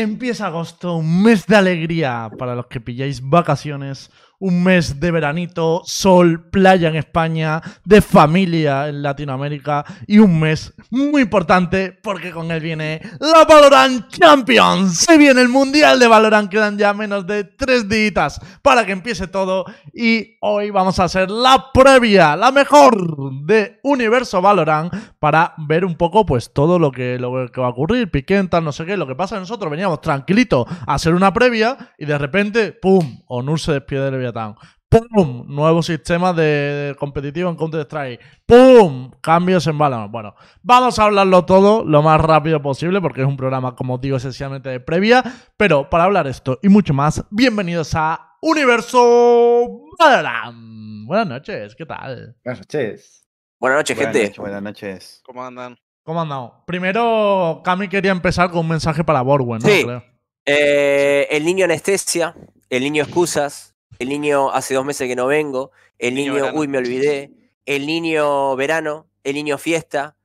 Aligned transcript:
Empieza 0.00 0.46
agosto, 0.46 0.96
un 0.96 1.22
mes 1.22 1.46
de 1.46 1.56
alegría 1.56 2.30
para 2.38 2.54
los 2.54 2.68
que 2.68 2.80
pilláis 2.80 3.20
vacaciones, 3.20 4.10
un 4.40 4.62
mes 4.62 4.98
de 4.98 5.10
veranito, 5.10 5.82
sol, 5.84 6.50
playa 6.50 6.88
en 6.88 6.96
España, 6.96 7.60
de 7.84 8.00
familia 8.00 8.88
en 8.88 9.02
Latinoamérica 9.02 9.84
y 10.06 10.18
un 10.18 10.40
mes 10.40 10.72
muy 10.90 11.22
importante 11.22 11.96
porque 12.02 12.30
con 12.30 12.50
él 12.50 12.60
viene 12.60 13.00
la 13.20 13.44
Valorant 13.44 14.08
Champions. 14.08 14.98
Se 14.98 15.18
viene 15.18 15.42
el 15.42 15.48
Mundial 15.48 15.98
de 15.98 16.08
Valorant, 16.08 16.50
quedan 16.50 16.78
ya 16.78 16.94
menos 16.94 17.26
de 17.26 17.44
tres 17.44 17.88
días 17.88 18.40
para 18.62 18.86
que 18.86 18.92
empiece 18.92 19.28
todo 19.28 19.64
y 19.92 20.38
hoy 20.40 20.70
vamos 20.70 20.98
a 20.98 21.04
hacer 21.04 21.30
la 21.30 21.66
previa, 21.72 22.34
la 22.34 22.50
mejor 22.50 23.44
de 23.44 23.78
Universo 23.82 24.40
Valorant 24.40 24.92
para 25.18 25.54
ver 25.58 25.84
un 25.84 25.96
poco 25.96 26.24
pues 26.24 26.52
todo 26.52 26.78
lo 26.78 26.90
que, 26.90 27.18
lo 27.18 27.50
que 27.52 27.60
va 27.60 27.66
a 27.66 27.70
ocurrir, 27.70 28.10
piquentas, 28.10 28.62
no 28.62 28.72
sé 28.72 28.86
qué, 28.86 28.96
lo 28.96 29.06
que 29.06 29.14
pasa 29.14 29.38
nosotros 29.38 29.70
veníamos 29.70 30.00
tranquilitos 30.00 30.66
a 30.86 30.94
hacer 30.94 31.14
una 31.14 31.32
previa 31.32 31.76
y 31.98 32.06
de 32.06 32.16
repente, 32.16 32.72
¡pum! 32.72 33.22
Onur 33.26 33.60
se 33.60 33.72
despide 33.72 34.10
del 34.10 34.29
Leviatán. 34.32 34.56
¡Pum! 34.88 35.44
Nuevo 35.46 35.82
sistema 35.82 36.32
de 36.32 36.96
competitivo 36.98 37.48
en 37.48 37.56
Counter-Strike. 37.56 38.20
¡Pum! 38.44 39.12
Cambios 39.20 39.66
en 39.68 39.78
Valorant. 39.78 40.10
Bueno, 40.10 40.34
vamos 40.62 40.98
a 40.98 41.04
hablarlo 41.04 41.44
todo 41.44 41.84
lo 41.84 42.02
más 42.02 42.20
rápido 42.20 42.60
posible 42.60 43.00
porque 43.00 43.20
es 43.20 43.26
un 43.26 43.36
programa, 43.36 43.76
como 43.76 43.98
digo, 43.98 44.16
esencialmente 44.16 44.68
de 44.68 44.80
previa. 44.80 45.22
Pero 45.56 45.88
para 45.88 46.04
hablar 46.04 46.26
esto 46.26 46.58
y 46.62 46.68
mucho 46.68 46.92
más, 46.92 47.24
bienvenidos 47.30 47.92
a 47.94 48.36
Universo 48.42 49.84
Valorant. 49.98 51.06
Buenas 51.06 51.26
noches, 51.28 51.74
¿qué 51.76 51.86
tal? 51.86 52.36
Buenas 52.44 52.60
noches. 52.60 53.28
Buenas 53.60 53.78
noches, 53.78 53.96
Buenas 53.96 54.14
gente. 54.14 54.28
noches, 54.28 54.38
buenas 54.38 54.62
noches. 54.62 55.22
¿Cómo 55.24 55.44
andan? 55.44 55.76
¿Cómo 56.02 56.20
andamos? 56.20 56.52
Primero, 56.66 57.60
Cami 57.64 57.88
quería 57.88 58.10
empezar 58.10 58.50
con 58.50 58.60
un 58.60 58.68
mensaje 58.68 59.04
para 59.04 59.22
Borwen, 59.22 59.60
¿no? 59.62 59.68
Sí. 59.68 59.84
Creo. 59.84 60.02
Eh, 60.46 61.28
el 61.30 61.44
niño 61.44 61.66
anestesia, 61.66 62.34
el 62.70 62.82
niño 62.82 63.04
excusas, 63.04 63.69
el 63.98 64.08
niño 64.08 64.50
hace 64.50 64.74
dos 64.74 64.84
meses 64.84 65.08
que 65.08 65.16
no 65.16 65.26
vengo, 65.26 65.72
el 65.98 66.14
Niño 66.14 66.52
uy, 66.54 66.68
me 66.68 66.78
olvidé, 66.78 67.32
el 67.66 67.86
niño 67.86 68.56
verano, 68.56 69.08
el 69.24 69.34
niño 69.34 69.58
fiesta, 69.58 70.16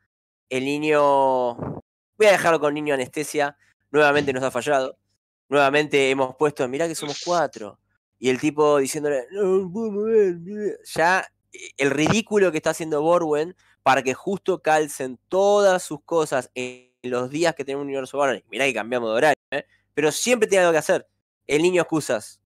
el 0.50 0.66
niño... 0.66 1.56
Voy 2.18 2.28
a 2.28 2.32
dejarlo 2.32 2.62
con 2.62 2.74
niño 2.74 2.94
anestesia, 2.94 3.58
nuevamente 3.92 4.32
nos 4.32 4.44
ha 4.44 4.52
fallado, 4.52 4.98
nuevamente 5.50 6.10
hemos 6.10 6.36
puesto, 6.36 6.66
mirá 6.70 6.88
que 6.88 6.96
somos 6.96 7.22
cuatro, 7.26 7.78
y 8.18 8.30
el 8.30 8.40
tipo 8.40 8.78
diciéndole, 8.78 9.26
no 9.32 9.70
puedo 9.72 9.92
mover, 9.92 10.36
bleh". 10.36 10.78
ya 10.86 11.28
eh, 11.52 11.72
el 11.78 11.92
ridículo 11.92 12.52
que 12.52 12.58
está 12.58 12.70
haciendo 12.70 13.02
Borwen 13.02 13.56
para 13.84 14.02
que 14.02 14.14
justo 14.14 14.62
calcen 14.62 15.20
todas 15.28 15.84
sus 15.84 16.02
cosas 16.04 16.50
en 16.56 16.90
los 17.04 17.30
días 17.30 17.54
que 17.54 17.66
tenemos 17.66 17.84
un 17.84 17.90
universo 17.90 18.18
Valorant. 18.18 18.46
Mirá 18.50 18.66
que 18.66 18.74
cambiamos 18.74 19.10
de 19.10 19.16
horario, 19.16 19.42
¿eh? 19.52 19.66
pero 19.94 20.12
siempre 20.12 20.48
tiene 20.48 20.64
algo 20.64 20.72
que 20.72 20.80
hacer. 20.80 21.08
El 21.46 21.62
niño 21.62 21.82
excusas. 21.82 22.42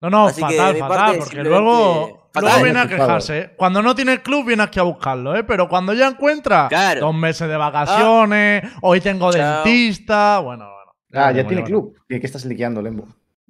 No, 0.00 0.08
no, 0.10 0.26
Así 0.26 0.40
fatal, 0.40 0.76
fatal, 0.76 0.88
parte, 0.88 1.18
porque 1.18 1.34
simplemente- 1.36 1.48
luego, 1.50 2.28
Fatal. 2.32 2.42
luego 2.50 2.64
viene 2.64 2.78
a 2.80 2.88
quejarse. 2.88 3.38
¿eh? 3.38 3.50
Cuando 3.56 3.82
no 3.82 3.94
tiene 3.94 4.22
club, 4.22 4.46
viene 4.46 4.62
aquí 4.62 4.78
a 4.80 4.82
buscarlo, 4.84 5.36
¿eh? 5.36 5.44
Pero 5.44 5.68
cuando 5.68 5.92
ya 5.92 6.08
encuentra 6.08 6.68
Claro. 6.68 7.00
dos 7.00 7.14
meses 7.14 7.48
de 7.48 7.56
vacaciones, 7.56 8.64
hoy 8.82 9.00
tengo 9.00 9.30
Chao. 9.32 9.62
dentista, 9.64 10.38
bueno, 10.38 10.64
bueno. 10.64 10.92
Ah, 11.26 11.32
ya 11.32 11.46
tiene 11.46 11.62
bueno. 11.62 11.66
club. 11.66 11.94
¿Y 12.08 12.18
qué 12.20 12.26
estás 12.26 12.44
liqueando, 12.46 12.80
Lembo? 12.80 13.08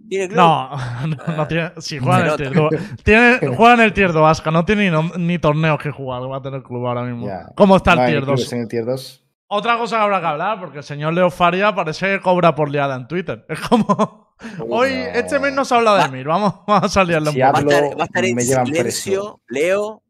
¿Tiene 0.09 0.27
club? 0.29 0.39
No, 0.39 0.71
no, 1.07 1.37
no 1.37 1.43
Ah, 1.43 1.47
tiene. 1.49 1.71
Si 1.79 1.99
juega 1.99 2.21
en 2.21 2.27
el 2.27 2.37
tier 2.37 2.53
2. 2.55 2.71
Tiene, 3.05 3.39
juega 3.57 3.75
en 3.75 3.81
el 3.81 3.93
tier 3.93 4.13
2, 4.13 4.29
Aska. 4.29 4.51
No 4.51 4.65
tiene 4.65 4.91
ni, 4.91 5.11
ni 5.19 5.39
torneos 5.39 5.79
que 5.79 5.91
jugar. 5.93 6.23
Va 6.29 6.39
a 6.39 6.43
tener 6.43 6.63
club 6.63 6.85
ahora 6.87 7.03
mismo. 7.03 7.27
Ya. 7.27 7.47
¿Cómo 7.55 7.77
está 7.77 7.93
el 7.93 7.97
No 7.99 8.03
hay 8.05 8.11
tier 8.13 8.25
clubes 8.25 8.41
2? 8.45 8.53
en 8.55 8.61
el 8.63 8.69
tier 8.69 8.85
2. 8.87 9.25
Otra 9.53 9.77
cosa 9.79 9.97
que 9.97 10.03
habrá 10.05 10.21
que 10.21 10.27
hablar, 10.27 10.61
porque 10.61 10.79
el 10.79 10.85
señor 10.85 11.13
Leo 11.13 11.29
Faria 11.29 11.75
parece 11.75 12.07
que 12.07 12.21
cobra 12.21 12.55
por 12.55 12.71
liada 12.71 12.95
en 12.95 13.09
Twitter. 13.09 13.45
Es 13.49 13.59
como. 13.61 14.31
Hoy, 14.69 14.91
no. 14.91 15.19
este 15.19 15.39
mes 15.41 15.53
no 15.53 15.65
se 15.65 15.75
habla 15.75 16.07
de 16.07 16.09
mí. 16.09 16.23
Vamos, 16.23 16.55
vamos 16.67 16.97
a 16.97 17.05
Si 17.05 17.13
un 17.13 17.17
Va 17.17 17.21
poco. 17.21 17.57
a 17.57 17.61
estar, 17.61 17.85
hablo, 17.85 17.97
va 17.99 18.03
a 18.03 18.07
estar 18.07 18.25
en 18.25 18.41
silencio, 18.41 19.41
Leo. 19.49 20.03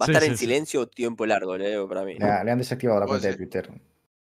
Va 0.00 0.04
a 0.04 0.06
Sí, 0.06 0.12
estar 0.12 0.22
sí, 0.22 0.28
en 0.28 0.36
sí. 0.36 0.44
silencio 0.44 0.86
tiempo 0.86 1.24
largo, 1.24 1.56
Leo, 1.56 1.88
para 1.88 2.02
mí. 2.04 2.16
Ya, 2.20 2.44
le 2.44 2.50
han 2.50 2.58
desactivado 2.58 3.00
la 3.00 3.06
Pues 3.06 3.20
cuenta 3.22 3.28
de. 3.28 3.36
Twitter. 3.36 3.72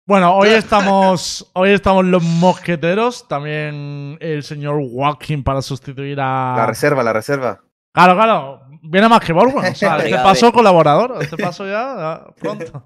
Bueno, 0.05 0.35
hoy 0.35 0.49
estamos, 0.53 1.49
hoy 1.53 1.71
estamos 1.71 2.05
los 2.05 2.21
mosqueteros, 2.21 3.27
también 3.27 4.15
el 4.21 4.43
señor 4.43 4.77
Walking 4.79 5.41
para 5.41 5.63
sustituir 5.63 6.19
a... 6.21 6.53
La 6.55 6.65
reserva, 6.67 7.01
la 7.01 7.13
reserva. 7.13 7.61
Claro, 7.93 8.13
claro, 8.15 8.61
viene 8.83 9.09
más 9.09 9.21
que 9.21 9.33
Borgon, 9.33 9.65
o 9.65 9.75
sea, 9.75 9.97
este 9.97 10.15
paso 10.15 10.53
colaborador, 10.53 11.17
este 11.21 11.35
paso 11.35 11.65
ya, 11.65 11.95
ya 11.97 12.25
pronto. 12.39 12.83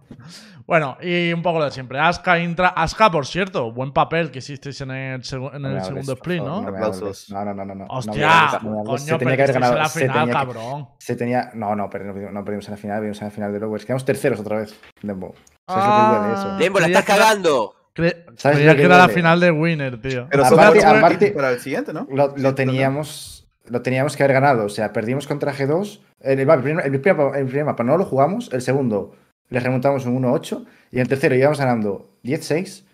Bueno, 0.68 0.98
y 1.00 1.32
un 1.32 1.44
poco 1.44 1.60
lo 1.60 1.66
de 1.66 1.72
siempre. 1.72 2.00
Aska, 2.00 2.40
Intra, 2.40 2.70
Aska, 2.70 3.12
por 3.12 3.28
cierto, 3.28 3.72
buen 3.72 3.92
papel 3.94 4.32
que 4.32 4.40
hicisteis 4.40 4.82
en 4.82 4.90
el, 4.92 5.22
segu- 5.22 5.54
en 5.56 5.62
No 5.62 5.68
el 5.70 5.74
hables, 5.76 5.86
segundo 5.88 6.14
split, 6.14 6.42
¿no? 6.42 6.58
Aplausos. 6.68 7.30
No, 7.32 7.46
no, 7.46 7.54
no, 7.54 7.66
no. 7.66 7.76
no. 7.76 7.86
Hostia, 7.90 8.60
no 8.64 8.84
coño, 8.84 8.98
Se 8.98 9.18
tenía 9.18 9.38
que 9.38 9.44
haber 9.44 9.54
perdisteis 9.54 9.56
en 9.56 9.62
ganado. 9.62 9.76
la 9.78 9.90
se 9.90 10.00
final, 10.00 10.14
tenía 10.20 10.26
que- 10.26 10.32
cabrón. 10.40 10.88
Se 10.98 11.16
tenía. 11.16 11.52
No, 11.54 11.76
no, 11.76 11.90
pero 11.90 12.06
no, 12.06 12.32
no 12.32 12.44
perdimos 12.44 12.68
en 12.68 12.72
la 12.72 12.78
final, 12.78 12.98
perdimos 12.98 13.22
en 13.22 13.28
la 13.28 13.32
final 13.32 13.54
de 13.54 13.60
Lowers. 13.60 13.86
Quedamos 13.86 14.06
terceros 14.06 14.40
otra 14.40 14.58
vez, 14.58 14.80
Lembo. 15.02 15.36
¿Sabes 15.68 15.86
lo 15.86 15.94
que 15.94 16.18
duele 16.20 16.34
eso? 16.34 16.48
Ah. 16.52 16.58
Lembo, 16.60 16.80
la 16.80 16.88
estás 16.88 17.06
que 17.06 17.12
cagando. 17.12 17.76
Cre- 17.96 18.26
¿Sabes 18.36 18.58
creía 18.58 18.72
que 18.72 18.78
que 18.78 18.84
era 18.86 18.98
la 18.98 19.10
final 19.10 19.40
de 19.40 19.52
Winner, 19.52 20.02
tío. 20.02 20.28
Pero 20.32 20.46
Aparte- 20.46 21.32
para 21.32 21.52
el 21.52 21.60
siguiente, 21.60 21.94
¿no? 21.94 22.08
Lo, 22.10 22.34
lo 22.36 22.56
teníamos. 22.56 23.48
Lo 23.68 23.82
teníamos 23.82 24.16
que 24.16 24.24
haber 24.24 24.34
ganado. 24.34 24.66
O 24.66 24.70
sea, 24.70 24.94
perdimos 24.94 25.28
contra 25.28 25.54
G2. 25.54 26.02
El, 26.22 26.40
el, 26.40 26.62
primer, 26.62 26.86
el 26.86 27.00
primer- 27.02 27.36
el 27.36 27.46
primer 27.46 27.66
mapa 27.66 27.84
no 27.84 27.98
lo 27.98 28.06
jugamos. 28.06 28.52
El 28.54 28.62
segundo 28.62 29.14
les 29.50 29.64
remontamos 29.64 30.06
un 30.06 30.22
1-8. 30.22 30.66
Y 30.92 31.00
el 31.00 31.08
tercero 31.08 31.36
íbamos 31.36 31.60
ganando 31.60 32.18
10-6. 32.24 32.86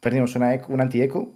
Perdimos 0.00 0.34
una, 0.36 0.54
eco- 0.54 0.72
una 0.72 0.84
anti-eco. 0.84 1.32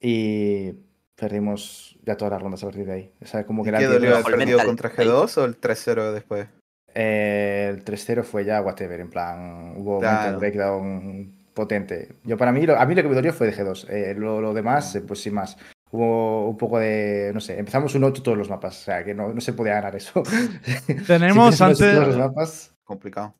Y 0.00 0.72
perdimos 1.14 1.98
ya 2.02 2.16
todas 2.16 2.32
las 2.32 2.42
rondas 2.42 2.62
a 2.62 2.66
partir 2.66 2.86
de 2.86 2.92
ahí. 2.92 3.12
O 3.22 3.26
sea, 3.26 3.44
como 3.44 3.62
que 3.62 3.68
¿Y 3.68 3.72
la 3.72 3.78
¿Qué 3.78 3.84
anti-eco- 3.86 3.92
dolió? 4.00 4.16
¿El 4.28 4.36
mental. 4.48 4.66
contra 4.66 4.90
G2 4.90 5.38
o 5.38 5.44
el 5.44 5.60
3-0 5.60 6.12
después? 6.12 6.48
Eh, 6.94 7.68
el 7.72 7.84
3-0 7.84 8.24
fue 8.24 8.44
ya 8.44 8.62
whatever. 8.62 9.00
En 9.00 9.10
plan, 9.10 9.74
hubo 9.76 9.94
un 9.96 10.00
Claro. 10.00 10.22
mental 10.22 10.36
breakdown 10.40 11.34
potente. 11.54 12.16
Yo, 12.24 12.36
para 12.36 12.52
mí, 12.52 12.64
lo, 12.66 12.76
a 12.78 12.86
mí 12.86 12.94
lo 12.94 13.02
que 13.02 13.08
me 13.08 13.14
dolió 13.14 13.32
fue 13.32 13.46
de 13.46 13.52
G2. 13.54 13.88
Eh, 13.90 14.14
lo, 14.16 14.40
lo 14.40 14.54
demás, 14.54 14.94
eh, 14.96 15.02
pues 15.02 15.20
sin 15.20 15.34
más. 15.34 15.56
Hubo 15.92 16.48
un 16.48 16.56
poco 16.56 16.78
de. 16.78 17.30
No 17.34 17.40
sé, 17.40 17.58
empezamos 17.58 17.94
un 17.94 18.04
8 18.04 18.22
todos 18.22 18.38
los 18.38 18.48
mapas. 18.48 18.80
O 18.80 18.84
sea, 18.84 19.04
que 19.04 19.12
no, 19.14 19.32
no 19.34 19.40
se 19.40 19.52
podía 19.52 19.74
ganar 19.74 19.94
eso. 19.96 20.22
Tenemos 21.06 21.54
Si 21.56 21.62
un 21.62 21.68
antes- 21.68 21.94
todos 21.94 22.08
los 22.08 22.16
mapas. 22.16 22.74
Complicado. 22.90 23.36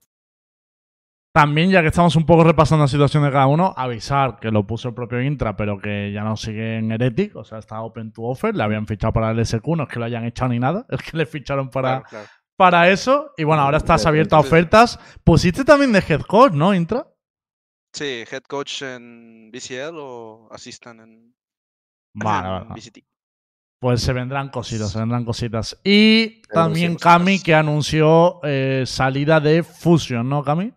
También, 1.32 1.70
ya 1.70 1.80
que 1.82 1.88
estamos 1.88 2.14
un 2.14 2.24
poco 2.24 2.44
repasando 2.44 2.84
la 2.84 2.88
situación 2.88 3.24
de 3.24 3.32
cada 3.32 3.48
uno, 3.48 3.74
avisar 3.76 4.38
que 4.38 4.52
lo 4.52 4.64
puso 4.64 4.88
el 4.88 4.94
propio 4.94 5.20
Intra, 5.20 5.56
pero 5.56 5.76
que 5.80 6.12
ya 6.12 6.22
no 6.22 6.36
sigue 6.36 6.76
en 6.78 6.92
Heretic, 6.92 7.34
o 7.34 7.42
sea, 7.42 7.58
está 7.58 7.82
open 7.82 8.12
to 8.12 8.22
offer, 8.22 8.54
le 8.54 8.62
habían 8.62 8.86
fichado 8.86 9.12
para 9.12 9.32
el 9.32 9.44
SQ, 9.44 9.66
no 9.76 9.82
es 9.84 9.88
que 9.88 9.98
lo 9.98 10.04
hayan 10.04 10.24
echado 10.24 10.50
ni 10.50 10.60
nada, 10.60 10.86
es 10.88 11.02
que 11.02 11.16
le 11.16 11.26
ficharon 11.26 11.68
para, 11.68 12.02
Claro, 12.02 12.06
claro. 12.08 12.26
para 12.56 12.90
eso, 12.90 13.32
y 13.36 13.42
bueno, 13.42 13.62
ahora 13.62 13.78
estás 13.78 14.06
abierto 14.06 14.36
a 14.36 14.40
ofertas. 14.40 15.00
Pusiste 15.24 15.64
también 15.64 15.92
de 15.92 15.98
head 16.08 16.22
coach, 16.22 16.52
¿no, 16.52 16.72
Intra? 16.74 17.08
Sí, 17.92 18.22
head 18.30 18.42
coach 18.48 18.82
en 18.82 19.50
BCL 19.50 19.96
o 19.98 20.48
assistant 20.52 21.00
en, 21.00 21.34
Vale, 22.14 22.46
en 22.48 22.52
vale, 22.52 22.68
vale. 22.68 23.04
Pues 23.80 24.02
se 24.02 24.12
vendrán 24.12 24.50
cositas, 24.50 24.92
se 24.92 24.98
vendrán 24.98 25.24
cositas. 25.24 25.80
Y 25.82 26.42
también 26.52 26.96
Cami, 26.96 27.40
que 27.40 27.54
anunció 27.54 28.38
eh, 28.44 28.84
salida 28.86 29.40
de 29.40 29.62
Fusion, 29.62 30.28
¿no, 30.28 30.44
Cami? 30.44 30.74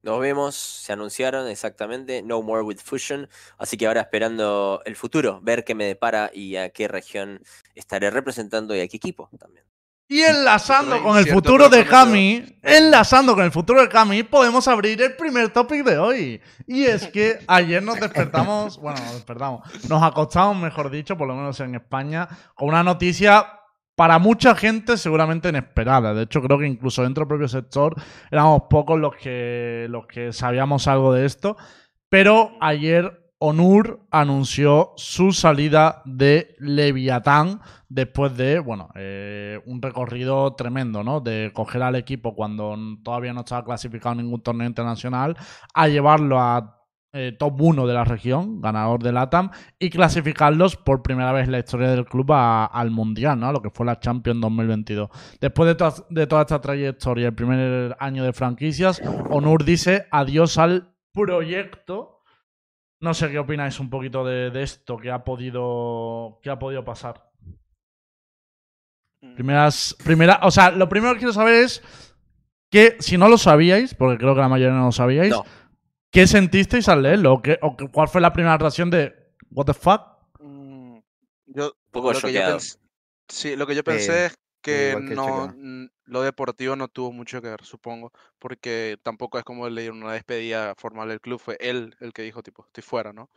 Nos 0.00 0.20
vemos, 0.20 0.54
se 0.54 0.92
anunciaron 0.92 1.48
exactamente, 1.48 2.22
No 2.22 2.40
More 2.40 2.62
with 2.62 2.78
Fusion, 2.78 3.28
así 3.58 3.76
que 3.76 3.88
ahora 3.88 4.02
esperando 4.02 4.80
el 4.84 4.94
futuro, 4.94 5.40
ver 5.42 5.64
qué 5.64 5.74
me 5.74 5.86
depara 5.86 6.30
y 6.32 6.54
a 6.54 6.70
qué 6.70 6.86
región 6.86 7.42
estaré 7.74 8.12
representando 8.12 8.76
y 8.76 8.80
a 8.80 8.86
qué 8.86 8.98
equipo 8.98 9.28
también. 9.36 9.66
Y 10.08 10.20
enlazando 10.20 11.02
con 11.02 11.18
el 11.18 11.26
futuro 11.26 11.68
de. 11.68 11.84
Cami, 11.84 12.44
enlazando 12.62 13.34
con 13.34 13.44
el 13.44 13.50
futuro 13.50 13.80
de 13.80 13.88
Cami, 13.88 14.22
podemos 14.22 14.68
abrir 14.68 15.02
el 15.02 15.16
primer 15.16 15.48
topic 15.48 15.84
de 15.84 15.98
hoy. 15.98 16.40
Y 16.66 16.84
es 16.84 17.08
que 17.08 17.40
ayer 17.48 17.82
nos 17.82 17.98
despertamos, 17.98 18.78
bueno, 18.80 19.00
nos 19.00 19.14
despertamos, 19.14 19.88
nos 19.88 20.02
acostamos, 20.02 20.56
mejor 20.56 20.90
dicho, 20.90 21.16
por 21.16 21.26
lo 21.26 21.34
menos 21.34 21.58
en 21.58 21.74
España, 21.74 22.28
con 22.54 22.68
una 22.68 22.84
noticia 22.84 23.46
para 23.96 24.20
mucha 24.20 24.54
gente 24.54 24.96
seguramente 24.96 25.48
inesperada. 25.48 26.14
De 26.14 26.22
hecho, 26.22 26.40
creo 26.40 26.58
que 26.58 26.66
incluso 26.66 27.02
dentro 27.02 27.22
del 27.22 27.28
propio 27.28 27.48
sector 27.48 27.94
éramos 28.30 28.62
pocos 28.70 29.00
los 29.00 29.16
que, 29.16 29.86
los 29.90 30.06
que 30.06 30.32
sabíamos 30.32 30.86
algo 30.86 31.12
de 31.14 31.26
esto. 31.26 31.56
Pero 32.08 32.52
ayer 32.60 33.25
Onur 33.38 34.00
anunció 34.10 34.92
su 34.96 35.32
salida 35.32 36.00
de 36.06 36.56
Leviatán 36.58 37.60
después 37.88 38.34
de, 38.36 38.58
bueno, 38.60 38.88
eh, 38.94 39.60
un 39.66 39.82
recorrido 39.82 40.54
tremendo, 40.54 41.04
¿no? 41.04 41.20
De 41.20 41.50
coger 41.54 41.82
al 41.82 41.96
equipo 41.96 42.34
cuando 42.34 42.74
todavía 43.04 43.34
no 43.34 43.40
estaba 43.40 43.64
clasificado 43.64 44.12
en 44.18 44.24
ningún 44.24 44.40
torneo 44.42 44.66
internacional, 44.66 45.36
a 45.74 45.86
llevarlo 45.88 46.40
a 46.40 46.72
eh, 47.12 47.32
top 47.38 47.60
1 47.60 47.86
de 47.86 47.94
la 47.94 48.04
región, 48.04 48.60
ganador 48.62 49.02
de 49.02 49.12
LATAM, 49.12 49.50
y 49.78 49.90
clasificarlos 49.90 50.76
por 50.76 51.02
primera 51.02 51.32
vez 51.32 51.44
en 51.44 51.52
la 51.52 51.58
historia 51.58 51.90
del 51.90 52.06
club 52.06 52.32
al 52.32 52.90
Mundial, 52.90 53.38
¿no? 53.38 53.52
Lo 53.52 53.60
que 53.60 53.70
fue 53.70 53.84
la 53.84 54.00
Champions 54.00 54.40
2022. 54.40 55.10
Después 55.40 55.66
de, 55.68 55.74
to- 55.74 56.06
de 56.08 56.26
toda 56.26 56.42
esta 56.42 56.60
trayectoria, 56.60 57.28
el 57.28 57.34
primer 57.34 57.96
año 58.00 58.24
de 58.24 58.32
franquicias, 58.32 59.02
Onur 59.30 59.62
dice 59.64 60.06
adiós 60.10 60.56
al 60.56 60.94
proyecto 61.12 62.15
No 63.00 63.12
sé 63.14 63.30
qué 63.30 63.38
opináis 63.38 63.78
un 63.78 63.90
poquito 63.90 64.24
de, 64.24 64.50
de 64.50 64.62
esto 64.62 64.96
que 64.96 65.10
ha 65.10 65.22
podido 65.24 66.40
que 66.42 66.50
ha 66.50 66.58
podido 66.58 66.84
pasar. 66.84 67.30
Mm. 69.20 69.34
Primeras, 69.34 69.96
primera, 70.04 70.40
o 70.42 70.50
sea, 70.50 70.70
lo 70.70 70.88
primero 70.88 71.12
que 71.14 71.18
quiero 71.18 71.32
saber 71.32 71.54
es 71.64 71.82
que 72.70 72.96
si 73.00 73.16
no 73.18 73.28
lo 73.28 73.38
sabíais, 73.38 73.94
porque 73.94 74.18
creo 74.18 74.34
que 74.34 74.40
la 74.40 74.48
mayoría 74.48 74.74
no 74.74 74.86
lo 74.86 74.92
sabíais, 74.92 75.30
No. 75.30 75.44
¿qué 76.10 76.26
sentisteis 76.26 76.88
al 76.88 77.02
leerlo? 77.02 77.34
¿O, 77.34 77.42
qué- 77.42 77.58
o 77.62 77.76
cuál 77.92 78.08
fue 78.08 78.20
la 78.20 78.32
primera 78.32 78.56
reacción 78.58 78.90
de 78.90 79.14
what 79.50 79.66
the 79.66 79.74
fuck? 79.74 80.02
Mm, 80.40 80.98
Yo, 81.46 81.66
Un 81.66 81.90
poco 81.90 82.12
lo 82.12 82.18
que 82.20 82.20
yo 82.22 82.28
choqueado. 82.28 82.56
pens- 82.58 82.78
sí, 83.28 83.56
lo 83.56 83.66
que 83.66 83.74
yo 83.74 83.84
pensé 83.84 84.26
es 84.26 84.38
que 84.62 84.96
no, 85.14 85.54
lo 86.06 86.22
deportivo 86.22 86.76
no 86.76 86.88
tuvo 86.88 87.12
mucho 87.12 87.42
que 87.42 87.48
ver, 87.48 87.62
supongo, 87.64 88.12
porque 88.38 88.96
tampoco 89.02 89.38
es 89.38 89.44
como 89.44 89.68
le 89.68 89.82
dieron 89.82 90.02
una 90.02 90.12
despedida 90.14 90.74
formal 90.76 91.08
del 91.08 91.20
club, 91.20 91.38
fue 91.40 91.56
él 91.60 91.94
el 92.00 92.12
que 92.12 92.22
dijo, 92.22 92.42
tipo, 92.42 92.64
estoy 92.66 92.82
fuera, 92.82 93.12
¿no? 93.12 93.28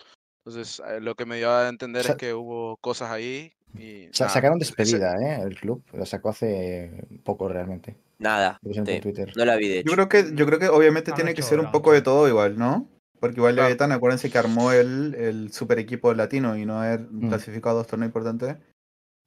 Entonces, 0.45 0.81
eh, 0.88 1.00
lo 1.01 1.16
que 1.16 1.25
me 1.25 1.38
dio 1.38 1.51
a 1.51 1.68
entender 1.68 2.04
Sa- 2.06 2.12
es 2.13 2.18
que 2.18 2.33
hubo 2.33 2.77
cosas 2.77 3.12
ahí 3.12 3.51
y 3.77 4.07
Sa- 4.13 4.24
nada, 4.25 4.33
sacaron 4.33 4.62
ese- 4.62 4.74
despedida, 4.75 5.16
¿eh? 5.21 5.42
El 5.44 5.60
club. 5.60 5.83
La 5.94 6.06
sacó 6.06 6.30
hace 6.30 7.06
poco 7.24 7.48
realmente. 7.50 7.98
Nada. 8.18 8.57
Por 8.63 8.74
Twitter. 9.01 9.31
No 9.36 9.45
la 9.45 9.56
vi, 9.57 9.68
de 9.68 9.80
hecho. 9.80 9.89
Yo 9.89 9.95
creo 9.95 10.10
que, 10.10 10.36
yo 10.36 10.45
creo 10.45 10.60
que 10.60 10.69
obviamente 10.69 11.12
Han 11.12 11.16
tiene 11.16 11.33
que 11.33 11.42
ser 11.42 11.60
un 11.60 11.71
poco 11.71 11.92
de 11.92 12.01
todo 12.01 12.27
igual, 12.27 12.57
¿no? 12.57 12.88
Porque 13.19 13.36
igual 13.38 13.54
Claro. 13.56 13.68
Leviatán, 13.68 13.92
acuérdense 13.92 14.31
que 14.31 14.38
armó 14.38 14.71
el, 14.71 15.13
el 15.16 15.51
super 15.51 15.77
equipo 15.77 16.13
latino 16.13 16.57
y 16.57 16.66
no 16.66 16.81
haber 16.81 17.01
Mm. 17.12 17.27
clasificado 17.30 17.75
a 17.75 17.80
dos 17.80 17.88
torneos 17.88 18.07
importantes. 18.10 18.56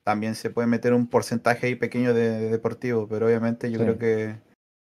También 0.05 0.35
se 0.35 0.51
puede 0.51 0.67
meter 0.67 0.95
un 0.95 1.07
porcentaje 1.07 1.67
ahí 1.69 1.75
pequeño 1.77 2.13
de, 2.15 2.31
de 2.31 2.51
deportivo, 2.51 3.07
pero 3.09 3.27
obviamente 3.27 3.71
yo 3.71 3.79
Sí. 3.79 3.85
creo 3.85 3.99
que, 3.99 4.37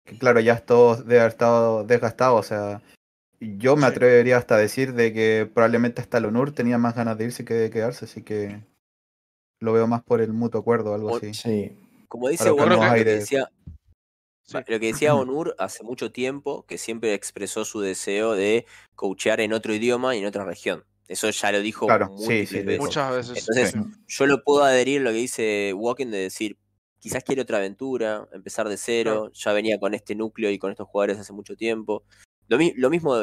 que, 0.05 0.19
claro, 0.19 0.41
ya 0.41 0.59
todo 0.61 0.97
debe 0.97 1.21
haber 1.21 1.33
estado 1.33 1.85
desgastado. 1.85 2.37
O 2.37 2.43
sea, 2.43 2.83
yo 3.41 3.77
me 3.77 3.83
Sí. 3.87 3.93
atrevería 3.93 4.37
hasta 4.37 4.57
a 4.57 4.59
decir 4.59 4.93
de 4.95 5.13
que 5.13 5.51
probablemente 5.53 6.03
hasta 6.03 6.19
el 6.19 6.27
Onur 6.27 6.53
tenía 6.53 6.77
más 6.77 6.95
ganas 6.95 7.17
de 7.17 7.25
irse 7.25 7.45
que 7.45 7.55
de 7.55 7.71
quedarse, 7.71 8.05
así 8.05 8.23
que 8.23 8.61
lo 9.61 9.73
veo 9.73 9.87
más 9.87 10.03
por 10.03 10.21
el 10.21 10.33
mutuo 10.33 10.61
acuerdo 10.61 10.91
o 10.93 10.95
algo 10.95 11.13
O- 11.13 11.17
así. 11.17 11.33
Sí. 11.35 11.77
Como 12.09 12.29
dice 12.29 12.51
Warren, 12.51 12.81
lo 12.81 12.95
que 12.95 13.05
decía, 13.05 13.49
Sí. 14.45 14.57
lo 14.67 14.81
que 14.81 14.87
decía 14.87 15.15
Onur 15.15 15.55
hace 15.59 15.85
mucho 15.85 16.11
tiempo, 16.13 16.65
que 16.67 16.79
siempre 16.79 17.13
expresó 17.15 17.65
su 17.65 17.81
deseo 17.81 18.35
de 18.35 18.67
coachear 18.95 19.41
en 19.41 19.53
otro 19.53 19.75
idioma 19.75 20.15
y 20.17 20.21
en 20.21 20.27
otra 20.27 20.45
región. 20.45 20.85
Eso 21.09 21.31
ya 21.31 21.51
lo 21.53 21.61
dijo 21.61 21.87
Claro, 21.87 22.07
sí, 22.19 22.25
múltiples 22.25 22.49
sí, 22.51 22.55
lo 22.57 22.61
veces. 22.65 22.73
dijo. 22.73 22.85
muchas 22.85 23.17
veces. 23.17 23.39
Entonces, 23.49 23.71
Sí. 23.73 23.79
yo 24.09 24.27
lo 24.27 24.43
puedo 24.45 24.63
adherir 24.63 25.01
a 25.01 25.05
lo 25.05 25.11
que 25.11 25.17
dice 25.17 25.73
Walking 25.75 26.07
de 26.09 26.19
decir, 26.19 26.59
quizás 26.99 27.25
quiere 27.25 27.43
otra 27.43 27.57
aventura, 27.59 28.29
empezar 28.33 28.69
de 28.69 28.77
cero, 28.77 29.31
ya 29.33 29.53
venía 29.53 29.79
con 29.81 29.95
este 29.95 30.15
núcleo 30.15 30.51
y 30.51 30.59
con 30.59 30.71
estos 30.71 30.87
jugadores 30.89 31.19
hace 31.19 31.33
mucho 31.33 31.57
tiempo. 31.57 32.05
Lo, 32.49 32.59
mi- 32.59 32.75
lo 32.77 32.91
mismo, 32.91 33.17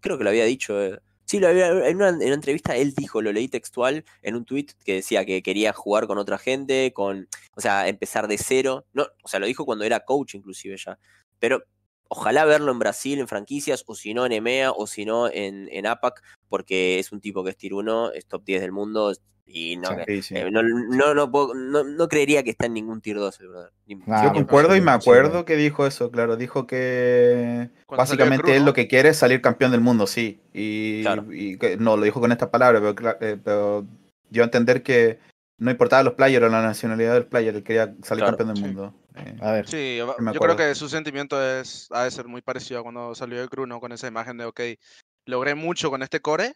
creo 0.00 0.16
que 0.18 0.24
lo 0.24 0.30
había 0.30 0.44
dicho. 0.44 0.82
eh, 0.82 0.98
Sí, 1.28 1.40
lo 1.40 1.48
había, 1.48 1.66
en, 1.88 1.96
una, 1.96 2.10
en 2.10 2.22
una 2.22 2.34
entrevista 2.34 2.76
él 2.76 2.94
dijo, 2.94 3.20
lo 3.20 3.32
leí 3.32 3.48
textual 3.48 4.04
en 4.22 4.36
un 4.36 4.44
tweet 4.44 4.66
que 4.84 4.94
decía 4.94 5.24
que 5.24 5.42
quería 5.42 5.72
jugar 5.72 6.06
con 6.06 6.18
otra 6.18 6.38
gente, 6.38 6.92
con, 6.94 7.28
o 7.56 7.60
sea, 7.60 7.88
empezar 7.88 8.28
de 8.28 8.38
cero. 8.38 8.86
No, 8.92 9.08
o 9.24 9.28
sea, 9.28 9.40
lo 9.40 9.46
dijo 9.46 9.64
cuando 9.66 9.84
era 9.84 10.00
coach 10.04 10.36
inclusive 10.36 10.76
ya. 10.76 11.00
Pero 11.40 11.64
ojalá 12.08 12.44
verlo 12.44 12.72
en 12.72 12.78
Brasil, 12.78 13.18
en 13.18 13.28
franquicias, 13.28 13.84
o 13.86 13.94
si 13.94 14.14
no 14.14 14.26
en 14.26 14.32
EMEA, 14.32 14.72
o 14.72 14.86
si 14.86 15.04
no 15.04 15.28
en, 15.28 15.68
en 15.72 15.86
APAC, 15.86 16.22
porque 16.48 16.98
es 16.98 17.12
un 17.12 17.20
tipo 17.20 17.42
que 17.44 17.50
es 17.50 17.56
tier 17.56 17.74
1, 17.74 18.12
es 18.12 18.26
top 18.26 18.44
10 18.44 18.60
del 18.60 18.72
mundo, 18.72 19.12
y 19.48 19.76
no, 19.76 19.88
Sí. 20.06 20.22
Sí, 20.22 20.34
eh, 20.36 20.50
no, 20.50 20.60
no, 20.62 21.14
no, 21.14 21.30
puedo- 21.30 21.54
no, 21.54 21.84
no 21.84 22.08
creería 22.08 22.42
que 22.42 22.50
está 22.50 22.66
en 22.66 22.74
ningún 22.74 23.00
tier 23.00 23.16
2 23.18 23.38
el 23.40 23.48
brother. 23.48 23.70
Ni- 23.86 24.00
Ah, 24.08 24.24
Yo 24.24 24.32
concuerdo 24.32 24.74
y 24.74 24.80
me 24.80 24.90
acuerdo 24.90 25.44
que 25.44 25.54
dijo 25.56 25.86
eso, 25.86 26.10
claro. 26.10 26.36
Dijo 26.36 26.66
que 26.66 27.70
Cuando 27.86 28.00
básicamente 28.02 28.42
Cruz, 28.42 28.56
él 28.56 28.64
lo 28.64 28.72
que 28.72 28.88
quiere 28.88 29.10
es 29.10 29.16
salir 29.18 29.40
campeón 29.40 29.70
del 29.70 29.80
mundo, 29.80 30.06
sí. 30.08 30.40
Y, 30.52 31.02
Claro. 31.02 31.26
y 31.32 31.58
que- 31.58 31.76
no, 31.76 31.96
lo 31.96 32.02
dijo 32.04 32.20
con 32.20 32.32
estas 32.32 32.48
palabras, 32.48 32.82
pero, 32.82 33.16
eh, 33.20 33.38
pero 33.42 33.86
dio 34.30 34.42
a 34.42 34.46
entender 34.46 34.82
que 34.82 35.20
no 35.58 35.70
importaba 35.70 36.02
los 36.02 36.14
players 36.14 36.44
o 36.44 36.48
la 36.48 36.62
nacionalidad 36.62 37.14
del 37.14 37.26
player, 37.26 37.54
él 37.54 37.62
quería 37.64 37.94
salir 38.02 38.24
Claro, 38.24 38.36
campeón 38.36 38.48
del 38.48 38.56
sí. 38.56 38.62
mundo. 38.62 38.94
Eh, 39.14 39.36
A 39.40 39.52
ver. 39.52 39.68
Sí, 39.68 39.98
me 40.18 40.32
yo 40.32 40.40
creo 40.40 40.56
que 40.56 40.74
su 40.74 40.88
sentimiento 40.88 41.42
es, 41.42 41.88
ha 41.90 42.04
de 42.04 42.10
ser 42.10 42.26
muy 42.26 42.42
parecido 42.42 42.80
a 42.80 42.82
cuando 42.82 43.14
salió 43.14 43.40
de 43.40 43.48
Cruz, 43.48 43.66
¿no? 43.66 43.80
Con 43.80 43.92
esa 43.92 44.06
imagen 44.06 44.36
de, 44.36 44.44
ok, 44.44 44.60
logré 45.26 45.54
mucho 45.54 45.90
con 45.90 46.02
este 46.02 46.20
core, 46.20 46.54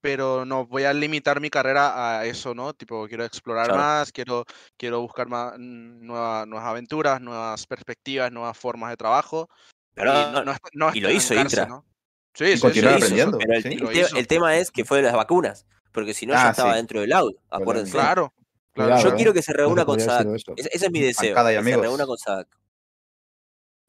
pero 0.00 0.44
no 0.44 0.66
voy 0.66 0.84
a 0.84 0.92
limitar 0.92 1.40
mi 1.40 1.50
carrera 1.50 2.18
a 2.20 2.24
eso, 2.24 2.54
¿no? 2.54 2.72
Tipo, 2.72 3.08
quiero 3.08 3.24
explorar 3.24 3.66
Claro. 3.66 3.80
más, 3.82 4.12
quiero, 4.12 4.44
quiero 4.76 5.00
buscar 5.00 5.28
más, 5.28 5.54
mm, 5.58 6.06
nueva- 6.06 6.46
nuevas 6.46 6.68
aventuras, 6.68 7.20
nuevas 7.20 7.66
perspectivas, 7.66 8.30
nuevas 8.30 8.56
formas 8.56 8.90
de 8.90 8.96
trabajo. 8.96 9.48
Pero 9.94 10.12
y 10.12 10.24
no, 10.26 10.44
no 10.44 10.54
no 10.74 10.94
y 10.94 11.00
lo 11.00 11.10
hizo 11.10 11.34
Intra. 11.34 11.66
¿no? 11.66 11.84
Sí, 12.34 12.56
sí, 12.58 12.70
sí, 12.72 12.86
aprendiendo, 12.86 13.38
Pero 13.38 13.54
el, 13.54 13.62
sí. 13.62 13.78
el 13.98 14.06
el 14.18 14.26
tema 14.26 14.56
es 14.56 14.70
que 14.70 14.84
fue 14.84 14.98
de 14.98 15.04
las 15.04 15.14
vacunas, 15.14 15.66
porque 15.96 16.12
si 16.14 16.26
no 16.26 16.34
ya 16.34 16.48
Ah, 16.48 16.50
estaba 16.50 16.72
sí. 16.72 16.76
dentro 16.76 17.00
del 17.00 17.12
out, 17.12 17.34
acuérdense. 17.50 17.92
Claro, 17.92 18.32
claro. 18.74 19.02
Yo 19.02 19.08
¿eh? 19.08 19.12
quiero 19.16 19.32
que 19.32 19.40
se 19.42 19.52
reúna 19.54 19.82
No 19.82 19.86
con 19.86 19.98
Sadak. 19.98 20.26
Ese, 20.56 20.68
ese 20.72 20.86
es 20.86 20.92
mi 20.92 21.00
deseo. 21.00 21.34
Que 21.34 21.62
se 21.64 21.76
reúna 21.78 22.06
con 22.06 22.18
Sadak. 22.18 22.48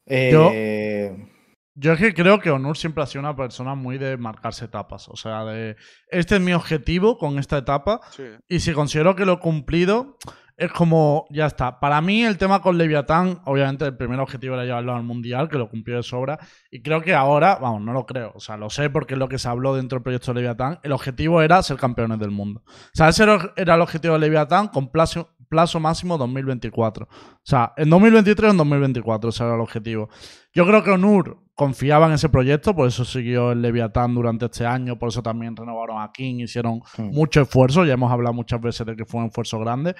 Yo- 0.06 0.50
Eh, 0.52 1.34
Yo 1.80 1.92
es 1.92 2.00
que 2.00 2.12
creo 2.14 2.40
que 2.40 2.50
Onur 2.50 2.76
siempre 2.76 3.04
ha 3.04 3.06
sido 3.06 3.20
una 3.20 3.36
persona 3.36 3.74
muy 3.76 3.98
de 3.98 4.16
marcarse 4.16 4.64
etapas. 4.64 5.08
O 5.08 5.14
sea, 5.16 5.44
de 5.44 5.76
este 6.10 6.34
es 6.36 6.40
mi 6.40 6.52
objetivo 6.52 7.18
con 7.18 7.38
esta 7.38 7.58
etapa. 7.58 8.00
Sí. 8.16 8.24
Y 8.48 8.58
si 8.60 8.72
considero 8.72 9.14
que 9.14 9.24
lo 9.24 9.34
he 9.34 9.38
cumplido, 9.38 10.16
es 10.58 10.72
como, 10.72 11.26
ya 11.30 11.46
está. 11.46 11.78
Para 11.78 12.00
mí, 12.00 12.24
el 12.24 12.36
tema 12.36 12.60
con 12.60 12.76
Leviatán, 12.76 13.40
obviamente, 13.44 13.84
el 13.84 13.96
primer 13.96 14.18
objetivo 14.18 14.54
era 14.54 14.64
llevarlo 14.64 14.92
al 14.92 15.04
mundial, 15.04 15.48
que 15.48 15.56
lo 15.56 15.70
cumplió 15.70 15.98
de 15.98 16.02
sobra. 16.02 16.36
Y 16.68 16.82
creo 16.82 17.00
que 17.00 17.14
ahora, 17.14 17.58
vamos, 17.62 17.80
no 17.80 17.92
lo 17.92 18.04
creo. 18.04 18.32
O 18.34 18.40
sea, 18.40 18.56
lo 18.56 18.68
sé 18.68 18.90
porque 18.90 19.14
es 19.14 19.20
lo 19.20 19.28
que 19.28 19.38
se 19.38 19.48
habló 19.48 19.76
dentro 19.76 19.98
del 19.98 20.02
proyecto 20.02 20.34
de 20.34 20.40
Leviatán. 20.40 20.80
El 20.82 20.90
objetivo 20.90 21.42
era 21.42 21.62
ser 21.62 21.76
campeones 21.76 22.18
del 22.18 22.32
mundo. 22.32 22.64
O 22.66 22.90
sea, 22.92 23.08
ese 23.08 23.22
era 23.22 23.74
el 23.74 23.80
objetivo 23.80 24.14
de 24.14 24.20
Leviatán 24.20 24.66
con 24.66 24.90
plazo, 24.90 25.30
plazo 25.48 25.78
máximo 25.78 26.18
2024. 26.18 27.06
O 27.06 27.38
sea, 27.44 27.72
en 27.76 27.88
2023 27.88 28.48
o 28.48 28.50
en 28.50 28.56
2024, 28.56 29.30
ese 29.30 29.44
era 29.44 29.54
el 29.54 29.60
objetivo. 29.60 30.08
Yo 30.52 30.66
creo 30.66 30.82
que 30.82 30.90
Onur 30.90 31.38
confiaba 31.54 32.06
en 32.06 32.12
ese 32.12 32.28
proyecto, 32.28 32.74
por 32.74 32.86
eso 32.86 33.04
siguió 33.04 33.50
el 33.50 33.62
Leviatán 33.62 34.14
durante 34.14 34.46
este 34.46 34.64
año, 34.64 34.96
por 34.96 35.08
eso 35.08 35.24
también 35.24 35.56
renovaron 35.56 36.00
a 36.00 36.12
King, 36.12 36.36
hicieron 36.36 36.80
mucho 36.98 37.42
esfuerzo, 37.42 37.84
ya 37.84 37.94
hemos 37.94 38.12
hablado 38.12 38.32
muchas 38.32 38.60
veces 38.60 38.86
de 38.86 38.94
que 38.94 39.04
fue 39.04 39.20
un 39.20 39.26
esfuerzo 39.26 39.58
grande. 39.58 39.96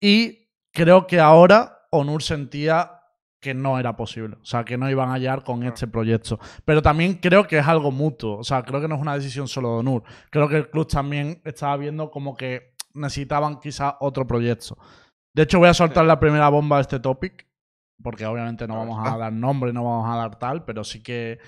Y 0.00 0.48
creo 0.72 1.06
que 1.06 1.20
ahora 1.20 1.86
Onur 1.90 2.22
sentía 2.22 2.98
que 3.40 3.54
no 3.54 3.78
era 3.78 3.96
posible, 3.96 4.36
o 4.40 4.44
sea, 4.44 4.64
que 4.64 4.76
no 4.76 4.90
iban 4.90 5.10
a 5.10 5.12
hallar 5.12 5.44
con 5.44 5.62
este 5.62 5.86
proyecto. 5.86 6.40
Pero 6.64 6.82
también 6.82 7.14
creo 7.14 7.46
que 7.46 7.58
es 7.58 7.66
algo 7.66 7.92
mutuo, 7.92 8.38
o 8.38 8.44
sea, 8.44 8.62
creo 8.62 8.80
que 8.80 8.88
no 8.88 8.96
es 8.96 9.00
una 9.00 9.14
decisión 9.14 9.46
solo 9.46 9.74
de 9.74 9.78
Onur. 9.78 10.02
Creo 10.30 10.48
que 10.48 10.56
el 10.56 10.70
club 10.70 10.88
también 10.88 11.40
estaba 11.44 11.76
viendo 11.76 12.10
como 12.10 12.36
que 12.36 12.74
necesitaban 12.94 13.60
quizá 13.60 13.96
otro 14.00 14.26
proyecto. 14.26 14.76
De 15.32 15.44
hecho, 15.44 15.60
voy 15.60 15.68
a 15.68 15.74
soltar 15.74 16.04
la 16.04 16.18
primera 16.18 16.48
bomba 16.48 16.76
de 16.76 16.82
este 16.82 16.98
topic, 16.98 17.46
porque 18.02 18.26
obviamente 18.26 18.66
no 18.66 18.76
vamos 18.76 19.06
a 19.06 19.16
dar 19.16 19.32
nombre, 19.32 19.72
no 19.72 19.84
vamos 19.84 20.10
a 20.10 20.16
dar 20.16 20.36
tal, 20.38 20.64
pero 20.64 20.82
sí 20.82 21.02
que 21.02 21.38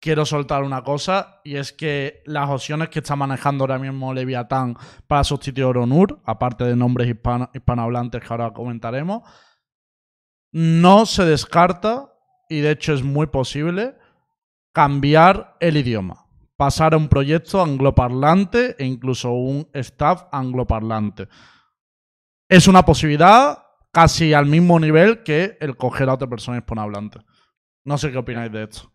quiero 0.00 0.24
soltar 0.24 0.62
una 0.62 0.82
cosa, 0.82 1.40
y 1.44 1.56
es 1.56 1.72
que 1.72 2.22
las 2.24 2.48
opciones 2.48 2.88
que 2.88 3.00
está 3.00 3.16
manejando 3.16 3.64
ahora 3.64 3.78
mismo 3.78 4.14
Leviatán 4.14 4.76
para 5.06 5.24
sustituir 5.24 5.76
a 5.76 5.80
Onur, 5.80 6.20
aparte 6.24 6.64
de 6.64 6.74
nombres 6.74 7.08
hispano- 7.08 7.50
hispanohablantes 7.52 8.20
que 8.20 8.26
ahora 8.30 8.52
comentaremos, 8.52 9.22
no 10.52 11.06
se 11.06 11.24
descarta, 11.24 12.12
y 12.48 12.60
de 12.60 12.72
hecho 12.72 12.92
es 12.92 13.02
muy 13.02 13.26
posible, 13.26 13.94
cambiar 14.72 15.56
el 15.60 15.76
idioma. 15.76 16.26
Pasar 16.56 16.94
a 16.94 16.96
un 16.96 17.08
proyecto 17.08 17.62
angloparlante 17.62 18.76
e 18.78 18.84
incluso 18.84 19.30
un 19.30 19.68
staff 19.72 20.24
angloparlante. 20.32 21.28
Es 22.48 22.68
una 22.68 22.84
posibilidad 22.84 23.58
casi 23.92 24.34
al 24.34 24.46
mismo 24.46 24.78
nivel 24.78 25.22
que 25.22 25.56
el 25.60 25.76
coger 25.76 26.08
a 26.08 26.14
otra 26.14 26.28
persona 26.28 26.58
hispanohablante. 26.58 27.20
No 27.84 27.96
sé 27.96 28.10
qué 28.10 28.18
opináis 28.18 28.52
de 28.52 28.64
esto. 28.64 28.92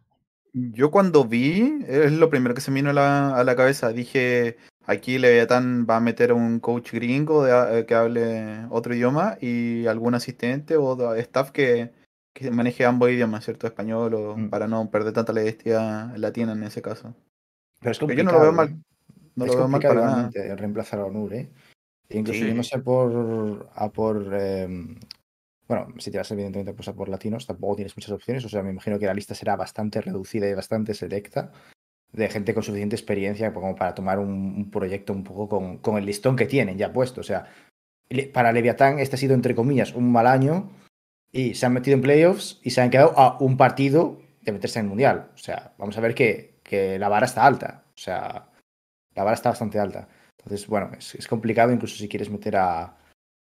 Yo 0.57 0.89
cuando 0.89 1.25
vi, 1.25 1.83
es 1.85 2.13
lo 2.13 2.29
primero 2.29 2.55
que 2.55 2.61
se 2.61 2.71
me 2.71 2.75
vino 2.75 2.91
a 2.91 2.93
la, 2.93 3.35
a 3.35 3.43
la 3.43 3.57
cabeza. 3.57 3.89
Dije, 3.89 4.55
aquí 4.85 5.17
Leviatán 5.19 5.85
va 5.89 5.97
a 5.97 5.99
meter 5.99 6.31
un 6.31 6.61
coach 6.61 6.93
gringo 6.93 7.43
de- 7.43 7.79
eh, 7.81 7.85
que 7.85 7.93
hable 7.93 8.65
otro 8.69 8.95
idioma 8.95 9.37
y 9.41 9.85
algún 9.87 10.15
asistente 10.15 10.77
o 10.77 11.13
staff 11.15 11.51
que, 11.51 11.91
que 12.33 12.51
maneje 12.51 12.85
ambos 12.85 13.09
idiomas, 13.11 13.43
¿cierto? 13.43 13.67
Español 13.67 14.13
o 14.13 14.37
Mm. 14.37 14.49
para 14.49 14.67
no 14.69 14.89
perder 14.89 15.11
tanta 15.11 15.33
la 15.33 15.43
identidad 15.43 16.15
latina 16.15 16.53
en 16.53 16.63
ese 16.63 16.81
caso. 16.81 17.13
pero 17.81 17.91
es 17.91 17.99
Pero 17.99 18.13
yo 18.13 18.23
no 18.23 18.31
lo 18.31 18.39
veo 18.39 18.51
mal. 18.53 18.69
¿eh? 18.69 18.75
No 19.35 19.43
es 19.45 19.51
lo 19.51 19.57
veo 19.57 19.67
mal 19.67 19.81
para 19.81 20.05
nada. 20.05 20.31
reemplazar 20.55 21.01
a 21.01 21.05
Onur, 21.05 21.33
¿eh? 21.33 21.49
Incluso 22.11 22.39
Sí. 22.39 22.47
yo 22.47 22.53
no 22.55 22.63
sé 22.63 22.79
por. 22.79 23.67
a 23.75 23.89
por. 23.89 24.29
eh, 24.31 24.95
bueno, 25.67 25.87
si 25.97 26.11
te 26.11 26.17
vas 26.17 26.29
evidentemente 26.31 26.73
pues, 26.73 26.87
a 26.87 26.93
por 26.93 27.09
latinos, 27.09 27.47
tampoco 27.47 27.75
tienes 27.77 27.95
muchas 27.97 28.11
opciones. 28.11 28.45
O 28.45 28.49
sea, 28.49 28.61
me 28.61 28.69
imagino 28.69 28.99
que 28.99 29.05
la 29.05 29.13
lista 29.13 29.33
será 29.33 29.55
bastante 29.55 30.01
reducida 30.01 30.47
y 30.47 30.53
bastante 30.53 30.93
selecta 30.93 31.51
de 32.11 32.29
gente 32.29 32.53
con 32.53 32.63
suficiente 32.63 32.95
experiencia 32.95 33.53
como 33.53 33.75
para 33.75 33.93
tomar 33.93 34.19
un, 34.19 34.69
proyecto 34.71 35.11
un 35.11 35.23
poco 35.23 35.49
con, 35.49 35.79
con 35.79 35.97
el 35.97 36.05
listón 36.05 36.35
que 36.35 36.45
tienen 36.45 36.77
ya 36.77 36.93
puesto. 36.93 37.21
O 37.21 37.23
sea, 37.23 37.47
para 38.33 38.51
Leviatán 38.51 38.99
este 38.99 39.15
ha 39.15 39.19
sido, 39.19 39.33
entre 39.33 39.55
comillas, 39.55 39.93
un 39.93 40.11
mal 40.11 40.27
año 40.27 40.71
y 41.31 41.55
se 41.55 41.65
han 41.65 41.73
metido 41.73 41.95
en 41.95 42.01
playoffs 42.01 42.59
y 42.63 42.69
se 42.69 42.81
han 42.81 42.89
quedado 42.89 43.17
a 43.17 43.37
un 43.39 43.57
partido 43.57 44.21
de 44.41 44.51
meterse 44.51 44.79
en 44.79 44.85
el 44.85 44.89
Mundial. 44.89 45.31
O 45.33 45.37
sea, 45.37 45.73
vamos 45.77 45.97
a 45.97 46.01
ver 46.01 46.13
que, 46.15 46.59
que 46.63 46.99
la 46.99 47.09
vara 47.09 47.25
está 47.25 47.45
alta. 47.45 47.83
O 47.89 47.97
sea, 47.97 48.49
la 49.15 49.23
vara 49.23 49.35
está 49.35 49.49
bastante 49.49 49.79
alta. 49.79 50.07
Entonces, 50.37 50.67
bueno, 50.67 50.91
es 50.95 51.27
complicado 51.27 51.71
incluso 51.71 51.97
si 51.97 52.07
quieres 52.07 52.29
meter 52.29 52.55
a, 52.55 52.95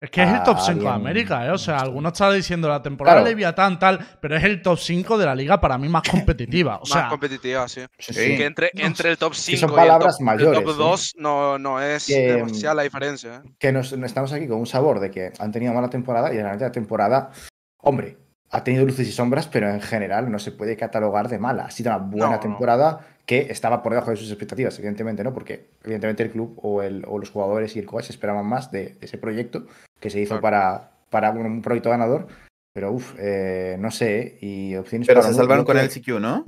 Es 0.01 0.09
que 0.09 0.23
es 0.23 0.29
el 0.29 0.41
top 0.41 0.57
5 0.57 0.65
de 0.65 0.71
alguien- 0.71 0.87
América, 0.93 1.45
¿eh? 1.45 1.51
O 1.51 1.59
sea, 1.59 1.77
algunos 1.77 2.13
están 2.13 2.33
diciendo 2.33 2.67
la 2.67 2.81
temporada 2.81 3.17
Claro. 3.17 3.29
Leviatán 3.29 3.77
tal, 3.77 3.99
pero 4.19 4.35
es 4.35 4.43
el 4.43 4.59
top 4.63 4.79
5 4.79 5.15
de 5.19 5.25
la 5.27 5.35
liga 5.35 5.61
para 5.61 5.77
mí 5.77 5.87
más 5.89 6.01
competitiva. 6.09 6.79
O 6.81 6.85
sea, 6.87 7.01
más 7.03 7.09
competitiva, 7.11 7.67
sí. 7.67 7.81
Sí, 7.99 8.13
Sí. 8.13 8.35
Que 8.37 8.45
entre, 8.45 8.71
entre 8.73 9.11
el 9.11 9.17
top 9.19 9.35
Sí, 9.35 9.55
5 9.57 9.59
son 9.59 9.69
y 9.69 9.73
el 9.73 9.77
palabras 9.87 10.17
top, 10.17 10.25
mayores, 10.25 10.57
el 10.59 10.65
top 10.65 10.73
¿eh? 10.73 10.77
2 10.77 11.13
no, 11.17 11.59
no 11.59 11.79
es 11.79 12.07
Que, 12.07 12.33
demasiada 12.33 12.73
la 12.73 12.81
diferencia. 12.83 13.43
¿eh? 13.45 13.49
que 13.59 13.71
nos, 13.71 13.93
estamos 13.93 14.33
aquí 14.33 14.47
con 14.47 14.57
un 14.57 14.65
sabor 14.65 14.99
de 14.99 15.11
que 15.11 15.33
han 15.37 15.51
tenido 15.51 15.71
mala 15.71 15.89
temporada 15.91 16.33
y 16.33 16.37
realmente 16.37 16.65
la 16.65 16.71
temporada, 16.71 17.29
hombre, 17.77 18.17
ha 18.49 18.63
tenido 18.63 18.83
luces 18.85 19.07
y 19.07 19.11
sombras, 19.11 19.47
pero 19.47 19.69
en 19.69 19.81
general 19.81 20.31
no 20.31 20.39
se 20.39 20.51
puede 20.51 20.75
catalogar 20.75 21.29
de 21.29 21.37
mala. 21.37 21.65
Ha 21.65 21.71
sido 21.71 21.91
una 21.95 21.99
buena 21.99 22.25
No, 22.25 22.31
no. 22.33 22.39
temporada 22.39 23.07
que 23.27 23.47
estaba 23.51 23.83
por 23.83 23.93
debajo 23.93 24.09
de 24.09 24.17
sus 24.17 24.29
expectativas, 24.31 24.77
evidentemente, 24.79 25.23
¿no? 25.23 25.31
Porque 25.31 25.69
evidentemente 25.83 26.23
el 26.23 26.31
club 26.31 26.59
o, 26.61 26.81
el, 26.81 27.05
o 27.07 27.19
los 27.19 27.29
jugadores 27.29 27.75
y 27.75 27.79
el 27.79 27.85
coach 27.85 28.09
esperaban 28.09 28.45
más 28.47 28.71
de, 28.71 28.95
de 28.95 29.05
ese 29.05 29.19
proyecto 29.19 29.67
que 30.01 30.09
se 30.09 30.19
hizo 30.19 30.39
Claro. 30.39 30.41
para, 30.41 30.91
para 31.09 31.31
un, 31.31 31.45
un 31.45 31.61
proyecto 31.61 31.89
ganador. 31.91 32.27
Pero 32.73 32.91
uff, 32.93 33.13
no 33.15 33.91
sé, 33.91 34.19
¿eh? 34.19 34.37
y 34.41 34.75
opciones 34.75 35.07
Pero 35.07 35.21
para 35.21 35.31
se 35.31 35.37
salvaron 35.37 35.63
con 35.65 35.77
el 35.77 35.89
CQ, 35.89 36.19
¿no? 36.19 36.45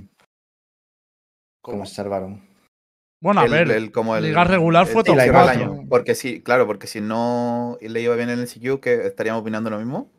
¿Cómo 1.62 1.86
se 1.86 1.96
salvaron? 1.96 2.42
bueno, 3.22 3.40
a 3.40 3.46
El- 3.46 3.52
ver, 3.52 3.72
el- 3.72 3.92
como 3.94 4.18
el- 4.18 4.24
liga 4.26 4.44
regular 4.44 4.86
fue 4.86 5.02
el 5.02 5.06
top 5.06 5.16
la 5.16 5.24
tercer 5.24 5.34
4. 5.42 5.54
imagen. 5.62 5.80
año. 5.80 5.90
Porque 5.90 6.14
sí, 6.16 6.42
claro, 6.44 6.68
porque 6.68 6.88
si 6.88 7.00
no 7.00 7.78
le 7.80 8.02
iba 8.02 8.16
bien 8.18 8.30
en 8.30 8.40
el 8.40 8.48
CQ, 8.48 8.82
que 8.82 9.06
estaríamos 9.08 9.42
opinando 9.42 9.70
lo 9.70 9.78
mismo. 9.78 10.12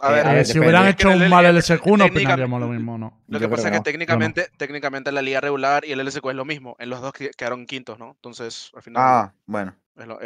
A 0.00 0.10
Eh, 0.10 0.14
ver, 0.14 0.26
a 0.26 0.32
ver, 0.32 0.46
si 0.46 0.58
hubieran 0.58 0.88
hecho 0.88 1.10
un 1.10 1.28
mal 1.28 1.44
el- 1.44 1.56
LSQ 1.56 1.86
no 1.98 2.06
opinaríamos 2.06 2.58
lo 2.60 2.68
mismo, 2.68 2.98
¿no? 2.98 3.20
Lo 3.28 3.38
Yo 3.38 3.46
que 3.46 3.48
pasa 3.50 3.68
es 3.68 3.72
que 3.72 3.78
no. 3.78 3.82
técnicamente, 3.84 4.48
técnicamente 4.56 5.12
la 5.12 5.22
liga 5.22 5.40
regular 5.40 5.84
y 5.84 5.92
el 5.92 6.00
LSQ 6.00 6.30
es 6.30 6.36
lo 6.36 6.44
mismo. 6.44 6.74
En 6.80 6.88
los 6.90 7.00
dos 7.00 7.12
que- 7.12 7.30
quedaron 7.36 7.64
quintos, 7.66 7.98
¿no? 7.98 8.12
Entonces, 8.12 8.72
al 8.74 8.82
final. 8.82 9.02
Ah, 9.04 9.34
bueno. 9.46 9.76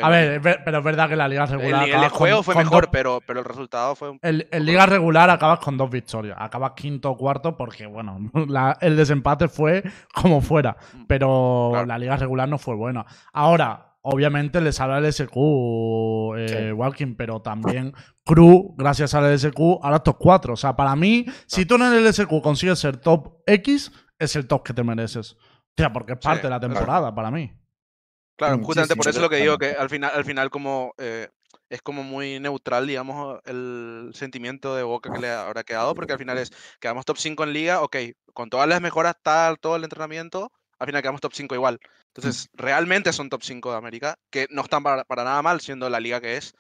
A 0.03 0.09
ver, 0.09 0.41
pero 0.65 0.79
es 0.79 0.85
verdad 0.85 1.09
que 1.09 1.17
la 1.17 1.27
liga 1.27 1.45
el, 1.45 1.51
regular. 1.51 1.85
el 1.89 1.95
acabas 1.95 2.13
juego 2.13 2.37
con- 2.37 2.45
fue 2.45 2.55
con 2.55 2.65
mejor, 2.65 2.85
dos- 2.85 2.91
pero, 2.93 3.21
pero 3.27 3.41
el 3.41 3.45
resultado 3.45 3.97
fue 3.97 4.11
un 4.11 4.19
El, 4.23 4.47
en 4.53 4.65
liga 4.67 4.87
regular 4.87 5.31
acabas 5.31 5.59
con 5.59 5.77
dos 5.77 5.91
victorias. 5.91 6.37
Acabas 6.39 6.73
quinto 6.77 7.11
o 7.11 7.17
cuarto 7.17 7.57
porque, 7.57 7.87
bueno, 7.87 8.19
la- 8.49 8.77
el 8.81 8.97
desempate 8.97 9.49
fue 9.49 9.83
como 10.15 10.41
fuera. 10.43 10.77
Pero 11.09 11.71
Claro. 11.73 11.87
la 11.87 11.99
liga 11.99 12.17
regular 12.17 12.49
no 12.49 12.59
fue 12.59 12.77
buena. 12.77 13.05
Ahora, 13.33 13.97
obviamente 14.03 14.61
le 14.61 14.71
sale 14.71 14.93
al 14.93 15.07
SQ 15.13 15.35
eh, 16.37 16.47
Sí. 16.69 16.73
Walking, 16.73 17.15
pero 17.17 17.41
también 17.41 17.95
Cruz, 18.25 18.67
gracias 18.77 19.15
al 19.15 19.25
LSQ, 19.35 19.59
ahora 19.83 19.99
top 20.01 20.17
4. 20.21 20.53
O 20.55 20.57
sea, 20.57 20.77
para 20.77 20.95
mí, 20.95 21.27
si 21.47 21.67
tú 21.67 21.75
en 21.77 21.83
el 21.83 22.05
LSQ 22.05 22.41
consigues 22.43 22.79
ser 22.79 22.99
top 22.99 23.39
X, 23.47 23.91
es 24.19 24.37
el 24.37 24.47
top 24.47 24.63
que 24.63 24.73
te 24.73 24.85
mereces. 24.85 25.33
O 25.33 25.75
sea, 25.77 25.93
porque 25.93 26.13
es 26.13 26.19
Sí, 26.21 26.25
parte 26.29 26.43
de 26.43 26.51
la 26.51 26.61
claro. 26.61 26.75
temporada 26.75 27.15
para 27.15 27.31
mí. 27.31 27.53
Claro, 28.37 28.59
Mm, 28.59 28.65
justamente 28.65 28.97
por 28.97 29.09
eso 29.09 29.19
es 29.19 29.23
lo 29.23 29.31
que 29.31 29.37
digo, 29.37 29.59
que 29.59 29.71
al 29.71 29.89
final, 29.89 30.11
al 30.15 30.25
final 30.25 30.51
como 30.51 30.95
eh, 30.99 31.29
es 31.69 31.83
como 31.83 32.03
muy 32.03 32.41
neutral, 32.41 32.87
digamos, 32.87 33.41
el 33.45 34.11
sentimiento 34.15 34.75
de 34.77 34.83
Boca 34.83 35.13
que 35.13 35.21
le 35.21 35.31
habrá 35.31 35.65
quedado, 35.65 35.95
porque 35.95 36.13
al 36.13 36.19
final 36.19 36.39
es, 36.39 36.53
quedamos 36.81 37.05
top 37.05 37.19
5 37.19 37.45
en 37.45 37.53
liga, 37.53 37.83
ok, 37.83 37.97
con 38.33 38.51
todas 38.51 38.69
las 38.69 38.81
mejoras, 38.81 39.17
tal, 39.23 39.59
todo 39.59 39.77
el 39.77 39.85
entrenamiento, 39.85 40.53
al 40.79 40.87
final 40.87 41.03
quedamos 41.03 41.21
top 41.21 41.33
5 41.35 41.55
igual. 41.55 41.79
Entonces, 42.09 42.49
realmente 42.53 43.13
son 43.13 43.29
top 43.29 43.43
5 43.43 43.71
de 43.73 43.79
América, 43.79 44.17
que 44.31 44.47
no 44.51 44.63
están 44.63 44.83
para, 44.83 45.05
para 45.05 45.25
nada 45.25 45.43
mal 45.43 45.61
siendo 45.61 45.89
la 45.89 46.01
liga 46.01 46.21
que 46.21 46.37
es, 46.37 46.55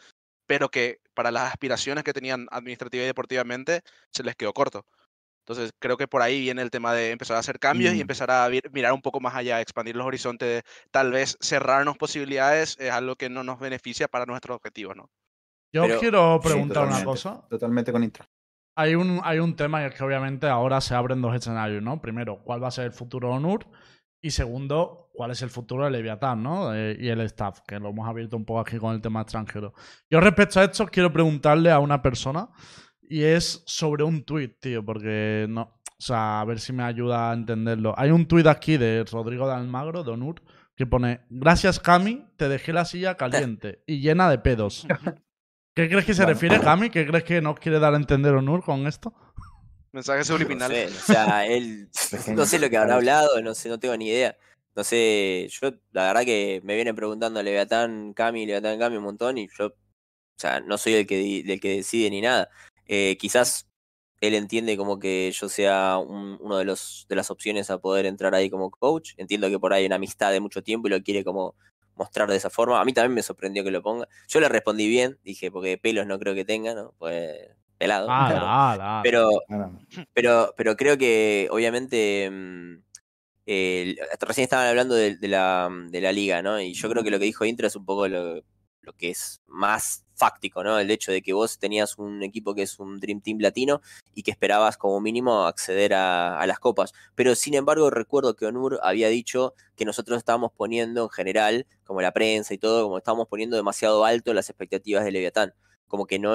pero 0.46 0.68
que 0.68 0.98
para 1.14 1.30
las 1.30 1.50
aspiraciones 1.50 2.04
que 2.04 2.12
tenían 2.12 2.46
administrativa 2.50 3.04
y 3.04 3.06
deportivamente 3.06 3.82
se 4.10 4.22
les 4.24 4.36
quedó 4.36 4.52
corto. 4.52 4.86
Entonces, 5.46 5.72
creo 5.78 5.98
que 5.98 6.08
por 6.08 6.22
ahí 6.22 6.40
viene 6.40 6.62
el 6.62 6.70
tema 6.70 6.94
de 6.94 7.10
empezar 7.10 7.36
a 7.36 7.40
hacer 7.40 7.58
cambios 7.58 7.92
y 7.92 7.98
Mm. 7.98 8.00
empezar 8.00 8.30
a 8.30 8.48
mirar 8.72 8.94
un 8.94 9.02
poco 9.02 9.20
más 9.20 9.34
allá, 9.34 9.60
expandir 9.60 9.94
los 9.94 10.06
horizontes, 10.06 10.62
tal 10.90 11.12
vez 11.12 11.36
cerrarnos 11.40 11.98
posibilidades 11.98 12.76
es 12.80 12.90
algo 12.90 13.14
que 13.16 13.28
no 13.28 13.44
nos 13.44 13.60
beneficia 13.60 14.08
para 14.08 14.24
nuestros 14.24 14.56
objetivos, 14.56 14.96
¿no? 14.96 15.10
Yo 15.72 15.82
Pero- 15.82 15.98
quiero 16.00 16.40
sí, 16.42 16.48
preguntar 16.48 16.86
una 16.86 17.04
cosa. 17.04 17.46
Totalmente 17.50 17.92
con 17.92 18.02
Intra. 18.02 18.26
Hay 18.76 18.94
un, 18.94 19.20
hay 19.22 19.38
un 19.38 19.54
tema 19.54 19.82
y 19.82 19.86
es 19.86 19.94
que 19.94 20.02
obviamente 20.02 20.46
ahora 20.48 20.80
se 20.80 20.94
abren 20.94 21.20
dos 21.20 21.34
escenarios, 21.34 21.82
¿no? 21.82 22.00
Primero, 22.00 22.42
¿cuál 22.42 22.62
va 22.62 22.68
a 22.68 22.70
ser 22.72 22.86
el 22.86 22.92
futuro 22.92 23.28
de 23.28 23.34
Onur? 23.34 23.66
Y 24.22 24.30
segundo, 24.30 25.10
¿cuál 25.12 25.32
es 25.32 25.42
el 25.42 25.50
futuro 25.50 25.84
de 25.84 25.90
Leviatán, 25.90 26.42
¿no? 26.42 26.74
Eh, 26.74 26.96
y 26.98 27.08
el 27.08 27.20
staff, 27.20 27.60
que 27.68 27.78
lo 27.78 27.90
hemos 27.90 28.08
abierto 28.08 28.36
un 28.38 28.46
poco 28.46 28.60
aquí 28.60 28.78
con 28.78 28.94
el 28.94 29.02
tema 29.02 29.20
extranjero. 29.20 29.74
Yo 30.10 30.18
respecto 30.20 30.58
a 30.60 30.64
esto 30.64 30.86
quiero 30.86 31.12
preguntarle 31.12 31.70
a 31.70 31.78
una 31.78 32.00
persona 32.00 32.48
y 33.08 33.22
es 33.24 33.62
sobre 33.66 34.04
un 34.04 34.24
tuit, 34.24 34.58
tío, 34.60 34.84
porque 34.84 35.46
no... 35.48 35.62
O 35.96 36.02
sea, 36.06 36.40
a 36.40 36.44
ver 36.44 36.58
si 36.60 36.72
me 36.72 36.82
ayuda 36.82 37.30
a 37.30 37.34
entenderlo. 37.34 37.94
Hay 37.96 38.10
un 38.10 38.26
tuit 38.26 38.46
aquí 38.46 38.76
de 38.76 39.04
Rodrigo 39.10 39.46
de 39.48 39.54
Almagro, 39.54 40.02
de 40.02 40.10
Onur, 40.10 40.42
que 40.76 40.86
pone, 40.86 41.20
gracias 41.30 41.78
Cami, 41.78 42.26
te 42.36 42.48
dejé 42.48 42.72
la 42.72 42.84
silla 42.84 43.16
caliente 43.16 43.82
y 43.86 44.00
llena 44.00 44.28
de 44.28 44.38
pedos. 44.38 44.86
¿Qué 45.74 45.88
crees 45.88 46.04
que 46.04 46.12
se 46.14 46.22
Bueno. 46.22 46.34
refiere 46.34 46.60
Cami? 46.60 46.90
¿Qué 46.90 47.06
crees 47.06 47.24
que 47.24 47.40
nos 47.40 47.58
quiere 47.58 47.78
dar 47.78 47.94
a 47.94 47.96
entender 47.96 48.34
Onur 48.34 48.62
con 48.62 48.86
esto? 48.86 49.14
Mensaje 49.92 50.18
No 50.18 50.24
subliminal. 50.24 50.70
sé, 50.70 50.86
o 50.88 50.90
sea, 50.90 51.46
él. 51.46 51.88
no 52.34 52.44
sé 52.44 52.58
lo 52.58 52.68
que 52.68 52.76
habrá 52.76 52.96
hablado, 52.96 53.40
no 53.40 53.54
sé, 53.54 53.68
no 53.68 53.78
tengo 53.78 53.96
ni 53.96 54.08
idea. 54.08 54.36
No 54.76 54.82
sé, 54.82 55.48
yo 55.48 55.70
la 55.92 56.08
verdad 56.08 56.24
que 56.24 56.60
me 56.64 56.74
vienen 56.74 56.96
preguntando 56.96 57.40
Leviatán, 57.42 58.12
Cami, 58.12 58.44
Leviatán, 58.46 58.78
Cami 58.80 58.96
un 58.96 59.04
montón 59.04 59.38
y 59.38 59.48
yo, 59.56 59.66
o 59.68 59.72
sea, 60.36 60.60
no 60.60 60.76
soy 60.76 60.94
el 60.94 61.06
que, 61.06 61.16
di- 61.18 61.44
el 61.50 61.60
que 61.60 61.76
decide 61.76 62.10
ni 62.10 62.20
nada. 62.20 62.50
Eh, 62.86 63.16
quizás 63.18 63.68
él 64.20 64.34
entiende 64.34 64.76
como 64.76 64.98
que 64.98 65.30
yo 65.32 65.48
sea 65.48 65.98
un- 65.98 66.38
uno 66.40 66.56
de 66.58 66.64
los 66.64 67.06
de 67.08 67.16
las 67.16 67.30
opciones 67.30 67.70
a 67.70 67.78
poder 67.78 68.06
entrar 68.06 68.34
ahí 68.34 68.50
como 68.50 68.70
coach. 68.70 69.12
Entiendo 69.18 69.48
que 69.50 69.58
por 69.58 69.72
ahí 69.72 69.80
hay 69.82 69.86
una 69.86 69.96
amistad 69.96 70.32
de 70.32 70.40
mucho 70.40 70.62
tiempo 70.62 70.88
y 70.88 70.90
lo 70.90 71.02
quiere 71.02 71.24
como 71.24 71.54
mostrar 71.96 72.28
de 72.30 72.36
esa 72.36 72.50
forma. 72.50 72.80
A 72.80 72.84
mí 72.84 72.92
también 72.92 73.14
me 73.14 73.22
sorprendió 73.22 73.64
que 73.64 73.70
lo 73.70 73.82
ponga. 73.82 74.08
Yo 74.28 74.40
le 74.40 74.48
respondí 74.48 74.88
bien, 74.88 75.18
dije, 75.24 75.50
porque 75.50 75.78
pelos 75.78 76.06
no 76.06 76.18
creo 76.18 76.34
que 76.34 76.44
tenga, 76.44 76.74
¿no? 76.74 76.94
Pues 76.98 77.36
pelado. 77.78 78.08
Ah, 78.10 78.26
claro. 78.30 78.46
ah, 78.46 78.78
ah. 78.80 79.00
Pero, 79.02 79.28
pero, 80.12 80.54
pero 80.56 80.76
creo 80.76 80.96
que 80.98 81.48
obviamente 81.50 82.30
mm, 82.30 82.82
recién 84.20 84.44
estaban 84.44 84.66
hablando 84.68 84.94
de, 84.94 85.16
de 85.16 85.28
la, 85.28 85.68
de 85.90 86.00
la 86.00 86.12
liga, 86.12 86.42
¿no? 86.42 86.60
Y 86.60 86.72
yo 86.74 86.88
creo 86.90 87.02
que 87.04 87.10
lo 87.10 87.18
que 87.18 87.24
dijo 87.26 87.44
Intra 87.44 87.66
es 87.66 87.76
un 87.76 87.84
poco 87.84 88.08
lo, 88.08 88.42
lo 88.84 88.92
que 88.92 89.10
es 89.10 89.40
más 89.46 90.04
fáctico, 90.14 90.62
¿no? 90.62 90.78
El 90.78 90.90
hecho 90.90 91.10
de 91.10 91.22
que 91.22 91.32
vos 91.32 91.58
tenías 91.58 91.98
un 91.98 92.22
equipo 92.22 92.54
que 92.54 92.62
es 92.62 92.78
un 92.78 93.00
Dream 93.00 93.20
Team 93.20 93.38
latino 93.40 93.80
y 94.14 94.22
que 94.22 94.30
esperabas 94.30 94.76
como 94.76 95.00
mínimo 95.00 95.46
acceder 95.46 95.94
a, 95.94 96.38
a 96.38 96.46
las 96.46 96.58
copas. 96.58 96.92
Pero 97.14 97.34
sin 97.34 97.54
embargo 97.54 97.90
recuerdo 97.90 98.36
que 98.36 98.46
Onur 98.46 98.78
había 98.82 99.08
dicho 99.08 99.54
que 99.76 99.84
nosotros 99.84 100.18
estábamos 100.18 100.52
poniendo 100.52 101.02
en 101.02 101.10
general, 101.10 101.66
como 101.84 102.00
la 102.00 102.12
prensa 102.12 102.54
y 102.54 102.58
todo, 102.58 102.84
como 102.84 102.98
estábamos 102.98 103.28
poniendo 103.28 103.56
demasiado 103.56 104.04
alto 104.04 104.32
las 104.34 104.48
expectativas 104.50 105.04
de 105.04 105.12
Leviatán. 105.12 105.54
Como 105.88 106.06
que 106.06 106.18
no, 106.18 106.34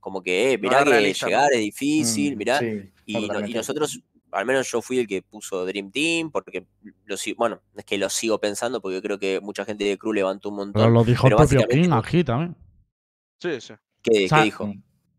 como 0.00 0.22
que, 0.22 0.52
eh, 0.52 0.58
mirá 0.58 0.84
que 0.84 0.90
realista, 0.90 1.26
¿no? 1.26 1.30
llegar 1.30 1.52
es 1.52 1.60
difícil, 1.60 2.34
Mm, 2.34 2.38
mirá, 2.38 2.58
sí, 2.60 2.90
y, 3.04 3.28
nosotros, 3.54 4.00
al 4.36 4.46
menos 4.46 4.70
yo 4.70 4.82
fui 4.82 4.98
el 4.98 5.06
que 5.06 5.22
puso 5.22 5.64
Dream 5.66 5.90
Team, 5.90 6.30
porque 6.30 6.66
lo 7.04 7.16
sigo, 7.16 7.36
bueno, 7.38 7.60
es 7.74 7.84
que 7.84 7.98
lo 7.98 8.08
sigo 8.10 8.38
pensando, 8.38 8.80
porque 8.80 9.00
creo 9.02 9.18
que 9.18 9.40
mucha 9.40 9.64
gente 9.64 9.84
de 9.84 9.98
Crew 9.98 10.12
levantó 10.12 10.50
un 10.50 10.56
Pero 10.72 10.90
montón. 10.90 10.94
lo 10.94 11.04
dijo 11.04 11.24
pero 11.24 11.38
el 11.40 11.48
propio 11.48 11.68
King 11.68 11.90
aquí 11.92 12.22
también. 12.24 12.56
Sí, 13.40 13.60
sí. 13.60 13.74
¿Qué, 14.02 14.24
o 14.26 14.28
sea, 14.28 14.38
qué 14.38 14.44
dijo? 14.44 14.72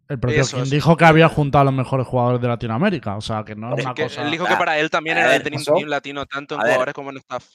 El 0.09 0.19
propio 0.19 0.41
Eso, 0.41 0.57
King 0.57 0.63
eso. 0.63 0.75
dijo 0.75 0.95
que 0.97 1.05
había 1.05 1.27
juntado 1.29 1.63
a 1.63 1.65
los 1.65 1.73
mejores 1.73 2.07
jugadores 2.07 2.41
de 2.41 2.47
Latinoamérica. 2.47 3.17
O 3.17 3.21
sea, 3.21 3.43
que 3.43 3.55
no 3.55 3.75
es 3.75 3.83
una 3.83 3.93
Que 3.93 4.03
cosa. 4.03 4.23
él 4.23 4.31
dijo 4.31 4.45
que 4.45 4.55
para 4.55 4.79
él 4.79 4.89
también 4.89 5.17
a 5.17 5.21
era 5.21 5.29
ver, 5.29 5.37
el 5.41 5.43
Dream. 5.43 5.63
Team 5.63 5.89
latino, 5.89 6.25
tanto 6.25 6.55
en 6.55 6.59
ver. 6.61 6.67
jugadores 6.69 6.93
como 6.93 7.09
en 7.11 7.17
staff. 7.17 7.45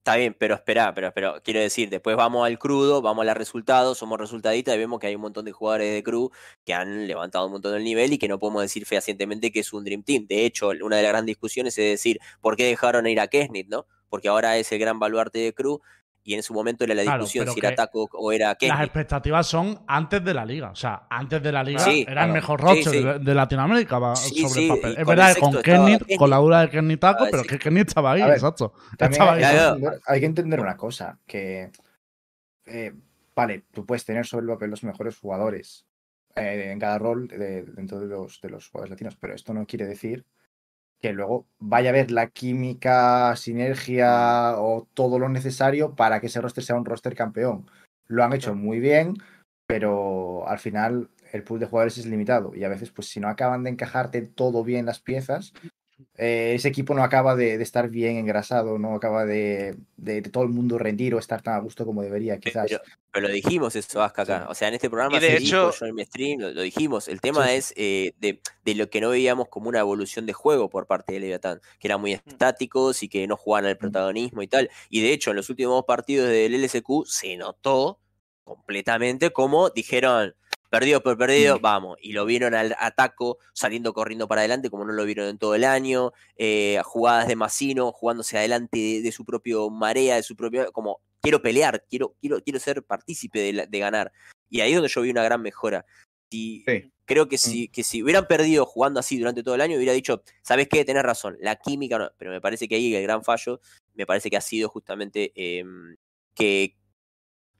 Está 0.00 0.16
bien, 0.16 0.34
pero 0.38 0.54
espera, 0.54 0.94
pero, 0.94 1.12
quiero 1.44 1.60
decir, 1.60 1.90
después 1.90 2.16
vamos 2.16 2.46
al 2.46 2.58
crudo, 2.58 3.02
vamos 3.02 3.22
a 3.22 3.26
los 3.26 3.36
resultados, 3.36 3.98
somos 3.98 4.18
resultadistas 4.18 4.74
y 4.74 4.78
vemos 4.78 4.98
que 4.98 5.08
hay 5.08 5.14
un 5.14 5.20
montón 5.20 5.44
de 5.44 5.52
jugadores 5.52 5.92
de 5.92 6.02
Crew 6.02 6.30
que 6.64 6.72
han 6.72 7.06
levantado 7.06 7.44
un 7.44 7.52
montón 7.52 7.74
el 7.74 7.84
nivel 7.84 8.14
y 8.14 8.18
que 8.18 8.26
no 8.26 8.38
podemos 8.38 8.62
decir 8.62 8.86
fehacientemente 8.86 9.52
que 9.52 9.60
es 9.60 9.74
un 9.74 9.84
Dream 9.84 10.02
Team. 10.02 10.26
De 10.26 10.46
hecho, 10.46 10.70
una 10.82 10.96
de 10.96 11.02
las 11.02 11.12
grandes 11.12 11.32
discusiones 11.32 11.76
es 11.76 11.84
decir, 11.84 12.18
¿por 12.40 12.56
qué 12.56 12.64
dejaron 12.64 13.06
ir 13.08 13.20
a 13.20 13.28
Kesnit, 13.28 13.68
no? 13.68 13.84
Porque 14.08 14.28
ahora 14.28 14.56
es 14.56 14.72
el 14.72 14.78
gran 14.78 14.98
baluarte 14.98 15.38
de 15.38 15.52
Crew 15.52 15.80
y 16.22 16.34
en 16.34 16.42
su 16.42 16.52
momento 16.52 16.84
era 16.84 16.94
la 16.94 17.02
discusión 17.02 17.48
si 17.48 17.58
era 17.60 17.74
Taco 17.74 18.08
o 18.12 18.30
era 18.32 18.48
Las 18.48 18.56
Kesnit. 18.58 18.80
expectativas 18.82 19.46
son 19.46 19.82
antes 19.86 20.22
de 20.22 20.34
la 20.34 20.44
liga. 20.44 20.70
O 20.70 20.76
sea, 20.76 21.06
antes 21.08 21.42
de 21.42 21.50
la 21.50 21.62
liga 21.64 21.80
Sí, 21.80 22.04
era 22.06 22.26
el 22.26 22.32
mejor 22.32 22.60
roster 22.60 22.92
sí. 22.92 23.02
de, 23.02 23.18
de 23.20 23.34
Latinoamérica 23.34 23.98
va, 23.98 24.14
Sí, 24.16 24.40
sobre 24.42 24.54
sí, 24.54 24.62
el 24.64 24.68
papel. 24.76 24.94
y 24.96 25.00
Es 25.00 25.06
verdad 25.06 25.34
que 25.34 25.40
con 25.40 25.62
Kenny, 25.62 25.98
Kenny. 25.98 26.16
con 26.16 26.30
la 26.30 26.36
duda 26.36 26.60
de 26.62 26.70
Kenny 26.70 26.96
Taco, 26.98 27.24
pero 27.30 27.42
sí. 27.42 27.48
que 27.48 27.58
Kenny 27.58 27.80
estaba 27.80 28.12
ahí, 28.12 28.22
ver, 28.22 28.32
exacto. 28.32 28.74
Estaba 28.98 29.32
hay, 29.32 29.42
ahí. 29.42 29.50
que 29.50 29.56
Claro. 29.56 29.74
entender, 29.76 30.00
hay 30.06 30.20
que 30.20 30.26
entender 30.26 30.60
una 30.60 30.76
cosa, 30.76 31.18
que 31.26 31.70
eh, 32.66 32.92
vale, 33.34 33.64
tú 33.72 33.86
puedes 33.86 34.04
tener 34.04 34.26
sobre 34.26 34.44
el 34.44 34.50
papel 34.52 34.70
los 34.70 34.84
mejores 34.84 35.16
jugadores 35.18 35.86
eh, 36.36 36.70
en 36.70 36.78
cada 36.78 36.98
rol 36.98 37.26
de- 37.28 37.62
dentro 37.64 37.98
de 37.98 38.06
los, 38.06 38.40
de 38.40 38.50
los 38.50 38.68
jugadores 38.68 38.90
latinos, 38.90 39.16
pero 39.16 39.34
esto 39.34 39.52
no 39.54 39.66
quiere 39.66 39.86
decir 39.86 40.24
que 41.00 41.12
luego 41.12 41.46
vaya 41.58 41.90
a 41.90 41.92
haber 41.92 42.10
la 42.10 42.28
química, 42.28 43.34
sinergia 43.36 44.54
o 44.58 44.86
todo 44.94 45.18
lo 45.18 45.28
necesario 45.28 45.94
para 45.94 46.20
que 46.20 46.26
ese 46.26 46.40
roster 46.40 46.62
sea 46.62 46.76
un 46.76 46.84
roster 46.84 47.14
campeón. 47.14 47.66
Lo 48.06 48.22
han 48.22 48.32
hecho 48.32 48.54
muy 48.54 48.80
bien, 48.80 49.14
pero 49.66 50.46
al 50.48 50.58
final 50.58 51.10
el 51.32 51.42
pool 51.42 51.60
de 51.60 51.66
jugadores 51.66 51.96
es 51.98 52.06
limitado 52.06 52.54
y 52.54 52.64
a 52.64 52.68
veces 52.68 52.90
pues 52.90 53.08
si 53.08 53.20
no 53.20 53.28
acaban 53.28 53.64
de 53.64 53.70
encajarte 53.70 54.22
todo 54.22 54.64
bien 54.64 54.86
las 54.86 55.00
piezas, 55.00 55.52
eh, 56.16 56.52
ese 56.54 56.68
equipo 56.68 56.94
no 56.94 57.02
acaba 57.02 57.36
de, 57.36 57.56
de 57.58 57.62
estar 57.62 57.88
bien 57.88 58.16
engrasado, 58.16 58.78
no 58.78 58.94
acaba 58.94 59.24
de, 59.24 59.76
de- 59.96 60.20
de 60.22 60.30
todo 60.30 60.44
el 60.44 60.50
mundo 60.50 60.78
rendir 60.78 61.14
o 61.14 61.18
estar 61.18 61.42
tan 61.42 61.54
a 61.54 61.58
gusto 61.58 61.84
como 61.86 62.02
debería, 62.02 62.38
quizás. 62.38 62.66
Pero, 62.68 62.82
pero 63.12 63.28
lo 63.28 63.32
dijimos 63.34 63.74
eso, 63.76 64.02
Aska, 64.02 64.22
acá. 64.22 64.46
O 64.48 64.54
sea, 64.54 64.68
en 64.68 64.74
este 64.74 64.88
programa 64.90 65.16
Y 65.16 65.20
de 65.20 65.36
hecho- 65.36 65.66
dijo, 65.70 65.78
yo 65.80 65.86
en 65.86 65.94
mi 65.94 66.04
stream 66.04 66.40
lo, 66.40 66.50
lo 66.52 66.62
dijimos. 66.62 67.08
El 67.08 67.20
tema 67.20 67.46
Sí, 67.48 67.54
es 67.54 67.72
eh, 67.76 68.12
de, 68.20 68.40
de 68.64 68.74
lo 68.74 68.88
que 68.90 69.00
no 69.00 69.10
veíamos 69.10 69.48
como 69.48 69.68
una 69.68 69.80
evolución 69.80 70.26
de 70.26 70.32
juego 70.32 70.68
por 70.70 70.86
parte 70.86 71.12
de 71.12 71.20
Leviatán, 71.20 71.60
que 71.78 71.88
eran 71.88 72.00
muy 72.00 72.12
estáticos 72.12 73.02
y 73.02 73.08
que 73.08 73.26
no 73.26 73.36
jugaban 73.36 73.66
al 73.66 73.76
protagonismo 73.78 74.42
y 74.42 74.48
tal. 74.48 74.70
Y 74.88 75.02
de 75.02 75.12
hecho, 75.12 75.30
en 75.30 75.36
los 75.36 75.50
últimos 75.50 75.84
partidos 75.84 76.28
del 76.28 76.54
LSQ 76.54 77.04
se 77.06 77.36
notó 77.36 77.98
completamente 78.44 79.30
como 79.30 79.70
dijeron. 79.70 80.34
Perdido 80.70 81.02
por 81.02 81.18
perdido, 81.18 81.58
Mm. 81.58 81.62
vamos. 81.62 81.98
Y 82.00 82.12
lo 82.12 82.24
vieron 82.24 82.54
al 82.54 82.76
ataco, 82.78 83.38
saliendo 83.52 83.92
corriendo 83.92 84.28
para 84.28 84.42
adelante, 84.42 84.70
como 84.70 84.84
no 84.84 84.92
lo 84.92 85.04
vieron 85.04 85.26
en 85.28 85.36
todo 85.38 85.54
el 85.54 85.64
año. 85.64 86.12
eh, 86.36 86.80
jugadas 86.84 87.28
de 87.28 87.36
Masino, 87.36 87.92
jugándose 87.92 88.38
adelante 88.38 88.78
de, 88.78 89.02
de 89.02 89.12
su 89.12 89.24
propio 89.24 89.68
marea, 89.68 90.16
de 90.16 90.22
su 90.22 90.36
propio. 90.36 90.70
Como 90.72 91.00
quiero 91.20 91.42
pelear, 91.42 91.84
quiero, 91.90 92.14
quiero, 92.20 92.40
quiero 92.42 92.58
ser 92.60 92.82
partícipe 92.82 93.40
de, 93.40 93.52
la- 93.52 93.66
de 93.66 93.78
ganar. 93.78 94.12
Y 94.48 94.60
ahí 94.60 94.70
es 94.70 94.76
donde 94.76 94.88
yo 94.88 95.02
vi 95.02 95.10
una 95.10 95.22
gran 95.24 95.42
mejora. 95.42 95.84
Y 96.30 96.62
Sí. 96.66 96.90
creo 97.04 97.28
que 97.28 97.36
si, 97.38 97.66
que 97.68 97.82
si 97.82 98.02
hubieran 98.02 98.26
perdido 98.28 98.64
jugando 98.64 99.00
así 99.00 99.18
durante 99.18 99.42
todo 99.42 99.56
el 99.56 99.60
año, 99.60 99.76
hubiera 99.76 99.92
dicho, 99.92 100.22
¿sabes 100.42 100.68
qué? 100.68 100.84
Tenés 100.84 101.02
razón, 101.02 101.36
la 101.40 101.56
química 101.56 101.98
no. 101.98 102.10
Pero 102.16 102.30
me 102.30 102.40
parece 102.40 102.68
que 102.68 102.76
ahí 102.76 102.94
el 102.94 103.02
gran 103.02 103.24
fallo, 103.24 103.60
me 103.94 104.06
parece 104.06 104.30
que 104.30 104.36
ha 104.36 104.40
sido 104.40 104.68
justamente 104.68 105.32
em, 105.34 105.96
que. 106.34 106.76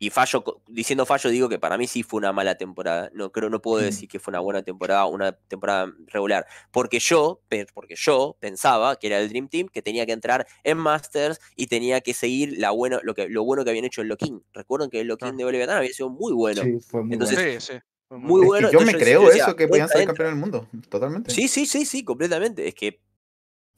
Y 0.03 0.09
fallo, 0.09 0.43
diciendo 0.67 1.05
fallo, 1.05 1.29
digo 1.29 1.51
que 1.51 1.59
para 1.59 1.77
mí 1.77 1.87
sí 1.87 2.03
fue 2.03 2.17
una 2.19 2.33
mala 2.33 2.55
temporada. 2.57 3.11
No 3.13 3.31
creo, 3.33 3.51
no 3.51 3.61
puedo 3.61 3.83
Mm. 3.83 3.85
decir 3.85 4.09
que 4.09 4.19
fue 4.19 4.33
una 4.33 4.41
buena 4.41 4.63
temporada, 4.63 5.05
una 5.05 5.33
temporada 5.33 5.93
regular. 6.07 6.47
Porque 6.73 6.99
yo, 7.01 7.43
porque 7.75 7.97
yo 7.97 8.35
pensaba 8.41 8.97
que 8.97 9.09
era 9.09 9.19
el 9.21 9.29
Dream 9.29 9.49
Team, 9.51 9.69
que 9.69 9.83
tenía 9.83 10.07
que 10.07 10.13
entrar 10.13 10.47
en 10.65 10.79
Masters 10.79 11.39
y 11.55 11.67
tenía 11.67 12.01
que 12.01 12.15
seguir 12.15 12.55
la 12.59 12.71
bueno, 12.71 12.99
lo, 13.03 13.15
que, 13.15 13.29
lo 13.29 13.45
bueno 13.45 13.63
que 13.63 13.69
habían 13.71 13.85
hecho 13.85 14.01
el 14.01 14.09
Loquín. 14.09 14.43
Recuerden 14.55 14.89
que 14.89 15.01
el 15.01 15.07
Loquín 15.07 15.29
Ah. 15.29 15.33
de 15.37 15.53
Leviatán 15.53 15.77
había 15.77 15.93
sido 15.93 16.09
muy 16.09 16.33
bueno. 16.33 16.63
Sí, 16.63 16.79
fue 16.81 17.03
muy 17.05 17.13
Entonces, 17.13 17.37
bueno. 17.37 17.61
Sí, 17.61 17.73
sí. 17.75 17.79
fue 18.09 18.19
muy 18.19 18.47
bueno. 18.47 18.69
Es 18.69 18.73
bueno, 18.75 18.79
que 18.79 18.79
yo 18.79 18.87
me 18.87 18.93
yo 18.93 18.99
creo 19.05 19.27
decía, 19.29 19.45
eso, 19.45 19.57
que 19.57 19.69
podían 19.69 19.89
ser 19.89 20.07
campeones 20.07 20.33
del 20.33 20.41
mundo. 20.41 20.67
Totalmente. 20.89 21.31
Sí, 21.31 21.47
sí, 21.47 21.67
sí, 21.67 21.85
sí, 21.85 22.05
completamente. 22.05 22.67
Es 22.67 22.75
que 22.75 23.01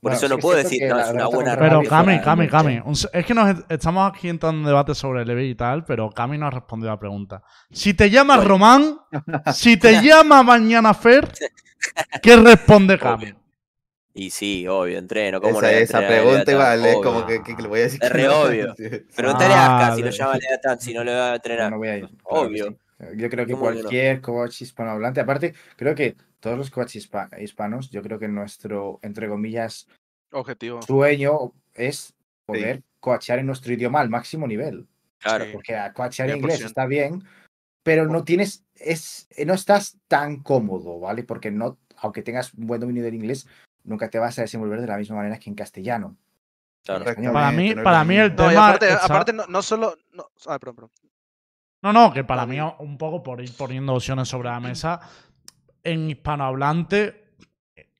por 0.02 0.10
Bueno, 0.10 0.16
eso 0.18 0.28
no 0.28 0.34
es 0.34 0.42
puedo 0.42 0.58
decir, 0.58 0.88
no, 0.88 0.98
es 0.98 1.10
una 1.10 1.26
buena 1.28 1.56
Pero 1.56 1.80
Cami, 1.84 2.20
Cami. 2.20 2.48
Cami. 2.48 2.82
Es 3.12 3.24
que 3.24 3.34
nos 3.34 3.56
estamos 3.68 4.10
aquí 4.12 4.28
entrando 4.28 4.58
en 4.58 4.66
debate 4.66 4.96
sobre 4.96 5.24
Levi 5.24 5.50
y 5.50 5.54
tal, 5.54 5.84
pero 5.84 6.10
Cami 6.10 6.36
no 6.38 6.48
ha 6.48 6.50
respondido 6.50 6.90
a 6.90 6.94
la 6.94 6.98
pregunta. 6.98 7.40
Si 7.70 7.94
te 7.94 8.10
llamas 8.10 8.38
Bueno. 8.38 8.48
Román, 8.50 8.96
si 9.54 9.76
te 9.76 10.02
llama 10.02 10.42
mañana 10.42 10.92
Fer, 10.92 11.30
¿qué 12.22 12.34
responde 12.36 12.98
Cami? 12.98 13.32
Y 14.12 14.30
sí, 14.30 14.66
obvio, 14.66 14.98
entreno. 14.98 15.40
¿cómo 15.40 15.60
no 15.60 15.66
Esa, 15.68 16.04
pregunta 16.04 16.50
igual 16.50 16.84
es 16.84 16.96
como 16.96 17.24
que, 17.24 17.40
que- 17.44 17.54
que 17.54 17.62
le 17.62 17.68
voy 17.68 17.78
a 17.78 17.82
decir. 17.84 18.00
Es 18.02 18.10
re 18.10 18.24
no. 18.24 18.42
Preguntale 19.16 19.54
a 19.54 19.78
Aska 19.78 19.94
si 19.96 20.02
Vale. 20.02 20.10
lo 20.10 20.10
llama 20.10 20.34
Leviatán, 20.34 20.80
si 20.80 20.92
no 20.94 21.04
le 21.04 21.14
va 21.14 21.30
a 21.30 21.34
entrenar. 21.36 21.70
no 21.70 21.78
voy 21.78 21.88
a 21.88 21.98
ir. 21.98 22.08
claro 22.08 22.46
Obvio. 22.46 22.66
sí. 22.66 22.76
Yo 23.16 23.30
creo 23.30 23.46
que 23.46 23.54
cualquier 23.54 24.20
coach 24.20 24.62
hispanohablante, 24.62 25.20
aparte, 25.20 25.54
creo 25.76 25.94
que 25.94 26.16
todos 26.42 26.58
los 26.58 26.70
coaches 26.70 27.08
hispa- 27.08 27.28
hispanos, 27.40 27.88
yo 27.90 28.02
creo 28.02 28.18
que 28.18 28.26
nuestro, 28.28 28.98
entre 29.02 29.28
comillas, 29.28 29.86
Objetivo. 30.32 30.82
sueño 30.82 31.52
es 31.72 32.14
poder 32.44 32.82
coachear 33.00 33.38
en 33.38 33.46
nuestro 33.46 33.72
idioma 33.72 34.00
al 34.00 34.10
máximo 34.10 34.46
nivel. 34.46 34.86
Claro. 35.18 35.46
Porque 35.52 35.78
coachear 35.94 36.28
en 36.30 36.38
inglés 36.38 36.60
100%. 36.60 36.66
está 36.66 36.86
bien, 36.86 37.22
pero 37.84 38.06
no 38.06 38.24
tienes, 38.24 38.64
es, 38.74 39.28
no 39.46 39.54
estás 39.54 39.96
tan 40.08 40.42
cómodo, 40.42 40.98
¿vale? 40.98 41.22
Porque 41.22 41.52
no, 41.52 41.78
aunque 41.98 42.22
tengas 42.22 42.52
un 42.54 42.66
buen 42.66 42.80
dominio 42.80 43.04
del 43.04 43.14
inglés, 43.14 43.46
nunca 43.84 44.10
te 44.10 44.18
vas 44.18 44.36
a 44.38 44.42
desenvolver 44.42 44.80
de 44.80 44.88
la 44.88 44.96
misma 44.98 45.16
manera 45.16 45.38
que 45.38 45.48
en 45.48 45.54
castellano. 45.54 46.16
claro. 46.84 47.04
español. 47.08 47.32
Para 47.32 47.52
mí, 47.52 47.70
no 47.70 47.80
es 47.80 47.84
para 47.84 48.04
mí 48.04 48.16
el 48.16 48.30
No, 48.34 48.48
tema. 48.48 48.68
aparte, 49.00 49.32
no, 49.32 49.46
no 49.46 49.62
solo. 49.62 49.96
No, 50.12 50.26
ah, 50.46 50.58
perdón, 50.58 50.74
perdón. 50.74 50.90
No, 51.82 51.92
no, 51.92 52.12
que 52.12 52.24
para 52.24 52.46
mí, 52.46 52.58
un 52.60 52.98
poco 52.98 53.22
por 53.22 53.40
ir 53.40 53.52
poniendo 53.56 53.94
opciones 53.94 54.28
sobre 54.28 54.48
la 54.48 54.60
mesa, 54.60 55.00
en 55.84 56.10
hispanohablante, 56.10 57.34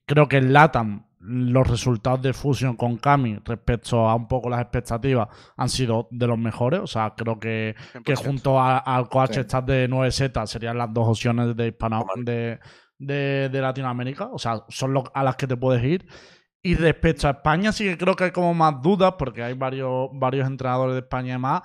creo 0.05 0.27
que 0.27 0.37
en 0.37 0.53
LATAM 0.53 1.05
los 1.25 1.65
resultados 1.67 2.21
de 2.21 2.33
Fusion 2.33 2.75
con 2.75 2.97
Kami 2.97 3.39
respecto 3.45 4.09
a 4.09 4.15
un 4.15 4.27
poco 4.27 4.49
las 4.49 4.59
expectativas 4.61 5.29
han 5.55 5.69
sido 5.69 6.07
de 6.11 6.27
los 6.27 6.37
mejores. 6.37 6.81
O 6.81 6.87
sea, 6.87 7.13
creo 7.15 7.39
que, 7.39 7.75
que 8.03 8.13
100%. 8.13 8.17
junto 8.25 8.59
a- 8.59 8.77
al 8.79 9.07
coach 9.07 9.35
Sí. 9.35 9.57
De 9.65 9.87
9Z 9.89 10.45
serían 10.47 10.77
las 10.77 10.93
dos 10.93 11.07
opciones 11.07 11.55
de, 11.55 11.67
hispano, 11.69 12.05
de, 12.17 12.59
de, 12.99 13.47
de 13.49 13.61
Latinoamérica. 13.61 14.25
O 14.33 14.37
sea, 14.37 14.63
son 14.67 14.93
a 15.13 15.23
las 15.23 15.35
que 15.37 15.47
te 15.47 15.55
puedes 15.55 15.81
ir. 15.83 16.05
Y 16.61 16.75
respecto 16.75 17.27
a 17.27 17.31
España, 17.31 17.71
sí 17.71 17.85
que 17.85 17.97
creo 17.97 18.15
que 18.15 18.25
hay 18.25 18.31
como 18.31 18.53
más 18.53 18.81
dudas, 18.81 19.15
porque 19.17 19.43
hay 19.43 19.53
varios, 19.53 20.09
varios 20.13 20.45
entrenadores 20.47 20.95
de 20.95 20.99
España 21.01 21.35
y 21.35 21.37
más. 21.37 21.61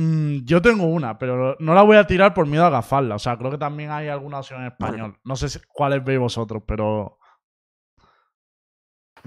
Mm, 0.00 0.44
yo 0.44 0.62
tengo 0.62 0.84
una, 0.84 1.18
pero 1.18 1.56
no 1.58 1.74
la 1.74 1.82
voy 1.82 1.96
a 1.96 2.06
tirar 2.06 2.32
por 2.32 2.46
miedo 2.46 2.62
a 2.62 2.68
agafarla. 2.68 3.16
O 3.16 3.18
sea, 3.18 3.36
creo 3.36 3.50
que 3.50 3.58
también 3.58 3.90
hay 3.90 4.06
alguna 4.08 4.38
opción 4.38 4.60
en 4.60 4.68
español. 4.68 5.18
No 5.24 5.34
sé 5.34 5.48
si- 5.48 5.58
cuáles 5.72 6.04
veis 6.04 6.20
vosotros, 6.20 6.62
pero. 6.66 7.18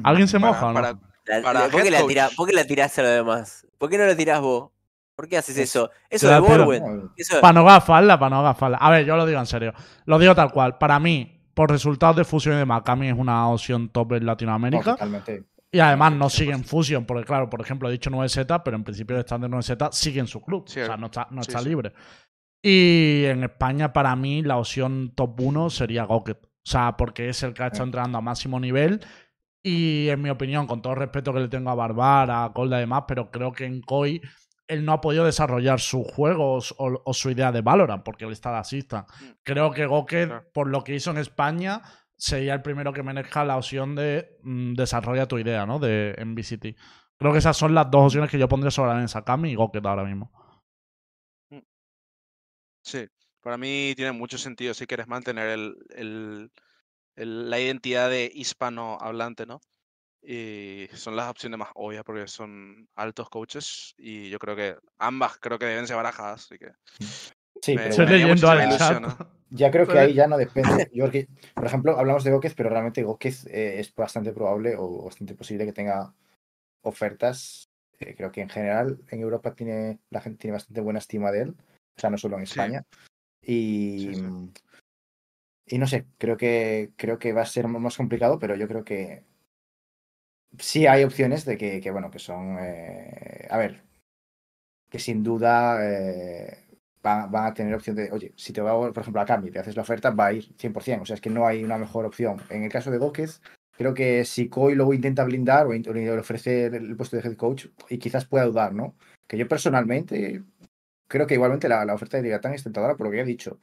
¿Alguien 0.03 0.27
se 0.27 0.39
Para- 0.39 0.51
moja 0.53 0.65
o 0.65 0.69
no? 0.69 0.73
para- 0.75 0.93
La- 1.25 1.41
Para 1.43 1.59
la- 1.65 1.69
¿por, 1.69 1.83
qué 1.83 1.91
la 1.91 2.01
tira- 2.07 2.29
por 2.35 2.47
qué 2.47 2.53
la 2.55 2.65
tirás 2.65 2.97
a 2.97 3.01
lo 3.03 3.09
demás? 3.09 3.67
¿Por 3.77 3.89
qué 3.89 3.97
no 3.97 4.05
lo 4.05 4.15
tirás 4.15 4.39
vos? 4.41 4.71
¿Por 5.15 5.27
qué 5.27 5.37
haces 5.37 5.55
Es- 5.57 5.69
eso? 5.69 5.91
Eso 6.09 6.27
de 6.29 6.39
Borwen. 6.39 7.11
Para 7.41 7.53
no 7.53 7.69
agafarla, 7.69 8.17
para 8.17 8.29
no 8.31 8.39
agafarla. 8.39 8.77
A 8.77 8.89
ver, 8.89 9.05
yo 9.05 9.15
lo 9.15 9.25
digo 9.25 9.39
en 9.39 9.45
serio. 9.45 9.73
Lo 10.05 10.17
digo 10.17 10.33
tal 10.33 10.51
cual. 10.51 10.77
Para 10.79 10.99
mí, 10.99 11.45
por 11.53 11.69
resultados 11.69 12.15
de 12.15 12.23
fusión 12.23 12.55
y 12.55 12.57
demás, 12.59 12.81
Kami 12.83 13.09
es 13.09 13.15
una 13.17 13.47
opción 13.49 13.89
top 13.89 14.13
en 14.13 14.19
no, 14.21 14.31
Latinoamérica. 14.31 14.91
totalmente. 14.93 15.43
Y 15.73 15.79
además 15.79 16.11
no 16.13 16.29
siguen 16.29 16.65
Fusion, 16.65 17.05
porque 17.05 17.23
claro, 17.23 17.49
por 17.49 17.61
ejemplo, 17.61 17.87
he 17.87 17.93
dicho 17.93 18.09
9Z, 18.09 18.61
pero 18.63 18.75
en 18.75 18.83
principio 18.83 19.15
el 19.15 19.21
stand 19.23 19.45
de 19.45 19.49
9Z 19.49 19.91
sigue 19.93 20.19
en 20.19 20.27
su 20.27 20.41
club. 20.41 20.65
Sí, 20.67 20.81
o 20.81 20.85
sea, 20.85 20.97
no 20.97 21.05
está, 21.07 21.27
no 21.31 21.41
sí, 21.43 21.49
está 21.49 21.59
sí. 21.61 21.69
libre. 21.69 21.93
Y 22.61 23.23
en 23.25 23.43
España, 23.43 23.93
para 23.93 24.15
mí, 24.15 24.41
la 24.43 24.57
opción 24.57 25.13
top 25.15 25.39
1 25.39 25.69
sería 25.69 26.03
Goket. 26.03 26.45
O 26.45 26.49
sea, 26.63 26.95
porque 26.97 27.29
es 27.29 27.41
el 27.43 27.53
que 27.53 27.63
ha 27.63 27.67
estado 27.67 27.85
Sí. 27.85 27.87
entrenando 27.87 28.17
a 28.17 28.21
máximo 28.21 28.59
nivel. 28.59 28.99
Y 29.63 30.09
en 30.09 30.21
mi 30.21 30.29
opinión, 30.29 30.67
con 30.67 30.81
todo 30.81 30.93
el 30.93 30.99
respeto 30.99 31.33
que 31.33 31.39
le 31.39 31.47
tengo 31.47 31.69
a 31.69 31.75
Barbara, 31.75 32.43
a 32.45 32.53
Colda 32.53 32.77
y 32.77 32.81
demás, 32.81 33.03
pero 33.07 33.31
creo 33.31 33.51
que 33.51 33.65
en 33.65 33.81
Koi 33.81 34.21
él 34.67 34.85
no 34.85 34.93
ha 34.93 35.01
podido 35.01 35.25
desarrollar 35.25 35.79
sus 35.79 36.05
juegos 36.07 36.73
o, 36.77 37.01
o 37.03 37.13
su 37.13 37.29
idea 37.29 37.51
de 37.51 37.61
Valorant, 37.61 38.03
porque 38.03 38.25
él 38.25 38.31
está 38.31 38.51
de 38.51 38.57
asista. 38.57 39.05
Creo 39.43 39.71
que 39.71 39.85
Goket, 39.85 40.51
por 40.53 40.67
lo 40.67 40.83
que 40.83 40.95
hizo 40.95 41.11
en 41.11 41.17
España, 41.17 41.81
sería 42.21 42.53
el 42.53 42.61
primero 42.61 42.93
que 42.93 43.03
maneja 43.03 43.43
la 43.45 43.57
opción 43.57 43.95
de 43.95 44.37
mm, 44.43 44.73
desarrolla 44.75 45.27
tu 45.27 45.39
idea, 45.39 45.65
¿no? 45.65 45.79
De 45.79 46.13
en 46.17 46.35
VCT. 46.35 46.75
Creo 47.17 47.31
que 47.33 47.39
esas 47.39 47.57
son 47.57 47.73
las 47.75 47.89
dos 47.91 48.05
opciones 48.05 48.29
que 48.29 48.39
yo 48.39 48.47
pondría 48.47 48.71
sobre 48.71 48.91
la 48.93 48.99
mesa, 49.01 49.23
Kami 49.23 49.51
y 49.51 49.55
Goket 49.55 49.85
ahora 49.85 50.03
mismo. 50.03 50.31
Sí, 52.83 53.07
para 53.41 53.57
mí 53.57 53.93
tiene 53.95 54.11
mucho 54.11 54.37
sentido 54.37 54.73
si 54.73 54.87
quieres 54.87 55.07
mantener 55.07 55.49
el, 55.49 55.75
el- 55.95 56.51
el- 57.15 57.49
la 57.49 57.59
identidad 57.59 58.09
de 58.09 58.31
hispanohablante, 58.33 59.45
¿no? 59.45 59.61
Y 60.23 60.87
son 60.95 61.15
las 61.17 61.29
opciones 61.29 61.59
más 61.59 61.69
obvias 61.75 62.03
porque 62.05 62.27
son 62.27 62.89
altos 62.95 63.29
coaches 63.29 63.95
y 63.97 64.29
yo 64.29 64.39
creo 64.39 64.55
que 64.57 64.77
ambas 64.99 65.37
creo 65.39 65.59
que 65.59 65.65
deben 65.65 65.87
ser 65.87 65.97
barajadas, 65.97 66.45
así 66.45 66.59
que 66.59 66.71
Sí, 67.61 67.75
pero 67.75 67.89
Estoy 67.89 68.05
me 68.05 68.11
bueno, 68.11 68.15
haría 68.15 68.27
leyendo 68.27 68.49
al 68.49 68.57
muchísima 68.57 68.77
chat. 68.79 69.01
ilusión, 69.01 69.27
ya 69.51 69.71
creo 69.71 69.87
que 69.87 69.99
ahí 69.99 70.13
ya 70.13 70.27
no 70.27 70.37
depende. 70.37 70.89
Yo 70.93 71.09
creo 71.09 71.11
que, 71.11 71.27
por 71.53 71.65
ejemplo, 71.65 71.97
hablamos 71.97 72.23
de 72.23 72.31
Góquez, 72.31 72.53
pero 72.55 72.69
realmente 72.69 73.03
Góquez 73.03 73.45
eh, 73.47 73.79
es 73.79 73.93
bastante 73.93 74.31
probable 74.33 74.75
o 74.77 75.03
bastante 75.05 75.35
posible 75.35 75.65
que 75.65 75.73
tenga 75.73 76.13
ofertas. 76.81 77.65
Eh, 77.99 78.15
creo 78.15 78.31
que 78.31 78.41
en 78.41 78.49
general 78.49 78.99
en 79.09 79.21
Europa 79.21 79.53
tiene 79.53 79.99
la 80.09 80.21
gente 80.21 80.39
tiene 80.39 80.53
bastante 80.53 80.81
buena 80.81 80.99
estima 80.99 81.31
de 81.31 81.41
él, 81.41 81.49
o 81.95 81.99
sea, 81.99 82.09
no 82.09 82.17
solo 82.17 82.39
en 82.39 82.47
Sí. 82.47 82.51
España. 82.59 82.83
Y, 83.43 83.99
Sí, 83.99 84.15
sí. 84.15 84.61
y 85.67 85.77
no 85.77 85.85
sé, 85.87 86.05
creo 86.17 86.37
que 86.37 86.91
creo 86.95 87.19
que 87.19 87.33
va 87.33 87.41
a 87.43 87.45
ser 87.45 87.67
más 87.67 87.97
complicado, 87.97 88.39
pero 88.39 88.55
yo 88.55 88.67
creo 88.67 88.83
que 88.83 89.23
sí 90.57 90.87
hay 90.87 91.03
opciones 91.03 91.45
de 91.45 91.57
que, 91.57 91.79
que, 91.79 91.91
bueno, 91.91 92.09
que 92.09 92.19
son, 92.19 92.57
eh, 92.59 93.47
a 93.49 93.57
ver, 93.57 93.83
que 94.89 94.99
sin 94.99 95.23
duda 95.23 95.77
eh, 95.81 96.60
van, 97.01 97.35
a 97.35 97.53
tener 97.53 97.73
opción 97.73 97.95
de, 97.95 98.11
oye, 98.11 98.33
si 98.35 98.53
te 98.53 98.61
va, 98.61 98.73
por 98.77 99.01
ejemplo, 99.01 99.21
a 99.21 99.25
Cami, 99.25 99.51
te 99.51 99.59
haces 99.59 99.75
la 99.75 99.81
oferta, 99.81 100.11
va 100.11 100.27
a 100.27 100.33
ir 100.33 100.53
100%, 100.57 101.01
o 101.01 101.05
sea, 101.05 101.15
es 101.15 101.21
que 101.21 101.29
no 101.29 101.45
hay 101.47 101.63
una 101.63 101.77
mejor 101.77 102.05
opción. 102.05 102.37
En 102.49 102.63
el 102.63 102.71
caso 102.71 102.91
de 102.91 102.97
Góquez, 102.97 103.41
creo 103.71 103.93
que 103.93 104.25
si 104.25 104.49
Coy 104.49 104.75
luego 104.75 104.93
intenta 104.93 105.23
blindar 105.23 105.65
o, 105.67 105.69
o 105.69 105.73
le 105.73 106.11
ofrece 106.11 106.67
el, 106.67 106.95
puesto 106.95 107.17
de 107.17 107.23
head 107.23 107.35
coach, 107.35 107.67
y 107.89 107.97
quizás 107.97 108.25
pueda 108.25 108.45
dudar, 108.45 108.73
¿no? 108.73 108.95
Que 109.27 109.37
yo 109.37 109.47
personalmente 109.47 110.43
creo 111.07 111.27
que 111.27 111.33
igualmente 111.33 111.67
la, 111.67 111.83
la 111.85 111.93
oferta 111.93 112.17
de 112.17 112.23
Leviatán 112.23 112.53
es 112.53 112.63
tentadora 112.63 112.95
por 112.95 113.07
lo 113.07 113.11
que 113.11 113.19
he 113.21 113.25
dicho. 113.25 113.59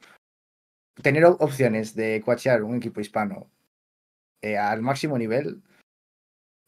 Tener 1.01 1.25
op- 1.25 1.41
opciones 1.41 1.95
de 1.95 2.21
coachear 2.23 2.63
un 2.63 2.75
equipo 2.75 2.99
hispano 2.99 3.49
eh, 4.41 4.57
al 4.57 4.81
máximo 4.81 5.17
nivel, 5.17 5.61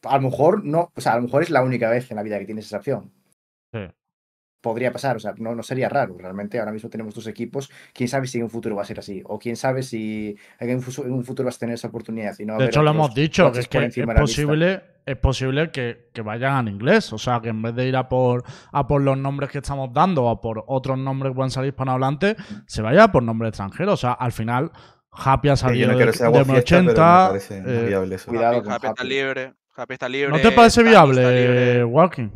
a 0.04 0.16
lo 0.16 0.22
mejor 0.22 0.64
no, 0.64 0.90
o 0.94 1.00
sea, 1.00 1.12
a 1.12 1.16
lo 1.16 1.22
mejor 1.22 1.42
es 1.42 1.50
la 1.50 1.62
única 1.62 1.88
vez 1.88 2.10
en 2.10 2.16
la 2.16 2.22
vida 2.22 2.38
que 2.38 2.46
tienes 2.46 2.66
esa 2.66 2.78
opción. 2.78 3.12
Sí. 3.72 3.80
Podría 4.62 4.92
pasar, 4.92 5.16
o 5.16 5.20
sea, 5.20 5.34
no, 5.36 5.54
no 5.54 5.62
sería 5.62 5.88
raro. 5.88 6.16
Realmente 6.18 6.58
ahora 6.58 6.72
mismo 6.72 6.88
tenemos 6.88 7.14
dos 7.14 7.26
equipos, 7.26 7.70
quién 7.92 8.08
sabe 8.08 8.26
si 8.26 8.38
en 8.38 8.44
un 8.44 8.50
futuro 8.50 8.76
va 8.76 8.82
a 8.82 8.86
ser 8.86 9.00
así, 9.00 9.20
o 9.26 9.38
quién 9.38 9.56
sabe 9.56 9.82
si 9.82 10.36
en 10.58 10.76
un, 10.76 11.24
futuro 11.24 11.44
vas 11.44 11.56
a 11.56 11.58
tener 11.58 11.74
esa 11.74 11.88
oportunidad. 11.88 12.34
Y 12.38 12.46
no 12.46 12.56
De 12.56 12.66
hecho, 12.66 12.82
lo 12.82 12.90
hemos 12.90 13.14
dicho, 13.14 13.52
que 13.52 13.60
es 13.60 13.68
que 13.68 13.84
es 13.84 14.06
posible, 14.18 14.82
es 15.04 15.16
posible 15.16 15.70
que, 15.70 16.08
que 16.12 16.22
vayan 16.22 16.54
al 16.54 16.68
inglés. 16.68 17.12
O 17.12 17.18
sea, 17.18 17.40
que 17.40 17.48
en 17.48 17.60
vez 17.60 17.74
de 17.74 17.88
ir 17.88 17.96
a 17.96 18.08
por, 18.08 18.44
a 18.70 18.86
por 18.86 19.02
los 19.02 19.18
nombres 19.18 19.50
que 19.50 19.58
estamos 19.58 19.92
dando 19.92 20.24
o 20.24 20.30
a 20.30 20.40
por 20.40 20.64
otros 20.68 20.96
nombres 20.96 21.32
que 21.32 21.34
puedan 21.34 21.50
salir 21.50 21.70
hispanohablantes, 21.70 22.36
se 22.66 22.82
vaya 22.82 23.08
por 23.08 23.22
nombres 23.22 23.50
extranjeros. 23.50 23.94
O 23.94 23.96
sea, 23.96 24.12
al 24.12 24.32
final, 24.32 24.70
Happy 25.10 25.48
ha 25.48 25.56
salido 25.56 25.92
no 25.92 25.98
de, 25.98 26.06
de 26.06 26.24
agua 26.24 26.44
fiesta, 26.44 26.44
pero 26.44 26.44
me 26.44 26.58
80. 26.58 27.28
parece 27.28 27.60
más 27.60 27.68
eh, 27.68 27.84
viable 27.88 28.14
eso. 28.14 28.30
Cuidado 28.30 28.56
Happy, 28.56 28.64
con 28.64 28.72
Happy 28.72 28.86
está 28.86 29.02
Happy. 29.02 29.08
libre. 29.08 29.54
Happy 29.74 29.92
está 29.94 30.08
libre. 30.08 30.30
¿No 30.30 30.40
te 30.40 30.52
parece 30.52 30.82
viable. 30.82 31.84
Walking? 31.84 32.30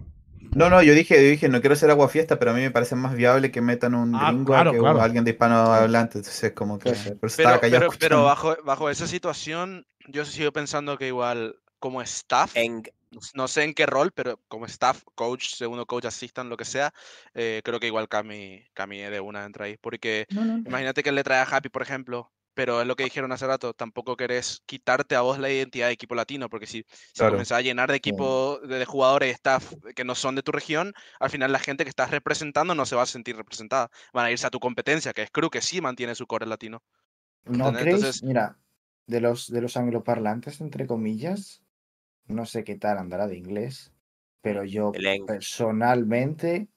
No, 0.57 0.71
no, 0.71 0.83
yo 0.83 0.95
dije, 0.95 1.16
yo 1.23 1.29
dije, 1.31 1.49
no 1.49 1.61
quiero 1.61 1.77
ser 1.77 1.90
agua 1.90 2.09
fiesta, 2.09 2.38
pero 2.38 2.51
a 2.53 2.55
mí 2.55 2.61
me 2.61 2.71
parece 2.71 2.97
más 2.97 3.14
viable 3.14 3.51
que 3.51 3.61
metan 3.61 3.95
un 3.95 4.12
Ah, 4.14 4.31
gringo 4.31 4.55
claro, 4.55 4.71
a 4.71 4.73
que 4.73 4.79
claro. 4.81 5.03
alguien 5.03 5.25
de 5.25 5.33
hispanohablante. 5.33 6.19
Entonces, 6.19 6.53
como 6.53 6.79
que. 6.79 6.92
Pero, 6.92 7.61
pero, 7.61 7.61
pero 7.61 7.87
escuchando. 7.87 8.25
bajo, 8.25 8.57
bajo 8.64 8.90
esa 8.90 9.07
situación, 9.07 9.87
yo 10.09 10.25
sigo 10.25 10.53
pensando 10.53 10.97
que 10.97 11.09
igual 11.09 11.57
como 11.79 12.01
staff, 12.03 12.55
En, 12.57 12.83
no 13.35 13.49
sé 13.49 13.64
en 13.64 13.75
qué 13.75 13.87
rol, 13.87 14.12
pero 14.12 14.40
como 14.49 14.66
staff, 14.66 15.03
coach, 15.14 15.49
segundo 15.55 15.87
coach, 15.87 16.07
assistant, 16.07 16.49
lo 16.49 16.57
que 16.57 16.64
sea, 16.64 16.92
eh, 17.35 17.61
creo 17.64 17.79
que 17.79 17.87
igual 17.87 18.09
Cami, 18.09 18.64
Cami 18.75 18.99
de 18.99 19.21
una 19.21 19.45
entra 19.45 19.66
ahí. 19.66 19.77
Porque 19.77 20.27
No, 20.31 20.45
no. 20.45 20.62
imagínate 20.64 21.03
que 21.03 21.11
él 21.11 21.14
le 21.16 21.25
trae 21.25 21.40
a 21.40 21.42
Happy, 21.45 21.69
por 21.69 21.83
ejemplo, 21.83 22.33
pero 22.57 22.81
es 22.81 22.87
lo 22.87 22.97
que 22.97 23.05
dijeron 23.05 23.31
hace 23.33 23.47
rato, 23.47 23.75
tampoco 23.75 24.16
querés 24.16 24.62
quitarte 24.64 25.14
a 25.14 25.21
vos 25.21 25.38
la 25.38 25.51
identidad 25.51 25.88
de 25.88 25.92
equipo 25.92 26.14
latino, 26.14 26.49
porque 26.49 26.66
si, 26.66 26.87
si 26.90 27.19
Claro. 27.19 27.33
comenzás 27.33 27.59
a 27.59 27.61
llenar 27.61 27.90
de 27.90 27.97
equipo 27.97 28.59
de, 28.61 28.79
de 28.79 28.85
jugadores, 28.87 29.35
staff 29.35 29.75
que 29.95 30.05
no 30.05 30.14
son 30.14 30.35
de 30.37 30.42
tu 30.42 30.53
región, 30.53 30.95
al 31.21 31.29
final 31.29 31.53
la 31.53 31.59
gente 31.59 31.85
que 31.85 31.90
estás 31.90 32.11
representando 32.11 32.75
no 32.75 32.87
se 32.87 32.97
va 32.97 33.03
a 33.03 33.07
sentir 33.07 33.37
representada. 33.37 33.90
Van 34.14 34.25
a 34.25 34.31
irse 34.31 34.47
a 34.47 34.51
tu 34.51 34.59
competencia, 34.59 35.12
que 35.12 35.21
es 35.23 35.31
Crew, 35.31 35.51
que 35.51 35.61
sí 35.61 35.83
mantiene 35.83 36.14
su 36.14 36.27
core 36.27 36.47
latino. 36.47 36.83
¿No 37.45 37.73
creéis? 37.75 37.97
Entonces- 37.97 38.23
Mira, 38.23 38.59
de 39.07 39.21
los, 39.21 39.51
de 39.51 39.61
los 39.61 39.77
angloparlantes, 39.77 40.62
entre 40.62 40.87
comillas, 40.87 41.62
no 42.25 42.47
sé 42.47 42.64
qué 42.64 42.77
tal 42.77 42.97
andará 42.97 43.27
de 43.27 43.37
inglés, 43.37 43.92
pero 44.40 44.64
yo 44.64 44.92
personalmente, 45.27 46.69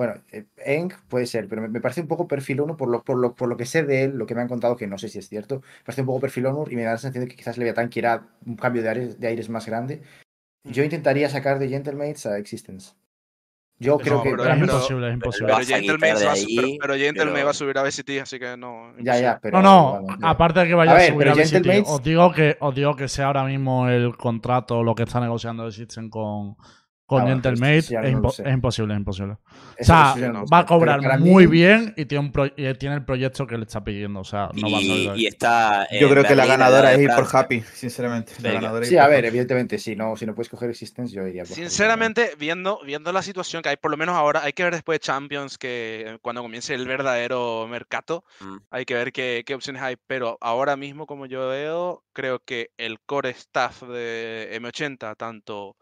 bueno, 0.00 0.14
eh, 0.32 0.46
Eng 0.64 0.88
puede 1.08 1.26
ser, 1.26 1.46
pero 1.46 1.60
me, 1.68 1.78
parece 1.78 2.00
un 2.00 2.08
poco 2.08 2.26
perfil 2.26 2.62
1 2.62 2.74
por 2.78 2.88
lo, 2.88 3.02
por, 3.02 3.18
lo, 3.18 3.34
por 3.34 3.50
lo 3.50 3.56
que 3.58 3.66
sé 3.66 3.82
de 3.82 4.04
él, 4.04 4.16
lo 4.16 4.24
que 4.24 4.34
me 4.34 4.40
han 4.40 4.48
contado, 4.48 4.74
que 4.74 4.86
no 4.86 4.96
sé 4.96 5.10
si 5.10 5.18
es 5.18 5.28
cierto, 5.28 5.56
me 5.56 5.84
parece 5.84 6.00
un 6.00 6.06
poco 6.06 6.20
perfil 6.20 6.46
1 6.46 6.64
y 6.70 6.76
me 6.76 6.84
da 6.84 6.92
la 6.92 6.96
sensación 6.96 7.24
de 7.24 7.28
que 7.30 7.36
quizás 7.36 7.58
Leviatán 7.58 7.88
quiera 7.90 8.22
un 8.46 8.56
cambio 8.56 8.82
de 8.82 8.88
aires, 8.88 9.20
de 9.20 9.26
aires 9.26 9.50
más 9.50 9.66
grande. 9.66 10.00
Yo 10.64 10.82
intentaría 10.84 11.28
sacar 11.28 11.58
de 11.58 11.68
Gentlemates 11.68 12.24
a 12.24 12.38
Existence. 12.38 12.94
Yo 13.78 13.98
creo 13.98 14.16
No, 14.16 14.22
que... 14.22 14.30
pero 14.30 14.42
pero- 14.42 14.54
es 14.54 14.60
imposible, 14.60 15.06
es 15.08 15.12
pero 15.12 15.14
imposible. 15.14 15.52
Pero 15.54 15.66
Gentleman 15.66 16.10
va, 16.26 16.32
a 16.32 16.36
su- 16.36 16.46
pero, 16.56 16.66
ahí, 16.66 16.78
pero 16.80 16.94
Gentleman 16.94 17.34
pero- 17.34 17.44
va 17.44 17.50
a 17.50 17.54
subir 17.54 17.78
a 17.78 17.82
BCT, 17.82 18.10
así 18.22 18.38
que 18.38 18.56
no. 18.56 18.92
Ya, 18.98 19.18
ya, 19.18 19.18
imposible. 19.34 19.38
pero... 19.42 19.62
No, 19.62 19.72
no, 19.72 19.98
igualmente- 20.00 20.26
aparte 20.26 20.60
de 20.60 20.66
que 20.68 20.74
vaya 20.74 20.92
A 20.92 20.94
a, 20.94 20.98
ver, 20.98 21.12
subir 21.12 21.28
a 21.28 21.34
Gentlemates- 21.34 21.84
os 21.88 22.02
digo 22.02 22.32
que 22.32 22.56
os 22.58 22.74
digo 22.74 22.96
que 22.96 23.08
sea 23.08 23.26
ahora 23.26 23.44
mismo 23.44 23.88
el 23.88 24.16
contrato, 24.16 24.82
lo 24.82 24.94
que 24.94 25.02
está 25.02 25.20
negociando 25.20 25.70
System 25.70 26.08
con, 26.10 26.56
con 27.10 27.24
Ah, 27.24 27.26
Gentlemate, 27.26 27.78
es, 27.78 27.90
impo- 27.90 28.52
imposible, 28.52 28.94
es 28.94 28.98
imposible. 29.00 29.32
O 29.80 29.84
sea, 29.84 30.14
no 30.32 30.46
va 30.46 30.58
a 30.60 30.66
cobrar 30.66 31.00
muy 31.18 31.46
mí- 31.48 31.50
bien 31.50 31.92
y 31.96 32.04
tiene, 32.04 32.24
un 32.26 32.30
pro- 32.30 32.46
y 32.56 32.72
tiene 32.74 32.94
el 32.94 33.04
proyecto 33.04 33.48
que 33.48 33.58
le 33.58 33.64
está 33.64 33.82
pidiendo. 33.82 34.20
O 34.20 34.24
sea, 34.24 34.48
no 34.54 34.70
va 34.70 34.78
a 34.78 34.80
salir 34.80 35.10
Y, 35.16 35.22
y 35.22 35.26
está. 35.26 35.88
Yo 35.90 36.08
creo 36.08 36.22
que 36.22 36.36
la 36.36 36.46
ganadora 36.46 36.92
es 36.92 37.00
ir 37.00 37.10
por. 37.10 37.26
Happy, 37.32 37.62
sinceramente. 37.74 38.34
La 38.42 38.52
ganadora 38.52 38.86
Sí, 38.86 38.96
a 38.96 39.08
ver, 39.08 39.18
Happy. 39.18 39.26
evidentemente, 39.26 39.76
si 39.78 39.96
no, 39.96 40.14
si 40.16 40.24
no 40.24 40.36
puedes 40.36 40.48
coger 40.48 40.70
Existence, 40.70 41.12
yo 41.12 41.26
iría 41.26 41.42
por 41.42 41.50
Happy 41.52 41.62
Sinceramente, 41.62 42.30
viendo, 42.38 42.78
viendo 42.86 43.10
la 43.12 43.22
situación 43.22 43.60
que 43.60 43.70
hay, 43.70 43.76
por 43.76 43.90
lo 43.90 43.96
menos 43.96 44.14
ahora, 44.14 44.44
hay 44.44 44.52
que 44.52 44.62
ver 44.62 44.74
después 44.74 44.94
de 45.00 45.00
Champions, 45.00 45.58
que 45.58 46.16
cuando 46.22 46.42
comience 46.42 46.72
el 46.74 46.86
verdadero 46.86 47.66
mercado, 47.68 48.22
Mm. 48.40 48.56
hay 48.70 48.84
que 48.84 48.94
ver 48.94 49.12
qué, 49.12 49.42
qué 49.44 49.56
opciones 49.56 49.82
hay. 49.82 49.96
Pero 50.06 50.38
ahora 50.40 50.76
mismo, 50.76 51.06
como 51.08 51.26
yo 51.26 51.48
veo, 51.48 52.04
creo 52.12 52.38
que 52.44 52.70
el 52.78 53.00
core 53.00 53.30
staff 53.30 53.82
de 53.82 54.50
M80, 54.60 55.16
tanto, 55.16 55.76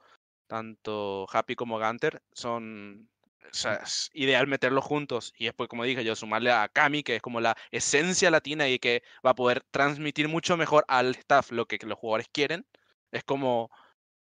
tanto 0.48 1.26
Happy 1.32 1.54
como 1.54 1.78
Gunter, 1.78 2.20
son. 2.32 3.08
O 3.50 3.54
sea, 3.54 3.76
es 3.76 4.10
ideal 4.12 4.46
meterlos 4.46 4.84
juntos 4.84 5.32
y 5.38 5.46
después, 5.46 5.70
como 5.70 5.84
dije 5.84 6.04
yo, 6.04 6.14
sumarle 6.14 6.50
a 6.52 6.68
Kami, 6.68 7.02
que 7.02 7.16
es 7.16 7.22
como 7.22 7.40
la 7.40 7.56
esencia 7.70 8.30
latina 8.30 8.68
y 8.68 8.78
que 8.78 9.02
va 9.24 9.30
a 9.30 9.34
poder 9.34 9.64
transmitir 9.70 10.28
mucho 10.28 10.58
mejor 10.58 10.84
al 10.86 11.14
staff 11.14 11.50
lo 11.50 11.64
que 11.66 11.78
los 11.86 11.96
jugadores 11.98 12.26
quieren. 12.30 12.66
Es 13.10 13.24
como 13.24 13.70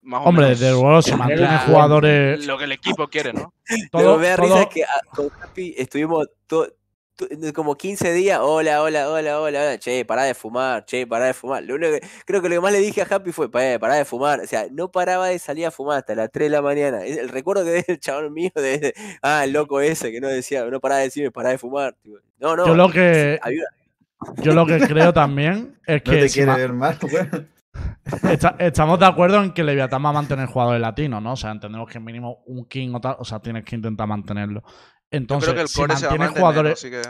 más 0.03 0.21
o 0.21 0.25
Hombre, 0.29 0.45
menos 0.45 0.61
desde 0.61 0.73
luego, 0.75 1.03
si 1.03 1.11
el 1.11 1.17
mantiene 1.19 1.43
la- 1.43 1.59
jugadores. 1.59 2.47
lo 2.47 2.57
que 2.57 2.65
el 2.65 2.73
equipo 2.73 3.09
quiere, 3.09 3.33
¿no? 3.33 3.53
Todo, 3.91 4.17
me 4.17 4.29
da 4.29 4.37
todo- 4.37 4.45
risa 4.47 4.69
que 4.69 4.85
ah, 4.85 5.01
con 5.13 5.29
Happy 5.43 5.75
estuvimos 5.77 6.29
to- 6.47 6.73
como 7.55 7.77
15 7.77 8.13
días. 8.13 8.39
Hola, 8.43 8.83
hola, 8.83 9.09
hola, 9.11 9.41
hola, 9.41 9.61
hola. 9.63 9.79
Che, 9.79 10.05
pará 10.05 10.25
de 10.25 10.35
fumar, 10.35 10.85
che, 10.85 11.07
pará 11.07 11.27
de 11.27 11.35
fumar. 11.35 11.63
Lo 11.63 11.75
único 11.77 11.93
que- 11.93 12.07
creo 12.25 12.43
que 12.43 12.49
lo 12.49 12.57
que 12.57 12.61
más 12.61 12.73
le 12.73 12.81
dije 12.81 13.03
a 13.03 13.07
Happy 13.11 13.33
fue, 13.33 13.47
"Eh, 13.55 13.79
pará 13.79 13.95
de 13.95 14.05
fumar. 14.05 14.41
O 14.41 14.47
sea, 14.47 14.67
no 14.71 14.91
paraba 14.91 15.29
de 15.29 15.39
salir 15.39 15.67
a 15.67 15.71
fumar 15.71 15.99
hasta 15.99 16.15
las 16.15 16.31
3 16.31 16.47
de 16.51 16.57
la 16.57 16.63
mañana. 16.63 17.05
Es 17.05 17.17
El 17.17 17.29
recuerdo 17.29 17.65
que 17.65 17.71
del 17.87 18.01
chabón 18.01 18.33
mío 18.33 18.51
de, 18.55 18.79
de- 18.79 18.95
ah, 19.23 19.45
el 19.45 19.53
loco 19.53 19.81
ese 19.81 20.13
que 20.13 20.21
no 20.21 20.29
decía, 20.29 20.65
no 20.67 20.81
paraba 20.81 20.99
de 21.01 21.07
decirme, 21.07 21.31
pará 21.31 21.51
de 21.51 21.59
fumar. 21.59 21.95
Tipo, 22.03 22.19
No, 22.39 22.55
no. 22.57 22.67
Yo 22.67 22.75
lo 22.75 22.91
que, 22.91 23.39
yo 24.43 24.53
lo 24.53 24.67
que 24.67 24.79
creo 24.79 25.13
también 25.13 25.79
es 25.87 26.03
No 26.07 26.13
que 26.13 26.19
te 26.21 26.29
si 26.29 26.35
quiere 26.41 26.53
ma- 26.53 26.57
ver 26.59 26.73
mal, 26.73 26.99
weón. 27.13 27.49
Está- 28.31 28.57
estamos 28.59 28.99
de 28.99 29.05
acuerdo 29.07 29.43
en 29.43 29.53
que 29.53 29.63
Leviatán 29.63 30.03
va 30.05 30.09
a 30.09 30.13
mantener 30.13 30.47
jugadores 30.47 30.81
latinos, 30.81 31.23
¿no? 31.23 31.33
O 31.33 31.37
sea, 31.37 31.51
entendemos 31.51 31.91
que 31.91 32.01
mínimo 32.01 32.43
un 32.47 32.65
King 32.67 32.95
o 32.95 33.01
tal, 33.01 33.17
o 33.19 33.25
sea, 33.25 33.39
tienes 33.41 33.65
que 33.65 33.77
intentar 33.77 34.07
mantenerlo. 34.07 34.63
Yo 35.11 35.19
Entonces, 35.19 35.49
creo 35.49 35.55
que 35.57 35.63
el 35.63 35.69
si 35.69 35.81
core 35.81 35.97
se 35.97 36.07
va 36.07 36.13
a 36.13 36.17
mantienes 36.17 36.27
mantener, 36.29 36.41
jugadores. 36.43 36.73
así 36.79 36.91
que... 36.91 37.03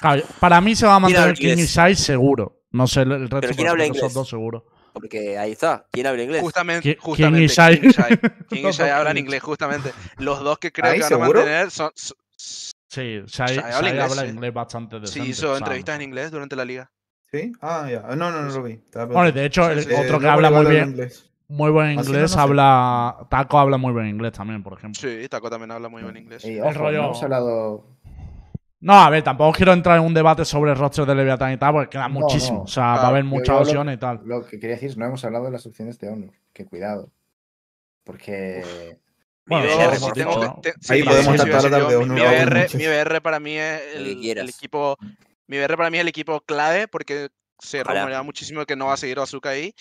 Claro, 0.00 0.22
para 0.40 0.60
mí 0.60 0.74
se 0.74 0.86
va 0.86 0.96
a 0.96 1.00
¿Quién 1.00 1.12
mantener 1.14 1.34
King 1.34 1.62
y? 1.62 1.66
Sai 1.66 1.94
seguro. 1.94 2.62
No 2.72 2.86
sé 2.86 3.02
el 3.02 3.30
resto, 3.30 3.40
¿quién 3.40 3.56
pero 3.56 3.70
habla 3.70 3.84
esos 3.86 4.12
dos 4.14 4.28
seguro. 4.28 4.66
Porque 4.92 5.38
ahí 5.38 5.52
está. 5.52 5.86
¿Quién 5.92 6.06
habla 6.06 6.22
inglés? 6.22 6.40
Justamente, 6.40 6.94
Ki- 6.94 7.00
justamente 7.00 7.40
King 7.40 7.44
y 7.44 7.92
Shai. 7.92 8.18
King 8.48 8.58
y 8.58 8.62
dos 8.62 8.80
hablan 8.80 9.18
inglés, 9.18 9.42
justamente. 9.42 9.92
Los 10.18 10.40
dos 10.40 10.58
que 10.58 10.72
creo 10.72 10.92
¿Ahí 10.92 10.98
que 10.98 11.04
van 11.04 11.12
a 11.14 11.18
mantener 11.18 11.70
son... 11.70 11.90
Sí, 11.96 13.22
Sai, 13.26 13.56
Shai 13.56 13.58
habla 13.72 13.88
inglés, 13.90 14.10
habla 14.10 14.22
sí. 14.22 14.28
inglés 14.28 14.54
bastante 14.54 15.06
Sí, 15.06 15.22
hizo 15.22 15.56
entrevistas 15.56 15.96
en 15.96 16.02
inglés 16.02 16.30
durante 16.30 16.54
la 16.56 16.64
liga. 16.64 16.90
¿Sí? 17.30 17.50
Ah, 17.60 17.88
ya. 17.90 18.00
No, 18.14 18.30
no, 18.30 18.42
no 18.42 18.48
lo 18.52 18.62
vi. 18.62 18.80
Bueno, 18.92 19.32
de 19.32 19.44
hecho, 19.44 19.64
Sí, 19.66 19.72
el 19.72 19.84
sí. 19.84 19.90
Otro 19.92 20.20
que 20.20 20.26
no, 20.26 20.32
habla 20.32 20.50
muy 20.50 20.66
bien, 20.66 20.90
inglés. 20.90 21.30
Muy 21.48 21.70
buen 21.70 21.94
no, 21.94 22.02
inglés, 22.02 22.32
sé. 22.32 22.38
habla. 22.40 23.26
Taco 23.28 23.58
habla 23.58 23.76
muy 23.76 23.92
buen 23.92 24.06
inglés 24.08 24.32
también, 24.32 24.62
por 24.62 24.78
ejemplo. 24.78 25.00
Sí, 25.00 25.28
Taco 25.28 25.50
también 25.50 25.70
habla 25.70 25.88
muy 25.88 26.02
bien 26.02 26.16
inglés. 26.16 26.44
Y, 26.44 26.58
El 26.58 26.74
rollo- 26.74 26.98
no 26.98 27.04
hemos 27.06 27.22
hablado... 27.22 27.86
No, 28.80 28.92
a 28.94 29.08
ver, 29.08 29.22
tampoco 29.22 29.56
quiero 29.56 29.72
entrar 29.72 29.98
en 29.98 30.04
un 30.04 30.12
debate 30.12 30.44
sobre 30.44 30.72
el 30.72 30.76
roster 30.78 31.06
de 31.06 31.14
Leviatán 31.14 31.52
y 31.52 31.56
tal, 31.56 31.72
porque 31.72 31.90
queda 31.90 32.06
No, 32.08 32.20
muchísimo. 32.20 32.58
no. 32.58 32.64
O 32.64 32.66
sea, 32.66 32.84
va 32.84 33.02
a 33.04 33.08
haber 33.08 33.24
muchas 33.24 33.58
opciones 33.60 33.96
y 33.96 33.98
tal. 33.98 34.20
Lo 34.24 34.44
que 34.44 34.58
quería 34.60 34.74
decir 34.76 34.90
es 34.90 34.96
no 34.98 35.06
hemos 35.06 35.24
hablado 35.24 35.46
de 35.46 35.52
las 35.52 35.64
opciones 35.64 35.98
de 35.98 36.08
Honor. 36.10 36.32
Que 36.52 36.66
cuidado. 36.66 37.10
Porque... 38.04 38.98
Bueno, 39.46 39.66
Ahí 40.88 41.02
podemos 41.02 41.32
mi- 42.08 42.20
BR, 42.20 42.68
mi 42.74 42.86
BR 42.86 43.20
para 43.20 43.40
mí 43.40 43.56
es 43.56 43.82
el, 43.94 44.38
el 44.38 44.48
equipo. 44.48 44.96
Mi 45.46 45.58
BR 45.58 45.76
para 45.76 45.90
mí 45.90 45.98
es 45.98 46.02
el 46.02 46.08
equipo 46.08 46.40
clave 46.40 46.88
porque 46.88 47.28
se 47.58 47.82
Ojalá. 47.82 48.00
rumoreaba 48.00 48.22
muchísimo 48.22 48.64
que 48.64 48.76
no 48.76 48.86
va 48.86 48.94
a 48.94 48.96
seguir 48.96 49.18
Bazooka 49.18 49.50
ahí. 49.50 49.74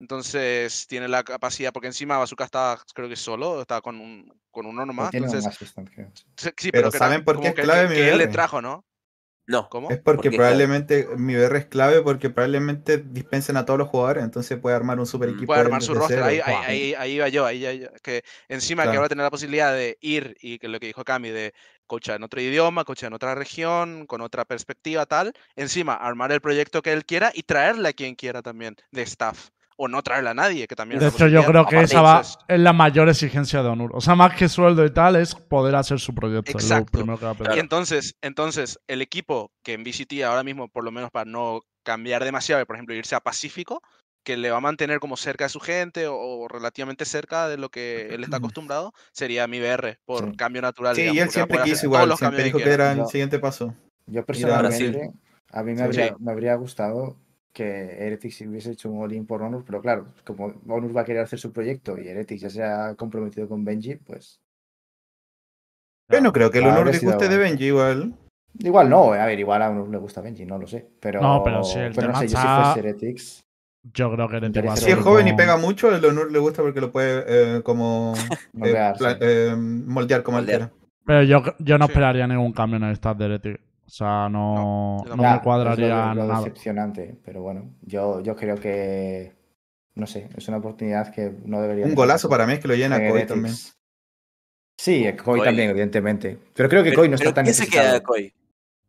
Entonces 0.00 0.86
tiene 0.86 1.08
la 1.08 1.24
capacidad, 1.24 1.72
porque 1.72 1.88
encima 1.88 2.18
Bazooka 2.18 2.44
estaba, 2.44 2.80
creo 2.94 3.08
que 3.08 3.16
solo, 3.16 3.60
estaba 3.60 3.80
con, 3.80 4.00
un, 4.00 4.32
con 4.50 4.66
uno 4.66 4.86
nomás. 4.86 5.12
Entonces, 5.12 5.46
assistant, 5.46 5.90
creo. 5.92 6.10
sí, 6.36 6.50
sí, 6.56 6.70
Pero 6.70 6.90
que 6.90 6.98
¿saben 6.98 7.24
por 7.24 7.40
qué 7.40 7.48
es 7.48 7.54
que- 7.54 7.62
clave 7.62 7.82
que, 7.82 7.88
mi 7.88 7.94
que 7.96 8.08
él 8.10 8.18
le 8.18 8.28
trajo, 8.28 8.62
¿no? 8.62 8.84
No. 9.46 9.68
¿Cómo? 9.70 9.90
Es 9.90 9.98
porque 9.98 10.28
es 10.28 10.34
probablemente 10.34 11.08
mi 11.16 11.34
BR 11.34 11.58
es 11.58 11.66
clave 11.66 12.02
porque 12.02 12.28
probablemente 12.28 12.98
dispensen 12.98 13.56
a 13.56 13.64
todos 13.64 13.78
los 13.78 13.88
jugadores, 13.88 14.22
entonces 14.22 14.58
puede 14.58 14.76
armar 14.76 15.00
un 15.00 15.06
super 15.06 15.30
Mm, 15.30 15.32
equipo. 15.32 15.46
Puede 15.46 15.60
armar 15.60 15.82
su 15.82 15.94
roster. 15.94 16.22
Ahí, 16.22 16.38
ahí, 16.44 16.52
Buah. 16.52 16.64
ahí, 16.66 16.94
ahí 16.94 17.12
iba 17.12 17.28
yo. 17.28 17.46
Ahí, 17.46 17.64
ahí- 17.64 17.86
que 18.02 18.22
encima 18.48 18.82
que 18.82 18.88
Claro. 18.88 18.90
ahora 18.90 19.00
va 19.00 19.06
a 19.06 19.08
tener 19.08 19.22
la 19.24 19.30
posibilidad 19.30 19.72
de 19.72 19.96
ir 20.02 20.36
y 20.42 20.58
que 20.58 20.68
lo 20.68 20.78
que 20.78 20.86
dijo 20.88 21.02
Cami, 21.04 21.30
de 21.30 21.54
coachar 21.86 22.16
en 22.16 22.24
otro 22.24 22.40
idioma, 22.42 22.84
coachar 22.84 23.06
en 23.08 23.14
otra 23.14 23.34
región, 23.34 24.06
con 24.06 24.20
otra 24.20 24.44
perspectiva, 24.44 25.06
tal. 25.06 25.32
Encima, 25.56 25.94
armar 25.94 26.30
el 26.32 26.42
proyecto 26.42 26.82
que 26.82 26.92
él 26.92 27.06
quiera 27.06 27.32
y 27.34 27.42
traerle 27.44 27.88
a 27.88 27.92
quien 27.94 28.14
quiera 28.14 28.42
también 28.42 28.76
de 28.92 29.02
staff. 29.02 29.48
O 29.80 29.86
no 29.86 30.02
traerle 30.02 30.30
a 30.30 30.34
nadie, 30.34 30.66
que 30.66 30.74
también 30.74 30.98
De 30.98 31.06
es 31.06 31.14
hecho, 31.14 31.28
yo 31.28 31.44
creo 31.44 31.64
que 31.64 31.80
esa 31.80 32.02
va, 32.02 32.20
es 32.48 32.60
la 32.60 32.72
mayor 32.72 33.08
exigencia 33.08 33.62
de 33.62 33.68
Onur. 33.68 33.92
O 33.94 34.00
sea, 34.00 34.16
más 34.16 34.34
que 34.34 34.48
sueldo 34.48 34.84
y 34.84 34.90
tal, 34.90 35.14
es 35.14 35.36
poder 35.36 35.76
hacer 35.76 36.00
su 36.00 36.12
proyecto. 36.16 36.50
lo 36.52 36.58
Exacto. 36.58 36.98
primero 36.98 37.16
que 37.16 37.24
va 37.26 37.30
a 37.30 37.34
pedir. 37.34 37.52
Y 37.56 37.60
entonces, 37.60 38.16
entonces, 38.20 38.80
el 38.88 39.02
equipo 39.02 39.52
que 39.62 39.74
en 39.74 39.84
VCT 39.84 40.24
ahora 40.24 40.42
mismo, 40.42 40.66
por 40.68 40.82
lo 40.82 40.90
menos 40.90 41.12
para 41.12 41.30
no 41.30 41.60
cambiar 41.84 42.24
demasiado, 42.24 42.66
por 42.66 42.74
ejemplo, 42.74 42.92
irse 42.96 43.14
a 43.14 43.20
Pacífico, 43.20 43.80
que 44.24 44.36
le 44.36 44.50
va 44.50 44.56
a 44.56 44.60
mantener 44.60 44.98
como 44.98 45.16
cerca 45.16 45.44
de 45.44 45.50
su 45.50 45.60
gente 45.60 46.08
o, 46.08 46.16
o 46.18 46.48
relativamente 46.48 47.04
cerca 47.04 47.48
de 47.48 47.56
lo 47.56 47.68
que 47.70 48.08
él 48.12 48.24
está 48.24 48.38
acostumbrado, 48.38 48.92
sería 49.12 49.46
mi 49.46 49.60
BR, 49.60 49.96
por 50.04 50.24
Sí. 50.32 50.36
cambio 50.36 50.60
natural. 50.60 50.96
Sí, 50.96 51.02
digamos, 51.02 51.18
y 51.18 51.20
él 51.22 51.30
siempre 51.30 51.62
quiso 51.62 51.86
igual, 51.86 52.08
los 52.08 52.18
siempre 52.18 52.38
cambios 52.38 52.44
dijo 52.46 52.58
que 52.58 52.64
quiera. 52.64 52.92
era 52.92 53.00
el 53.02 53.06
siguiente 53.06 53.38
paso. 53.38 53.74
Yo 54.06 54.26
personalmente, 54.26 55.12
a 55.52 55.62
mí 55.62 55.70
me 55.70 55.76
Sí. 55.78 55.82
habría, 55.84 56.08
Sí. 56.08 56.14
me 56.18 56.32
habría 56.32 56.54
gustado 56.56 57.16
que 57.52 57.64
Heretics 58.06 58.42
hubiese 58.42 58.72
hecho 58.72 58.90
un 58.90 59.02
all-in 59.02 59.26
por 59.26 59.42
Honor, 59.42 59.64
pero 59.64 59.80
claro, 59.80 60.06
como 60.24 60.54
Honor 60.68 60.96
va 60.96 61.00
a 61.00 61.04
querer 61.04 61.22
hacer 61.22 61.38
su 61.38 61.52
proyecto 61.52 61.98
y 61.98 62.06
Heretics 62.08 62.42
ya 62.42 62.50
se 62.50 62.62
ha 62.62 62.94
comprometido 62.94 63.48
con 63.48 63.64
Benji, 63.64 63.96
pues 63.96 64.40
Yo 66.10 66.20
no 66.20 66.32
creo 66.32 66.50
que 66.50 66.58
el 66.58 66.64
sido- 66.64 66.84
disguste 66.84 67.28
de 67.28 67.36
Benji 67.36 67.66
igual. 67.66 68.14
Igual 68.60 68.88
no, 68.88 69.12
a 69.12 69.26
ver, 69.26 69.38
igual 69.38 69.62
a 69.62 69.70
uno 69.70 69.86
le 69.86 69.98
gusta 69.98 70.20
Benji, 70.20 70.44
no 70.46 70.58
lo 70.58 70.66
sé. 70.66 70.86
Pero, 71.00 71.20
No, 71.20 71.42
pero 71.44 71.62
sí, 71.62 71.78
el 71.78 71.92
pero 71.94 72.08
no 72.08 72.12
tema 72.14 72.18
sé, 72.20 72.24
yo 72.28 72.30
si 72.30 72.36
está- 72.46 72.64
fuese 72.72 72.78
Heretics. 72.88 73.40
Yo 73.94 74.12
creo 74.12 74.28
que 74.28 74.36
Heretics 74.36 74.80
Si 74.80 74.90
es 74.90 74.96
joven 74.98 75.28
y 75.28 75.32
pega 75.34 75.56
mucho, 75.56 75.94
el 75.94 76.04
honor 76.04 76.30
le 76.32 76.38
gusta 76.38 76.62
porque 76.62 76.80
lo 76.80 76.90
puede 76.90 77.24
eh, 77.58 77.62
como 77.62 78.12
eh, 78.42 78.48
moldear, 78.52 78.96
pla- 78.98 79.12
sí. 79.12 79.18
eh, 79.20 79.54
moldear 79.56 80.22
como 80.22 80.38
Moldear. 80.38 80.58
quiera. 80.70 80.72
Pero 81.04 81.22
yo, 81.22 81.42
yo 81.58 81.78
no 81.78 81.86
Sí. 81.86 81.92
esperaría 81.92 82.26
ningún 82.26 82.52
cambio 82.52 82.76
en 82.78 82.84
el 82.84 82.96
stat 82.96 83.16
de 83.18 83.24
Heretics. 83.26 83.60
O 83.88 83.90
sea, 83.90 84.28
no, 84.28 84.98
No, 85.06 85.16
no, 85.16 85.32
me 85.32 85.40
cuadraría 85.40 86.10
es 86.10 86.16
lo, 86.16 86.22
lo 86.22 86.26
nada. 86.28 86.38
decepcionante, 86.40 87.16
pero 87.24 87.40
bueno, 87.40 87.70
yo, 87.82 88.20
yo 88.20 88.36
creo 88.36 88.56
que. 88.56 89.32
No 89.94 90.06
sé, 90.06 90.28
es 90.36 90.46
una 90.46 90.58
oportunidad 90.58 91.10
que 91.12 91.32
no 91.46 91.60
debería. 91.62 91.86
Un 91.86 91.94
golazo 91.94 92.28
para 92.28 92.46
mí 92.46 92.52
es 92.52 92.58
que 92.60 92.68
lo 92.68 92.74
llena 92.74 92.96
En 93.02 93.10
Koi 93.10 93.26
también. 93.26 93.54
Sí, 94.76 95.04
Koi 95.24 95.38
Koi. 95.38 95.44
también, 95.48 95.70
evidentemente. 95.70 96.38
Pero 96.54 96.68
creo 96.68 96.82
que 96.84 96.90
Pero, 96.90 97.00
Koi 97.00 97.08
no 97.08 97.16
pero 97.16 97.30
está 97.30 97.34
tan 97.34 97.44
¿quién 97.46 97.54
se 97.54 97.66
queda 97.66 97.80
de 97.82 97.86
necesitado. 97.88 98.06
Koi? 98.12 98.34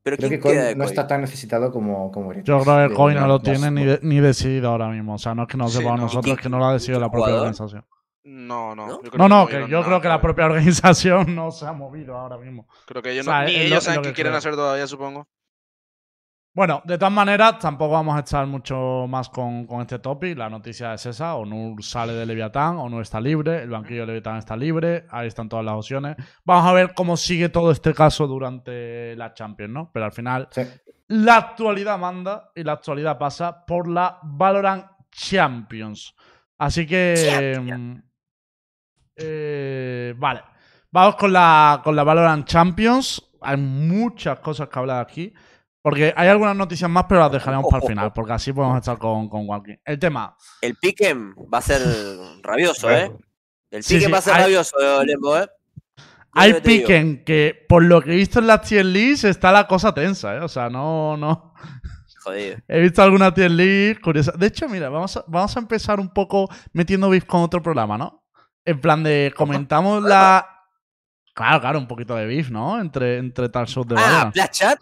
¿Pero 0.03 0.17
Creo 0.17 0.29
que 0.29 0.39
Koi 0.39 0.51
queda 0.53 0.63
de 0.65 0.75
no 0.75 0.83
está 0.83 1.07
tan 1.07 1.21
necesitado 1.21 1.71
como, 1.71 2.11
como. 2.11 2.33
Yo 2.33 2.59
creo 2.61 2.89
que 2.89 2.93
Koi 2.95 3.15
no 3.15 3.25
lo 3.27 3.39
tiene 3.39 3.71
ni, 3.71 3.85
de- 3.85 3.99
ni 4.03 4.19
decidido 4.19 4.69
ahora 4.69 4.89
mismo. 4.89 5.15
O 5.15 5.17
sea, 5.17 5.33
no 5.33 5.43
es 5.43 5.47
que 5.47 5.57
no 5.57 5.67
Sí, 5.69 5.83
no. 5.83 5.97
nosotros, 5.97 6.35
es 6.37 6.41
que 6.43 6.49
no 6.49 6.59
lo 6.59 6.65
ha 6.65 6.73
decidido 6.73 6.99
la 6.99 7.07
propia 7.09 7.25
¿Jugador? 7.33 7.39
organización. 7.47 7.85
No, 8.23 8.75
no. 8.75 8.87
¿No? 8.87 9.03
yo 9.03 9.09
creo 9.11 9.27
No, 9.29 9.47
que 9.47 9.67
yo 9.69 9.83
creo 9.83 10.01
que 10.01 10.07
la 10.07 10.21
propia 10.21 10.45
organización 10.45 11.33
no 11.35 11.51
se 11.51 11.65
ha 11.65 11.71
movido 11.73 12.17
ahora 12.17 12.37
mismo. 12.37 12.67
Creo 12.85 13.01
que 13.01 13.11
ellos 13.11 13.25
O 13.27 13.29
sea, 13.31 13.39
no, 13.41 13.45
ni 13.47 13.53
lo- 13.53 13.59
ellos 13.59 13.83
saben 13.83 14.01
qué 14.01 14.09
que 14.09 14.13
quieren 14.15 14.31
creo. 14.31 14.37
hacer 14.37 14.55
todavía, 14.55 14.87
supongo. 14.87 15.27
Bueno, 16.53 16.81
de 16.83 16.97
todas 16.97 17.13
maneras, 17.13 17.59
tampoco 17.59 17.93
vamos 17.93 18.17
a 18.17 18.21
echar 18.21 18.45
mucho 18.47 19.05
más 19.07 19.29
con, 19.29 19.65
con 19.65 19.81
este 19.81 19.99
topic. 19.99 20.37
La 20.37 20.49
noticia 20.49 20.93
es 20.95 21.05
esa: 21.05 21.35
Onur 21.35 21.81
sale 21.83 22.13
de 22.13 22.25
Leviatán, 22.25 22.77
Onur 22.77 23.03
está 23.03 23.21
libre, 23.21 23.61
el 23.63 23.69
banquillo 23.69 24.01
de 24.01 24.07
Leviatán 24.07 24.37
está 24.37 24.57
libre, 24.57 25.05
ahí 25.11 25.27
están 25.27 25.47
todas 25.47 25.63
las 25.63 25.75
opciones. 25.75 26.17
Vamos 26.43 26.65
a 26.69 26.73
ver 26.73 26.93
cómo 26.95 27.15
sigue 27.17 27.49
todo 27.49 27.71
este 27.71 27.93
caso 27.93 28.27
durante 28.27 29.15
la 29.15 29.33
Champions, 29.33 29.71
¿no? 29.73 29.91
Pero 29.93 30.05
al 30.05 30.11
final, 30.11 30.47
Sí. 30.51 30.63
la 31.07 31.37
actualidad 31.37 31.97
manda 31.99 32.51
y 32.55 32.63
la 32.63 32.73
actualidad 32.73 33.17
pasa 33.17 33.63
por 33.65 33.87
la 33.87 34.19
Valorant 34.23 34.85
Champions. 35.11 36.13
Así 36.57 36.85
que. 36.85 37.13
Eh, 39.19 40.13
vale. 40.17 40.41
Vamos 40.91 41.15
con 41.15 41.31
la, 41.31 41.81
con 41.83 41.95
la 41.95 42.03
Valorant 42.03 42.47
Champions. 42.47 43.23
Hay 43.41 43.57
muchas 43.57 44.39
cosas 44.39 44.69
que 44.69 44.79
hablar 44.79 45.05
aquí. 45.05 45.33
Porque 45.81 46.13
hay 46.15 46.27
algunas 46.27 46.55
noticias 46.55 46.89
más, 46.89 47.05
pero 47.07 47.21
las 47.21 47.31
dejaremos 47.31 47.65
para 47.69 47.81
el 47.83 47.87
final. 47.87 48.13
Porque 48.13 48.33
así 48.33 48.51
podemos 48.51 48.77
estar 48.77 48.97
con, 48.97 49.29
con 49.29 49.47
Walking. 49.47 49.77
El 49.85 49.97
tema. 49.97 50.35
El 50.61 50.75
Piquen 50.75 51.33
va 51.53 51.59
a 51.59 51.61
ser 51.61 51.81
rabioso. 52.41 52.89
¿eh? 52.91 53.11
El 53.71 53.81
Piquen 53.83 54.01
sí, 54.01 54.11
va 54.11 54.17
a 54.17 54.21
ser 54.21 54.33
hay- 54.33 54.41
rabioso, 54.43 54.75
Lembo, 55.05 55.37
¿eh? 55.37 55.47
Hay 56.31 56.53
piquen 56.61 57.23
que, 57.25 57.65
por 57.67 57.83
lo 57.83 58.01
que 58.01 58.13
he 58.13 58.15
visto 58.15 58.37
en 58.39 58.45
las 58.47 58.61
tier 58.61 58.85
list, 58.85 59.25
está 59.25 59.51
la 59.51 59.67
cosa 59.67 59.93
tensa, 59.93 60.35
¿eh? 60.35 60.39
O 60.39 60.47
sea, 60.47 60.69
no, 60.69 61.17
no. 61.17 61.53
Jodido. 62.23 62.57
He 62.67 62.81
visto 62.81 63.01
alguna 63.01 63.33
tier 63.33 63.49
list 63.49 63.99
curiosa. 64.01 64.33
De 64.37 64.45
hecho, 64.45 64.69
mira, 64.69 64.89
vamos 64.89 65.17
a, 65.17 65.23
vamos 65.27 65.55
a 65.55 65.59
empezar 65.59 65.99
un 65.99 66.09
poco 66.13 66.47
metiendo 66.71 67.09
beef 67.09 67.25
con 67.25 67.41
otro 67.41 67.63
programa, 67.63 67.97
¿no? 67.97 68.18
En 68.69 68.79
plan 68.79 69.01
de 69.03 69.33
comentamos 69.35 70.03
la. 70.03 70.47
Claro, 71.33 71.61
claro, 71.61 71.79
un 71.79 71.87
poquito 71.87 72.15
de 72.15 72.25
beef, 72.25 72.49
¿no? 72.51 72.79
Entre, 72.79 73.17
entre 73.17 73.49
tal 73.49 73.65
shows 73.65 73.87
de 73.87 73.95
Ah, 73.97 74.31
Chat. 74.51 74.79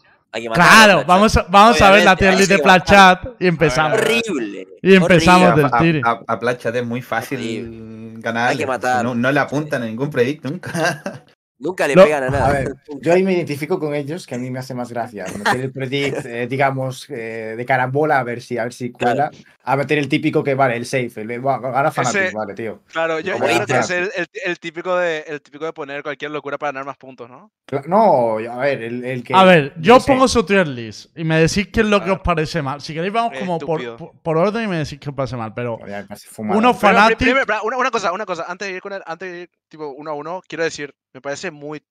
Claro, 0.54 1.04
vamos 1.06 1.36
a, 1.38 1.44
vamos 1.50 1.82
a 1.82 1.90
ver 1.92 2.04
la 2.04 2.16
tier 2.16 2.36
list 2.36 2.50
de 2.50 2.58
que 2.58 2.62
va 2.62 2.74
a 2.74 2.80
Flash 2.82 2.90
Chat 2.90 3.26
y 3.40 3.48
empezamos. 3.48 3.98
Horrible. 4.00 4.68
Y 4.82 4.94
empezamos 4.96 5.50
horrible. 5.52 5.64
del 5.64 5.74
A, 5.74 5.80
tiri. 5.80 6.02
a, 6.04 6.20
a 6.28 6.40
Platchat 6.40 6.76
es 6.76 6.86
muy 6.86 7.02
fácil 7.02 7.40
Horrible. 7.40 8.22
ganar. 8.22 8.50
Hay 8.50 8.58
que 8.58 8.68
matar. 8.68 9.04
No, 9.06 9.16
no 9.16 9.32
le 9.32 9.40
apuntan 9.40 9.84
a 9.84 9.86
ningún 9.86 10.10
proyecto 10.10 10.50
nunca. 10.50 11.24
Nunca 11.60 11.88
le 11.88 11.96
Lo- 11.96 12.04
pegan 12.04 12.24
a 12.26 12.30
nada. 12.30 12.48
A 12.48 12.52
ver, 12.52 12.76
yo 13.02 13.14
ahí 13.14 13.24
me 13.24 13.34
identifico 13.34 13.80
con 13.80 13.96
ellos, 13.96 14.28
que 14.28 14.36
a 14.36 14.38
mí 14.38 14.52
me 14.52 14.60
hace 14.60 14.76
más 14.76 14.92
gracia. 14.92 15.26
Meter 15.56 15.62
el 15.62 15.72
predict, 15.72 16.26
eh, 16.26 16.48
digamos, 16.48 17.10
eh, 17.10 17.56
de 17.58 17.66
carambola, 17.66 18.20
a 18.20 18.24
ver 18.24 18.42
si, 18.42 18.58
a 18.60 18.64
ver 18.64 18.74
si 18.74 18.92
cuela. 18.92 19.32
A 19.64 19.76
meter 19.76 19.98
el 19.98 20.08
típico 20.08 20.44
que, 20.46 20.56
vale, 20.56 20.78
el 20.78 20.86
safe. 20.86 21.22
El, 21.22 21.42
bueno, 21.42 21.60
gana 21.60 21.92
Fnatic, 21.92 22.22
Ese- 22.22 22.36
vale, 22.36 22.54
tío. 22.54 22.84
Claro, 22.90 23.20
yo, 23.20 23.38
creo 23.38 23.66
que 23.66 23.78
es 23.80 23.90
el, 23.90 24.10
el- 24.16 24.28
el 24.46 24.60
típico 24.60 24.96
de, 24.96 25.26
el 25.28 25.42
típico 25.42 25.66
de 25.66 25.74
poner 25.74 26.04
cualquier 26.04 26.32
locura 26.32 26.58
para 26.58 26.72
ganar 26.72 26.86
más 26.86 26.96
puntos, 26.96 27.30
¿no? 27.30 27.52
No, 27.86 28.38
a 28.38 28.58
ver, 28.60 28.82
el, 28.84 29.04
el 29.04 29.24
que. 29.26 29.34
A 29.36 29.44
ver, 29.44 29.74
yo 29.78 29.96
no 29.96 30.00
sé. 30.00 30.12
pongo 30.12 30.28
su 30.30 30.46
tier 30.46 30.68
list 30.70 31.18
y 31.18 31.26
me 31.26 31.38
decís 31.40 31.68
qué 31.68 31.82
es 31.82 31.86
lo 31.88 32.02
que 32.02 32.12
os 32.12 32.20
parece 32.22 32.62
mal. 32.62 32.80
Si 32.80 32.94
queréis, 32.94 33.12
vamos 33.12 33.34
como 33.38 33.60
por, 33.60 33.98
por- 33.98 34.12
por 34.22 34.38
orden 34.38 34.64
y 34.64 34.68
me 34.68 34.78
decís 34.78 35.00
qué 35.02 35.10
os 35.10 35.16
parece 35.16 35.36
mal. 35.36 35.54
Pero 35.54 35.78
uno 35.78 35.88
Pero, 35.88 36.72
pri- 36.72 36.80
Fnatic. 36.80 37.18
primero, 37.18 37.46
una, 37.64 37.78
una 37.78 37.92
cosa, 37.92 38.14
una 38.14 38.26
cosa. 38.26 38.46
Antes 38.48 38.70
de 38.70 38.76
ir 38.76 38.82
con 38.82 38.94
el, 38.94 39.02
antes 39.06 39.30
de 39.32 39.40
ir 39.42 39.50
tipo 39.70 39.90
uno 39.90 40.12
a 40.12 40.14
uno, 40.14 40.42
quiero 40.48 40.64
decir, 40.64 40.96
me 41.14 41.22
parece 41.22 41.52
muy. 41.52 41.84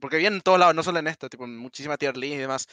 Porque 0.00 0.18
viene 0.18 0.36
en 0.36 0.42
todos 0.42 0.58
lados, 0.58 0.74
no 0.74 0.82
solo 0.82 0.98
en 0.98 1.08
esto, 1.08 1.28
tipo, 1.28 1.44
en 1.44 1.56
muchísima 1.56 1.96
tier 1.98 2.16
list 2.16 2.34
y 2.34 2.38
demás. 2.38 2.68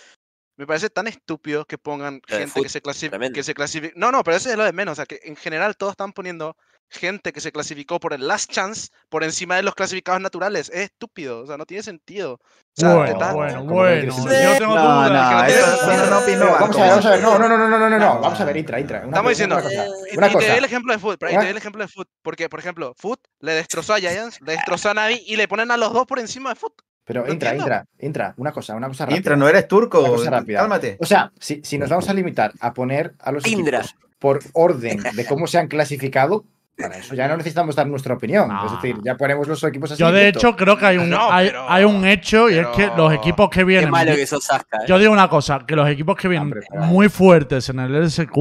Me 0.56 0.68
parece 0.68 0.89
tan 0.89 1.08
estúpido 1.08 1.66
que 1.66 1.78
pongan 1.78 2.22
gente 2.28 2.62
que 2.62 2.70
se 2.70 2.82
clasifica. 2.82 3.30
Que 3.32 3.44
se 3.44 3.54
clasifica. 3.54 3.94
No, 3.98 4.12
no, 4.12 4.24
pero 4.24 4.38
eso 4.38 4.50
es 4.52 4.56
lo 4.58 4.63
de 4.63 4.74
menos. 4.74 4.94
O 4.94 4.96
sea, 4.96 5.06
que 5.06 5.20
en 5.24 5.36
general 5.36 5.76
todos 5.76 5.94
están 5.94 6.13
poniendo 6.13 6.56
gente 6.89 7.34
que 7.34 7.42
se 7.42 7.52
clasificó 7.52 8.00
por 8.00 8.13
el 8.13 8.28
last 8.28 8.52
chance 8.52 8.89
por 9.10 9.24
encima 9.24 9.56
de 9.56 9.63
los 9.63 9.74
clasificados 9.74 10.22
naturales. 10.22 10.70
Es 10.70 10.92
estúpido, 10.92 11.42
o 11.42 11.48
sea, 11.48 11.58
no 11.58 11.66
tiene 11.66 11.82
sentido. 11.82 12.34
O 12.34 12.39
sea, 12.76 12.94
Bueno, 12.94 13.13
estás- 13.13 13.34
bueno, 13.34 13.63
bueno. 13.63 14.16
Yo 14.16 14.58
tengo 14.60 14.76
No, 14.76 15.10
no, 15.10 15.10
no 15.10 15.44
eso, 15.46 16.10
no 16.10 16.20
opino. 16.20 16.46
Vamos 16.52 16.78
a 16.78 16.82
ver, 16.82 16.89
vamos 16.89 17.06
a 17.06 17.10
ver. 17.10 17.22
No, 17.22 17.39
no, 17.39 17.50
no, 17.50 17.58
no, 17.58 17.68
no, 17.68 17.80
no, 17.80 17.89
no, 17.89 17.98
no. 18.00 18.20
Vamos 18.20 18.39
a 18.39 18.46
ver, 18.46 18.58
Intra, 18.58 18.80
Intra. 18.80 19.00
Una 19.00 19.08
Estamos 19.08 19.24
cosa, 19.24 19.30
diciendo, 19.32 19.56
Una 19.56 19.63
cosa. 19.63 19.86
y, 20.12 20.18
Una 20.18 20.28
y 20.28 20.36
te 20.36 20.48
doy 20.50 20.58
el 20.58 20.66
ejemplo 20.66 20.94
de 20.94 21.00
Foot, 21.00 21.18
pero 21.20 21.30
ahí 21.32 21.36
te 21.38 21.42
doy 21.44 21.52
el 21.52 21.58
ejemplo 21.58 21.84
de 21.84 21.88
Foot, 21.88 22.10
porque, 22.22 22.50
por 22.50 22.60
ejemplo, 22.60 22.94
Foot 22.96 23.20
le 23.39 23.54
destrozó 23.54 23.96
a 23.96 24.00
Giants, 24.00 24.39
le 24.42 24.52
destrozó 24.54 24.92
a 24.92 24.94
Navi 24.94 25.24
y 25.26 25.36
le 25.36 25.48
ponen 25.48 25.72
a 25.72 25.78
los 25.78 25.92
dos 25.94 26.06
por 26.06 26.20
encima 26.20 26.50
de 26.52 26.56
Foot. 26.58 26.74
Pero 27.06 27.28
entiendo. 27.28 27.58
Intra, 27.63 27.86
Intra. 28.00 28.34
Una 28.38 28.52
cosa, 28.52 28.76
una 28.76 28.88
cosa 28.88 29.06
rápida. 29.06 29.18
Intra, 29.18 29.36
no 29.36 29.48
eres 29.50 29.68
turco. 29.68 30.00
Una 30.00 30.10
cosa 30.10 30.30
rápida. 30.32 30.60
Cálmate. 30.60 30.98
O 31.02 31.06
sea, 31.06 31.32
si, 31.39 31.62
si 31.63 31.78
nos 31.78 31.89
vamos 31.89 32.08
a 32.10 32.13
limitar 32.13 32.54
a 32.60 32.74
poner 32.74 33.13
a 33.20 33.32
los 33.32 33.46
Indra. 33.46 33.80
equipos 33.80 33.96
por 34.20 34.39
orden 34.54 35.02
de 35.13 35.26
cómo 35.28 35.48
se 35.48 35.58
han 35.58 35.68
clasificado, 35.68 36.46
para 36.78 36.98
eso 36.98 37.13
ya 37.13 37.28
no 37.28 37.36
necesitamos 37.38 37.76
dar 37.76 37.86
nuestra 37.88 38.16
opinión. 38.16 38.48
No. 38.48 38.66
Es 38.66 38.72
decir, 38.72 38.96
ya 39.04 39.16
ponemos 39.16 39.48
los 39.48 39.62
equipos 39.66 39.92
así. 39.92 40.00
Yo, 40.00 40.12
de 40.13 40.30
hecho, 40.30 40.56
creo 40.56 40.76
que 40.78 40.86
hay 40.86 40.98
un, 40.98 41.10
No, 41.10 41.32
hay, 41.32 41.48
pero- 41.50 41.70
hay 41.70 41.84
un 41.84 42.04
hecho 42.08 42.50
y 42.50 42.56
es 42.58 42.66
que 42.68 42.89
los 42.98 43.13
equipos 43.13 43.50
que 43.50 43.60
Qué 43.60 43.63
vienen. 43.66 43.89
malo 43.92 44.16
que 44.16 44.26
sos 44.26 44.44
Sasca, 44.46 44.78
¿eh? 44.78 44.86
Yo 44.88 44.98
digo 44.98 45.12
una 45.12 45.28
cosa, 45.30 45.60
que 45.68 45.76
los 45.76 45.88
equipos 45.89 46.16
que 46.16 46.28
vienen 46.30 46.52
muy 46.80 47.10
fuertes 47.10 47.68
en 47.70 47.80
el 47.80 47.92
LSQ 47.94 48.34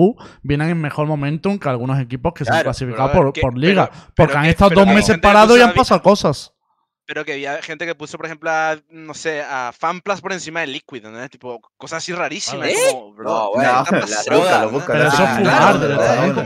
vienen 0.43 0.71
en 0.71 0.81
mejor 0.81 1.07
momentum 1.09 1.59
que 1.59 1.69
algunos 1.69 2.01
equipos 2.01 2.33
que 2.33 2.45
se 2.47 2.53
han 2.53 2.63
clasificado 2.63 3.09
ver, 3.09 3.17
por, 3.17 3.33
que- 3.35 3.41
por 3.43 3.59
liga. 3.59 3.91
pero- 3.91 4.03
porque 4.15 4.15
pero 4.29 4.39
han 4.39 4.45
que- 4.45 4.51
estado 4.51 4.71
dos 4.77 4.87
meses 4.87 5.19
parados 5.19 5.59
y 5.59 5.63
han 5.63 5.75
pasado 5.75 6.01
cosas. 6.01 6.52
Pero 7.05 7.25
que 7.25 7.33
había 7.33 7.61
gente 7.63 7.85
que 7.85 7.95
puso, 7.95 8.17
por 8.17 8.27
ejemplo, 8.27 8.49
a, 8.51 8.77
no 8.91 9.13
sé, 9.15 9.43
a 9.43 9.73
FanPlus 9.77 10.21
por 10.21 10.33
encima 10.33 10.61
de 10.61 10.69
Liquid, 10.69 11.03
¿no? 11.05 11.29
Tipo, 11.29 11.61
cosas 11.77 11.99
así 11.99 12.13
rarísimas. 12.13 12.69
¿Eh? 12.69 12.75
Como, 12.93 13.13
bro, 13.13 13.25
No, 13.29 13.51
bueno, 13.55 13.85
No, 13.91 13.99
la 14.07 14.23
droga, 14.25 14.67
búscalo. 14.67 14.99
Pero 14.99 15.09
eso 15.09 15.23
es 15.25 15.29
Ah, 15.29 15.37
fumar, 15.37 15.43
claro, 15.59 15.79
de 15.79 15.89
verdad. 15.89 16.25
viejo, 16.25 16.43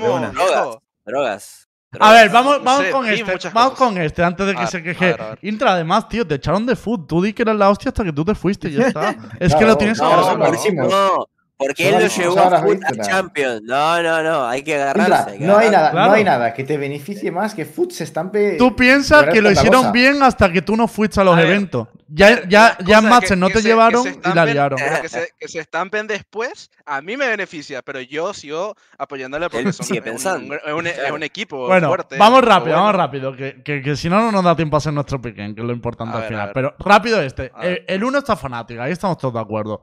Drogas. 1.05 1.69
A 1.99 1.99
drogas. 1.99 2.23
ver, 2.23 2.31
vamos, 2.31 2.59
No 2.59 2.64
vamos 2.64 2.85
sé, 2.87 2.90
con 2.90 3.07
este. 3.07 3.51
Vamos 3.53 3.73
cosas. 3.75 3.79
con 3.79 3.99
este 3.99 4.23
antes 4.25 4.47
de 4.47 4.55
que 4.55 4.62
A 4.62 4.66
se 4.66 4.83
queje. 4.83 5.05
a 5.05 5.09
ver, 5.12 5.23
a 5.23 5.29
ver. 5.31 5.38
Intra, 5.42 5.73
además, 5.73 6.09
tío, 6.09 6.27
te 6.27 6.35
echaron 6.37 6.66
de 6.66 6.75
foot. 6.75 7.07
Tú 7.07 7.23
di 7.23 7.33
que 7.33 7.42
eras 7.42 7.57
la 7.57 7.71
hostia 7.71 7.90
hasta 7.90 8.03
que 8.05 8.12
tú 8.12 8.25
te 8.25 8.35
fuiste 8.35 8.69
y 8.69 8.73
ya 8.73 8.87
está. 8.88 9.14
es 9.38 9.55
que 9.55 9.61
No, 9.61 9.66
lo 9.69 9.79
tienes 9.79 9.99
no, 9.99 10.11
que 10.11 10.73
no, 10.73 11.29
hacer. 11.59 11.69
no, 11.69 11.75
porque 11.75 11.88
él 11.88 11.95
lo 11.95 12.07
llevó 12.09 12.38
a 12.38 12.99
a. 13.03 13.07
Champions. 13.07 13.62
No, 13.62 14.03
no, 14.03 14.23
no. 14.23 14.47
Hay 14.47 14.62
que 14.62 14.75
agarrarse. 14.75 15.31
hay 15.33 15.38
que 15.38 15.45
no 15.45 15.57
hay 15.59 15.71
nada, 15.71 15.90
Claro. 15.90 16.09
no 16.09 16.14
hay 16.14 16.25
nada 16.25 16.55
que 16.55 16.64
te 16.64 16.77
beneficie 16.77 17.31
más 17.31 17.55
que 17.55 17.64
Foot 17.64 17.92
se 17.92 18.05
estampe. 18.05 18.57
Tú 18.59 18.75
piensas 18.77 19.27
que 19.33 19.40
lo 19.40 19.51
hicieron 19.51 19.92
bien 19.92 20.23
hasta 20.23 20.53
que 20.53 20.62
tú 20.62 20.77
no 20.77 20.87
fuiste 20.88 21.21
a 21.21 21.25
los 21.25 21.35
A 21.35 21.38
ver, 21.38 21.47
eventos. 21.47 21.88
Ya, 22.09 22.27
ver, 22.29 22.49
ya, 22.49 22.77
ya 22.87 23.01
no 23.01 23.49
que 23.49 23.55
te 23.55 23.62
se- 23.62 23.69
llevaron 23.69 24.05
se 24.05 24.11
y 24.11 24.33
la 24.35 24.45
liaron. 24.47 24.79
pero 24.79 25.03
que 25.03 25.09
se, 25.09 25.29
que 25.40 25.49
se 25.49 25.59
estampen 25.59 26.07
después, 26.07 26.71
a 26.85 27.03
mí 27.03 27.16
me 27.16 27.27
beneficia, 27.27 27.83
pero 27.83 28.01
yo 28.01 28.33
sigo 28.33 28.77
apoyándole 28.97 29.51
porque 29.51 29.73
son 29.73 29.87
sigue 29.87 29.99
es 29.99 30.05
un- 30.07 30.12
pensando. 30.12 30.55
es 30.55 30.73
un, 30.73 30.87
es 30.87 31.11
un 31.11 31.23
equipo 31.25 31.66
Bueno, 31.66 31.88
fuerte. 31.88 32.16
vamos 32.16 32.42
rápido, 32.45 32.77
bueno. 32.77 32.83
vamos 32.85 32.95
rápido, 32.97 33.35
que, 33.37 33.61
que- 33.64 33.83
que 33.83 33.97
si 33.97 34.09
no, 34.09 34.21
no 34.21 34.31
nos 34.31 34.45
da 34.45 34.55
tiempo 34.55 34.77
a 34.77 34.79
hacer 34.79 34.92
nuestro 34.92 35.21
piquen, 35.21 35.55
que 35.57 35.62
es 35.62 35.66
lo 35.66 35.73
importante 35.73 36.12
A 36.12 36.16
al 36.16 36.21
ver, 36.23 36.29
final. 36.31 36.51
Pero 36.55 36.75
rápido 36.79 37.21
este. 37.21 37.51
Ver. 37.61 37.85
El 37.88 38.05
1 38.05 38.19
está 38.19 38.37
fanático, 38.37 38.81
ahí 38.83 38.92
estamos 38.92 39.19
todos 39.19 39.35
de 39.35 39.40
acuerdo. 39.40 39.83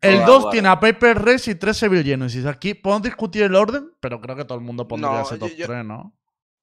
El 0.00 0.18
Todo 0.18 0.26
2 0.26 0.36
acuerdo. 0.38 0.50
tiene 0.50 0.68
a 0.68 0.78
Paper 0.80 1.18
Race 1.24 1.50
y 1.50 1.54
3 1.56 1.76
Seville 1.76 2.04
Genesis. 2.04 2.46
Aquí 2.46 2.74
podemos 2.74 3.02
discutir 3.02 3.42
el 3.42 3.54
orden, 3.56 3.90
pero 4.00 4.20
creo 4.20 4.36
que 4.36 4.44
todo 4.44 4.58
el 4.58 4.64
mundo 4.64 4.86
pondría 4.86 5.10
No, 5.12 5.22
ese 5.22 5.38
top 5.38 5.48
yo- 5.50 5.56
yo- 5.56 5.66
3, 5.66 5.84
¿no? 5.84 6.14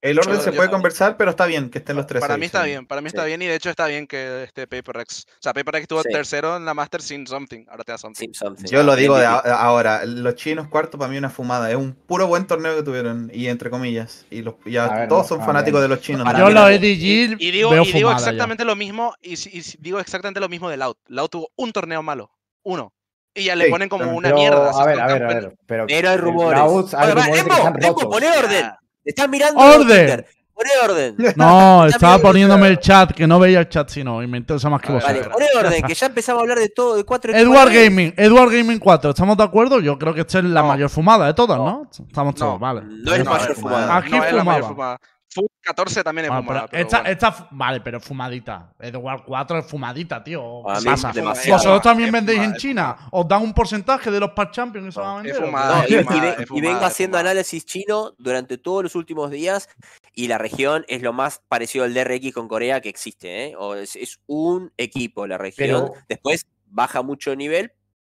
El 0.02 0.20
orden 0.20 0.36
Yo- 0.36 0.42
se 0.42 0.52
yo- 0.52 0.56
puede 0.58 0.70
conversar, 0.70 1.18
pero 1.18 1.32
está 1.32 1.48
bien 1.48 1.72
que 1.72 1.80
estén 1.80 1.96
los 1.96 2.06
tres. 2.06 2.22
Para 2.22 2.38
mí 2.38 2.46
está 2.46 2.62
sí. 2.62 2.70
bien, 2.70 2.86
para 2.86 3.02
mí 3.02 3.10
Sí. 3.10 3.16
está 3.16 3.26
bien 3.26 3.42
y 3.42 3.48
de 3.48 3.56
hecho 3.56 3.72
está 3.72 3.88
bien 3.88 4.06
que 4.06 4.44
este 4.44 4.68
PaperX, 4.68 5.26
o 5.28 5.42
sea, 5.42 5.52
PaperX 5.52 5.88
tuvo 5.88 6.04
Sí. 6.04 6.10
tercero 6.12 6.56
en 6.58 6.64
la 6.66 6.76
Master 6.76 7.02
sin 7.02 7.26
something, 7.26 7.66
ahora 7.70 7.84
te 7.84 7.92
da 7.94 7.98
something. 7.98 8.32
Something. 8.32 8.66
Yo 8.70 8.84
lo 8.84 8.96
digo 8.96 9.18
de 9.18 9.26
ahora, 9.26 10.06
los 10.06 10.36
chinos 10.36 10.68
cuarto 10.68 11.00
para 11.00 11.10
mí 11.12 11.18
una 11.18 11.32
fumada, 11.32 11.72
es 11.72 11.76
un 11.76 11.94
puro 11.96 12.28
buen 12.28 12.46
torneo 12.46 12.76
que 12.76 12.84
tuvieron, 12.84 13.32
y 13.34 13.48
entre 13.48 13.72
comillas, 13.72 14.28
y 14.30 14.44
los, 14.44 14.56
ya 14.66 14.88
ver, 14.90 15.08
todos 15.10 15.28
son 15.28 15.44
fanáticos 15.44 15.82
ver. 15.82 15.90
de 15.90 15.96
los 15.96 16.04
chinos. 16.06 16.28
Yo 16.38 16.52
lo. 16.52 16.70
EDG 16.70 17.38
Y, 17.40 17.48
y 17.48 17.52
digo, 17.52 17.72
veo 17.72 17.84
y 17.84 17.92
digo 17.92 18.12
ya. 18.12 18.16
exactamente 18.18 18.64
lo 18.64 18.76
mismo 18.76 19.16
y, 19.24 19.34
y 19.34 19.64
digo 19.80 20.00
exactamente 20.00 20.40
lo 20.40 20.50
mismo 20.50 20.70
de 20.70 20.78
Loud. 20.78 20.98
Loud 21.08 21.30
tuvo 21.30 21.50
un 21.56 21.72
torneo 21.74 22.04
malo, 22.04 22.30
uno. 22.62 22.94
Y 23.36 23.44
ya 23.44 23.56
le 23.56 23.66
Sí, 23.66 23.72
ponen 23.72 23.90
como 23.90 24.06
pero- 24.06 24.16
una 24.16 24.34
mierda. 24.34 24.72
a 24.72 24.86
ver, 24.86 25.00
a 25.00 25.08
ver, 25.08 25.24
a 25.24 25.28
ver. 25.28 25.56
Pero, 25.68 25.86
Pero 25.88 26.10
hay 26.10 26.16
el 26.16 26.22
rumores. 26.22 26.60
Clouds, 26.60 26.94
hay 26.94 27.04
Oye, 27.12 27.22
rumores 27.22 27.44
que 27.44 27.50
Lembo, 27.50 27.80
rotos. 27.90 28.06
poné 28.06 28.28
orden. 28.38 28.66
Ah, 28.66 28.80
estás 29.04 29.30
mirando 29.30 29.60
¡Orden! 29.62 29.86
Twitter. 29.86 30.26
poné 30.54 30.70
orden. 30.86 31.16
No, 31.36 31.86
estaba 31.86 32.16
me- 32.18 32.24
poniéndome 32.24 32.68
el 32.70 32.80
chat, 32.80 33.12
que 33.12 33.28
no 33.28 33.38
veía 33.40 33.60
el 33.60 33.68
chat 33.68 33.90
sino, 33.90 34.24
y 34.24 34.28
me 34.28 34.38
interesa 34.38 34.70
más 34.70 34.82
que 34.82 34.94
vosotros. 34.94 35.20
Vale, 35.20 35.30
poné 35.30 35.48
orden, 35.58 35.84
que 35.88 35.94
ya 35.94 36.06
empezamos 36.08 36.40
a 36.40 36.42
hablar 36.44 36.60
de 36.60 36.70
todo, 36.70 36.96
de 36.96 37.04
cuatro 37.04 37.34
Edward. 37.36 37.74
Gaming, 37.74 38.14
Edward 38.16 38.52
Gaming 38.52 38.80
4, 38.80 39.10
¿estamos 39.10 39.36
de 39.36 39.44
acuerdo? 39.44 39.82
Yo 39.82 40.00
creo 40.00 40.14
que 40.14 40.22
esta 40.22 40.40
es 40.40 40.46
la 40.46 40.62
No. 40.62 40.68
mayor 40.70 40.90
fumada 40.90 41.28
de 41.28 41.34
todas, 41.34 41.58
¿no? 41.58 41.90
Estamos 41.92 42.36
todos, 42.36 42.54
No. 42.54 42.60
vale. 42.60 42.84
No 42.86 43.14
es 43.14 43.26
mayor 43.26 43.54
fumada. 43.56 43.78
fumada. 43.82 43.98
Aquí 43.98 44.12
no 44.12 44.24
es 44.24 44.34
la 44.34 44.44
mayor 44.46 44.64
fumaba. 44.64 44.98
fumada. 44.98 45.00
Fu- 45.36 45.48
14 45.62 46.02
también 46.04 46.26
es 46.26 46.30
Bueno, 46.30 46.44
fumada. 46.44 46.62
pero 46.68 46.72
pero 46.72 46.84
esta, 46.84 46.98
bueno. 47.00 47.12
esta 47.12 47.48
vale, 47.52 47.82
pero 47.82 48.00
fumadita. 48.00 48.74
Edward 48.80 49.24
4 49.26 49.60
es 49.60 49.66
fumadita, 49.68 50.24
tío. 50.24 50.70
A 50.70 50.76
¿Qué 50.76 50.80
mí 50.80 50.86
pasa? 50.86 51.12
demasiado. 51.12 51.58
¿Vosotros 51.58 51.82
también 51.82 52.08
Es 52.08 52.14
vendéis 52.14 52.38
fumada, 52.40 52.54
en 52.56 52.60
China? 52.62 52.98
¿Os 53.12 53.28
dan 53.28 53.42
un 53.44 53.54
porcentaje 53.54 54.10
de 54.12 54.20
los 54.20 54.32
Pack 54.32 54.52
Champions 54.52 54.86
que 54.88 54.92
se 54.94 55.00
van 55.02 55.10
a 55.10 55.16
vender? 55.18 55.32
es 55.34 55.38
o 55.38 55.42
qué? 55.42 55.46
fumada, 55.48 55.76
No, 55.78 55.84
es 55.84 55.90
y, 55.90 55.94
y 55.96 55.98
fumada, 56.04 56.22
ve- 56.22 56.30
es 56.30 56.40
y 56.42 56.46
fumada, 56.46 56.70
vengo 56.74 56.86
haciendo 56.86 57.18
análisis 57.18 57.66
chino 57.66 58.14
durante 58.18 58.58
todos 58.58 58.84
los 58.84 58.96
últimos 58.96 59.30
días 59.30 59.68
y 60.14 60.28
la 60.30 60.38
región 60.38 60.86
es 60.88 61.02
lo 61.02 61.12
más 61.12 61.42
parecido 61.50 61.84
al 61.84 61.94
DRX 61.94 62.32
con 62.34 62.48
Corea 62.48 62.80
que 62.80 62.88
existe. 62.90 63.48
¿eh? 63.48 63.56
O 63.58 63.76
es, 63.76 63.96
es 63.98 64.20
un 64.28 64.72
equipo 64.78 65.28
la 65.28 65.38
región. 65.38 65.92
Pero- 65.92 65.94
Después 66.08 66.46
baja 66.68 67.02
mucho 67.02 67.36
nivel, 67.36 67.72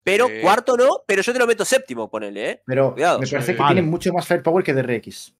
pero 0.02 0.28
cuarto 0.42 0.76
no, 0.76 1.02
pero 1.06 1.22
yo 1.22 1.32
te 1.32 1.38
lo 1.38 1.46
meto 1.46 1.64
séptimo, 1.64 2.08
ponele. 2.10 2.50
¿eh? 2.50 2.62
Pero 2.66 2.92
Cuidado. 2.92 3.18
me 3.20 3.26
parece 3.26 3.54
que 3.54 3.62
Vale. 3.62 3.74
tiene 3.74 3.88
mucho 3.88 4.12
más 4.12 4.26
firepower 4.26 4.62
que 4.64 4.72
DRX. 4.74 5.34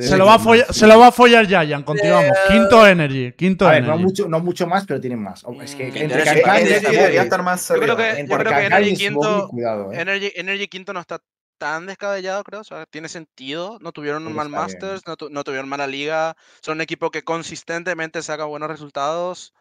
Se 0.00 0.16
lo, 0.16 0.24
va 0.24 0.34
a 0.34 0.38
follar, 0.38 0.72
se 0.72 0.86
lo 0.86 0.98
va 0.98 1.08
a 1.08 1.12
follar 1.12 1.46
Giant, 1.46 1.84
continuamos. 1.84 2.30
Eh, 2.30 2.52
Quinto 2.52 2.86
Energy, 2.86 3.32
quinto 3.32 3.68
A 3.68 3.72
ver, 3.72 3.82
no 3.82 3.88
Energy. 3.88 4.02
mucho, 4.04 4.28
no 4.28 4.40
mucho 4.40 4.66
más, 4.66 4.86
pero 4.86 5.00
tienen 5.00 5.18
más. 5.22 5.42
Oh, 5.44 5.60
Es 5.60 5.74
que 5.74 5.84
Mm, 5.90 5.96
entre 5.96 6.24
debería 6.24 7.22
estar 7.22 7.42
más 7.42 7.68
Yo 7.68 7.74
creo 7.80 7.96
que- 7.96 8.26
yo 8.26 8.38
creo 8.38 8.52
que 8.52 8.66
Energy 8.66 8.96
quinto- 8.96 9.20
Smoggy, 9.22 9.50
cuidado, 9.50 9.92
eh. 9.92 10.00
Energy, 10.00 10.32
Energy 10.36 10.68
quinto 10.68 10.92
no 10.94 11.00
está 11.00 11.18
tan 11.58 11.86
descabellado, 11.86 12.42
creo. 12.44 12.60
O 12.60 12.64
sea, 12.64 12.86
tiene 12.86 13.08
sentido. 13.08 13.78
No 13.82 13.92
tuvieron 13.92 14.26
un 14.26 14.32
mal. 14.34 14.48
Masters, 14.48 15.02
no, 15.06 15.16
tu- 15.16 15.28
no 15.30 15.44
tuvieron 15.44 15.68
mala 15.68 15.86
liga. 15.86 16.34
Son 16.62 16.78
un 16.78 16.80
equipo 16.80 17.10
que 17.10 17.22
consistentemente 17.22 18.22
saca 18.22 18.44
buenos 18.46 18.68
resultados. 18.70 19.52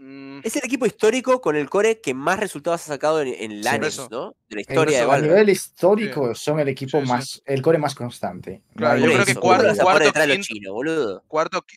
Mm, 0.00 0.42
Es 0.44 0.54
el 0.54 0.62
equipo 0.64 0.86
histórico 0.86 1.40
con 1.40 1.56
el 1.56 1.68
core 1.68 2.00
que 2.00 2.14
más 2.14 2.38
resultados 2.38 2.82
ha 2.82 2.86
sacado 2.86 3.20
en, 3.20 3.34
en 3.36 3.62
LANES. 3.64 4.08
¿no? 4.10 4.36
De 4.48 4.54
la 4.54 4.60
historia 4.60 4.98
de 4.98 5.02
a 5.02 5.06
Valve. 5.08 5.26
nivel 5.26 5.48
histórico 5.50 6.34
son 6.36 6.60
el 6.60 6.68
equipo 6.68 7.00
Sí, 7.00 7.04
sí. 7.06 7.12
más, 7.12 7.42
el 7.44 7.60
core 7.62 7.78
más 7.78 7.96
constante. 7.96 8.62
No 8.74 8.76
Claro, 8.76 8.98
yo 9.00 9.06
creo 9.06 9.24
que 9.24 9.30
eso, 9.32 9.40
otro. 9.40 9.40
¿cómo 9.40 9.54
cuarto- 9.54 9.80
a 9.80 10.12
cuarto, 10.12 10.42
quinto- 10.46 10.72
boludo? 10.72 11.24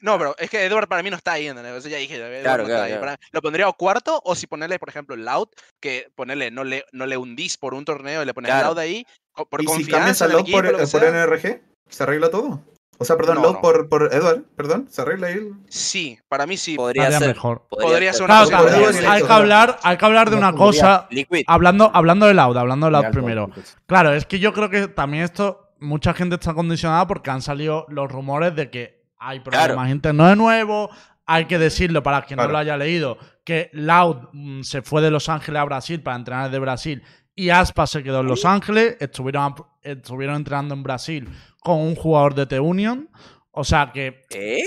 No, 0.02 0.18
pero 0.20 0.36
es 0.38 0.50
que 0.52 0.64
Edward 0.64 0.88
para 0.88 1.02
mí 1.02 1.10
no 1.10 1.16
está 1.18 1.32
ahí, 1.34 1.48
¿entendés? 1.48 1.74
Eso 1.78 1.90
ya 1.90 1.98
dije, 1.98 2.16
Claro, 2.18 2.32
no 2.36 2.42
claro, 2.44 2.64
está 2.64 2.84
ahí. 2.84 2.90
claro. 2.92 3.02
Para- 3.02 3.20
lo 3.32 3.42
pondría 3.42 3.68
o 3.68 3.74
cuarto, 3.74 4.22
o 4.24 4.36
si 4.36 4.46
ponerle, 4.46 4.78
por 4.78 4.90
ejemplo, 4.90 5.16
Loud, 5.16 5.48
que 5.80 6.12
ponerle, 6.16 6.52
no 6.52 6.64
le, 6.64 6.86
no 6.92 7.08
le 7.08 7.18
hundís 7.18 7.58
por 7.58 7.74
un 7.74 7.86
torneo 7.86 8.22
y 8.22 8.26
le 8.28 8.34
pones 8.36 8.50
Claro. 8.52 8.68
Loud 8.68 8.78
ahí, 8.78 9.04
por 9.50 9.64
¿Y 9.64 9.68
si 9.68 9.86
cambias 9.86 10.22
a 10.22 10.28
Loud 10.28 10.42
equipo, 10.42 10.62
por, 10.62 10.90
por. 10.92 11.04
NRG? 11.04 11.62
¿Se 11.90 12.04
arregla 12.04 12.30
todo? 12.30 12.64
O 13.02 13.06
sea, 13.06 13.18
perdón, 13.18 13.42
No, 13.42 13.60
por, 13.62 13.90
por 13.90 14.14
Edward, 14.14 14.44
perdón, 14.56 14.86
¿se 14.90 15.02
arregla 15.02 15.28
ahí? 15.28 15.34
el- 15.34 15.54
Sí, 15.70 16.20
para 16.30 16.46
mí 16.46 16.56
sí. 16.56 16.76
Podría 16.76 17.12
ser. 17.12 17.30
mejor. 17.30 17.66
Podría 17.68 18.14
ser 18.14 18.26
una 18.26 18.46
Claro, 18.46 18.64
cosa 18.68 19.12
hay 19.12 19.24
que 19.24 19.32
hablar, 19.34 19.80
hay 19.82 19.98
que 19.98 20.06
hablar 20.06 20.30
de 20.30 20.36
una 20.36 20.54
cosa. 20.54 21.08
Liquid. 21.10 21.42
Hablando, 21.48 21.90
hablando 21.94 22.28
de 22.28 22.36
Loud, 22.36 22.56
hablando 22.58 22.86
de 22.86 22.92
Loud 22.92 23.02
Real 23.02 23.12
primero. 23.12 23.50
Claro, 23.88 24.14
es 24.14 24.26
que 24.28 24.38
yo 24.38 24.54
creo 24.54 24.70
que 24.70 24.88
también 24.88 25.24
esto, 25.24 25.74
mucha 25.80 26.14
gente 26.14 26.36
está 26.36 26.54
condicionada 26.54 27.08
porque 27.08 27.32
han 27.32 27.42
salido 27.42 27.88
los 27.90 28.12
rumores 28.12 28.56
de 28.56 28.70
que 28.70 29.02
hay 29.18 29.40
problemas 29.40 29.68
Claro. 29.76 29.90
internos 29.90 30.30
de 30.30 30.36
nuevo. 30.36 30.90
Hay 31.26 31.46
que 31.46 31.58
decirlo 31.58 32.04
para 32.04 32.22
quien 32.22 32.38
no 32.38 32.48
lo 32.48 32.58
haya 32.58 32.78
leído, 32.78 33.18
que 33.44 33.72
Loud 33.74 34.30
mm, 34.34 34.62
se 34.62 34.84
fue 34.84 35.02
de 35.02 35.10
Los 35.10 35.28
Ángeles 35.28 35.60
a 35.60 35.64
Brasil 35.66 36.04
para 36.04 36.18
entrenar 36.18 36.52
de 36.52 36.60
Brasil 36.60 37.02
y 37.34 37.50
Aspas 37.50 37.90
se 37.90 38.04
quedó 38.04 38.20
en 38.20 38.28
Los 38.28 38.44
Ángeles. 38.46 38.98
Estuvieron, 39.00 39.56
estuvieron 39.82 40.36
entrenando 40.36 40.74
en 40.76 40.84
Brasil 40.84 41.30
con 41.62 41.80
un 41.80 41.96
jugador 41.96 42.36
de 42.36 42.46
T-Union. 42.46 43.10
O 43.52 43.64
sea 43.64 43.92
que 43.94 44.22
¿Eh? 44.32 44.64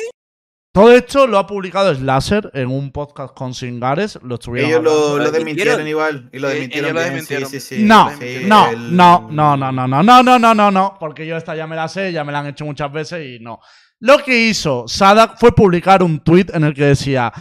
todo 0.72 0.92
esto 0.92 1.26
lo 1.26 1.38
ha 1.38 1.46
publicado 1.46 1.94
Slasher 1.94 2.50
en 2.54 2.68
un 2.70 2.90
podcast 2.90 3.32
con 3.34 3.54
Singares. 3.54 4.18
Lo 4.22 4.34
estuvieron 4.36 4.70
Ellos 4.70 4.82
lo, 4.82 5.18
lo 5.18 5.24
¿Lo 5.24 5.30
desmintieron 5.30 5.86
igual. 5.86 6.28
Y 6.32 6.38
lo 6.38 6.48
Eh, 6.48 6.52
desmintieron. 6.54 6.90
ellos 6.90 6.94
lo 6.96 7.00
desmintieron. 7.04 7.48
Sí, 7.50 7.60
sí, 7.60 7.76
sí. 7.76 7.82
No, 7.84 8.10
no, 8.10 8.20
el- 8.22 8.48
no, 8.96 9.28
no, 9.30 9.56
no, 9.56 9.72
no, 9.72 9.86
no, 9.86 10.02
no, 10.02 10.22
no, 10.22 10.38
no, 10.38 10.54
no, 10.54 10.70
no, 10.70 10.96
porque 10.98 11.26
yo 11.26 11.36
esta 11.36 11.54
ya 11.54 11.66
me 11.66 11.76
la 11.76 11.88
sé, 11.88 12.12
ya 12.12 12.24
me 12.24 12.32
la 12.32 12.40
han 12.40 12.46
hecho 12.48 12.64
muchas 12.64 12.90
veces 12.92 13.24
y 13.26 13.38
no. 13.42 13.60
Lo 14.00 14.18
que 14.18 14.48
hizo 14.48 14.86
Sadak 14.88 15.38
fue 15.38 15.52
publicar 15.54 16.02
un 16.02 16.18
tweet 16.22 16.46
en 16.52 16.64
el 16.64 16.74
que 16.74 16.84
decía, 16.86 17.32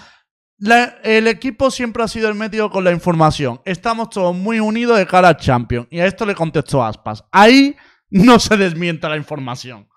"La- 0.60 1.00
el 1.04 1.28
equipo 1.28 1.72
siempre 1.72 2.04
ha 2.04 2.08
sido 2.08 2.30
el 2.30 2.36
método 2.36 2.70
con 2.70 2.84
la 2.84 2.92
información, 2.92 3.60
estamos 3.66 4.12
todos 4.12 4.36
muy 4.36 4.60
unidos 4.60 4.98
de 5.00 5.08
cara 5.08 5.30
al 5.30 5.38
Champion. 5.38 5.88
Y 5.90 6.00
a 6.00 6.06
esto 6.06 6.26
le 6.26 6.36
contestó 6.36 6.84
Aspas. 6.84 7.24
Ahí 7.32 7.76
no 8.14 8.40
se 8.40 8.58
desmienta 8.58 9.10
la 9.10 9.18
información. 9.18 9.88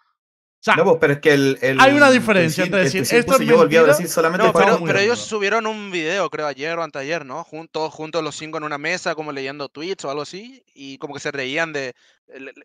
O 0.58 0.58
sea, 0.66 0.74
No, 0.74 0.84
pues, 0.84 0.96
pero 1.00 1.12
es 1.12 1.18
que 1.20 1.32
el. 1.34 1.58
el- 1.60 1.78
Hay 1.80 1.92
una 1.92 2.10
diferencia 2.10 2.64
entre 2.64 2.80
decir, 2.84 3.02
esto 3.02 3.16
es 3.16 3.26
yo 3.26 3.34
volví 3.36 3.52
a 3.54 3.58
mentira". 3.60 3.82
Brasil 3.84 4.08
solamente 4.08 4.44
No, 4.46 4.52
para 4.52 4.66
pero, 4.66 4.84
pero 4.84 4.98
ellos 4.98 5.20
subieron 5.20 5.66
un 5.66 5.92
video, 5.92 6.28
creo, 6.28 6.46
ayer 6.46 6.76
o 6.76 6.82
anteayer, 6.82 7.24
¿no? 7.24 7.44
Jun- 7.44 7.68
todos 7.70 7.94
juntos 7.94 8.24
los 8.24 8.34
cinco 8.34 8.58
en 8.58 8.64
una 8.64 8.78
mesa, 8.78 9.14
como 9.14 9.30
leyendo 9.30 9.68
tweets 9.68 10.04
o 10.06 10.10
algo 10.10 10.22
así, 10.22 10.64
y 10.74 10.98
como 10.98 11.14
que 11.14 11.20
se 11.20 11.30
reían 11.30 11.72
de. 11.72 11.94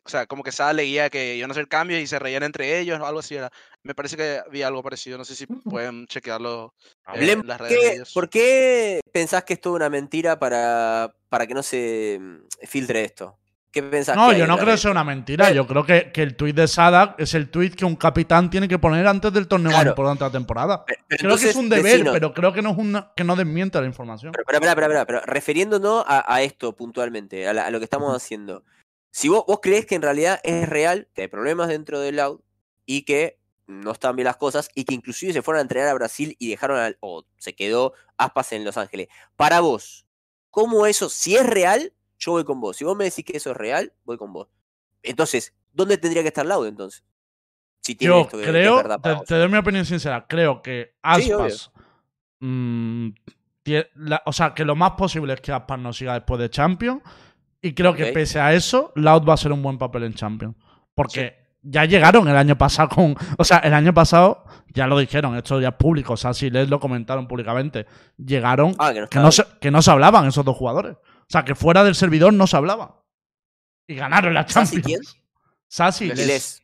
O 0.04 0.10
sea, 0.10 0.26
como 0.26 0.42
que 0.42 0.52
Sada 0.52 0.74
leía 0.74 1.12
que 1.12 1.36
iban 1.36 1.52
a 1.52 1.54
hacer 1.54 1.68
cambios 1.68 2.00
y 2.02 2.08
se 2.08 2.18
reían 2.18 2.42
entre 2.42 2.80
ellos, 2.80 3.00
o 3.00 3.06
algo 3.06 3.20
así 3.20 3.36
era. 3.36 3.52
Me 3.84 3.94
parece 3.94 4.18
que 4.18 4.40
había 4.48 4.68
algo 4.68 4.82
parecido, 4.82 5.20
no 5.20 5.26
sé 5.26 5.36
si 5.36 5.46
pueden 5.46 6.08
chequearlo 6.08 6.74
eh, 7.14 7.32
en 7.34 7.46
las 7.46 7.60
redes 7.62 7.74
de 7.76 7.80
¿qué- 7.82 7.94
ellos. 7.98 8.12
¿Por 8.14 8.30
qué 8.30 9.02
pensás 9.12 9.44
que 9.44 9.54
es 9.54 9.62
toda 9.62 9.76
una 9.76 9.90
mentira 9.92 10.40
para, 10.40 11.14
para 11.30 11.46
que 11.46 11.54
no 11.54 11.62
se 11.62 12.18
mm, 12.20 12.66
filtre 12.68 13.04
esto? 13.04 13.38
¿Qué 13.72 13.82
pensás? 13.84 14.18
No, 14.18 14.32
que 14.32 14.38
yo 14.40 14.48
no 14.48 14.58
creo 14.58 14.74
que 14.76 14.78
sea 14.82 14.92
una 14.92 15.04
mentira. 15.06 15.50
Eh. 15.50 15.56
Yo 15.56 15.66
creo 15.66 15.86
que, 15.86 16.12
que 16.12 16.22
el 16.24 16.36
tuit 16.36 16.56
de 16.56 16.68
Sadak 16.68 17.16
es 17.20 17.34
el 17.34 17.50
tuit 17.50 17.74
que 17.74 17.86
un 17.86 17.96
capitán 17.96 18.50
tiene 18.50 18.68
que 18.68 18.78
poner 18.78 19.08
antes 19.08 19.32
del 19.32 19.48
torneo 19.48 19.72
más 19.72 19.76
Claro. 19.82 19.90
importante 19.92 20.24
de 20.26 20.30
la 20.30 20.32
temporada. 20.34 20.86
Pero- 20.86 21.02
pero 21.08 21.20
Creo 21.24 21.38
que 21.38 21.50
es 21.50 21.56
un 21.56 21.70
deber, 21.70 22.04
pero 22.12 22.34
creo 22.34 22.52
que 22.52 22.62
no 22.62 22.72
es 22.72 22.78
una, 22.78 23.14
que 23.16 23.24
no 23.24 23.36
desmiente 23.38 23.80
la 23.80 23.88
información. 23.88 24.34
Pero, 24.34 24.44
pero, 24.46 24.60
pero, 24.60 24.76
pero, 24.76 24.88
pero, 24.90 25.06
pero, 25.06 25.22
refiriéndonos 25.26 26.04
a, 26.06 26.34
a 26.36 26.42
esto 26.42 26.76
puntualmente, 26.76 27.48
a, 27.48 27.54
la- 27.54 27.66
a 27.66 27.72
lo 27.72 27.80
que 27.80 27.86
estamos 27.86 28.14
haciendo. 28.16 28.64
Si 29.10 29.30
vos, 29.30 29.46
vos 29.48 29.60
crees 29.62 29.86
que 29.86 29.96
en 29.96 30.02
realidad 30.02 30.40
es 30.44 30.68
real, 30.68 31.08
que 31.14 31.22
hay 31.24 31.28
problemas 31.30 31.68
dentro 31.70 32.00
del 32.02 32.18
Loud 32.18 32.42
y 32.86 33.04
que 33.04 33.38
no 33.68 33.92
están 33.92 34.18
bien 34.18 34.26
las 34.26 34.36
cosas 34.38 34.70
y 34.76 34.84
que 34.84 34.94
inclusive 34.94 35.32
se 35.32 35.42
fueron 35.42 35.60
a 35.60 35.62
entrenar 35.62 35.88
a 35.88 35.94
Brasil 35.94 36.36
y 36.40 36.50
dejaron 36.50 36.78
al, 36.78 36.98
o 37.00 37.24
se 37.38 37.54
quedó 37.54 37.94
Aspas 38.18 38.52
en 38.52 38.66
Los 38.66 38.76
Ángeles. 38.76 39.08
Para 39.38 39.62
vos, 39.62 40.06
¿cómo 40.50 40.86
eso, 40.86 41.08
si 41.10 41.38
es 41.38 41.46
real, 41.46 41.94
yo 42.22 42.32
voy 42.34 42.44
con 42.46 42.62
vos? 42.62 42.78
Si 42.78 42.86
vos 42.86 42.96
me 42.96 43.04
decís 43.06 43.26
que 43.26 43.36
eso 43.36 43.52
es 43.52 43.58
real, 43.58 43.92
voy 44.06 44.18
con 44.18 44.32
vos. 44.32 44.48
Entonces, 45.04 45.54
¿dónde 45.74 45.98
tendría 45.98 46.22
que 46.22 46.30
estar 46.30 46.46
Loud 46.46 46.68
entonces? 46.68 47.04
Si 47.82 47.96
tiene 47.96 48.14
Yo 48.14 48.22
esto 48.22 48.38
que- 48.38 48.44
que 48.44 48.50
es 48.50 48.54
creo, 48.56 48.76
verdad 48.78 49.02
para 49.02 49.20
te, 49.22 49.36
doy 49.36 49.50
mi 49.50 49.58
opinión 49.58 49.86
sincera, 49.86 50.26
creo 50.28 50.62
que 50.62 50.94
Sí. 51.18 51.32
Aspas. 51.32 51.72
mm, 52.40 53.10
la- 53.96 54.22
o 54.26 54.34
sea, 54.34 54.54
que 54.54 54.66
lo 54.66 54.76
más 54.76 54.92
posible 54.92 55.34
es 55.34 55.42
que 55.42 55.52
Aspas 55.52 55.80
no 55.80 55.92
siga 55.94 56.14
después 56.14 56.40
de 56.40 56.50
Champions. 56.50 57.02
Y 57.62 57.74
creo 57.74 57.94
que 57.94 58.08
pese 58.08 58.40
a 58.40 58.54
eso, 58.54 58.92
Loud 58.96 59.24
va 59.28 59.36
a 59.36 59.38
ser 59.38 59.52
un 59.52 59.62
buen 59.62 59.78
papel 59.78 60.04
en 60.04 60.14
Champions. 60.16 60.56
Porque 60.96 61.36
ya 61.62 61.86
llegaron 61.86 62.28
el 62.28 62.36
año 62.36 62.58
pasado 62.58 62.90
con. 62.90 63.16
O 63.38 63.44
sea, 63.44 63.58
el 63.60 63.74
año 63.74 63.94
pasado 63.94 64.44
ya 64.74 64.88
lo 64.88 64.98
dijeron, 64.98 65.36
esto 65.36 65.62
ya 65.62 65.70
es 65.70 65.76
público. 65.76 66.14
O 66.14 66.18
sea, 66.18 66.34
si 66.34 66.50
les 66.50 66.70
lo 66.70 66.80
comentaron 66.80 67.28
públicamente. 67.28 67.86
Llegaron 68.18 68.74
Ah, 68.80 68.92
que 68.94 69.20
no 69.20 69.26
que 69.28 69.32
se, 69.32 69.44
que 69.60 69.70
no 69.72 69.82
se 69.84 69.92
hablaban 69.92 70.26
esos 70.28 70.44
dos 70.44 70.58
jugadores. 70.58 70.98
O 71.32 71.34
sea, 71.34 71.46
que 71.46 71.56
fuera 71.56 71.82
del 71.86 71.96
servidor 71.96 72.34
no 72.34 72.46
se 72.46 72.58
hablaban. 72.58 72.90
Y 73.88 73.96
ganaron 73.96 74.34
la 74.34 74.46
¿Sasi 74.46 74.76
Champions. 74.82 75.12
quién? 75.14 75.24
Sasi 75.70 76.06
y 76.06 76.10
Les- 76.10 76.28
Les. 76.28 76.64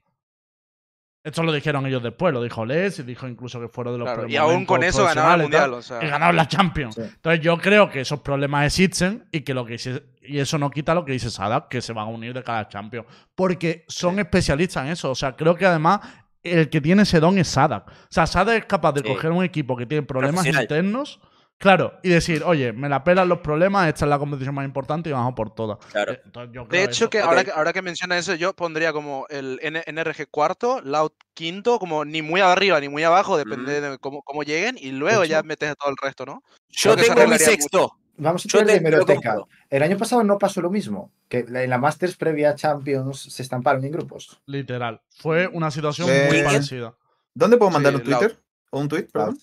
Esto 1.24 1.44
lo 1.44 1.52
dijeron 1.54 1.86
ellos 1.86 2.04
después, 2.04 2.34
lo 2.34 2.42
dijo 2.44 2.66
Les 2.66 3.00
y 3.00 3.04
dijo 3.04 3.28
incluso 3.28 3.60
que 3.62 3.68
fueron 3.70 3.94
de 3.94 4.00
los 4.00 4.08
Claro, 4.08 4.28
y 4.30 4.36
aún 4.38 4.66
con 4.66 4.84
eso 4.84 5.04
ganaron 5.06 5.36
el 5.36 5.42
mundial. 5.44 5.74
O 5.74 5.82
sea, 5.82 6.04
y 6.04 6.08
ganaron 6.08 6.36
la 6.36 6.48
Champions. 6.50 6.96
Sí. 6.96 7.02
Entonces 7.02 7.42
yo 7.42 7.58
creo 7.58 7.90
que 7.90 8.02
esos 8.02 8.20
problemas 8.22 8.66
existen 8.66 9.26
y 9.32 9.42
que 9.42 9.54
lo 9.54 9.66
que 9.66 9.74
dice- 9.74 10.04
y 10.22 10.40
eso 10.40 10.58
no 10.58 10.70
quita 10.70 10.94
lo 10.94 11.06
que 11.06 11.14
dice 11.14 11.30
Sadak, 11.30 11.70
que 11.70 11.82
se 11.82 11.94
van 11.94 12.08
a 12.08 12.10
unir 12.12 12.34
de 12.34 12.44
cada 12.44 12.68
Champions. 12.68 13.08
Porque 13.36 13.86
son 13.88 14.20
especialistas 14.20 14.86
en 14.86 14.92
eso. 14.92 15.12
O 15.12 15.16
sea, 15.16 15.36
creo 15.38 15.56
que 15.56 15.66
además 15.66 16.02
el 16.44 16.70
que 16.70 16.80
tiene 16.82 17.04
ese 17.04 17.20
don 17.22 17.38
es 17.38 17.48
Sadak. 17.48 17.88
O 17.90 17.94
sea, 18.10 18.26
Sadak 18.28 18.58
es 18.60 18.66
capaz 18.66 18.92
de 18.94 19.02
Sí. 19.02 19.08
coger 19.08 19.32
un 19.32 19.44
equipo 19.46 19.76
que 19.78 19.86
tiene 19.86 20.04
problemas 20.04 20.46
internos, 20.46 21.20
claro, 21.58 22.00
y 22.04 22.10
decir, 22.10 22.44
oye, 22.44 22.74
me 22.74 22.90
la 22.90 23.04
pelan 23.04 23.28
los 23.30 23.40
problemas, 23.40 23.88
esta 23.88 24.06
es 24.06 24.10
la 24.10 24.20
competición 24.20 24.56
más 24.56 24.66
importante 24.66 25.10
y 25.10 25.14
vamos 25.14 25.32
a 25.32 25.36
por 25.36 25.54
todas. 25.54 25.78
Claro. 25.92 26.14
Eh, 26.14 26.22
entonces 26.26 26.54
yo 26.54 26.66
De 26.66 26.84
hecho, 26.84 27.06
eso. 27.06 27.10
que 27.10 27.20
ahora, 27.20 27.44
que 27.44 27.52
ahora 27.52 27.74
que 27.74 27.82
menciona 27.82 28.18
eso, 28.18 28.36
yo 28.36 28.54
pondría 28.54 28.94
como 28.94 29.26
el 29.30 29.60
N- 29.62 29.84
NRG 29.86 30.28
cuarto, 30.30 30.82
Loud 30.82 31.12
quinto, 31.34 31.80
como 31.80 32.06
ni 32.06 32.22
muy 32.22 32.42
arriba 32.42 32.80
ni 32.80 32.90
muy 32.90 33.04
abajo, 33.04 33.38
depende 33.38 33.82
de 33.82 33.98
cómo, 34.00 34.22
cómo 34.24 34.44
lleguen, 34.44 34.78
y 34.80 34.92
luego 34.92 35.24
ya 35.26 35.44
metes 35.44 35.70
a 35.72 35.76
todo 35.76 35.90
el 35.90 35.98
resto, 36.02 36.26
¿no? 36.26 36.44
Yo 36.70 36.96
Creo 36.96 37.14
tengo 37.14 37.28
mi 37.28 37.38
sexto. 37.38 37.92
Vamos 38.20 38.44
a 38.46 38.50
Yo 38.50 38.58
traer 38.64 38.66
de 38.68 38.76
hemeroteca. 38.78 39.36
El 39.70 39.84
año 39.84 39.96
pasado 39.96 40.24
no 40.24 40.40
pasó 40.40 40.60
lo 40.60 40.72
mismo. 40.72 41.12
Que 41.30 41.46
en 41.48 41.70
la 41.70 41.78
Masters 41.78 42.16
previa 42.18 42.56
Champions 42.56 43.20
se 43.32 43.44
estamparon 43.44 43.86
en 43.86 43.92
grupos. 43.92 44.42
Literal. 44.48 45.00
Fue 45.20 45.46
una 45.48 45.70
situación 45.70 46.10
muy 46.28 46.42
parecida. 46.42 46.96
¿Dónde 47.36 47.58
puedo 47.58 47.70
mandar 47.70 47.94
Sí, 47.94 47.98
un 48.00 48.04
Twitter? 48.04 48.40
¿O 48.72 48.80
un 48.80 48.88
tweet, 48.88 49.04
perdón? 49.14 49.38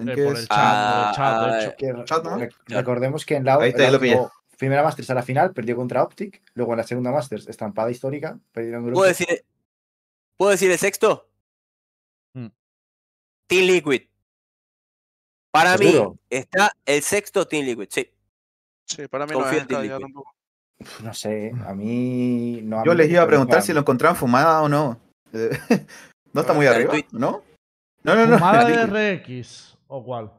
¿En 0.00 0.08
Eh, 0.08 0.14
qué 0.14 0.24
por 0.24 0.32
es? 0.34 0.40
el 0.40 0.48
chat, 0.48 0.90
por 0.90 1.08
el 1.08 1.14
chat, 1.14 1.40
de 1.40 1.60
hecho. 1.60 1.74
Que 1.76 2.04
Chat, 2.04 2.24
¿no? 2.24 2.38
rec- 2.38 2.54
Recordemos 2.66 3.24
que 3.26 3.36
en 3.36 3.44
la 3.44 3.54
Ahí 3.56 3.70
está, 3.70 3.82
ya 3.84 3.90
lo 3.90 4.00
pillé. 4.00 4.18
primera 4.58 4.82
Masters 4.82 5.10
a 5.10 5.14
la 5.14 5.22
final 5.22 5.52
perdió 5.52 5.76
contra 5.76 6.02
Optic. 6.02 6.42
Luego 6.54 6.72
en 6.72 6.78
la 6.78 6.84
segunda 6.84 7.10
Masters, 7.12 7.48
estampada 7.48 7.90
histórica, 7.90 8.38
perdieron. 8.52 8.92
¿Puedo 8.92 9.06
decir, 9.08 9.26
¿Puedo 10.36 10.50
decir 10.52 10.70
el 10.70 10.78
sexto? 10.78 11.26
Team 13.46 13.66
Liquid. 13.66 14.02
Para 15.52 15.76
mí 15.76 15.92
está 16.30 16.72
el 16.86 17.02
sexto 17.02 17.46
Team 17.48 17.66
Liquid, 17.66 17.88
sí. 17.90 18.08
Sí, 18.86 19.08
para 19.08 19.26
mí 19.26 19.32
no 19.32 19.38
Confío 19.40 19.56
es 19.58 19.62
en 19.62 19.68
Team 19.68 19.78
calidad 19.80 19.96
Liquid. 19.96 20.04
tampoco. 20.14 20.34
Uf, 20.80 21.00
No 21.02 21.14
sé, 21.14 21.52
a 21.66 21.74
mí. 21.74 22.60
No, 22.62 22.80
a 22.80 22.84
Yo 22.84 22.92
mí 22.92 22.98
les 22.98 23.10
iba 23.10 23.22
a 23.22 23.26
preguntar 23.26 23.62
si 23.62 23.72
lo 23.72 23.80
encontraban 23.80 24.16
fumada 24.16 24.62
o 24.62 24.68
no. 24.68 25.00
¿No 26.32 26.40
está 26.40 26.52
muy 26.52 26.66
arriba? 26.66 26.94
¿no? 27.12 27.42
No, 28.02 28.14
no, 28.14 28.26
no. 28.26 28.38
¿Fumada 28.38 28.64
de 28.88 29.18
RX 29.18 29.76
o 29.90 30.04
cuál? 30.04 30.32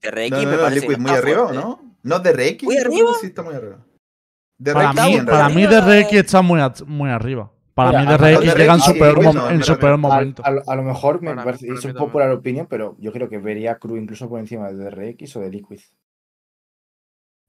De 0.00 0.10
RX 0.10 0.30
No, 0.30 0.36
no, 0.42 0.50
me 0.50 0.56
no, 0.56 0.62
parece 0.62 0.80
Liquid 0.80 0.94
que 0.94 1.00
muy 1.00 1.10
arriba, 1.10 1.42
¿o 1.42 1.48
fuerte. 1.48 1.62
¿no? 1.64 1.94
No, 2.02 2.18
de 2.20 2.32
RX. 2.32 2.62
¿Muy 2.64 2.74
que 2.76 2.80
arriba? 2.80 3.10
Sí, 3.20 3.26
está 3.26 3.42
muy 3.42 3.54
arriba. 3.54 3.78
De 4.58 4.72
Para 4.72 4.92
mí, 4.92 5.14
en 5.14 5.26
para 5.26 5.48
mí 5.50 5.66
realidad. 5.66 5.86
DRX 6.06 6.12
está 6.14 6.42
muy, 6.42 6.60
muy 6.86 7.10
arriba. 7.10 7.52
Para 7.74 7.90
Mira, 7.90 8.02
mí 8.02 8.08
a- 8.08 8.16
DRX 8.16 8.38
a- 8.50 8.54
llega 8.56 8.74
en 8.74 8.80
su 8.80 8.92
peor, 8.94 9.18
en 9.18 9.26
A, 9.26 9.96
momento. 9.98 10.42
a 10.46 10.50
lo- 10.50 10.62
a 10.66 10.76
lo 10.76 10.82
mejor 10.82 11.20
me 11.20 11.34
parece, 11.34 11.68
es 11.68 11.84
un 11.84 11.92
popular 11.94 12.30
opinión, 12.30 12.66
pero 12.70 12.96
yo 12.98 13.12
creo 13.12 13.28
que 13.28 13.36
vería 13.38 13.76
Crew 13.78 13.96
incluso 13.98 14.28
por 14.30 14.40
encima 14.40 14.72
de 14.72 14.76
DRX 14.84 15.36
o 15.36 15.40
de 15.40 15.50
Liquid. 15.50 15.80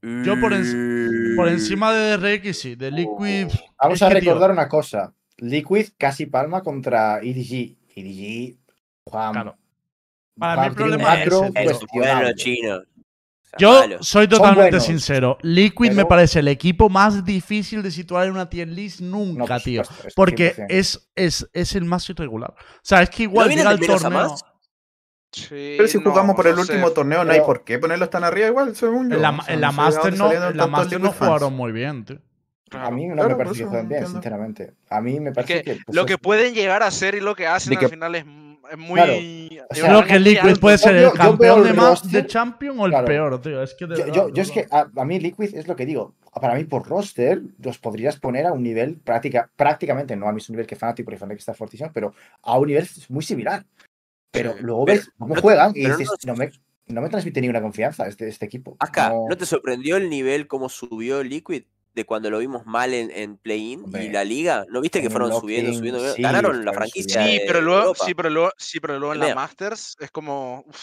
Yo 0.02 0.38
por 0.40 0.52
enci- 0.52 1.34
Por 1.36 1.48
encima 1.48 1.92
de 1.92 2.16
DRX 2.18 2.58
sí, 2.58 2.74
de 2.76 2.90
Liquid. 2.90 3.48
Vamos 3.80 3.96
es 3.96 4.02
a 4.02 4.08
tío, 4.10 4.20
recordar 4.20 4.50
una 4.52 4.68
cosa. 4.68 5.14
Liquid 5.38 5.88
casi 5.96 6.26
palma 6.26 6.62
contra 6.62 7.20
EDG. 7.20 7.76
EDG, 7.96 8.56
Juan. 9.06 9.32
Claro. 9.32 9.56
Para 10.38 10.62
mí 10.62 10.68
el 10.68 10.74
problema 10.74 11.22
es 11.22 11.30
bueno 11.92 12.32
chino. 12.34 12.80
Yo 13.58 13.82
soy 14.00 14.28
totalmente 14.28 14.62
buenos, 14.72 14.84
sincero. 14.84 15.38
Liquid 15.42 15.92
me 15.92 16.04
parece 16.04 16.40
el 16.40 16.48
equipo 16.48 16.88
más 16.90 17.24
difícil 17.24 17.82
de 17.82 17.90
situar 17.90 18.26
en 18.26 18.32
una 18.32 18.48
tier 18.48 18.68
list 18.68 19.00
No, 19.00 19.18
nunca, 19.24 19.54
por 19.54 19.62
tío. 19.62 19.84
supuesto, 19.84 20.08
es 20.08 20.14
Porque 20.14 20.54
100%. 20.54 20.66
es, 20.68 21.10
es, 21.16 21.50
es 21.52 21.74
el 21.74 21.84
más 21.86 22.08
irregular. 22.10 22.50
O 22.56 22.80
sea, 22.82 23.02
es 23.02 23.10
que 23.10 23.22
igual 23.24 23.48
llega 23.48 23.70
el 23.72 23.80
torneo. 23.80 24.10
más? 24.10 24.44
Sí, 25.32 25.74
Pero 25.76 25.88
si 25.88 25.98
no, 25.98 26.10
jugamos 26.10 26.36
por 26.36 26.46
el 26.46 26.58
último 26.58 26.90
torneo, 26.90 27.24
no 27.24 27.32
hay 27.32 27.40
por 27.40 27.64
qué 27.64 27.78
ponerlos 27.78 28.10
tan 28.10 28.22
arriba 28.24 28.48
igual, 28.48 28.74
según 28.76 29.10
yo. 29.10 29.16
En 29.16 29.22
la, 29.22 29.30
O 29.30 29.42
sea, 29.42 29.54
en 29.54 29.60
la 29.60 29.72
Master 29.72 30.16
no, 30.16 30.32
en 30.32 30.56
la 30.56 30.66
Master 30.66 31.00
no 31.00 31.12
jugaron 31.12 31.54
muy 31.54 31.72
bien, 31.72 32.04
tío. 32.04 32.18
A 32.72 32.90
mí 32.90 33.06
no 33.06 33.14
Claro, 33.14 33.30
me 33.30 33.34
por 33.36 33.44
parece 33.46 33.54
que 33.56 33.62
eso 33.62 33.70
jueguen 33.70 33.88
bien, 33.88 34.06
sinceramente. 34.06 34.74
A 34.90 35.00
mí 35.00 35.20
me 35.20 35.32
parece 35.32 35.62
que 35.62 35.62
que. 35.76 35.80
pues, 35.86 35.96
lo 35.96 36.04
que 36.04 36.18
pueden 36.18 36.54
llegar 36.54 36.82
a 36.82 36.86
hacer 36.86 37.14
y 37.14 37.20
lo 37.20 37.34
que 37.34 37.46
hacen 37.46 37.70
De 37.70 37.78
que- 37.78 37.86
al 37.86 37.90
final 37.90 38.14
es, 38.14 38.24
es 38.70 38.78
muy. 38.78 38.94
Claro, 38.94 39.12
hay 39.12 39.58
o 39.58 39.66
un 39.68 39.76
sea, 39.76 39.88
Creo 39.88 40.04
que 40.04 40.18
Liquid 40.20 40.48
alto. 40.48 40.60
puede 40.60 40.78
ser 40.78 40.96
el 40.96 41.02
yo 41.04 41.12
campeón 41.12 41.62
de, 41.64 41.72
roster, 41.72 42.10
de 42.22 42.26
Champion 42.26 42.78
o 42.80 42.86
el 42.86 42.90
claro. 42.92 43.06
peor, 43.06 43.40
tío. 43.40 43.62
Es 43.62 43.74
que 43.74 43.86
de 43.86 43.96
Yo, 43.96 44.04
verdad, 44.04 44.14
yo, 44.16 44.28
no 44.28 44.34
yo 44.34 44.42
es 44.42 44.50
que 44.50 44.66
a, 44.70 44.88
a 44.96 45.04
mí 45.04 45.18
Liquid 45.20 45.54
es 45.54 45.66
lo 45.68 45.76
que 45.76 45.86
digo. 45.86 46.14
Para 46.40 46.54
mí, 46.54 46.64
por 46.64 46.86
roster, 46.88 47.40
los 47.62 47.78
podrías 47.78 48.18
poner 48.20 48.46
a 48.46 48.52
un 48.52 48.62
nivel 48.62 48.96
práctica, 48.98 49.50
prácticamente, 49.56 50.14
no 50.16 50.28
al 50.28 50.34
mismo 50.34 50.52
nivel 50.52 50.66
que 50.66 50.76
Fnatic, 50.76 51.04
porque 51.04 51.18
Fnatic 51.18 51.38
está 51.38 51.54
fortísimo, 51.54 51.90
pero 51.92 52.12
a 52.42 52.58
un 52.58 52.66
nivel 52.68 52.88
muy 53.08 53.22
similar. 53.24 53.64
Pero 54.30 54.54
luego 54.60 54.84
pero 54.84 54.98
ves 54.98 55.10
cómo 55.18 55.34
no- 55.34 55.40
juegan 55.40 55.72
y 55.74 55.86
dices, 55.86 56.08
no- 56.24 56.34
no, 56.34 56.38
me, 56.38 56.50
no 56.86 57.00
me 57.00 57.08
transmite 57.08 57.40
ninguna 57.40 57.62
confianza 57.62 58.06
este, 58.06 58.28
este 58.28 58.44
equipo. 58.46 58.76
Acá, 58.78 59.08
No- 59.08 59.26
¿no 59.30 59.36
te 59.36 59.46
sorprendió 59.46 59.96
el 59.96 60.08
nivel 60.10 60.46
como 60.46 60.68
subió 60.68 61.22
Liquid? 61.24 61.64
De 61.94 62.04
cuando 62.04 62.30
lo 62.30 62.38
vimos 62.38 62.64
mal 62.64 62.94
en, 62.94 63.10
en 63.10 63.36
play-in 63.36 63.84
y 63.92 64.08
la 64.10 64.22
liga. 64.24 64.64
¿No 64.68 64.80
viste 64.80 65.02
que 65.02 65.10
fueron 65.10 65.32
subiendo, 65.32 65.72
subiendo? 65.72 66.14
sí, 66.14 66.22
Ganaron 66.22 66.64
la 66.64 66.72
franquicia. 66.72 67.22
Sí, 67.24 67.40
pero 67.46 67.60
luego, 67.60 67.94
sí, 67.94 68.14
pero 68.14 68.30
luego, 68.30 68.50
sí, 68.56 68.78
pero 68.78 68.98
luego 68.98 69.14
en 69.14 69.20
la. 69.20 69.34
Masters 69.34 69.96
es 69.98 70.10
como. 70.10 70.64
uf, 70.66 70.80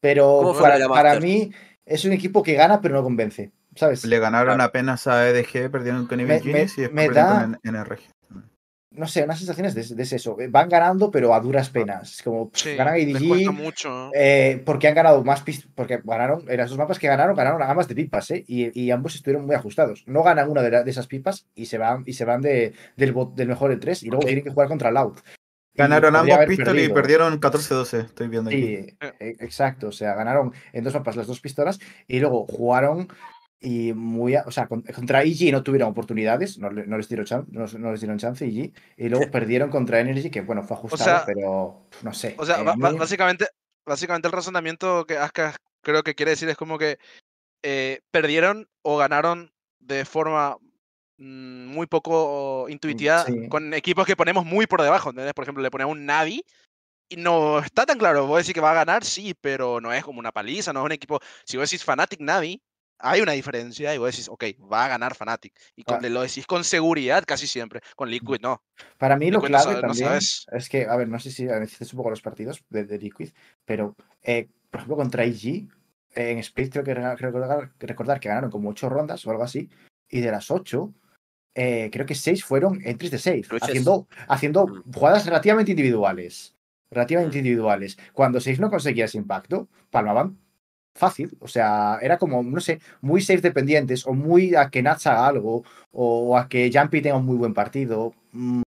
Pero 0.00 0.38
¿Cómo 0.38 0.54
fue 0.54 0.62
para, 0.62 0.88
para 0.88 1.20
mí 1.20 1.52
es 1.84 2.04
un 2.04 2.12
equipo 2.12 2.42
que 2.42 2.54
gana, 2.54 2.80
pero 2.80 2.94
no 2.94 3.02
convence. 3.02 3.52
¿Sabes? 3.74 4.04
Le 4.04 4.18
ganaron 4.18 4.56
Claro. 4.56 4.64
apenas 4.64 5.06
a 5.06 5.28
EDG, 5.30 5.70
perdieron 5.70 6.06
con 6.06 6.20
Evil 6.20 6.42
me- 6.44 6.60
y 6.60 6.62
después 6.64 6.92
me 6.92 7.06
perdieron 7.06 7.28
da- 7.28 7.40
con 7.42 7.60
NRG. 7.62 8.00
No 8.94 9.06
sé, 9.06 9.24
unas 9.24 9.38
sensaciones 9.38 9.74
de, 9.74 9.94
de 9.94 10.02
eso. 10.02 10.36
Van 10.50 10.68
ganando, 10.68 11.10
pero 11.10 11.34
a 11.34 11.40
duras 11.40 11.70
penas. 11.70 12.12
Es 12.14 12.22
como 12.22 12.50
pff, 12.50 12.60
sí, 12.62 12.74
ganan 12.76 12.94
ADG, 12.94 13.52
mucho. 13.52 14.10
eh, 14.14 14.62
porque 14.66 14.88
han 14.88 14.94
ganado 14.94 15.22
más 15.24 15.42
pistas. 15.42 15.70
Porque 15.74 16.00
ganaron, 16.04 16.44
en 16.48 16.60
esos 16.60 16.76
mapas 16.78 16.98
que 16.98 17.06
ganaron, 17.08 17.34
ganaron 17.34 17.62
ambas 17.62 17.88
de 17.88 17.94
pipas, 17.94 18.30
¿eh? 18.30 18.44
Y, 18.46 18.78
y 18.78 18.90
ambos 18.90 19.14
estuvieron 19.14 19.46
muy 19.46 19.54
ajustados. 19.54 20.04
No 20.06 20.22
ganan 20.22 20.50
una 20.50 20.62
de, 20.62 20.70
la- 20.70 20.82
de 20.84 20.90
esas 20.90 21.06
pipas 21.06 21.46
y 21.54 21.66
se 21.66 21.78
van, 21.78 22.02
y 22.06 22.12
se 22.12 22.24
van 22.24 22.42
de, 22.42 22.74
del, 22.96 23.14
bot- 23.14 23.34
del 23.34 23.48
mejor 23.48 23.70
de 23.70 23.76
tres 23.78 24.02
y 24.02 24.08
luego 24.08 24.24
tienen 24.26 24.44
que 24.44 24.50
jugar 24.50 24.68
contra 24.68 24.90
Loud. 24.90 25.18
Ganaron 25.74 26.14
ambos 26.14 26.36
pistolas 26.46 26.74
y 26.74 26.88
perdieron 26.94 27.40
14-12, 27.40 28.04
estoy 28.04 28.28
viendo 28.28 28.50
aquí. 28.50 28.60
Sí, 28.60 28.96
e- 29.20 29.36
exacto. 29.40 29.88
O 29.88 29.92
sea, 29.92 30.14
ganaron 30.14 30.52
en 30.74 30.84
dos 30.84 30.92
mapas 30.92 31.16
las 31.16 31.26
dos 31.26 31.40
pistolas 31.40 31.78
y 32.06 32.20
luego 32.20 32.46
jugaron 32.46 33.08
y 33.62 33.92
muy, 33.92 34.36
o 34.36 34.50
sea, 34.50 34.66
con- 34.66 34.82
contra 34.82 35.22
EG 35.22 35.52
no 35.52 35.62
tuvieron 35.62 35.90
oportunidades, 35.90 36.58
no, 36.58 36.70
le- 36.70 36.86
no 36.86 36.96
les 36.96 37.08
dieron 37.08 37.26
chance, 37.26 37.48
no, 37.52 37.66
no 37.78 37.92
les 37.92 38.00
dieron 38.00 38.18
chance 38.18 38.44
EG 38.44 38.72
y 38.96 39.08
luego 39.08 39.30
perdieron 39.32 39.70
contra 39.70 40.00
Energy 40.00 40.30
que 40.30 40.40
bueno 40.40 40.62
fue 40.62 40.76
ajustado, 40.76 41.04
sea, 41.04 41.24
pero 41.24 41.86
no 42.02 42.12
sé. 42.12 42.34
O 42.38 42.44
sea, 42.44 42.60
eh, 42.60 42.74
básicamente, 42.98 43.46
básicamente 43.86 44.26
el 44.28 44.32
razonamiento 44.32 45.06
que 45.06 45.16
Aska 45.16 45.54
creo 45.82 46.02
que 46.02 46.14
quiere 46.14 46.30
decir 46.32 46.48
es 46.48 46.56
como 46.56 46.76
que 46.76 46.98
eh, 47.62 48.00
perdieron 48.10 48.68
o 48.82 48.96
ganaron 48.96 49.52
de 49.78 50.04
forma 50.04 50.56
mm, 51.18 51.66
muy 51.66 51.86
poco 51.86 52.66
intuitiva 52.68 53.24
sí. 53.24 53.48
con 53.48 53.74
equipos 53.74 54.06
que 54.06 54.16
ponemos 54.16 54.44
muy 54.44 54.66
por 54.66 54.82
debajo. 54.82 55.10
¿entendés? 55.10 55.34
Por 55.34 55.44
ejemplo, 55.44 55.62
le 55.62 55.70
ponemos 55.70 55.92
un 55.92 56.04
Navi 56.06 56.44
y 57.08 57.16
no 57.16 57.60
está 57.60 57.86
tan 57.86 57.98
claro. 57.98 58.26
Vos 58.26 58.38
decís 58.38 58.54
que 58.54 58.60
va 58.60 58.72
a 58.72 58.74
ganar, 58.74 59.04
sí, 59.04 59.34
pero 59.40 59.80
no 59.80 59.92
es 59.92 60.04
como 60.04 60.18
una 60.18 60.32
paliza, 60.32 60.72
no 60.72 60.80
es 60.80 60.86
un 60.86 60.92
equipo. 60.92 61.20
Si 61.44 61.56
vos 61.56 61.70
decís 61.70 61.84
Fnatic 61.84 62.20
Navi, 62.20 62.60
hay 63.02 63.20
una 63.20 63.32
diferencia 63.32 63.94
y 63.94 63.98
vos 63.98 64.10
decís, 64.10 64.28
ok, 64.28 64.44
va 64.72 64.84
a 64.86 64.88
ganar 64.88 65.14
Fnatic. 65.14 65.52
Y 65.76 65.82
con, 65.82 66.04
Ah. 66.04 66.08
lo 66.08 66.22
decís 66.22 66.46
con 66.46 66.64
seguridad 66.64 67.24
casi 67.26 67.46
siempre. 67.46 67.80
Con 67.96 68.10
Liquid 68.10 68.40
no. 68.40 68.62
Para 68.98 69.16
mí 69.16 69.30
lo 69.30 69.38
no 69.40 69.44
clave 69.44 69.64
sabe- 69.64 69.74
no 69.76 69.80
también 69.88 70.12
es 70.14 70.68
que, 70.70 70.86
a 70.86 70.96
ver, 70.96 71.08
no 71.08 71.18
sé 71.20 71.30
si 71.30 71.48
analizaste 71.48 71.94
un 71.94 71.98
poco 71.98 72.10
los 72.10 72.22
partidos 72.22 72.62
de, 72.70 72.84
de 72.84 72.98
Liquid, 72.98 73.30
pero 73.64 73.94
eh, 74.22 74.48
por 74.70 74.78
ejemplo 74.80 74.96
contra 74.96 75.24
EG, 75.24 75.68
eh, 76.14 76.30
en 76.30 76.38
Split 76.38 76.72
creo 76.72 76.84
que 76.84 76.94
recordar, 76.94 77.72
recordar 77.78 78.20
que 78.20 78.28
ganaron 78.28 78.50
como 78.50 78.70
ocho 78.70 78.88
rondas 78.88 79.26
o 79.26 79.30
algo 79.30 79.42
así, 79.44 79.68
y 80.08 80.20
de 80.20 80.30
las 80.30 80.50
ocho, 80.50 80.92
eh, 81.54 81.90
creo 81.92 82.06
que 82.06 82.14
seis 82.14 82.44
fueron 82.44 82.80
entries 82.84 83.10
de 83.10 83.18
save, 83.18 83.42
Clutches. 83.42 83.68
haciendo, 83.68 84.08
haciendo 84.28 84.66
Mm. 84.66 84.92
jugadas 84.92 85.26
relativamente 85.26 85.72
individuales. 85.72 86.54
Relativamente 86.90 87.38
individuales. 87.38 87.96
Cuando 88.12 88.38
seis 88.40 88.60
no 88.60 88.68
conseguía 88.70 89.06
ese 89.06 89.16
impacto, 89.18 89.68
palmaban 89.90 90.38
fácil. 90.94 91.36
O 91.40 91.48
sea, 91.48 91.98
era 92.02 92.18
como, 92.18 92.42
no 92.42 92.60
sé, 92.60 92.80
muy 93.00 93.20
safe 93.20 93.40
dependientes 93.40 94.06
o 94.06 94.12
muy 94.12 94.54
a 94.54 94.70
que 94.70 94.82
Nats 94.82 95.06
haga 95.06 95.26
algo 95.26 95.64
o 95.90 96.36
a 96.36 96.48
que 96.48 96.70
Jumpy 96.72 97.00
tenga 97.02 97.16
un 97.16 97.26
muy 97.26 97.36
buen 97.36 97.54
partido. 97.54 98.12
Mm, 98.32 98.62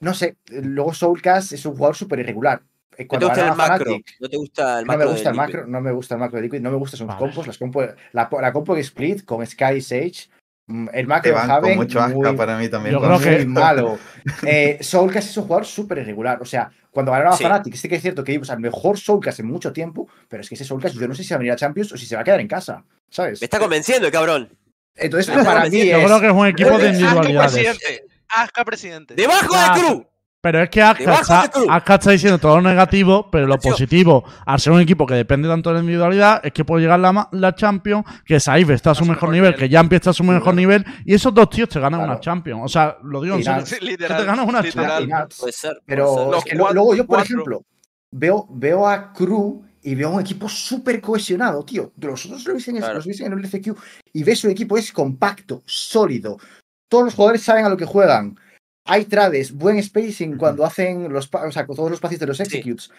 No 0.00 0.12
sé, 0.12 0.36
luego 0.50 0.92
Soulcast 0.92 1.52
es 1.52 1.64
un 1.64 1.74
jugador 1.76 1.96
súper 1.96 2.18
irregular. 2.18 2.60
Eh, 2.96 3.04
¿No 3.04 3.04
te 3.04 3.06
Cuando 3.06 3.26
gusta 3.28 3.48
el 3.48 3.56
macro? 3.56 3.96
¿No 4.20 4.28
te 4.28 4.36
gusta 4.36 4.78
el 4.80 4.86
no 4.86 4.92
me 4.92 4.96
macro? 4.98 5.10
gusta 5.12 5.28
el 5.30 5.34
Liquid? 5.36 5.46
macro, 5.54 5.66
no 5.66 5.80
me 5.80 5.92
gusta 5.92 6.14
el 6.14 6.20
macro 6.20 6.36
de 6.36 6.42
Liquid, 6.42 6.60
no 6.60 6.70
me 6.70 6.76
gustan 6.76 6.98
sus 6.98 7.06
Vale. 7.06 7.18
compos, 7.18 7.46
las 7.46 7.58
compo, 7.58 7.82
la, 8.12 8.28
la 8.40 8.52
compo 8.52 8.74
de 8.74 8.80
Split 8.82 9.24
con 9.24 9.44
Sky 9.46 9.80
Sage, 9.80 10.28
mm, 10.66 10.88
el 10.92 11.06
macro 11.06 11.32
Te 11.34 11.40
con 11.40 11.50
Haven, 11.50 11.76
mucho 11.78 12.00
asca 12.00 12.14
muy- 12.14 12.36
para 12.36 12.58
mí 12.58 12.68
también. 12.68 12.94
Yo 12.94 13.00
creo 13.00 13.18
que- 13.18 13.44
muy 13.46 13.46
malo. 13.62 13.98
Eh, 14.46 14.78
Soulcast 14.80 15.28
es 15.30 15.36
un 15.38 15.44
jugador 15.44 15.64
súper 15.64 15.98
irregular. 15.98 16.42
O 16.42 16.44
sea, 16.44 16.70
cuando 16.94 17.12
ganaron 17.12 17.34
a 17.34 17.36
Sí. 17.36 17.44
Fnatic, 17.44 17.74
sí 17.74 17.88
que 17.88 17.96
es 17.96 18.02
cierto 18.02 18.24
que 18.24 18.32
vimos 18.32 18.48
al 18.50 18.60
mejor 18.60 18.98
Soulcast 18.98 19.40
en 19.40 19.46
mucho 19.46 19.72
tiempo, 19.72 20.08
pero 20.28 20.40
es 20.42 20.48
que 20.48 20.54
ese 20.54 20.64
Soulcast 20.64 20.94
yo 20.96 21.06
no 21.08 21.14
sé 21.14 21.24
si 21.24 21.30
va 21.30 21.36
a 21.36 21.38
venir 21.38 21.52
a 21.52 21.56
Champions 21.56 21.92
o 21.92 21.96
si 21.98 22.06
se 22.06 22.14
va 22.14 22.22
a 22.22 22.24
quedar 22.24 22.40
en 22.40 22.48
casa. 22.48 22.84
¿Sabes? 23.10 23.40
Me 23.40 23.46
está 23.46 23.58
convenciendo 23.58 24.06
el 24.06 24.12
cabrón. 24.12 24.56
Entonces, 24.94 25.34
para 25.44 25.64
mí 25.64 25.70
sí. 25.72 25.88
Yo 25.90 25.98
es. 25.98 26.04
creo 26.04 26.20
que 26.20 26.26
es 26.28 26.32
un 26.32 26.46
equipo 26.46 26.70
de 26.70 26.74
Asca 26.76 26.88
individualidades. 26.88 27.52
presidente. 27.52 28.04
Asca 28.28 28.64
presidente. 28.64 29.14
¡Debajo 29.14 29.54
del 29.56 29.70
crew! 29.72 30.06
Pero 30.44 30.62
es 30.62 30.68
que 30.68 30.82
Aska 30.82 31.94
está, 31.94 32.10
diciendo 32.10 32.38
todo 32.38 32.56
lo 32.56 32.68
negativo, 32.68 33.30
pero 33.30 33.46
lo 33.46 33.58
positivo, 33.58 34.24
al 34.44 34.60
ser 34.60 34.74
un 34.74 34.80
equipo 34.80 35.06
que 35.06 35.14
depende 35.14 35.48
tanto 35.48 35.70
de 35.70 35.74
la 35.76 35.80
individualidad, 35.80 36.42
es 36.44 36.52
que 36.52 36.66
puede 36.66 36.82
llegar 36.82 37.00
la, 37.00 37.30
la 37.32 37.54
Champions, 37.54 38.04
que 38.26 38.38
Saive 38.38 38.74
está 38.74 38.90
a 38.90 38.94
su 38.94 39.06
mejor 39.06 39.30
nivel, 39.30 39.54
que 39.54 39.70
Jampi 39.70 39.96
está 39.96 40.10
a 40.10 40.12
su 40.12 40.22
mejor 40.22 40.54
nivel, 40.54 40.84
y 41.06 41.14
esos 41.14 41.32
dos 41.32 41.48
tíos 41.48 41.70
te 41.70 41.80
ganan 41.80 42.00
Claro. 42.00 42.12
una 42.12 42.20
Champions. 42.20 42.60
O 42.62 42.68
sea, 42.68 42.98
lo 43.02 43.22
digo 43.22 43.36
en 43.36 43.42
serio. 43.64 43.64
literal. 43.80 44.20
te 44.20 44.24
ganas 44.26 44.46
una 44.46 44.60
literal. 44.60 45.08
Puede 45.40 45.52
ser. 45.52 45.80
Pero 45.86 46.04
puede 46.12 46.18
ser. 46.18 46.30
Los 46.30 46.38
es 46.38 46.44
que 46.44 46.56
lo- 46.56 46.62
cuatro- 46.64 46.74
luego 46.74 46.94
yo, 46.94 47.06
por 47.06 47.16
cuatro. 47.16 47.34
ejemplo, 47.36 47.62
veo, 48.10 48.46
veo 48.50 48.86
a 48.86 49.14
Crew 49.14 49.62
y 49.82 49.94
veo 49.94 50.10
un 50.10 50.20
equipo 50.20 50.46
súper 50.50 51.00
cohesionado, 51.00 51.64
tío. 51.64 51.90
Los 51.98 52.26
otros 52.26 52.44
lo 52.44 52.52
veis 52.52 52.68
en, 52.68 52.76
Claro. 52.76 53.00
en 53.02 53.32
el 53.32 53.38
LCQ 53.38 53.74
y 54.12 54.22
ves 54.22 54.44
un 54.44 54.50
equipo 54.50 54.76
es 54.76 54.92
compacto, 54.92 55.62
sólido. 55.64 56.36
Todos 56.86 57.04
los 57.06 57.14
jugadores 57.14 57.42
saben 57.42 57.64
a 57.64 57.70
lo 57.70 57.78
que 57.78 57.86
juegan. 57.86 58.36
Hay 58.86 59.04
trades, 59.06 59.52
buen 59.52 59.82
spacing 59.82 60.36
cuando 60.36 60.64
hacen 60.64 61.12
los, 61.12 61.28
o 61.32 61.50
sea, 61.50 61.66
con 61.66 61.74
todos 61.76 61.90
los 61.90 62.00
pases 62.00 62.18
de 62.18 62.26
los 62.26 62.38
executes. 62.40 62.90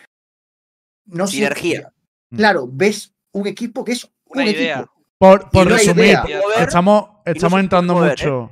No 1.06 1.28
sé, 1.28 1.34
Sinergia. 1.36 1.94
Claro, 2.36 2.68
ves 2.72 3.14
un 3.32 3.46
equipo 3.48 3.84
que 3.86 3.92
es 3.92 4.04
un 4.06 4.12
Una 4.42 4.46
idea. 4.46 4.78
equipo. 4.80 4.92
Por, 5.18 5.50
por 5.50 5.68
resumir, 5.68 6.18
estamos, 6.58 7.04
no 7.10 7.22
estamos 7.26 7.60
entrando 7.60 7.94
mover, 7.94 8.12
mucho. 8.12 8.52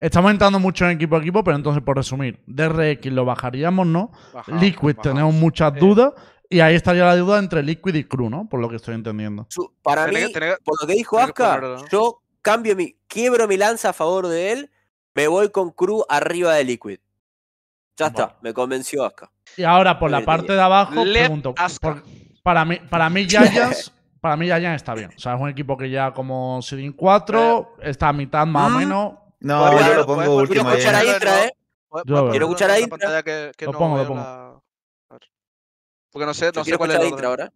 Estamos 0.00 0.30
entrando 0.32 0.58
mucho 0.58 0.84
en 0.86 0.92
equipo 0.92 1.16
a 1.16 1.18
equipo, 1.20 1.44
pero 1.44 1.56
entonces, 1.56 1.82
por 1.82 1.96
resumir, 1.96 2.40
DRX 2.46 3.06
lo 3.12 3.24
bajaríamos, 3.24 3.86
¿no? 3.86 4.10
Bajamos, 4.32 4.60
Liquid 4.60 4.96
bajamos. 4.96 5.02
tenemos 5.02 5.34
muchas 5.34 5.74
Eh. 5.74 5.78
dudas, 5.78 6.12
y 6.50 6.60
ahí 6.60 6.74
estaría 6.74 7.04
la 7.04 7.16
duda 7.16 7.38
entre 7.38 7.62
Liquid 7.62 7.94
y 7.94 8.04
Crew, 8.04 8.28
¿no? 8.28 8.48
Por 8.48 8.60
lo 8.60 8.68
que 8.68 8.76
estoy 8.76 8.94
entendiendo. 8.94 9.46
Para 9.82 10.06
mí, 10.08 10.16
por 10.64 10.80
lo 10.80 10.86
que 10.86 10.94
dijo 10.94 11.18
Aska, 11.18 11.60
yo 11.92 12.20
cambio 12.42 12.74
mi, 12.76 12.96
quiebro 13.06 13.46
mi 13.48 13.56
lanza 13.56 13.90
a 13.90 13.92
favor 13.92 14.26
de 14.28 14.52
él, 14.52 14.70
me 15.14 15.28
voy 15.28 15.50
con 15.50 15.70
Crew 15.70 16.04
arriba 16.08 16.54
de 16.54 16.64
Liquid. 16.64 16.98
Ya 17.96 18.06
está, 18.08 18.36
me 18.42 18.52
convenció 18.52 19.04
Aska. 19.04 19.30
Y 19.56 19.62
ahora 19.62 19.98
por 19.98 20.10
la 20.10 20.16
Oye, 20.18 20.26
parte 20.26 20.52
de 20.52 20.60
abajo, 20.60 21.04
Let 21.04 21.20
pregunto. 21.26 21.54
Por- 21.80 22.02
para 22.42 22.64
mí, 22.64 22.78
para 22.90 23.08
mí 23.08 23.24
Giants, 23.28 23.92
para 24.20 24.36
mí 24.36 24.46
Giants 24.46 24.82
está 24.82 24.94
bien. 24.94 25.10
O 25.16 25.18
sea, 25.18 25.34
es 25.36 25.40
un 25.40 25.48
equipo 25.48 25.76
que 25.76 25.88
ya 25.88 26.12
como 26.12 26.60
Seeding 26.60 26.92
4, 26.92 27.76
está 27.82 28.08
a 28.08 28.12
mitad 28.12 28.44
más 28.46 28.66
o 28.66 28.74
Mm. 28.74 28.78
menos. 28.78 29.14
No, 29.40 29.80
yo 29.80 29.94
lo 29.94 30.06
pongo 30.06 30.20
Quiero 30.20 30.36
último. 30.36 30.70
escuchar 30.70 30.94
ahí. 30.96 31.08
a 31.08 31.12
Intra, 31.14 31.44
¿eh? 31.44 31.52
Yo. 32.06 32.30
Quiero 32.30 32.46
escuchar 32.46 32.70
a 32.72 32.80
Intra. 32.80 33.22
que- 33.22 33.52
que 33.56 33.64
Lo 33.66 33.72
no 33.72 33.78
pongo, 33.78 33.96
lo 33.98 34.06
pongo. 34.08 34.20
la-. 34.20 34.60
Porque 36.10 36.26
no 36.26 36.34
sé, 36.34 36.46
Yo 36.46 36.52
no 36.52 36.60
sé 36.60 36.64
quiero 36.64 36.78
cuál 36.78 36.90
es 36.92 36.96
el 37.00 37.06
Intra 37.08 37.28
ahora. 37.28 37.52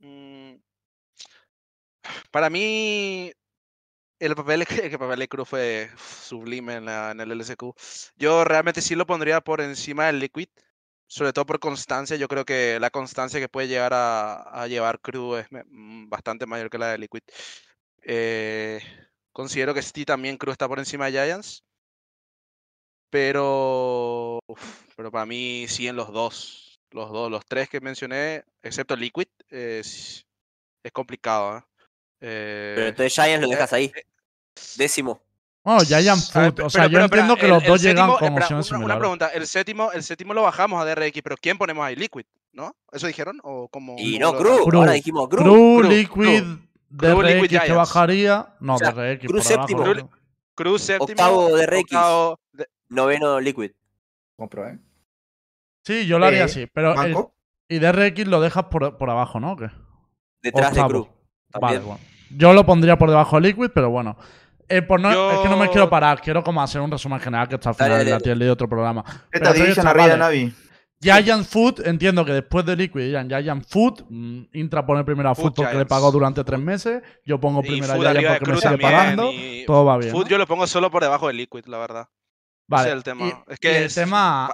Mm, 0.00 0.54
Para 2.30 2.48
mí, 2.50 3.32
el 4.18 4.34
papel, 4.34 4.64
el 4.82 4.98
papel 4.98 5.18
de 5.20 5.28
Cruz 5.28 5.48
fue 5.48 5.90
sublime 5.98 6.76
en, 6.76 6.84
la- 6.86 7.10
en 7.12 7.20
el 7.20 7.32
LSQ. 7.32 7.74
Yo 8.16 8.44
realmente 8.44 8.80
sí 8.82 8.94
lo 8.94 9.06
pondría 9.06 9.40
por 9.40 9.60
encima 9.60 10.06
del 10.06 10.18
Liquid, 10.20 10.48
sobre 11.06 11.32
todo 11.32 11.46
por 11.46 11.60
constancia. 11.60 12.16
Yo 12.16 12.28
creo 12.28 12.44
que 12.44 12.78
la 12.80 12.90
constancia 12.90 13.40
que 13.40 13.48
puede 13.48 13.68
llegar 13.68 13.94
a, 13.94 14.62
a 14.62 14.66
llevar 14.68 15.00
Cruz 15.00 15.40
es 15.40 15.46
mm, 15.50 16.08
bastante 16.08 16.46
mayor 16.46 16.70
que 16.70 16.78
la 16.78 16.88
de 16.92 16.98
Liquid. 16.98 17.22
Eh, 18.02 18.80
considero 19.32 19.74
que 19.74 19.82
sí, 19.82 20.04
también 20.04 20.36
Cruz 20.38 20.52
está 20.54 20.68
por 20.68 20.78
encima 20.78 21.06
de 21.06 21.12
Giants. 21.12 21.64
Pero, 23.10 24.38
uf, 24.46 24.84
pero 24.96 25.10
para 25.10 25.24
mí 25.26 25.66
sí 25.68 25.88
en 25.88 25.96
los 25.96 26.12
dos. 26.12 26.80
Los 26.90 27.10
dos, 27.10 27.30
los 27.30 27.44
tres 27.46 27.68
que 27.68 27.80
mencioné, 27.80 28.44
excepto 28.62 28.96
Liquid, 28.96 29.26
es, 29.50 30.26
es 30.82 30.92
complicado. 30.92 31.58
¿eh? 31.58 31.62
Eh, 32.20 32.72
Pero 32.76 32.88
entonces 32.88 33.12
Giants 33.14 33.42
lo 33.42 33.48
dejas 33.48 33.72
ahí. 33.72 33.92
Décimo. 34.76 35.20
Bueno, 35.62 35.80
Giants 35.80 36.34
a 36.34 36.40
ver, 36.40 36.48
Food. 36.50 36.56
pe- 36.56 36.62
O 36.62 36.70
sea, 36.70 36.82
pero- 36.84 36.92
yo 36.92 36.92
pero, 36.92 37.04
entiendo 37.22 37.36
que 37.36 37.48
los 37.48 37.62
el- 37.62 37.68
dos 37.68 37.82
llegan 37.82 37.96
séptimo- 38.08 38.18
con 38.18 38.28
espera, 38.28 38.44
opciones 38.46 38.70
una, 38.72 38.84
una 38.84 38.98
pregunta, 38.98 39.28
el 39.28 39.46
séptimo, 39.46 39.92
el 39.92 40.02
séptimo 40.02 40.34
lo 40.34 40.42
bajamos 40.42 40.80
a 40.80 40.84
DRX, 40.84 41.20
pero 41.22 41.36
¿quién 41.36 41.58
ponemos 41.58 41.84
ahí? 41.84 41.94
Liquid, 41.96 42.24
¿no? 42.52 42.74
¿Eso 42.92 43.06
dijeron? 43.06 43.38
¿O 43.42 43.68
como 43.68 43.96
Y 43.98 44.18
no, 44.18 44.32
Cruz. 44.34 44.62
Cruz. 44.62 44.74
Ahora 44.74 44.92
dijimos 44.92 45.28
Cruz. 45.28 45.42
Cruz, 45.42 45.80
Cruz, 45.80 45.88
Liquid, 45.94 46.06
Cruz, 46.06 46.24
Liquid, 46.32 46.58
DRX 46.90 47.40
que 47.42 47.48
Giants. 47.48 47.74
bajaría. 47.76 48.54
No, 48.60 48.74
O 48.74 48.78
sea, 48.78 48.92
DRX 48.92 49.26
Cruz 49.26 49.50
abajo. 49.50 49.68
séptimo. 49.68 50.10
Cruz 50.54 50.82
séptimo, 50.82 51.04
Octavo 51.12 51.48
DRX. 51.56 51.80
octavo 51.82 52.40
de- 52.52 52.68
Noveno 52.88 53.38
Liquid. 53.40 53.70
Compro, 54.36 54.66
¿eh? 54.68 54.78
Sí, 55.84 56.06
yo 56.06 56.18
lo 56.18 56.26
haría 56.26 56.40
Eh, 56.40 56.44
así. 56.44 56.66
Pero 56.66 57.00
el- 57.02 57.16
y 57.68 57.78
DRX 57.78 58.26
lo 58.26 58.40
dejas 58.40 58.64
por, 58.64 58.96
por 58.96 59.10
abajo, 59.10 59.38
¿no? 59.38 59.52
¿O 59.52 59.56
qué? 59.56 59.70
Detrás 60.42 60.74
de 60.74 60.80
Octavo. 60.80 61.14
Vale, 61.60 61.78
bueno. 61.78 62.00
Yo 62.30 62.52
lo 62.52 62.64
pondría 62.66 62.96
por 62.98 63.08
debajo 63.08 63.36
de 63.40 63.48
Liquid, 63.48 63.70
pero 63.74 63.90
bueno. 63.90 64.16
Eh, 64.68 64.82
por 64.82 65.00
no- 65.00 65.10
Yo- 65.12 65.30
Es 65.32 65.38
que 65.38 65.48
no 65.48 65.56
me 65.56 65.68
quiero 65.70 65.88
parar, 65.88 66.20
quiero 66.20 66.42
como 66.44 66.62
hacer 66.62 66.80
un 66.82 66.90
resumen 66.90 67.18
general 67.20 67.48
que 67.48 67.54
está 67.54 67.70
al 67.70 67.76
Dale, 67.76 67.90
final 67.94 68.04
de 68.04 68.10
la 68.12 68.20
tier 68.20 68.38
de 68.38 68.50
otro 68.50 68.68
programa. 68.68 69.02
Esta 69.32 69.52
división 69.52 69.86
arriba 69.86 70.04
de 70.08 70.18
vale. 70.18 70.18
Navi. 70.46 70.54
Giant 71.00 71.46
Food, 71.46 71.86
entiendo 71.86 72.24
que 72.24 72.32
después 72.32 72.66
de 72.66 72.74
Liquid 72.76 73.00
dirán 73.02 73.28
Giant 73.30 73.64
Food. 73.66 74.04
mm, 74.10 74.42
Intra 74.54 74.84
pone 74.84 75.04
primero 75.04 75.30
a 75.30 75.34
Food 75.34 75.44
Food 75.44 75.54
porque 75.54 75.76
le 75.78 75.86
pagó 75.86 76.10
durante 76.10 76.42
tres 76.44 76.58
meses. 76.60 77.02
Yo 77.24 77.38
pongo 77.40 77.60
y 77.64 77.68
primero 77.68 77.92
a 77.94 77.96
Giant 77.96 78.38
porque 78.40 78.50
me 78.52 78.56
sigue 78.56 78.68
también, 78.70 78.90
pagando. 78.92 79.32
y 79.32 79.64
Todo 79.64 79.84
va 79.84 79.96
bien. 79.96 80.10
Food 80.10 80.24
¿no? 80.24 80.28
yo 80.30 80.38
lo 80.38 80.46
pongo 80.46 80.66
solo 80.66 80.90
por 80.90 81.02
debajo 81.02 81.28
de 81.28 81.34
Liquid, 81.34 81.64
la 81.66 81.78
verdad. 81.78 82.08
Vale. 82.68 82.88
es 82.88 82.94
el 82.94 83.02
tema. 83.04 83.26
Y, 83.26 83.32
Es 83.52 83.58
que 83.60 83.78
el 83.78 83.84
es- 83.84 83.94
tema. 83.94 84.46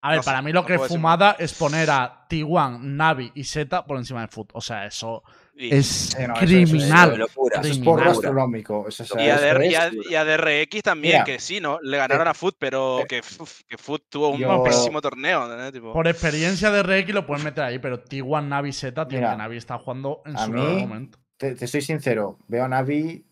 A 0.00 0.08
ver, 0.10 0.16
no 0.18 0.22
sé, 0.22 0.26
para 0.30 0.42
mí 0.42 0.52
lo 0.52 0.60
no 0.60 0.66
que 0.66 0.74
es 0.74 0.78
puedo 0.78 0.88
decir 0.88 0.98
fumada 0.98 1.36
es 1.38 1.54
poner 1.54 1.90
a 1.90 2.26
T1, 2.28 2.80
Navi 2.82 3.32
y 3.34 3.44
Z 3.44 3.84
por 3.86 3.96
encima 3.96 4.20
de 4.20 4.28
Food. 4.28 4.48
O 4.52 4.60
sea, 4.60 4.84
eso 4.84 5.22
es 5.60 5.86
Sí, 5.86 6.16
no, 6.26 6.34
eso- 6.34 6.44
eso 6.44 6.56
es 6.56 6.70
criminal. 6.70 7.20
Eso 7.22 7.60
es 7.62 7.78
porro 7.78 8.10
astronómico. 8.10 8.86
Y 8.88 8.92
a, 8.92 9.34
eso 9.34 9.40
DR 9.40 9.66
es- 9.66 9.72
y 9.72 9.74
a- 9.74 9.90
y 10.10 10.14
a 10.14 10.24
DRX 10.24 10.82
también, 10.82 11.14
Mira, 11.14 11.24
que 11.24 11.38
sí, 11.40 11.60
¿no? 11.60 11.78
Le 11.82 11.96
ganaron 11.96 12.28
a 12.28 12.34
Food, 12.34 12.54
pero 12.58 13.00
eh, 13.00 13.06
que, 13.08 13.20
que 13.66 13.78
Food 13.78 14.00
tuvo 14.08 14.28
un 14.30 14.38
yo- 14.38 14.62
pésimo 14.62 15.00
torneo, 15.00 15.48
Por 15.92 16.06
experiencia 16.08 16.70
de 16.70 16.82
RX 16.82 17.12
lo 17.14 17.26
puedes 17.26 17.44
meter 17.44 17.64
ahí, 17.64 17.78
pero 17.78 18.02
T1, 18.04 18.46
Navi, 18.48 18.72
Z, 18.72 19.08
tío, 19.08 19.18
Mira, 19.18 19.32
que 19.32 19.36
Navi 19.38 19.56
está 19.56 19.78
jugando 19.78 20.22
en 20.26 20.36
a 20.36 20.44
su 20.46 20.52
mí- 20.52 20.60
momento. 20.60 21.18
te, 21.36 21.54
te 21.54 21.66
soy 21.66 21.80
sincero, 21.82 22.38
veo 22.48 22.64
a 22.64 22.68
Navi 22.68 23.24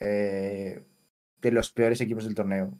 eh, 0.00 0.82
de 1.40 1.50
los 1.52 1.70
peores 1.72 2.00
equipos 2.00 2.24
del 2.24 2.34
torneo. 2.34 2.72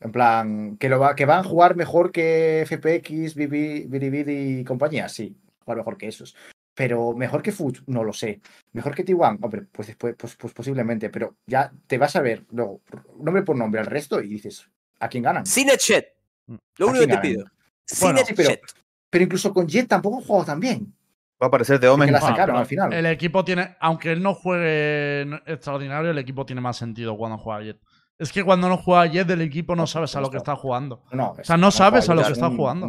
En 0.00 0.12
plan, 0.12 0.76
que, 0.78 0.88
lo 0.88 0.98
va, 1.00 1.16
que 1.16 1.24
van 1.26 1.40
a 1.40 1.44
jugar 1.44 1.74
mejor 1.74 2.12
que 2.12 2.64
FPX, 2.66 3.34
Biribiri 3.34 4.60
y 4.60 4.64
compañía, 4.64 5.08
sí, 5.08 5.36
jugar 5.64 5.78
mejor 5.78 5.96
que 5.98 6.06
esos. 6.08 6.36
Pero 6.78 7.12
mejor 7.12 7.42
que 7.42 7.50
Foot, 7.50 7.78
no 7.88 8.04
lo 8.04 8.12
sé. 8.12 8.40
Mejor 8.72 8.94
que 8.94 9.04
T1, 9.04 9.38
hombre, 9.42 9.62
pues 9.72 9.88
después, 9.88 10.14
pues, 10.16 10.36
pues 10.36 10.52
posiblemente, 10.52 11.10
pero 11.10 11.34
ya 11.44 11.72
te 11.88 11.98
vas 11.98 12.14
a 12.14 12.20
ver 12.20 12.44
luego, 12.52 12.82
nombre 13.20 13.42
por 13.42 13.56
nombre 13.56 13.80
al 13.80 13.86
resto 13.86 14.20
y 14.22 14.28
dices, 14.28 14.70
¿a 15.00 15.08
quién 15.08 15.24
ganan? 15.24 15.44
Sin 15.44 15.68
el 15.68 15.76
Jet. 15.76 16.14
Lo 16.76 16.86
¿A 16.86 16.90
único 16.90 17.00
que 17.04 17.08
quién 17.08 17.20
te 17.20 17.28
pido. 17.28 17.44
Sin 17.84 18.06
Bueno, 18.06 18.20
el 18.28 18.34
pero- 18.36 18.50
Jet. 18.50 18.60
Pero 19.10 19.24
incluso 19.24 19.52
con 19.52 19.66
Jet 19.66 19.88
tampoco 19.88 20.20
jugado 20.20 20.44
tan 20.44 20.60
bien. 20.60 20.94
Va 21.42 21.46
a 21.46 21.48
aparecer 21.48 21.80
de 21.80 21.88
Omen. 21.88 22.12
la 22.12 22.20
Bueno, 22.20 22.36
sacaron 22.36 22.56
al 22.56 22.66
final. 22.66 22.92
El 22.92 23.06
equipo 23.06 23.44
tiene, 23.44 23.76
aunque 23.80 24.12
él 24.12 24.22
no 24.22 24.34
juegue 24.34 25.22
extraordinario, 25.46 26.12
el 26.12 26.18
equipo 26.18 26.46
tiene 26.46 26.60
más 26.60 26.76
sentido 26.76 27.16
cuando 27.16 27.38
juega 27.38 27.60
Jet. 27.64 27.80
Es 28.18 28.30
que 28.32 28.44
cuando 28.44 28.68
no 28.68 28.76
juega 28.76 29.04
Jet 29.06 29.26
del 29.26 29.40
equipo 29.40 29.74
no 29.74 29.88
sabes 29.88 30.14
a 30.14 30.20
lo 30.20 30.30
que 30.30 30.36
está 30.36 30.54
jugando. 30.54 31.02
No, 31.10 31.32
o 31.32 31.42
sea, 31.44 31.56
no 31.56 31.72
sabes 31.72 32.08
a 32.08 32.14
lo 32.14 32.22
que 32.22 32.28
es 32.28 32.34
está 32.34 32.50
jugando. 32.50 32.88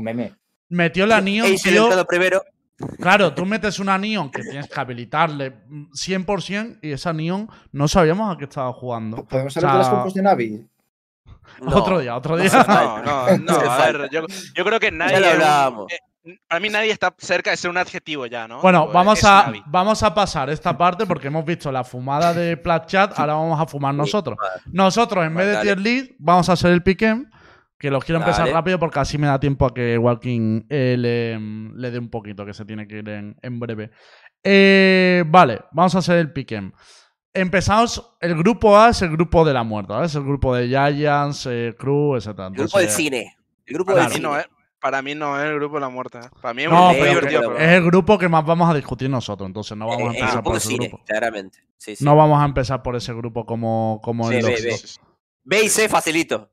Metió 0.69 1.07
la 1.07 1.21
Neon, 1.21 1.51
Ace 1.51 1.71
tío. 1.71 1.89
primero. 2.07 2.43
Claro, 2.99 3.33
tú 3.33 3.45
metes 3.45 3.79
una 3.79 3.97
Neon 3.97 4.29
que 4.31 4.41
tienes 4.43 4.69
que 4.69 4.79
habilitarle 4.79 5.51
mm, 5.67 5.91
100% 5.91 6.79
y 6.81 6.91
esa 6.91 7.11
Neon 7.13 7.49
no 7.71 7.87
sabíamos 7.87 8.33
a 8.33 8.37
qué 8.37 8.45
estaba 8.45 8.71
jugando. 8.73 9.25
¿Podemos 9.25 9.55
O 9.55 9.59
hablar 9.59 9.73
de 9.73 9.79
las 9.79 9.89
compos 9.89 10.13
de 10.13 10.21
Navi? 10.21 10.67
No. 11.61 11.71
Otro 11.75 11.99
día, 11.99 12.15
otro 12.15 12.37
día. 12.37 12.49
No, 12.67 13.03
no, 13.37 13.37
no. 13.37 13.53
A 13.71 13.77
ver, 13.91 14.09
yo, 14.11 14.21
yo 14.55 14.63
creo 14.65 14.79
que 14.79 14.91
nadie. 14.91 15.13
Ya 15.13 15.19
lo 15.19 15.25
es 15.27 15.35
un- 15.35 15.41
hablábamos. 15.41 15.91
eh, 15.91 15.97
para 16.47 16.59
mí 16.59 16.69
nadie 16.69 16.91
está 16.91 17.13
cerca 17.17 17.49
de 17.49 17.57
ser 17.57 17.71
un 17.71 17.77
adjetivo 17.77 18.25
ya, 18.27 18.47
¿no? 18.47 18.61
Bueno, 18.61 18.81
Tipo, 18.83 18.93
vamos 18.93 19.23
a, 19.23 19.43
Navi. 19.47 19.63
vamos 19.65 20.03
a 20.03 20.13
pasar 20.13 20.49
esta 20.51 20.77
parte 20.77 21.05
porque 21.07 21.27
hemos 21.27 21.43
visto 21.43 21.71
la 21.71 21.83
fumada 21.83 22.33
de 22.33 22.55
Plat 22.55 22.85
Chat, 22.87 23.17
ahora 23.17 23.33
vamos 23.33 23.59
a 23.59 23.65
fumar 23.65 23.95
nosotros. 23.95 24.37
Nosotros, 24.71 25.25
en 25.25 25.33
vez 25.33 25.47
de 25.55 25.61
tier 25.63 25.79
lead, 25.79 26.05
vamos 26.19 26.47
a 26.49 26.53
hacer 26.53 26.71
el 26.71 26.83
piquem, 26.83 27.29
que 27.79 27.89
los 27.89 28.03
quiero 28.03 28.19
empezar 28.19 28.41
Dale. 28.41 28.53
rápido 28.53 28.77
porque 28.77 28.99
así 28.99 29.17
me 29.17 29.25
da 29.27 29.39
tiempo 29.39 29.65
a 29.65 29.73
que 29.73 29.97
Walking 29.97 30.65
eh, 30.69 30.95
le, 30.99 31.39
le 31.39 31.91
dé 31.91 31.97
un 31.97 32.09
poquito, 32.09 32.45
que 32.45 32.53
se 32.53 32.65
tiene 32.65 32.87
que 32.87 32.97
ir 32.97 33.09
en, 33.09 33.35
en 33.41 33.59
breve. 33.59 33.89
Eh, 34.43 35.23
vale, 35.27 35.61
vamos 35.71 35.95
a 35.95 35.99
hacer 35.99 36.17
el 36.17 36.31
piquem. 36.33 36.71
Empezamos, 37.33 38.17
el 38.19 38.35
grupo 38.35 38.77
A 38.77 38.89
es 38.89 39.01
el 39.01 39.11
grupo 39.11 39.45
de 39.45 39.53
la 39.53 39.63
muerte, 39.63 39.93
¿vale? 39.93 40.07
Es 40.07 40.15
el 40.15 40.23
grupo 40.23 40.55
de 40.55 40.67
Giants, 40.67 41.45
eh, 41.49 41.75
Cruz, 41.77 42.25
etc. 42.27 42.39
El 42.39 42.53
grupo 42.53 42.79
del 42.79 42.89
cine. 42.89 43.35
El 43.65 43.73
grupo 43.75 43.93
Claro. 43.93 44.09
del 44.09 44.09
Para 44.09 44.17
mí, 44.19 44.23
no 44.23 44.29
cine. 44.31 44.41
es, 44.41 44.47
para 44.81 45.01
mí 45.01 45.15
no 45.15 45.39
es 45.39 45.45
el 45.49 45.55
grupo 45.55 45.75
de 45.75 45.81
la 45.81 45.89
muerte. 45.89 46.19
Para 46.41 46.53
mí 46.53 46.63
es 46.63 46.69
No, 46.71 46.87
muy 46.87 46.95
pero 46.95 47.09
divertido. 47.11 47.41
pero- 47.41 47.57
Es 47.57 47.69
el 47.69 47.83
grupo 47.83 48.17
que 48.17 48.27
más 48.29 48.45
vamos 48.45 48.69
a 48.69 48.73
discutir 48.73 49.09
nosotros, 49.09 49.45
entonces 49.47 49.77
no 49.77 49.87
vamos 49.87 50.03
a 50.09 50.17
empezar 50.17 50.31
grupo 50.31 50.43
por 50.43 50.53
del 50.53 50.57
ese 50.57 50.67
cine, 50.69 50.87
grupo. 50.87 51.03
claramente. 51.05 51.59
Sí, 51.77 51.95
sí. 51.95 52.03
No 52.03 52.15
vamos 52.15 52.41
a 52.41 52.45
empezar 52.45 52.81
por 52.81 52.95
ese 52.95 53.13
grupo 53.13 53.45
como, 53.45 54.01
como 54.03 54.27
Sí, 54.29 54.35
el 54.37 54.45
ve, 54.45 54.55
ve. 54.63 54.75
B 55.43 55.63
y 55.63 55.69
C 55.69 55.87
facilito. 55.87 56.49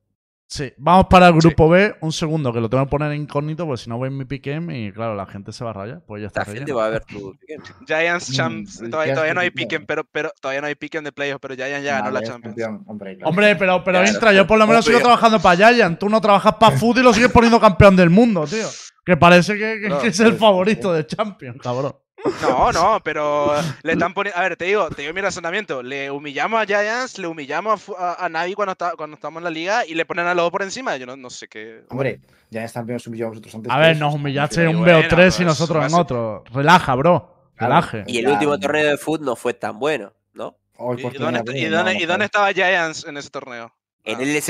Sí, 0.49 0.73
vamos 0.79 1.07
para 1.11 1.27
el 1.27 1.35
grupo 1.35 1.69
B. 1.69 1.97
Un 2.03 2.13
segundo, 2.13 2.53
que 2.53 2.61
lo 2.61 2.71
tengo 2.71 2.85
que 2.85 2.91
poner 2.91 3.11
en 3.11 3.23
incógnito, 3.23 3.67
porque 3.67 3.83
si 3.83 3.91
no 3.91 3.99
ven 3.99 4.17
mi 4.17 4.25
piquem 4.27 4.71
y 4.71 4.93
claro, 4.93 5.17
la 5.17 5.27
gente 5.27 5.51
se 5.53 5.65
va 5.65 5.71
a 5.71 5.73
rayar. 5.73 6.03
Pues 6.07 6.21
ya 6.23 6.29
está. 6.29 6.45
La 6.47 6.53
gente 6.53 6.73
va 6.73 6.87
a 6.87 6.91
ver 6.91 7.05
tu. 7.05 7.35
Giants 7.87 8.31
Mm, 8.31 8.33
Champs. 8.33 8.79
Todavía, 8.91 9.15
todavía 9.15 9.35
no 9.35 9.41
hay 9.41 9.51
no. 9.51 9.87
pero, 9.87 10.05
pero 10.05 10.31
todavía 10.41 10.61
no 10.61 10.69
hay 10.69 10.77
piquen 10.77 11.03
de 11.03 11.11
playoffs, 11.11 11.41
pero 11.43 11.55
Giants 11.57 11.85
ya 11.85 11.95
ganó 11.97 12.05
Nah, 12.07 12.11
la 12.13 12.23
Champions. 12.23 12.43
campeón, 12.57 12.85
hombre, 12.87 13.17
claro. 13.17 13.29
Hombre, 13.31 13.57
pero, 13.57 13.83
pero 13.85 13.99
Claro, 13.99 14.13
Intra, 14.15 14.33
yo 14.33 14.47
por 14.47 14.59
lo 14.59 14.67
menos 14.69 14.85
sigo 14.85 15.01
trabajando 15.01 15.41
para 15.41 15.57
Giant. 15.73 15.99
Tú 15.99 16.09
no 16.09 16.21
trabajas 16.21 16.55
para 16.61 16.77
Food 16.79 16.99
y 16.99 17.03
lo 17.03 17.13
sigues 17.13 17.33
poniendo 17.33 17.59
campeón 17.61 17.97
del 17.97 18.11
mundo, 18.11 18.47
tío. 18.47 18.67
Que 19.05 19.17
parece 19.17 19.55
que, 19.55 19.81
que- 19.81 19.89
No, 19.89 19.99
que 19.99 20.09
es 20.09 20.21
el 20.21 20.35
favorito 20.35 20.93
de 20.93 21.07
Champions, 21.07 21.59
cabrón. 21.61 21.97
No, 22.43 22.73
no, 22.73 23.01
pero 23.03 23.53
le 23.83 23.93
están 23.93 24.13
poniendo. 24.15 24.39
A 24.39 24.43
ver, 24.43 24.57
te 24.57 24.65
digo, 24.67 24.89
te 24.91 25.03
digo 25.03 25.15
mi 25.15 25.21
razonamiento. 25.21 25.83
Le 25.83 26.11
humillamos 26.11 26.61
a 26.61 26.67
Giants, 26.67 27.19
le 27.19 27.27
humillamos 27.27 27.89
a, 27.99 28.13
a, 28.13 28.25
a 28.27 28.29
Navi 28.29 28.55
cuando, 28.55 28.73
está, 28.73 28.93
cuando 28.97 29.15
estamos 29.15 29.41
en 29.41 29.45
la 29.45 29.51
liga 29.51 29.87
y 29.87 29.95
le 29.95 30.05
ponen 30.05 30.27
a 30.27 30.35
los 30.35 30.45
dos 30.45 30.51
por 30.53 30.63
encima. 30.63 30.97
Yo 30.97 31.07
no, 31.07 31.17
no 31.17 31.31
sé 31.31 31.49
qué. 31.49 31.83
Hombre, 31.91 32.21
ya 32.51 32.65
están 32.65 32.87
bien 32.87 32.99
subidos 33.01 33.31
vosotros 33.31 33.55
antes. 33.55 33.73
A 33.73 33.79
ver, 33.79 33.97
nos 33.97 34.15
humillaste 34.15 34.63
en 34.63 34.77
un 34.77 34.85
bueno, 34.85 35.01
BO3 35.01 35.41
y 35.41 35.45
nosotros 35.45 35.85
en 35.87 35.95
otro. 35.99 36.45
Relaja, 36.53 36.95
bro. 36.95 37.51
Relaje. 37.57 38.05
Y 38.07 38.19
el 38.19 38.29
último 38.29 38.59
torneo 38.59 38.91
de 38.91 38.97
fútbol 38.99 39.25
no 39.27 39.37
fue 39.37 39.55
tan 39.55 39.79
bueno, 39.79 40.13
¿no? 40.35 40.57
¿Y, 40.99 41.03
dónde, 41.19 41.59
y 41.59 41.65
dónde- 41.67 41.95
no, 41.95 42.01
y 42.01 42.05
dónde 42.05 42.25
estaba 42.27 42.53
Giants 42.53 43.07
en 43.07 43.17
ese 43.17 43.31
torneo? 43.31 43.73
En 44.05 44.21
el 44.21 44.41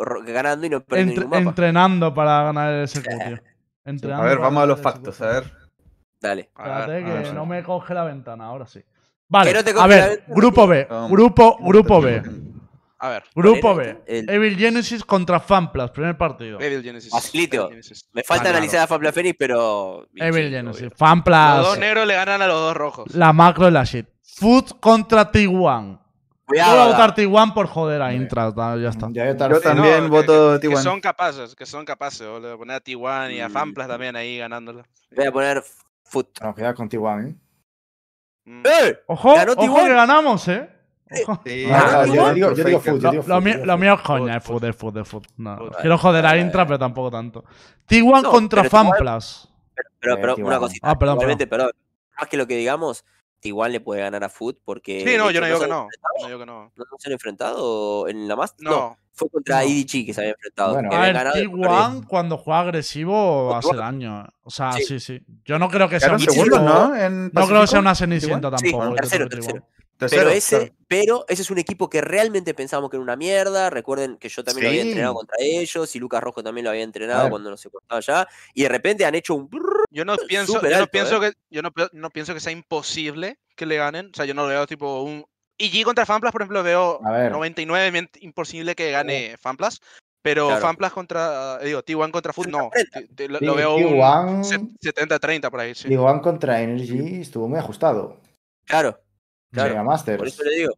ro- 0.00 0.22
ganando 0.24 0.66
y 0.66 0.70
no 0.70 0.80
perdiendo 0.80 1.12
Entre- 1.12 1.24
ningún 1.26 1.30
mapa. 1.44 1.50
entrenando 1.50 2.14
para 2.14 2.42
ganar 2.44 2.72
el 2.72 2.88
SQ, 2.88 3.02
tío. 3.26 3.38
Entrenando 3.84 4.24
A 4.24 4.26
ver, 4.28 4.38
vamos 4.38 4.62
a 4.62 4.66
los 4.66 4.80
factos, 4.80 5.14
SQ. 5.16 5.22
a 5.22 5.26
ver. 5.28 5.52
Dale. 6.20 6.50
A 6.54 6.62
ver, 6.62 6.70
Espérate 6.72 7.10
a 7.10 7.14
ver, 7.14 7.22
que 7.22 7.28
sí. 7.28 7.34
no 7.34 7.46
me 7.46 7.62
coge 7.62 7.94
la 7.94 8.04
ventana, 8.04 8.46
ahora 8.46 8.66
sí. 8.66 8.80
Vale, 9.28 9.50
Que 9.50 9.56
no 9.56 9.64
te 9.64 9.72
a 9.78 9.86
ver, 9.86 10.24
grupo 10.28 10.66
B, 10.66 10.86
grupo, 11.10 11.58
grupo 11.60 12.00
B, 12.00 12.22
A 12.98 13.08
ver, 13.10 13.24
grupo 13.34 13.74
¿Cuál 13.74 13.76
B. 13.76 14.02
El- 14.06 14.30
Evil 14.30 14.56
Genesis 14.56 15.04
contra 15.04 15.38
FanPlus, 15.40 15.90
primer 15.90 16.16
partido. 16.16 16.58
Evil 16.60 16.82
Genesis. 16.82 17.10
Facilito. 17.10 17.68
Me 18.12 18.22
falta 18.22 18.46
Ah, 18.46 18.50
analizar 18.52 18.80
a 18.80 18.86
Fabla 18.86 19.12
Fenix, 19.12 19.36
pero. 19.38 20.06
Evil 20.14 20.48
Genesis, 20.50 20.90
obvio. 20.98 21.56
Los 21.58 21.66
dos 21.66 21.78
negros 21.78 22.06
le 22.06 22.14
ganan 22.14 22.40
a 22.40 22.46
los 22.46 22.56
dos 22.58 22.74
rojos. 22.76 23.14
la 23.14 23.32
macro 23.32 23.68
y 23.68 23.72
la 23.72 23.84
shit. 23.84 24.06
Food 24.22 24.78
contra 24.80 25.30
T1. 25.32 26.00
voy 26.48 26.58
a 26.58 26.86
votar 26.86 27.14
T1 27.14 27.52
por 27.52 27.66
joder 27.66 28.00
a 28.00 28.04
Vale. 28.06 28.16
Intra, 28.16 28.54
ta- 28.54 28.76
ya 28.76 28.88
está. 28.90 29.08
Ya 29.10 29.26
yo, 29.32 29.48
Yo 29.48 29.60
también. 29.60 30.08
voto 30.08 30.54
que, 30.60 30.68
que 30.68 30.74
T1. 30.74 30.82
son 30.82 31.00
capaces, 31.00 31.54
que 31.56 31.66
son 31.66 31.84
capaces, 31.84 32.26
boludo. 32.28 32.56
Poner 32.56 32.76
a 32.76 32.80
T1 32.80 33.32
y 33.34 33.40
a 33.40 33.48
Mm. 33.48 33.52
Fanplas 33.52 33.88
también 33.88 34.14
ahí 34.16 34.38
ganándolo. 34.38 34.84
Voy 35.14 35.26
a 35.26 35.32
poner 35.32 35.62
foot. 36.08 36.40
No, 36.42 36.54
cuidado 36.54 36.74
con 36.74 36.88
T1, 36.88 37.28
¿eh? 37.28 37.36
Mm. 38.44 38.62
¡Eh! 38.66 38.98
Ojo, 39.06 39.34
Ganó 39.34 39.52
ojo 39.52 39.62
T1. 39.62 39.86
que 39.86 39.94
ganamos, 39.94 40.48
¿eh. 40.48 40.70
Ojo. 41.22 41.40
Sí, 41.44 41.66
Ah, 41.70 42.00
Ah, 42.02 42.06
yo, 42.06 42.34
digo, 42.34 42.52
yo 42.52 42.64
digo 42.64 42.82
yo 42.82 43.22
Lo, 43.26 43.40
mío, 43.40 43.64
lo 43.64 43.74
es 43.94 44.00
coña, 44.02 44.36
es 44.38 44.44
Foot, 44.44 44.60
foot, 44.60 44.64
es 44.70 44.76
foot, 44.76 44.96
es 44.96 45.08
foot. 45.08 45.26
No, 45.36 45.56
Foot. 45.56 45.76
quiero 45.80 45.98
joder 45.98 46.24
a 46.26 46.28
Vale, 46.30 46.40
Intra, 46.40 46.58
vale. 46.64 46.68
pero 46.68 46.78
tampoco 46.78 47.10
tanto. 47.10 47.44
T1 47.88 48.22
No, 48.22 48.30
contra 48.30 48.62
pero 48.62 48.70
FanPlus. 48.70 49.48
Pero, 49.74 49.88
pero, 50.00 50.14
Eh, 50.14 50.18
pero 50.20 50.36
T1. 50.36 50.46
una 50.46 50.58
cosita. 50.58 50.90
Ah, 50.90 50.98
perdón, 50.98 51.14
Igualmente, 51.16 51.46
perdón. 51.46 51.70
Más 52.18 52.28
que 52.28 52.36
lo 52.36 52.46
que 52.46 52.56
digamos, 52.56 53.04
Igual 53.42 53.72
le 53.72 53.80
puede 53.80 54.00
ganar 54.00 54.24
a 54.24 54.28
Foot 54.28 54.58
porque. 54.64 55.04
Sí, 55.06 55.16
no, 55.16 55.30
yo 55.30 55.40
no 55.40 55.46
digo 55.46 55.58
se 55.58 55.66
que 55.66 55.70
han 55.72 55.78
no. 55.78 55.84
enfrentado. 55.84 56.14
No 56.20 56.26
digo 56.26 56.38
que 56.40 56.46
no. 56.46 56.72
¿No, 56.76 56.84
no 56.90 56.96
se 56.98 57.08
han 57.08 57.12
enfrentado 57.12 58.08
en 58.08 58.28
la 58.28 58.34
Master? 58.36 58.64
No. 58.64 58.70
No. 58.70 58.98
fue 59.12 59.28
contra 59.30 59.62
No. 59.62 59.68
EDG 59.68 60.04
que 60.06 60.12
se 60.14 60.20
había 60.20 60.32
enfrentado. 60.32 60.72
Bueno. 60.74 60.88
A 60.92 60.96
habían 60.98 61.14
ver, 61.14 61.14
ganado 61.24 61.38
y 61.42 61.46
T1 61.46 62.06
cuando 62.06 62.36
juega 62.38 62.60
agresivo 62.60 63.54
hace 63.54 63.74
daño. 63.76 64.26
O 64.42 64.50
sea, 64.50 64.72
sí, 64.72 64.84
Sí. 64.84 65.00
sí. 65.00 65.22
Yo 65.44 65.58
no 65.58 65.68
creo 65.70 65.88
que 65.88 66.00
sea 66.00 66.12
un 66.12 66.20
segundos, 66.20 66.58
equipo- 66.58 66.58
¿no? 66.60 66.94
En 66.96 67.30
No 67.32 67.46
creo 67.46 67.60
que 67.62 67.66
sea 67.66 67.80
una 67.80 67.94
cenicienta 67.94 68.50
Sí, 68.58 68.72
tampoco. 68.72 68.94
tercero, 68.94 69.28
tercero. 69.28 69.66
T1. 69.96 69.98
Tercero, 69.98 70.22
pero 70.22 70.30
ese, 70.36 70.56
claro. 70.58 70.74
pero 70.88 71.24
ese 71.28 71.42
es 71.42 71.50
un 71.50 71.58
equipo 71.58 71.88
que 71.88 72.00
realmente 72.00 72.52
pensamos 72.54 72.90
que 72.90 72.96
era 72.96 73.02
una 73.02 73.16
mierda. 73.16 73.70
Recuerden 73.70 74.16
que 74.18 74.28
yo 74.28 74.44
también 74.44 74.64
lo 74.64 74.70
había 74.70 74.82
entrenado 74.82 75.14
contra 75.14 75.36
ellos 75.40 75.96
y 75.96 75.98
Lucas 75.98 76.22
Rojo 76.22 76.42
también 76.42 76.64
lo 76.64 76.70
había 76.70 76.82
entrenado 76.82 77.30
cuando 77.30 77.50
nos 77.50 77.60
secuestraba 77.60 77.98
allá. 77.98 78.28
Y 78.54 78.62
de 78.62 78.68
repente 78.68 79.04
han 79.04 79.14
hecho 79.14 79.34
un 79.34 79.48
Yo 79.90 80.04
no 80.04 80.16
pienso, 80.28 80.60
yo 80.60 80.78
no 80.78 80.86
pienso 80.86 81.22
¿eh? 81.24 81.32
que 81.32 81.38
yo 81.50 81.62
no, 81.62 81.72
no 81.92 82.10
pienso 82.10 82.34
que 82.34 82.40
sea 82.40 82.52
imposible 82.52 83.38
que 83.56 83.64
le 83.66 83.76
ganen. 83.76 84.10
O 84.12 84.14
sea, 84.14 84.24
yo 84.26 84.34
no 84.34 84.42
lo 84.42 84.48
veo 84.48 84.66
tipo 84.66 85.02
un 85.02 85.24
EG 85.58 85.84
contra 85.84 86.04
Fanplas, 86.04 86.32
por 86.32 86.42
ejemplo, 86.42 86.62
veo 86.62 87.00
A 87.02 87.10
ver. 87.12 87.32
99 87.32 88.10
imposible 88.20 88.74
que 88.74 88.90
gane 88.90 89.36
Fanplas, 89.38 89.80
pero 90.20 90.48
Claro. 90.48 90.60
Fanplas 90.60 90.92
contra 90.92 91.58
eh, 91.62 91.66
digo, 91.68 91.82
T1 91.82 92.10
contra 92.10 92.34
Foot 92.34 92.48
no. 92.48 92.68
T- 92.92 93.06
t- 93.14 93.28
Lo, 93.28 93.54
veo 93.54 93.76
un 93.76 93.82
T1 93.82 94.44
set- 94.44 94.60
70-30 95.08 95.50
por 95.50 95.60
ahí, 95.60 95.74
sí. 95.74 95.88
T1 95.88 96.20
contra 96.20 96.60
Energy 96.60 97.22
estuvo 97.22 97.48
muy 97.48 97.58
ajustado. 97.58 98.20
Claro, 98.66 99.00
Claro. 99.64 99.84
Masters. 99.84 100.18
por 100.18 100.26
eso 100.28 100.42
le 100.44 100.56
digo. 100.56 100.72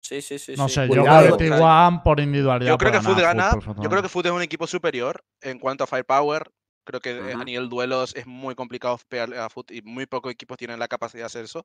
Sí, 0.00 0.20
sí, 0.20 0.38
sí. 0.38 0.54
No 0.56 0.68
sí. 0.68 0.74
sé, 0.74 0.88
yo 0.88 1.02
creo 1.04 1.36
que 1.38 1.48
T1 1.50 2.02
por 2.02 2.20
individualidad. 2.20 2.70
Yo 2.72 2.76
creo 2.78 2.92
que 2.92 2.98
ganar 2.98 3.20
gana, 3.22 3.50
yo 3.80 3.88
creo 3.88 4.02
que. 4.02 4.08
Foot 4.08 4.26
es 4.26 4.32
un 4.32 4.42
equipo 4.42 4.66
superior 4.66 5.24
en 5.40 5.58
cuanto 5.58 5.84
a 5.84 5.86
firepower. 5.86 6.50
Creo 6.86 7.00
que 7.00 7.12
eh, 7.16 7.32
a 7.32 7.36
Ujú. 7.36 7.44
nivel 7.44 7.68
duelos 7.70 8.14
es 8.14 8.26
muy 8.26 8.54
complicado 8.54 8.98
pegarle 9.08 9.38
a 9.38 9.48
Foot 9.48 9.70
y 9.70 9.80
muy 9.80 10.04
pocos 10.04 10.30
equipos 10.30 10.58
tienen 10.58 10.78
la 10.78 10.88
capacidad 10.88 11.22
de 11.22 11.26
hacer 11.26 11.44
eso. 11.44 11.64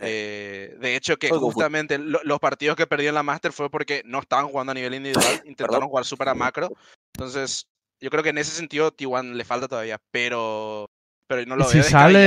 Eh, 0.00 0.76
de 0.80 0.96
hecho, 0.96 1.16
que 1.16 1.28
justamente 1.30 1.98
lo- 1.98 2.20
los 2.24 2.38
partidos 2.40 2.76
que 2.76 2.86
perdió 2.86 3.08
en 3.08 3.14
la 3.14 3.22
Master 3.22 3.52
fue 3.52 3.70
porque 3.70 4.02
no 4.04 4.20
estaban 4.20 4.48
jugando 4.48 4.72
a 4.72 4.74
nivel 4.74 4.94
individual, 4.94 5.24
intentaron 5.44 5.88
jugar 5.88 6.04
súper 6.04 6.28
a 6.28 6.34
macro. 6.34 6.68
Entonces, 7.14 7.68
yo 8.00 8.10
creo 8.10 8.22
que 8.22 8.30
en 8.30 8.38
ese 8.38 8.50
sentido 8.52 8.92
T1 8.92 9.32
le 9.34 9.44
falta 9.44 9.66
todavía, 9.68 9.98
pero, 10.10 10.88
pero 11.28 11.44
no 11.46 11.56
lo 11.56 11.64
si 11.64 11.78
veo 11.78 11.84
que 11.84 11.90
sale- 11.90 12.24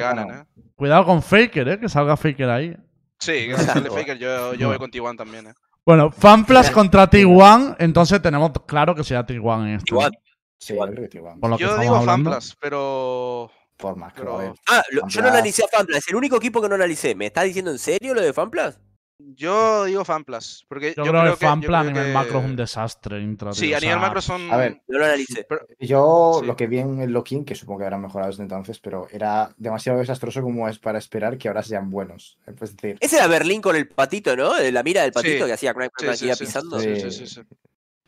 ganen, 0.00 0.26
Bueno. 0.26 0.40
¿eh? 0.42 0.44
Cuidado 0.74 1.04
con 1.06 1.22
Faker, 1.22 1.68
¿eh? 1.68 1.80
Que 1.80 1.88
salga 1.88 2.16
Faker 2.16 2.50
ahí. 2.50 2.76
Sí, 3.18 3.48
Faker, 3.90 4.18
yo, 4.18 4.54
yo 4.54 4.68
voy 4.68 4.78
con 4.78 4.90
T1 4.90 5.16
también, 5.16 5.48
¿eh? 5.48 5.54
Bueno, 5.84 6.10
Fanplas 6.10 6.70
contra 6.70 7.08
T1, 7.08 7.76
entonces 7.78 8.20
tenemos 8.20 8.50
claro 8.66 8.94
que 8.94 9.04
será 9.04 9.24
T1 9.26 9.62
en 9.62 9.74
esto. 9.76 9.94
Igual. 9.94 10.18
Sí, 10.58 10.74
yo 10.74 10.84
T1. 10.86 11.56
Digo 11.80 11.96
hablando. 11.96 12.30
Fanplas, 12.30 12.56
pero... 12.60 13.50
Por 13.76 13.94
macro, 13.94 14.38
Pero-. 14.38 14.54
Ah, 14.68 14.82
lo- 14.90 15.06
yo 15.06 15.20
no 15.20 15.28
analicé 15.28 15.62
a 15.64 15.68
Fanplas. 15.68 15.98
Es 15.98 16.08
el 16.08 16.16
único 16.16 16.36
equipo 16.36 16.62
que 16.62 16.68
no 16.68 16.74
analicé. 16.76 17.14
¿Me 17.14 17.26
estás 17.26 17.44
diciendo 17.44 17.70
en 17.70 17.78
serio 17.78 18.14
lo 18.14 18.22
de 18.22 18.32
Fanplas? 18.32 18.80
Yo 19.18 19.84
digo 19.84 20.04
Fanplas, 20.04 20.64
porque 20.68 20.92
Yo, 20.94 21.04
yo, 21.04 21.10
creo, 21.10 21.22
que 21.22 21.28
yo 21.30 21.36
Fanplas 21.36 21.86
a 21.86 21.90
nivel 21.90 22.06
que- 22.08 22.12
macro 22.12 22.38
es 22.40 22.44
un 22.44 22.56
desastre. 22.56 23.16
Sí, 23.52 23.72
a 23.72 23.78
o 23.78 23.80
nivel 23.80 23.80
sea, 23.80 23.96
macro 23.96 24.20
son... 24.20 24.50
a 24.52 24.56
ver, 24.58 24.82
No 24.86 24.98
lo 24.98 25.04
analicé. 25.06 25.44
pero- 25.48 25.66
Yo 25.80 26.38
Sí. 26.40 26.46
lo 26.46 26.54
que 26.56 26.66
vi 26.66 26.78
en 26.80 27.00
el 27.00 27.12
Locking, 27.12 27.44
que 27.46 27.54
supongo 27.54 27.78
que 27.78 27.84
habrán 27.86 28.02
mejorado 28.02 28.30
desde 28.30 28.42
entonces, 28.42 28.78
pero 28.78 29.08
era 29.10 29.50
demasiado 29.56 29.98
desastroso 30.00 30.42
como 30.42 30.68
es 30.68 30.78
para 30.78 30.98
esperar 30.98 31.38
que 31.38 31.48
ahora 31.48 31.62
sean 31.62 31.90
buenos. 31.90 32.38
Es 32.46 32.56
decir, 32.56 32.98
Ese 33.00 33.16
era 33.16 33.26
Berlín 33.26 33.62
con 33.62 33.74
el 33.74 33.88
patito, 33.88 34.36
¿no? 34.36 34.52
De 34.54 34.70
La 34.70 34.82
mira 34.82 35.00
del 35.02 35.12
patito 35.12 35.38
Sí, 35.44 35.46
que 35.46 35.52
hacía 35.54 35.72
crack, 35.72 35.92
Sí, 35.98 36.04
crack, 36.04 36.16
sí, 36.18 36.24
iba 36.26 36.34
sí, 36.34 36.44
pisando. 36.44 36.78
sí, 36.78 36.94
Sí. 36.96 37.10
sí, 37.10 37.10
sí, 37.10 37.26
sí. 37.26 37.40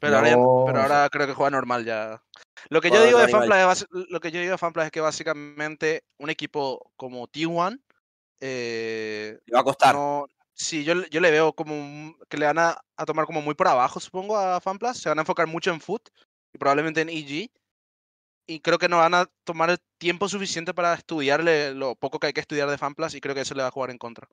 Pero, 0.01 0.17
ahora, 0.17 0.29
ya- 0.29 0.37
Luego, 0.37 0.67
pero 0.67 0.83
ahora 0.83 1.09
creo 1.11 1.27
que 1.27 1.33
juega 1.35 1.51
normal 1.51 1.85
ya. 1.87 2.23
Lo 2.69 2.81
que 2.83 2.91
yo 2.91 3.03
digo 3.05 3.19
de 3.19 3.25
normal. 3.29 3.49
Fanplas 3.49 3.83
es, 3.83 3.89
basi- 3.89 4.07
lo 4.11 4.21
que 4.21 4.31
yo 4.31 4.41
digo 4.41 4.53
de 4.53 4.59
Fanplas 4.59 4.87
es 4.87 4.93
que 4.93 5.01
básicamente 5.01 6.05
un 6.19 6.29
equipo 6.29 6.93
como 6.97 7.27
T1 7.29 7.81
eh, 8.41 9.39
Le 9.47 9.55
va 9.55 9.61
a 9.61 9.65
costar. 9.65 9.95
no, 9.95 10.27
sí, 10.59 10.85
yo, 10.85 10.95
le- 10.95 11.09
yo 11.11 11.21
le 11.21 11.31
veo 11.31 11.53
como 11.55 11.75
un- 11.75 12.17
que 12.29 12.37
le 12.37 12.47
van 12.47 12.59
a, 12.59 12.79
a 12.97 13.07
tomar 13.07 13.25
como 13.27 13.41
muy 13.41 13.55
por 13.55 13.69
abajo, 13.69 14.01
supongo, 14.01 14.37
a 14.37 14.61
Fanplas. 14.61 14.99
Se 14.99 15.09
van 15.09 15.19
a 15.19 15.23
enfocar 15.23 15.47
mucho 15.47 15.71
en 15.71 15.81
Foot 15.81 16.11
y 16.53 16.59
probablemente 16.59 17.01
en 17.01 17.09
EG. 17.09 17.51
Y 18.47 18.61
creo 18.61 18.79
que 18.79 18.89
no 18.89 18.99
van 18.99 19.15
a 19.15 19.27
tomar 19.45 19.71
el 19.71 19.79
tiempo 19.99 20.29
suficiente 20.29 20.73
para 20.75 20.95
estudiarle 20.95 21.75
lo 21.75 21.95
poco 21.97 22.19
que 22.19 22.29
hay 22.29 22.33
que 22.33 22.41
estudiar 22.41 22.69
de 22.71 22.79
Fanplas 22.79 23.15
y 23.15 23.21
creo 23.21 23.35
que 23.35 23.43
eso 23.43 23.55
le 23.55 23.63
va 23.63 23.69
a 23.69 23.73
jugar 23.73 23.91
en 23.91 23.99
contra. 23.99 24.27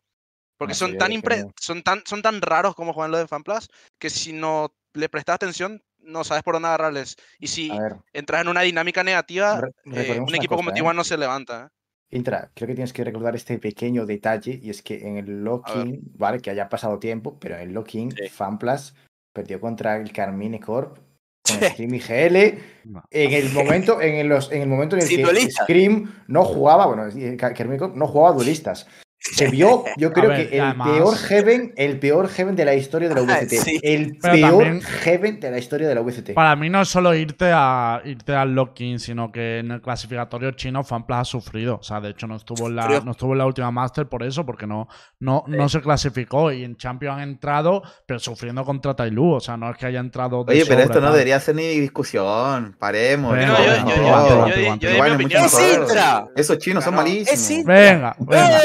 Porque 0.58 0.74
son, 0.74 0.92
tan 0.98 1.12
impre- 1.12 1.44
no. 1.48 1.52
son, 1.60 1.84
tan, 1.84 2.04
son 2.06 2.22
tan 2.22 2.42
raros 2.42 2.76
como 2.76 2.94
juegan 2.94 3.12
los 3.12 3.20
de 3.20 3.28
Fanplas 3.28 3.68
que 4.00 4.10
si 4.10 4.32
no 4.34 4.74
le 4.94 5.10
prestas 5.10 5.36
atención 5.36 5.84
no 6.00 6.24
sabes 6.24 6.44
por 6.44 6.54
dónde 6.56 6.70
agarrarles. 6.70 7.18
Y 7.40 7.48
si 7.48 7.70
entras 8.14 8.42
en 8.42 8.48
una 8.48 8.62
dinámica 8.62 9.04
negativa, 9.04 9.60
eh, 10.02 10.20
un 10.30 10.36
equipo 10.36 10.56
como 10.56 10.70
cosa, 10.72 10.80
¿eh? 10.80 10.84
T1 10.84 10.94
no 10.96 11.04
se 11.04 11.18
levanta. 11.18 11.72
Intra, 12.12 12.52
creo 12.54 12.68
que 12.68 12.76
tienes 12.76 12.94
que 12.94 13.04
recordar 13.04 13.36
este 13.36 13.58
pequeño 13.60 14.06
detalle 14.06 14.60
y 14.62 14.70
es 14.70 14.82
que 14.82 15.08
en 15.08 15.18
el 15.18 15.44
Locking, 15.44 16.02
vale, 16.18 16.40
que 16.40 16.50
haya 16.52 16.70
pasado 16.70 17.00
tiempo, 17.00 17.38
pero 17.40 17.56
en 17.56 17.62
el 17.70 17.74
Locking, 17.74 18.12
Sí. 18.12 18.30
Fanplas 18.30 18.96
perdió 19.34 19.60
contra 19.60 19.98
el 19.98 20.12
Carmine 20.14 20.60
Corp 20.60 20.98
con 21.48 21.60
Sí. 21.60 21.66
Scream 21.66 21.94
y 21.96 22.00
GL 22.00 22.60
No. 22.86 23.04
en 23.12 23.34
el 23.34 23.52
momento 23.52 24.02
en 24.02 24.16
el, 24.16 24.28
los- 24.28 24.52
en 24.52 24.62
el 24.62 24.68
momento 24.70 24.96
en 24.96 25.02
el 25.04 25.10
que 25.10 25.22
duelista. 25.22 25.64
Scream 25.64 26.14
no 26.28 26.44
jugaba, 26.46 26.86
bueno, 26.88 27.04
Carmine 27.38 27.78
Corp 27.80 27.96
no 27.96 28.08
jugaba 28.08 28.36
duelistas. 28.36 28.88
Se 29.34 29.48
vio, 29.50 29.84
yo 29.98 30.14
creo 30.14 30.30
ver, 30.30 30.50
que 30.50 30.58
el 30.58 30.64
además- 30.64 30.90
peor 30.92 31.18
Heaven, 31.18 31.74
el 31.78 32.00
peor 32.00 32.30
Heaven 32.30 32.56
de 32.56 32.64
la 32.66 32.76
historia 32.76 33.10
de 33.10 33.16
la 33.16 33.22
VCT. 33.22 33.50
sí. 33.54 33.80
El 33.82 34.18
Pero 34.22 34.34
peor 34.36 34.50
también- 34.64 34.82
Heaven 34.82 35.40
de 35.40 35.52
la 35.52 35.58
historia 35.58 35.88
de 35.88 35.96
la 35.96 36.02
VCT. 36.02 36.34
Para 36.34 36.56
mí 36.56 36.70
no 36.70 36.82
es 36.82 36.90
solo 36.90 37.14
irte 37.16 37.50
a 37.52 38.02
irte 38.06 38.36
al 38.36 38.54
lock-in, 38.54 39.00
sino 39.00 39.32
que 39.32 39.60
en 39.60 39.72
el 39.72 39.82
clasificatorio 39.82 40.52
chino 40.52 40.84
Fanplas 40.84 41.22
ha 41.22 41.26
sufrido. 41.26 41.78
O 41.78 41.84
sea, 41.84 42.00
de 42.00 42.10
hecho 42.12 42.28
no 42.28 42.36
estuvo 42.36 42.68
en 42.68 42.76
la, 42.76 42.88
no 43.04 43.12
estuvo 43.12 43.32
en 43.34 43.40
la 43.40 43.46
última 43.48 43.72
Master 43.72 44.08
por 44.08 44.22
eso, 44.24 44.46
porque 44.46 44.68
no, 44.68 44.88
no, 45.20 45.44
no 45.48 45.70
se 45.70 45.82
clasificó. 45.82 46.52
Y 46.52 46.64
en 46.64 46.78
Champions 46.78 47.16
han 47.18 47.22
entrado, 47.30 47.82
pero 48.06 48.20
sufriendo 48.20 48.64
contra 48.64 48.96
Tailu. 48.96 49.34
O 49.34 49.40
sea, 49.40 49.58
no 49.58 49.70
es 49.72 49.78
que 49.78 49.88
haya 49.88 50.00
entrado. 50.02 50.44
de 50.44 50.54
Oye, 50.54 50.62
pero 50.66 50.82
sobra, 50.82 50.84
esto 50.84 51.00
no 51.00 51.08
tal. 51.08 51.14
debería 51.14 51.40
ser 51.40 51.56
ni 51.56 51.68
discusión. 51.80 52.76
Paremos. 52.80 53.34
Venga, 53.34 53.48
No, 53.48 53.58
yo- 53.58 53.66
yo- 53.66 54.78
yo- 54.80 55.88
yo-. 55.88 56.30
Esos 56.36 56.58
chinos 56.60 56.84
son 56.84 56.96
malísimos. 56.96 57.66
Venga, 57.66 58.16
venga. 58.20 58.60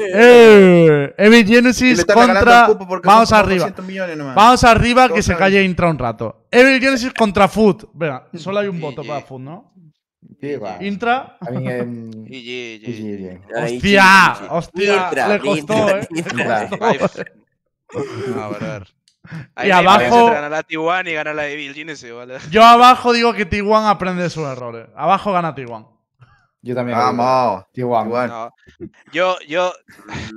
¡Eh! 0.00 0.12
¡Eh! 0.14 1.14
Evil 1.18 1.48
Y 1.48 1.54
Genesis 1.54 2.04
contra. 2.04 2.68
Vamos 3.04 3.32
arriba. 3.32 3.64
200 3.66 3.84
millones 3.86 4.16
nomás. 4.16 4.34
Vamos 4.34 4.64
arriba 4.64 5.08
que 5.08 5.22
se 5.22 5.36
calle 5.36 5.62
Intra 5.62 5.90
un 5.90 5.98
rato. 5.98 6.46
Evil 6.50 6.80
Genesis 6.80 7.12
contra 7.12 7.48
Foot. 7.48 7.84
Venga, 7.92 8.26
solo 8.34 8.58
hay 8.60 8.68
un 8.68 8.76
Y- 8.76 8.80
voto 8.80 9.02
y- 9.04 9.08
para 9.08 9.20
Foot, 9.22 9.40
¿no? 9.40 9.72
Intra. 10.80 11.36
Y- 12.26 12.36
y- 12.36 12.82
y-. 12.86 13.38
Ahí, 13.56 13.76
Hostia, 13.76 14.36
hostia, 14.50 14.94
Intra, 15.06 15.28
le 15.28 15.38
costó, 15.40 15.74
Intra, 16.14 16.62
¿eh? 16.64 16.68
A 18.40 18.48
ver, 18.48 18.64
a 18.64 18.78
ver. 18.78 18.86
Y 19.32 19.34
no 19.34 19.60
hay 19.62 19.70
abajo- 19.70 20.26
ganar 20.30 20.50
la 20.50 20.62
T1 20.62 21.08
y 21.10 21.14
ganar 21.14 21.34
la 21.34 21.46
Evil 21.48 21.74
Genesis, 21.74 22.12
¿vale? 22.12 22.38
Yo 22.50 22.64
abajo 22.64 23.12
digo 23.12 23.32
que 23.34 23.48
T1 23.48 23.88
aprende 23.88 24.22
de 24.22 24.30
sus 24.30 24.44
errores. 24.46 24.86
Abajo 24.96 25.32
gana 25.32 25.54
T1. 25.54 25.86
Yo 26.62 26.74
también. 26.74 26.98
Vamos. 26.98 27.64
Igual. 27.74 28.28
No. 28.28 28.54
Yo, 29.12 29.36
yo, 29.48 29.72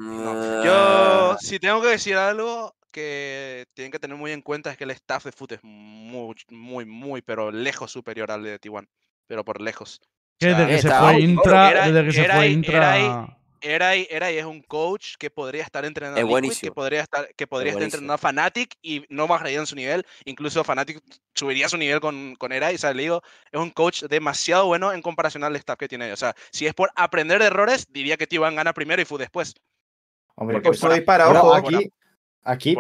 Ah. 0.06 0.62
yo, 0.66 1.38
si 1.40 1.60
tengo 1.60 1.82
que 1.82 1.90
decir 1.90 2.16
algo 2.16 2.76
que 2.92 3.66
tienen 3.74 3.92
que 3.92 4.00
tener 4.00 4.16
muy 4.16 4.32
en 4.32 4.42
cuenta 4.42 4.72
es 4.72 4.78
que 4.78 4.84
el 4.84 4.92
staff 4.92 5.26
de 5.26 5.32
Foot 5.32 5.54
es 5.54 5.60
muy, 5.64 6.36
muy, 6.50 6.86
muy, 6.86 7.22
pero 7.22 7.52
lejos 7.52 7.92
superior 7.92 8.32
al 8.32 8.44
de 8.44 8.60
T1. 8.60 8.88
Pero 9.28 9.44
por 9.44 9.62
lejos. 9.62 10.00
Que 10.40 10.52
O 10.52 10.56
sea, 10.56 10.60
desde 10.66 10.76
que 10.76 10.82
se 10.82 10.90
fue 11.00 11.20
Intra, 11.22 11.88
desde 11.92 12.06
que 12.06 12.12
se 12.12 12.24
fue 12.26 12.32
ahí- 12.34 12.54
Intra. 12.54 13.38
Eray, 13.64 14.08
Eray 14.10 14.38
es 14.38 14.46
un 14.46 14.62
coach 14.62 15.16
que 15.18 15.30
podría 15.30 15.64
estar 15.64 15.86
entrenando 15.86 16.20
Es 16.20 16.26
a 16.26 16.42
Liquid, 16.42 16.58
que 16.60 16.72
podría 16.72 17.02
estar, 17.02 17.34
que 17.34 17.48
podría 17.48 17.72
estar 17.72 17.84
entrenando 17.84 18.14
a 18.14 18.18
Fnatic 18.18 18.76
y 18.82 19.06
no 19.10 19.28
bajaría 19.28 19.60
en 19.60 19.66
su 19.66 19.76
nivel. 19.76 20.06
Incluso 20.26 20.64
Fnatic 20.64 21.02
subiría 21.34 21.70
su 21.70 21.78
nivel 21.78 22.02
con, 22.02 22.36
con 22.36 22.52
Eray. 22.52 22.76
O 22.76 22.78
sea, 22.78 22.94
le 22.94 23.04
digo, 23.04 23.22
es 23.52 23.60
un 23.60 23.72
coach 23.72 24.04
demasiado 24.04 24.66
bueno 24.68 24.92
en 24.92 25.02
comparación 25.02 25.44
al 25.44 25.56
staff 25.56 25.78
que 25.78 25.88
tiene. 25.88 26.12
O 26.12 26.18
sea, 26.18 26.36
si 26.52 26.68
es 26.68 26.74
por 26.74 26.92
aprender 26.96 27.40
de 27.40 27.46
errores, 27.46 27.88
diría 27.90 28.18
que 28.18 28.28
T1 28.28 28.54
gana 28.56 28.74
primero 28.74 29.02
y 29.02 29.06
Fu 29.06 29.18
después. 29.18 29.54
Hombre, 30.36 30.56
Porque 30.56 30.70
pues, 30.70 30.84
ojo. 30.84 31.54
aquí, 31.54 31.92
Aquí. 32.46 32.76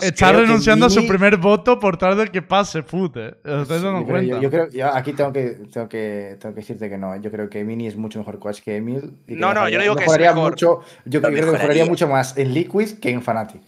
Está 0.00 0.32
renunciando 0.32 0.86
a 0.86 0.90
su 0.90 1.06
primer 1.06 1.36
voto 1.36 1.78
por 1.78 1.98
tal 1.98 2.16
de 2.16 2.28
que 2.28 2.40
pase, 2.40 2.82
pute. 2.82 3.34
Eh, 3.44 3.64
sí, 3.68 3.74
no. 3.82 4.40
Yo, 4.40 4.50
creo, 4.50 4.70
yo 4.70 4.88
aquí 4.88 5.12
tengo 5.12 5.30
que, 5.30 5.58
tengo, 5.70 5.88
que, 5.88 6.38
tengo 6.40 6.54
que 6.54 6.60
decirte 6.60 6.88
que 6.88 6.96
no. 6.96 7.14
Eh. 7.14 7.20
Yo 7.20 7.30
creo 7.30 7.50
que 7.50 7.64
Mini 7.64 7.86
es 7.86 7.96
mucho 7.96 8.18
mejor 8.18 8.38
coach 8.38 8.60
que 8.60 8.76
Emil. 8.76 9.18
No, 9.26 9.52
no, 9.52 9.68
yo 9.68 9.76
no 9.76 9.82
digo 9.82 9.96
que 9.96 10.04
es 10.04 10.18
mejor. 10.18 10.52
Mucho, 10.52 10.80
yo 11.04 11.20
creo 11.20 11.44
que 11.44 11.52
mejoraría 11.52 11.84
mucho 11.84 12.08
más 12.08 12.36
en 12.38 12.54
Liquid 12.54 12.98
que 12.98 13.10
en 13.10 13.22
Fnatic. 13.22 13.62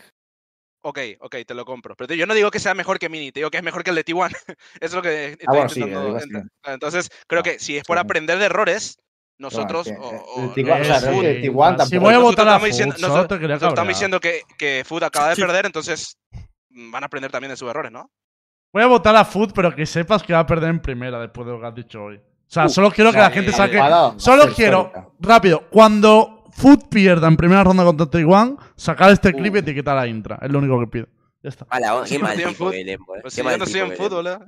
Ok, 0.86 0.98
ok, 1.20 1.36
te 1.46 1.54
lo 1.54 1.64
compro. 1.64 1.96
Pero 1.96 2.14
yo 2.14 2.26
no 2.26 2.34
digo 2.34 2.50
que 2.50 2.58
sea 2.58 2.74
mejor 2.74 2.98
que 2.98 3.08
Mini, 3.08 3.30
te 3.30 3.40
digo 3.40 3.50
que 3.50 3.58
es 3.58 3.62
mejor 3.62 3.84
que 3.84 3.90
el 3.90 3.96
de 3.96 4.04
T1. 4.04 4.30
es 4.80 4.92
lo 4.94 5.02
que 5.02 5.36
ah, 5.46 5.64
estoy 5.66 5.92
ah, 5.92 6.72
Entonces, 6.72 7.10
creo 7.26 7.40
ah, 7.40 7.42
que 7.42 7.58
si 7.58 7.76
es 7.76 7.84
por 7.84 7.98
aprender 7.98 8.38
de 8.38 8.46
errores, 8.46 8.98
nosotros, 9.36 9.88
o, 9.88 9.90
eh, 9.90 10.20
o, 10.36 10.54
si 10.54 11.98
voy 11.98 12.14
a 12.14 12.18
votar 12.18 12.48
a 12.48 12.58
nosotros, 12.58 13.40
estamos 13.42 13.88
diciendo 13.88 14.20
que, 14.20 14.42
que 14.56 14.84
Food 14.86 15.02
acaba 15.02 15.30
de 15.30 15.36
perder, 15.36 15.66
entonces 15.66 16.16
van 16.70 17.02
a 17.02 17.06
aprender 17.06 17.32
también 17.32 17.50
de 17.50 17.56
sus 17.56 17.68
errores, 17.68 17.90
¿no? 17.90 18.10
Voy 18.72 18.82
a 18.82 18.86
votar 18.86 19.14
a 19.16 19.24
Food, 19.24 19.52
pero 19.52 19.74
que 19.74 19.86
sepas 19.86 20.22
que 20.22 20.32
va 20.32 20.40
a 20.40 20.46
perder 20.46 20.70
en 20.70 20.80
primera 20.80 21.20
después 21.20 21.46
de 21.46 21.52
lo 21.52 21.60
que 21.60 21.66
has 21.66 21.74
dicho 21.74 22.02
hoy. 22.02 22.16
O 22.16 22.20
sea, 22.46 22.68
solo 22.68 22.90
quiero 22.90 23.10
que 23.10 23.18
la 23.18 23.30
gente 23.30 23.50
eh, 23.50 23.54
saque. 23.54 23.80
Solo 24.16 24.52
quiero, 24.54 24.92
rápido, 25.18 25.64
cuando 25.70 26.44
Food 26.52 26.88
pierda 26.88 27.26
en 27.26 27.36
primera 27.36 27.64
ronda 27.64 27.84
contra 27.84 28.06
Taiwán, 28.06 28.56
sacar 28.76 29.10
este 29.10 29.32
clip 29.32 29.56
y 29.56 29.58
etiquetar 29.58 29.98
a 29.98 30.06
Intra. 30.06 30.38
Es 30.40 30.50
lo 30.50 30.58
único 30.60 30.78
que 30.78 30.86
pido. 30.86 31.06
Ya 31.44 31.50
está. 31.50 31.66
Mala, 31.70 32.04
qué 32.08 32.18
mal 32.18 32.42
tipo 32.42 32.70
Belén, 32.70 32.98
weón. 33.06 33.30
Si 33.30 33.42
yo 33.42 33.58
no 33.58 33.66
soy 33.66 33.80
en 33.80 33.92
fútbol, 33.92 34.28
¿eh? 34.28 34.38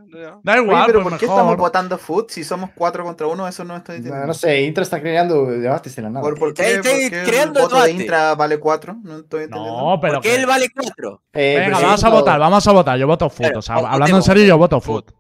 Da 0.43 0.57
igual, 0.57 0.85
pero 0.87 1.03
pues, 1.03 1.13
¿por 1.13 1.19
qué 1.19 1.27
estamos 1.27 1.55
votando 1.59 1.99
foot 1.99 2.31
si 2.31 2.43
somos 2.43 2.71
4 2.75 3.05
contra 3.05 3.27
1? 3.27 3.49
Eso 3.49 3.65
no 3.65 3.77
está 3.77 3.95
entendiendo. 3.95 4.29
No, 4.29 4.33
sé, 4.33 4.63
Intra 4.63 4.83
está 4.83 4.99
creando 4.99 5.45
debates 5.45 5.99
en 5.99 6.05
la 6.05 6.11
nada. 6.11 6.23
¿Por, 6.23 6.39
por 6.39 6.55
qué, 6.55 6.81
creando 7.27 7.61
el 7.61 7.67
voto 7.67 7.83
de 7.83 7.91
Intra 7.91 8.35
vale 8.35 8.59
4? 8.59 8.97
No 9.03 9.19
estoy 9.19 9.45
entendiendo. 9.45 9.91
No, 9.91 10.01
pero. 10.01 10.15
¿Por 10.15 10.23
qué 10.23 10.37
él 10.37 10.47
vale 10.47 10.71
4? 10.75 11.23
Eh, 11.35 11.57
Venga, 11.59 11.81
vamos 11.81 12.03
a 12.03 12.09
votar, 12.09 12.41
vamos 12.41 12.67
a 12.67 12.73
votar. 12.73 12.99
Yo 12.99 13.07
voto 13.07 13.29
foot. 13.29 13.57
O 13.57 13.61
sea, 13.61 13.75
hablando 13.75 14.17
en 14.17 14.23
serio, 14.23 14.45
yo 14.45 14.57
voto 14.57 14.81
foot. 14.81 15.13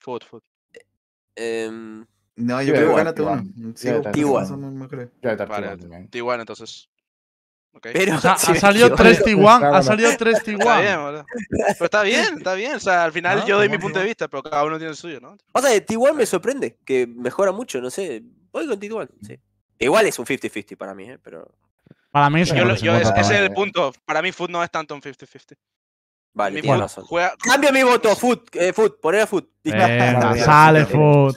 Foot, 0.00 0.24
foot. 0.24 0.42
Em, 1.36 2.04
no, 2.34 2.60
yo 2.60 2.74
creo 2.74 2.88
que 2.88 2.94
gana 2.96 3.14
T1. 3.14 3.54
T1. 3.76 6.10
T1, 6.10 6.40
entonces. 6.40 6.88
Okay. 7.76 7.92
Pero 7.92 8.16
o 8.16 8.20
sea, 8.20 8.32
ha, 8.32 8.38
salido 8.54 8.94
3 8.94 9.24
Tiguan, 9.24 9.64
ha 9.64 9.82
salido 9.82 10.10
3 10.16 10.42
Tiguan. 10.42 11.24
Pero 11.50 11.84
está 11.84 12.02
bien, 12.02 12.38
está 12.38 12.54
bien. 12.54 12.76
O 12.76 12.80
sea, 12.80 13.04
al 13.04 13.12
final 13.12 13.40
no, 13.40 13.46
yo 13.46 13.56
doy 13.56 13.68
mi 13.68 13.78
punto 13.78 13.98
de 13.98 14.04
vista, 14.04 14.28
pero 14.28 14.42
cada 14.42 14.64
uno 14.64 14.78
tiene 14.78 14.90
el 14.90 14.96
suyo, 14.96 15.20
¿no? 15.20 15.36
O 15.52 15.60
sea, 15.60 15.84
Tiguan 15.84 16.16
me 16.16 16.26
sorprende, 16.26 16.78
que 16.84 17.06
mejora 17.06 17.52
mucho, 17.52 17.80
no 17.80 17.90
sé. 17.90 18.22
Voy 18.52 18.66
con 18.66 18.78
Tiguan, 18.78 19.08
sí. 19.22 19.38
Igual 19.78 20.06
es 20.06 20.18
un 20.18 20.26
50-50 20.26 20.76
para 20.76 20.94
mí, 20.94 21.10
¿eh? 21.10 21.18
Pero. 21.22 21.52
Para 22.10 22.30
mí 22.30 22.44
yo, 22.44 22.54
yo, 22.54 22.74
yo, 22.76 22.96
es, 22.96 23.10
ese 23.16 23.34
es 23.34 23.40
el 23.40 23.52
punto. 23.52 23.92
Para 24.04 24.22
mí, 24.22 24.30
Food 24.30 24.50
no 24.50 24.62
es 24.62 24.70
tanto 24.70 24.94
un 24.94 25.02
50-50. 25.02 25.56
Vale, 26.34 26.60
mi 26.60 26.66
bueno. 26.66 26.88
Juega... 26.88 27.34
Cambia 27.38 27.70
mi 27.70 27.82
voto, 27.82 28.14
Food. 28.16 28.42
Eh, 28.52 28.72
food, 28.72 28.98
poner 29.00 29.22
a 29.22 29.26
Food. 29.26 29.46
Venga, 29.62 30.36
sale 30.36 30.84
Food. 30.84 31.36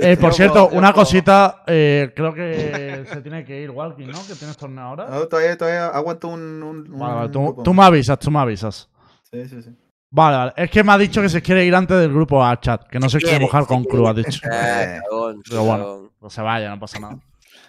Eh, 0.00 0.16
por 0.16 0.32
cierto, 0.34 0.68
una 0.72 0.92
cosita, 0.92 1.62
eh, 1.66 2.12
creo 2.14 2.32
que 2.32 3.04
se 3.12 3.20
tiene 3.20 3.44
que 3.44 3.60
ir 3.60 3.70
Walking, 3.70 4.06
¿no? 4.06 4.26
Que 4.26 4.34
tienes 4.34 4.56
torneo 4.56 4.84
ahora. 4.84 5.06
No, 5.08 5.26
todavía, 5.26 5.56
todavía 5.56 5.88
aguanto 5.88 6.28
un. 6.28 6.62
un, 6.62 6.98
vale, 6.98 7.28
tú, 7.28 7.60
tú, 7.62 7.74
me 7.74 7.82
avisas, 7.84 8.18
tú 8.18 8.30
me 8.30 8.38
avisas. 8.38 8.88
Sí, 9.30 9.48
sí, 9.48 9.62
sí. 9.62 9.70
Vale, 10.10 10.36
vale, 10.36 10.52
es 10.56 10.70
que 10.70 10.84
me 10.84 10.92
ha 10.92 10.98
dicho 10.98 11.22
que 11.22 11.28
se 11.30 11.40
quiere 11.40 11.64
ir 11.64 11.74
antes 11.74 11.98
del 11.98 12.12
grupo 12.12 12.44
a 12.44 12.60
chat, 12.60 12.86
que 12.86 12.98
no 12.98 13.08
se, 13.08 13.18
quiere, 13.18 13.40
mojar 13.40 13.66
con 13.66 13.82
Cruz, 13.84 14.08
ha 14.08 14.12
dicho. 14.12 14.40
Eh, 14.50 15.00
Pero 15.48 15.64
bueno, 15.64 15.84
no 15.84 16.10
pues 16.20 16.34
se 16.34 16.42
vaya, 16.42 16.68
no 16.68 16.78
pasa 16.78 17.00
nada. 17.00 17.18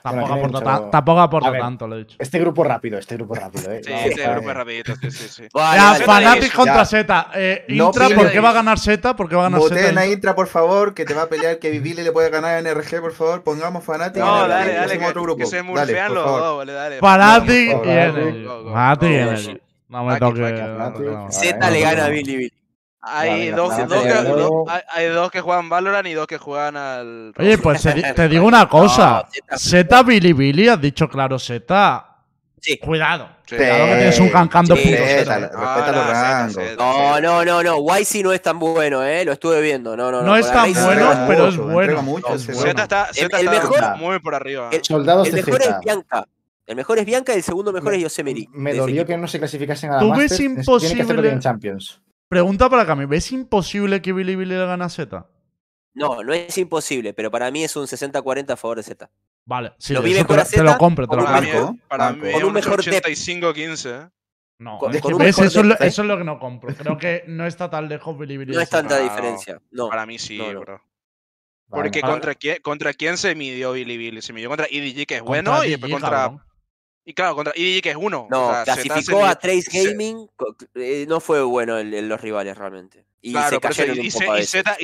Tampoco 0.04 0.34
aporta, 0.34 0.60
mucho... 0.60 0.89
tampoco 0.89 1.49
ver, 1.49 1.62
tanto, 1.62 1.88
lo 1.88 1.95
he 1.95 1.99
dicho. 1.99 2.18
Este 2.20 2.38
grupo 2.38 2.62
rápido, 2.66 2.97
este 2.97 3.16
grupo 3.16 3.36
rápido. 3.36 3.72
¿eh? 3.72 3.80
Sí, 3.82 3.93
este 3.93 4.30
grupo 4.30 4.49
es 4.49 4.56
rapidito, 4.58 4.95
sí, 4.97 5.12
sí. 5.12 5.28
sí. 5.30 5.43
Ya, 5.56 5.95
Fanatic 6.06 6.54
contra 6.54 6.84
Z. 6.84 7.32
Eh, 7.34 7.64
Intra, 7.70 8.10
¿por 8.10 8.30
qué 8.30 8.41
va 8.41 8.49
a 8.49 8.54
ganar 8.54 8.78
Z? 8.78 9.16
¿Por 9.16 9.30
qué 9.30 9.38
va 9.38 9.47
a 9.47 9.49
ganar 9.49 9.62
Z? 9.62 10.06
Intra, 10.08 10.36
por 10.36 10.47
favor, 10.47 10.93
que 10.93 11.06
te 11.06 11.14
va 11.14 11.22
a 11.22 11.28
pelear, 11.28 11.58
que 11.58 11.70
Vivile 11.70 12.04
le 12.04 12.12
puede 12.12 12.30
ganar 12.30 12.56
a 12.56 12.62
NRG, 12.62 12.99
por 12.99 13.14
favor. 13.14 13.43
Pongamos 13.43 13.82
Fanatic. 13.86 14.22
No, 14.22 14.45
dale, 14.45 14.74
dale, 14.74 14.99
que, 14.99 15.06
otro 15.06 15.22
grupo. 15.22 15.45
se 15.45 15.64
murfean 15.64 16.14
los 16.14 16.26
dos, 16.26 16.58
vale, 16.58 16.74
dale. 16.74 16.99
Fanatic 16.99 17.70
y 17.70 17.89
NRG. 17.89 18.74
Fanatic 18.74 19.10
y 19.10 19.16
NRG. 19.16 19.62
No 19.88 20.04
me 20.04 20.20
toque. 20.20 21.30
Z 21.30 21.70
le 21.70 21.80
gana 21.80 22.06
a 22.06 22.10
Billy 22.10 22.36
Billy. 22.36 22.62
Hay, 23.06 23.49
dos, 23.49 23.74
que, 25.30 25.41
juegan 25.41 25.68
Valorant 25.68 26.08
y 26.08 26.14
dos 26.14 26.26
que 26.26 26.38
juegan 26.38 26.78
al. 26.78 27.34
Oye, 27.38 27.58
pues 27.58 27.82
te 27.82 28.30
digo 28.30 28.45
una 28.47 28.70
cosa. 28.70 29.28
no, 29.51 29.58
Z 29.58 30.04
Bilibili, 30.04 30.70
has 30.70 30.80
dicho 30.80 31.10
claro, 31.10 31.38
Z. 31.38 32.06
Sí. 32.62 32.78
Cuidado. 32.78 33.28
Sí. 33.45 33.58
Cuidado 33.58 33.86
que 33.88 33.95
tienes 33.95 34.20
un 34.22 34.30
cancando 34.30 34.78
sí. 34.78 34.95
Respeta, 34.95 35.38
respeta 35.38 35.91
los 35.91 36.08
rangos. 36.08 36.78
No, 36.78 37.20
no, 37.20 37.43
no, 37.43 37.62
no. 37.62 37.97
YC 37.97 38.24
no 38.24 38.32
es 38.32 38.41
tan 38.41 38.58
bueno, 38.58 39.04
eh. 39.04 39.26
Lo 39.26 39.34
estuve 39.34 39.60
viendo. 39.60 39.97
No, 39.97 40.10
no, 40.10 40.22
no. 40.22 40.28
No 40.28 40.38
es 40.38 40.49
tan 40.49 40.74
bueno, 40.74 41.26
pero 41.28 41.49
es 41.49 41.58
bueno. 41.58 42.01
Z 42.38 42.70
está, 42.70 43.10
Zeta 43.12 43.41
el, 43.41 43.47
el 43.47 43.51
mejor, 43.51 43.84
es 45.62 45.80
Bianca. 45.84 46.26
El 46.66 46.76
mejor 46.78 46.99
es 46.99 47.06
Bianca 47.06 47.34
y 47.34 47.36
el 47.36 47.43
segundo 47.43 47.74
mejor 47.74 47.91
me, 47.91 47.97
es 47.97 48.04
Yosemite. 48.04 48.47
Me 48.54 48.74
dolió 48.74 49.06
que 49.06 49.18
no 49.18 49.28
se 49.28 49.39
clasificasen 49.39 49.91
a 49.91 49.95
la 49.95 49.99
¿Tú 49.99 50.16
ves 50.16 50.39
imposible, 50.39 50.95
que 50.95 51.01
hacerlo 51.01 51.22
bien 51.22 51.41
Champions. 51.41 51.99
Pregunta 52.34 52.68
para 52.68 52.84
Cami, 52.84 53.06
¿ves 53.06 53.32
imposible 53.32 54.02
que 54.02 54.12
Billy 54.12 54.36
Billy 54.36 54.56
le 54.56 54.66
gane 54.66 54.84
a 54.84 54.90
Z? 54.90 55.30
No, 55.94 56.24
no 56.24 56.34
es 56.34 56.58
imposible, 56.58 57.14
pero 57.14 57.30
para 57.30 57.52
mí 57.52 57.64
es 57.64 57.76
un 57.76 57.86
60-40 57.86 58.50
a 58.50 58.58
favor 58.58 58.78
de 58.78 58.84
Z. 58.84 59.08
Vale, 59.46 59.74
si 59.78 59.94
lo 59.94 60.02
vi 60.02 60.16
mejor 60.16 60.44
te, 60.44 60.64
lo 60.64 60.76
compro, 60.80 61.08
te 61.08 61.16
lo 61.16 61.26
compro. 61.26 61.78
Para, 61.88 62.12
mí, 62.12 62.20
para 62.20 62.34
con 62.34 62.44
un 62.46 62.54
mejor 62.54 62.82
85-15. 62.82 63.86
¿eh? 63.86 64.10
No, 64.58 64.80
con, 64.80 64.96
es 64.96 65.38
eso, 65.38 65.44
es 65.44 65.56
lo, 65.64 65.76
eso, 65.76 66.02
es 66.02 66.08
lo, 66.08 66.18
que 66.18 66.24
no 66.24 66.40
compro. 66.40 66.72
Eh. 66.72 66.76
Creo 66.76 66.98
que 66.98 67.24
no 67.28 67.46
está 67.46 67.70
tan 67.70 67.88
lejos 67.88 68.18
Billy 68.18 68.38
Billy. 68.38 68.56
No 68.56 68.62
es 68.62 68.70
tanta 68.72 68.98
diferencia. 68.98 69.62
No, 69.70 69.90
para 69.90 70.08
mí 70.08 70.18
sí, 70.18 70.40
bro. 70.40 70.82
Porque 71.70 72.02
vale, 72.02 72.62
contra. 72.64 72.94
Quién, 72.94 73.18
se 73.18 73.36
midió 73.36 73.74
Billy 73.74 73.96
Billy. 73.96 74.24
Se 74.24 74.34
midió 74.34 74.50
contra 74.50 74.66
EDG, 74.72 75.06
que 75.06 75.18
es 75.18 75.22
bueno, 75.22 75.64
y 75.64 75.70
después 75.70 75.92
contra. 75.92 76.34
Y 77.06 77.14
claro, 77.14 77.36
contra 77.36 77.54
EDG 77.56 77.82
que 77.82 77.89
es 77.89 77.97
uno. 77.97 78.28
No, 78.30 78.54
clasificó 78.64 79.26
a 79.26 79.36
Trace 79.36 79.70
Gaming, 79.72 80.30
eh, 80.76 81.06
no 81.08 81.20
fue 81.20 81.41
bueno 81.43 81.78
en, 81.78 82.08
los 82.08 82.22
rivales 82.22 82.58
realmente. 82.58 83.06
Y 83.22 83.34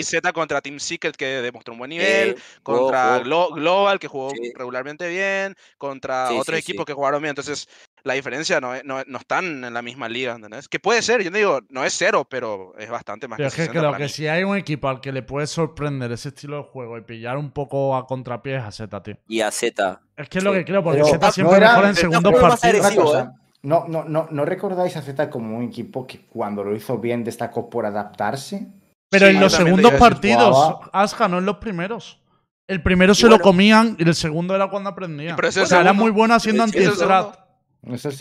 Z, 0.04 0.34
contra 0.34 0.62
Team 0.62 0.80
Secret 0.80 1.16
que 1.16 1.26
demostró 1.26 1.74
un 1.74 1.80
buen 1.80 1.90
nivel, 1.90 2.38
contra 2.64 3.20
Global 3.20 4.00
que 4.00 4.08
jugó 4.08 4.32
regularmente 4.56 5.10
bien, 5.10 5.56
contra 5.78 6.30
sí, 6.30 6.38
otros 6.38 6.58
equipos 6.58 6.86
que 6.86 6.94
jugaron 6.94 7.22
bien. 7.22 7.32
Entonces, 7.32 7.68
la 8.04 8.14
diferencia 8.14 8.60
no, 8.60 8.74
no, 8.84 9.04
no, 9.06 9.18
están 9.18 9.64
en 9.64 9.74
la 9.74 9.82
misma 9.82 10.10
liga, 10.10 10.34
¿entendés? 10.36 10.68
Que 10.68 10.80
puede 10.80 11.02
ser, 11.02 11.24
yo 11.24 11.32
no 11.32 11.38
digo, 11.38 11.60
no 11.70 11.84
es 11.84 11.94
cero, 11.98 12.28
pero 12.30 12.74
es 12.78 12.90
bastante 12.90 13.28
más 13.28 13.38
pero 13.38 13.50
que, 13.50 13.64
es 13.64 13.68
que 13.70 13.80
claro, 13.80 13.98
que 13.98 14.10
si 14.10 14.28
hay 14.28 14.44
un 14.44 14.58
equipo 14.58 14.88
al 14.88 15.02
que 15.02 15.12
le 15.12 15.24
puede 15.24 15.48
sorprender 15.48 16.12
ese 16.12 16.30
estilo 16.30 16.58
de 16.58 16.64
juego 16.64 16.98
y 16.98 17.02
pillar 17.02 17.38
un 17.38 17.52
poco 17.52 17.96
a 17.96 18.08
contrapié 18.08 18.58
es 18.58 18.64
a 18.64 18.72
Z, 18.72 19.04
tío. 19.04 19.18
Y 19.28 19.42
a 19.42 19.52
Z. 19.52 20.02
Es 20.16 20.30
que 20.30 20.38
es 20.38 20.44
lo 20.44 20.54
que 20.54 20.66
creo, 20.66 20.84
porque 20.84 21.04
Z 21.04 21.32
siempre 21.32 21.58
no 21.58 21.58
era, 21.58 21.70
mejora 21.72 21.90
en 21.90 21.96
segundos 21.96 22.34
partidos. 22.40 23.16
¿eh? 23.16 23.30
No, 23.62 23.86
no, 23.88 24.06
no, 24.06 24.28
¿No 24.32 24.46
recordáis 24.46 24.96
a 24.96 25.02
Z 25.02 25.30
como 25.30 25.58
un 25.58 25.66
equipo 25.66 26.08
que 26.08 26.22
cuando 26.28 26.64
lo 26.64 26.76
hizo 26.76 26.98
bien 26.98 27.24
destacó 27.24 27.70
por 27.70 27.86
adaptarse? 27.86 28.68
Pero 29.10 29.28
en 29.28 29.40
los 29.40 29.54
segundos 29.54 29.94
partidos, 29.94 30.76
Asja, 30.94 31.28
no 31.28 31.40
en 31.40 31.46
los 31.46 31.58
primeros. 31.58 32.22
El 32.68 32.84
primero 32.84 33.16
se 33.16 33.28
lo 33.28 33.40
comían 33.40 33.96
y 33.98 34.08
el 34.08 34.14
segundo 34.14 34.56
era 34.56 34.70
cuando 34.70 34.92
aprendían. 34.92 35.38
O 35.44 35.52
sea, 35.52 35.82
era 35.82 35.92
muy 35.92 36.12
bueno 36.12 36.36
haciendo 36.36 36.64
anti-strat. 36.64 37.49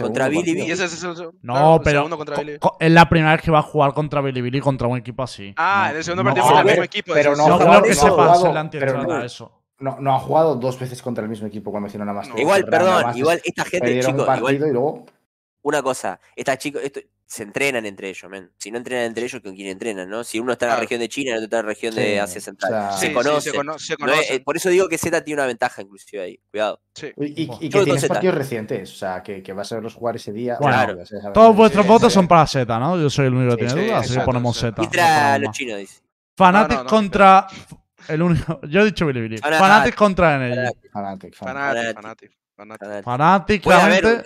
Contra 0.00 0.28
Billy 0.28 0.54
Billy. 0.54 0.72
no, 1.42 1.80
pero 1.82 2.09
es 2.78 2.90
la 2.92 3.09
primera 3.09 3.32
vez 3.32 3.42
que 3.42 3.50
va 3.50 3.59
a 3.59 3.62
jugar 3.62 3.92
contra 3.92 4.20
Billy 4.20 4.40
Billy 4.40 4.61
contra 4.61 4.86
un 4.86 4.96
equipo 4.96 5.22
así. 5.22 5.52
Ah, 5.56 5.88
en 5.90 5.96
el 5.96 6.04
segundo 6.04 6.22
partido 6.24 6.44
no, 6.44 6.52
contra 6.52 6.62
el 6.62 6.66
mismo 6.68 6.84
equipo. 6.84 7.12
Pero 7.12 7.34
no, 7.34 7.48
no 7.48 7.59
creo 7.59 7.82
que 7.82 7.94
se 7.94 8.09
la 8.09 9.24
eso. 9.24 9.52
No, 9.80 10.14
ha 10.14 10.18
jugado 10.18 10.56
dos 10.56 10.78
veces 10.78 11.02
contra 11.02 11.22
el 11.22 11.30
mismo 11.30 11.46
equipo 11.46 11.70
cuando 11.70 11.86
hicieron 11.86 12.06
la 12.06 12.12
más. 12.12 12.28
Igual, 12.36 12.64
perdón, 12.64 13.16
igual 13.16 13.40
esta 13.44 13.64
gente, 13.64 14.00
chicos, 14.00 14.28
igual, 14.36 14.54
y 14.54 14.59
luego... 14.59 15.06
una 15.62 15.82
cosa, 15.82 16.18
esta 16.34 16.56
chico, 16.59 16.78
esto, 16.78 17.00
se 17.29 17.43
entrenan 17.43 17.85
entre 17.85 18.09
ellos, 18.09 18.31
men. 18.31 18.51
Si 18.57 18.70
no 18.70 18.79
entrenan 18.79 19.05
entre 19.05 19.26
ellos, 19.26 19.43
¿con 19.43 19.55
quién 19.55 19.68
entrenan, 19.68 20.09
no? 20.09 20.24
Si 20.24 20.41
uno 20.41 20.53
está 20.53 20.64
en 20.64 20.70
la 20.70 20.76
región 20.81 20.99
de 20.99 21.11
China, 21.11 21.33
el 21.33 21.37
otro 21.37 21.45
está 21.45 21.59
en 21.59 21.66
la 21.66 21.68
región 21.68 21.95
de 21.95 22.20
Asia 22.20 22.41
Central. 22.41 22.93
Se, 22.99 23.09
sí, 23.09 23.12
conocen, 23.12 23.43
sí, 23.43 23.51
se, 23.51 23.57
cono 23.57 23.79
se 23.79 23.97
conocen. 23.99 24.24
¿no 24.29 24.35
es? 24.37 24.41
Por 24.41 24.57
eso 24.57 24.70
digo 24.70 24.89
que 24.89 24.97
Z 24.97 25.22
tiene 25.22 25.43
una 25.43 25.47
ventaja, 25.47 25.83
inclusive 25.83 26.22
ahí. 26.22 26.41
Cuidado. 26.51 26.81
Y, 27.18 27.43
y, 27.43 27.68
que 27.68 27.85
tienes 27.85 28.01
Zeta. 28.01 28.14
partidos 28.14 28.35
recientes, 28.35 28.91
o 28.91 28.97
sea, 28.97 29.22
que, 29.22 29.43
que, 29.43 29.53
vas 29.53 29.70
a 29.70 29.74
verlos 29.74 29.95
jugar 29.95 30.16
ese 30.16 30.33
día. 30.33 30.57
Todos 31.35 31.55
vuestros 31.55 31.87
votos 31.87 32.11
son 32.11 32.26
para 32.26 32.47
Z, 32.47 32.79
¿no? 32.79 32.99
Yo 32.99 33.11
soy 33.11 33.26
el 33.26 33.35
único 33.35 33.57
que 33.57 33.66
tiene 33.66 33.87
dudas, 33.87 34.07
así 34.07 34.18
que 34.18 34.24
ponemos 34.24 34.59
Z. 34.59 34.83
Y 34.83 35.41
los 35.41 35.53
chinos, 35.55 35.79
dice. 35.79 36.01
Fanatic 36.35 36.85
contra. 36.87 37.47
El 38.09 38.22
único. 38.22 38.59
Yo 38.70 38.81
he 38.81 38.85
dicho 38.87 39.05
Billy 39.05 39.20
Billy. 39.20 39.37
Fanatic, 39.37 39.95
contra 39.95 40.37
Energy. 40.37 40.79
Fanatic, 40.91 41.35
Fanatic. 41.35 41.95
Fanatic. 41.95 42.39
Fanático. 42.59 43.70
Fanáticamente. 43.70 44.24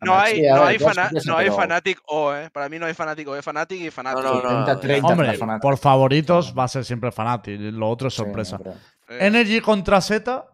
No, 0.00 0.16
hay, 0.16 0.42
no 0.42 0.64
hay, 0.64 0.78
no 1.26 1.36
hay. 1.36 1.50
Fanatic 1.50 2.00
O, 2.06 2.32
¿eh? 2.32 2.48
Para 2.50 2.68
mí 2.68 2.78
no 2.78 2.86
hay 2.86 2.94
Fanático, 2.94 3.34
es 3.34 3.44
Fanatic 3.44 3.80
y 3.80 3.90
Fanatic. 3.90 4.22
No, 4.22 5.08
Hombre, 5.08 5.38
por 5.60 5.76
favoritos 5.76 6.54
va 6.56 6.64
a 6.64 6.68
ser 6.68 6.84
siempre 6.84 7.10
Fanatic, 7.10 7.58
lo 7.60 7.90
otro 7.90 8.08
es 8.08 8.14
sorpresa. 8.14 8.60
Energy 9.08 9.60
contra 9.60 10.00
Z. 10.00 10.46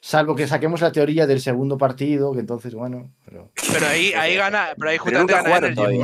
Salvo 0.00 0.34
que 0.34 0.48
saquemos 0.48 0.80
la 0.80 0.90
teoría 0.90 1.26
del 1.26 1.40
segundo 1.40 1.78
partido, 1.78 2.32
que 2.32 2.40
entonces, 2.40 2.74
bueno. 2.74 3.12
Pero, 3.24 3.86
ahí, 3.86 4.12
ahí 4.14 4.34
gana, 4.34 4.70
pero 4.76 4.90
ahí 4.90 4.98
justamente 4.98 5.34
pero 5.34 5.44
gana 5.44 5.66
Energy, 5.68 5.98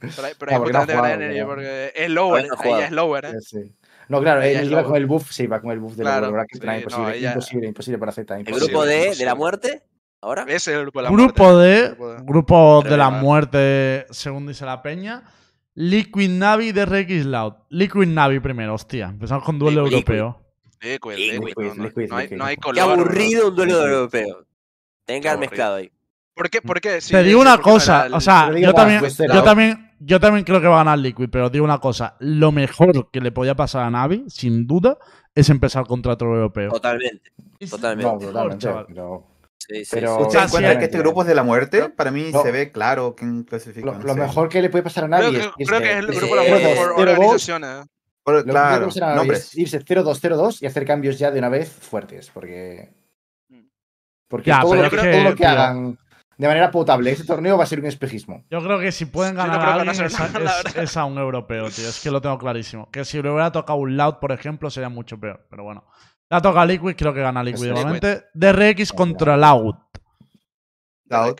Pero 0.00 0.26
ahí, 0.26 0.32
pero 0.38 0.52
ahí 0.52 0.58
justamente 0.58 0.94
gana 0.94 1.12
Energy, 1.12 1.44
porque 1.44 1.92
es 1.94 2.08
lower, 2.08 2.46
eh. 2.46 2.48
ahí 2.58 2.82
es 2.84 2.90
lower, 2.90 3.24
¿eh? 3.26 3.40
Sí. 3.40 3.74
No, 4.08 4.20
claro, 4.20 4.42
Ella 4.42 4.60
él 4.60 4.70
iba 4.70 4.84
con 4.84 4.96
el 4.96 5.06
buff, 5.06 5.30
sí, 5.32 5.46
va 5.46 5.60
con 5.60 5.70
el 5.72 5.80
buff 5.80 5.94
de 5.96 6.02
Claro, 6.04 6.26
lobo, 6.26 6.32
bracket, 6.34 6.60
sí, 6.60 6.66
no, 6.66 6.76
imposible, 6.78 7.16
ella- 7.18 7.28
imposible, 7.32 7.66
imposible 7.68 7.98
para 7.98 8.12
Z. 8.12 8.36
El 8.38 8.44
grupo 8.44 8.84
D 8.84 8.94
de 8.94 9.02
imposible. 9.04 9.24
la 9.26 9.34
muerte. 9.34 9.82
¿Ahora? 10.22 10.42
Ese 10.48 10.56
es 10.56 10.68
el 10.68 10.82
grupo 10.82 11.00
de 11.00 11.02
la 11.04 11.10
Grupo 11.10 11.52
muerte. 11.52 11.68
de. 11.68 11.88
Grupo 11.88 12.08
de- 12.12 12.22
Grupo 12.24 12.82
de 12.88 12.96
la 12.96 13.10
muerte, 13.10 14.06
según 14.10 14.46
dice 14.46 14.64
la 14.64 14.82
peña. 14.82 15.22
Liquid 15.74 16.30
Navi 16.30 16.72
de 16.72 16.86
RX 16.86 17.26
Loud. 17.26 17.52
Liquid 17.68 18.06
Navi 18.08 18.40
primero, 18.40 18.74
hostia. 18.74 19.06
Empezamos 19.06 19.44
con 19.44 19.58
duelo 19.58 19.84
Liquid. 19.84 19.94
europeo. 20.14 20.40
Liquid, 20.80 21.16
Liquid, 21.16 21.46
liquid, 21.48 21.64
no, 21.64 21.74
no, 21.74 21.84
liquid, 21.84 22.08
no 22.08 22.16
hay, 22.16 22.24
liquid. 22.24 22.36
no 22.38 22.44
hay 22.44 22.56
Qué 22.56 22.60
color. 22.62 22.74
Qué 22.76 22.82
bro. 22.82 22.92
aburrido 22.94 23.48
un 23.48 23.56
duelo 23.56 23.86
europeo. 23.86 24.46
Tienen 25.04 25.22
que 25.22 25.28
haber 25.28 25.36
aburrido. 25.36 25.50
mezclado 25.50 25.74
ahí. 25.76 25.90
¿Por 26.34 26.50
qué? 26.50 26.62
¿Por 26.62 26.80
qué? 26.80 27.00
Sí, 27.00 27.12
Te 27.12 27.22
digo 27.22 27.40
una 27.40 27.58
cosa, 27.58 28.08
o 28.12 28.20
sea, 28.20 28.50
yo 28.58 28.72
también, 28.74 29.00
pues 29.00 29.16
yo 29.18 29.42
también, 29.42 29.85
yo 30.00 30.20
también 30.20 30.44
creo 30.44 30.60
que 30.60 30.66
va 30.68 30.74
a 30.80 30.84
ganar 30.84 30.98
Liquid, 30.98 31.28
pero 31.30 31.50
digo 31.50 31.64
una 31.64 31.78
cosa, 31.78 32.16
lo 32.20 32.52
mejor 32.52 33.10
que 33.10 33.20
le 33.20 33.32
podía 33.32 33.54
pasar 33.54 33.84
a 33.84 33.90
Navi, 33.90 34.24
sin 34.28 34.66
duda, 34.66 34.98
es 35.34 35.48
empezar 35.50 35.86
contra 35.86 36.12
otro 36.14 36.34
europeo. 36.34 36.70
Totalmente. 36.70 37.32
Es 37.58 37.70
totalmente. 37.70 38.04
No, 38.12 38.18
mejor, 38.18 38.32
totalmente. 38.58 38.68
Pero 38.94 39.26
Sí, 39.58 39.84
sí, 39.84 39.90
Pero- 39.96 40.16
sí. 40.16 40.22
¿Usted 40.22 40.32
sea, 40.38 40.44
encuentra 40.46 40.72
sí, 40.74 40.78
que 40.78 40.84
este 40.84 40.98
grupo 40.98 41.22
es 41.22 41.28
de 41.28 41.34
la 41.34 41.42
muerte? 41.42 41.88
Para 41.88 42.10
mí 42.12 42.30
No. 42.32 42.42
se 42.42 42.52
ve 42.52 42.70
claro 42.70 43.16
quién 43.16 43.42
clasifica. 43.42 43.84
lo, 43.86 43.94
no 43.98 44.04
lo 44.04 44.14
mejor 44.14 44.48
que 44.48 44.62
le 44.62 44.68
puede 44.70 44.84
pasar 44.84 45.04
a 45.04 45.08
Navi 45.08 45.28
Creo, 45.30 45.40
es 45.40 45.46
que, 45.56 45.64
creo 45.64 45.80
que 45.80 45.90
es 45.92 45.96
el 45.98 46.04
irse 46.04 46.18
grupo 46.20 46.36
de 46.36 46.40
la 46.42 46.46
eh, 46.46 46.50
muerte 46.50 46.74
0-2, 46.76 46.76
por 46.94 47.08
0-2. 47.08 47.12
organizaciones. 47.18 47.86
Por- 48.22 48.34
Lo 48.34 48.40
que 48.44 48.44
puede 48.44 48.52
claro, 48.52 48.86
pasar 48.86 49.02
a 49.02 49.06
Navi 49.06 49.16
nombres. 49.18 49.40
es 49.46 49.58
irse 49.58 49.80
0-2, 49.84 50.20
0-2 50.20 50.62
y 50.62 50.66
hacer 50.66 50.84
cambios 50.86 51.18
ya 51.18 51.30
de 51.32 51.38
una 51.40 51.48
vez 51.48 51.68
fuertes. 51.72 52.30
Porque. 52.32 52.90
Porque 54.28 54.50
Ya, 54.50 54.60
todo, 54.60 54.74
lo 54.76 54.84
es 54.84 54.90
que, 54.90 54.96
que, 54.96 55.10
todo 55.10 55.22
lo 55.22 55.30
que 55.30 55.36
tío. 55.36 55.48
hagan 55.48 55.98
de 56.38 56.46
manera 56.48 56.70
potable 56.70 57.10
este 57.10 57.24
torneo 57.24 57.56
va 57.56 57.64
a 57.64 57.66
ser 57.66 57.80
un 57.80 57.86
espejismo. 57.86 58.44
Yo 58.50 58.62
creo 58.62 58.78
que 58.78 58.92
si 58.92 59.06
pueden 59.06 59.34
no 59.36 59.42
ganar 59.42 59.60
a 59.60 59.74
alguien 59.74 60.04
es, 60.04 60.12
nada, 60.18 60.38
la 60.38 60.50
es- 60.58 60.64
verdad. 60.64 60.82
es 60.84 60.96
a 60.96 61.04
un 61.04 61.18
europeo, 61.18 61.70
tío. 61.70 61.88
Es 61.88 62.00
que 62.00 62.10
lo 62.10 62.20
tengo 62.20 62.38
clarísimo. 62.38 62.90
Que 62.90 63.04
si 63.04 63.22
le 63.22 63.30
hubiera 63.30 63.50
tocado 63.52 63.78
un 63.78 63.96
Loud, 63.96 64.16
por 64.20 64.32
ejemplo, 64.32 64.68
sería 64.70 64.88
mucho 64.88 65.18
peor. 65.18 65.46
Pero 65.50 65.64
bueno. 65.64 65.84
La 66.28 66.40
toca 66.42 66.64
Liquid, 66.66 66.96
creo 66.96 67.14
que 67.14 67.20
gana 67.20 67.42
Liquid 67.42 67.64
igualmente. 67.66 68.24
DRX 68.34 68.92
contra 68.92 69.36
Loud. 69.36 69.76
Loud. 71.08 71.36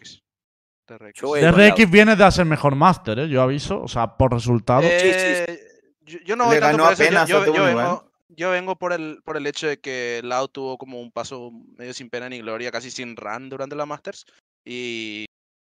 DRX 0.86 1.22
Loud. 1.22 1.88
viene 1.90 2.14
de 2.16 2.24
hacer 2.24 2.44
mejor 2.44 2.74
Master, 2.76 3.18
¿eh? 3.18 3.28
Yo 3.28 3.42
aviso. 3.42 3.82
O 3.82 3.88
sea, 3.88 4.16
por 4.16 4.32
resultado. 4.32 4.82
Eh, 4.84 5.58
Yo, 6.02 6.20
yo 6.24 6.36
no 6.36 6.44
voy 6.46 6.60
tanto 6.60 6.84
por 6.84 6.92
eso, 6.92 7.02
yo- 7.02 7.08
apenas 7.08 7.28
yo, 7.28 7.38
a 7.42 7.46
yo 7.46 7.52
T1 7.52 7.64
vengo, 7.64 7.70
igual. 7.80 7.98
yo 8.28 8.50
vengo 8.50 8.76
por 8.76 8.92
el, 8.92 9.18
por 9.24 9.36
el 9.36 9.46
hecho 9.48 9.66
de 9.66 9.78
que 9.80 10.20
Lau 10.22 10.46
tuvo 10.46 10.78
como 10.78 11.00
un 11.00 11.10
paso 11.10 11.50
medio 11.76 11.92
sin 11.92 12.08
pena 12.08 12.28
ni 12.28 12.38
gloria, 12.38 12.70
casi 12.70 12.92
sin 12.92 13.16
run 13.16 13.48
durante 13.48 13.74
la 13.74 13.86
Masters. 13.86 14.24
Y 14.66 15.24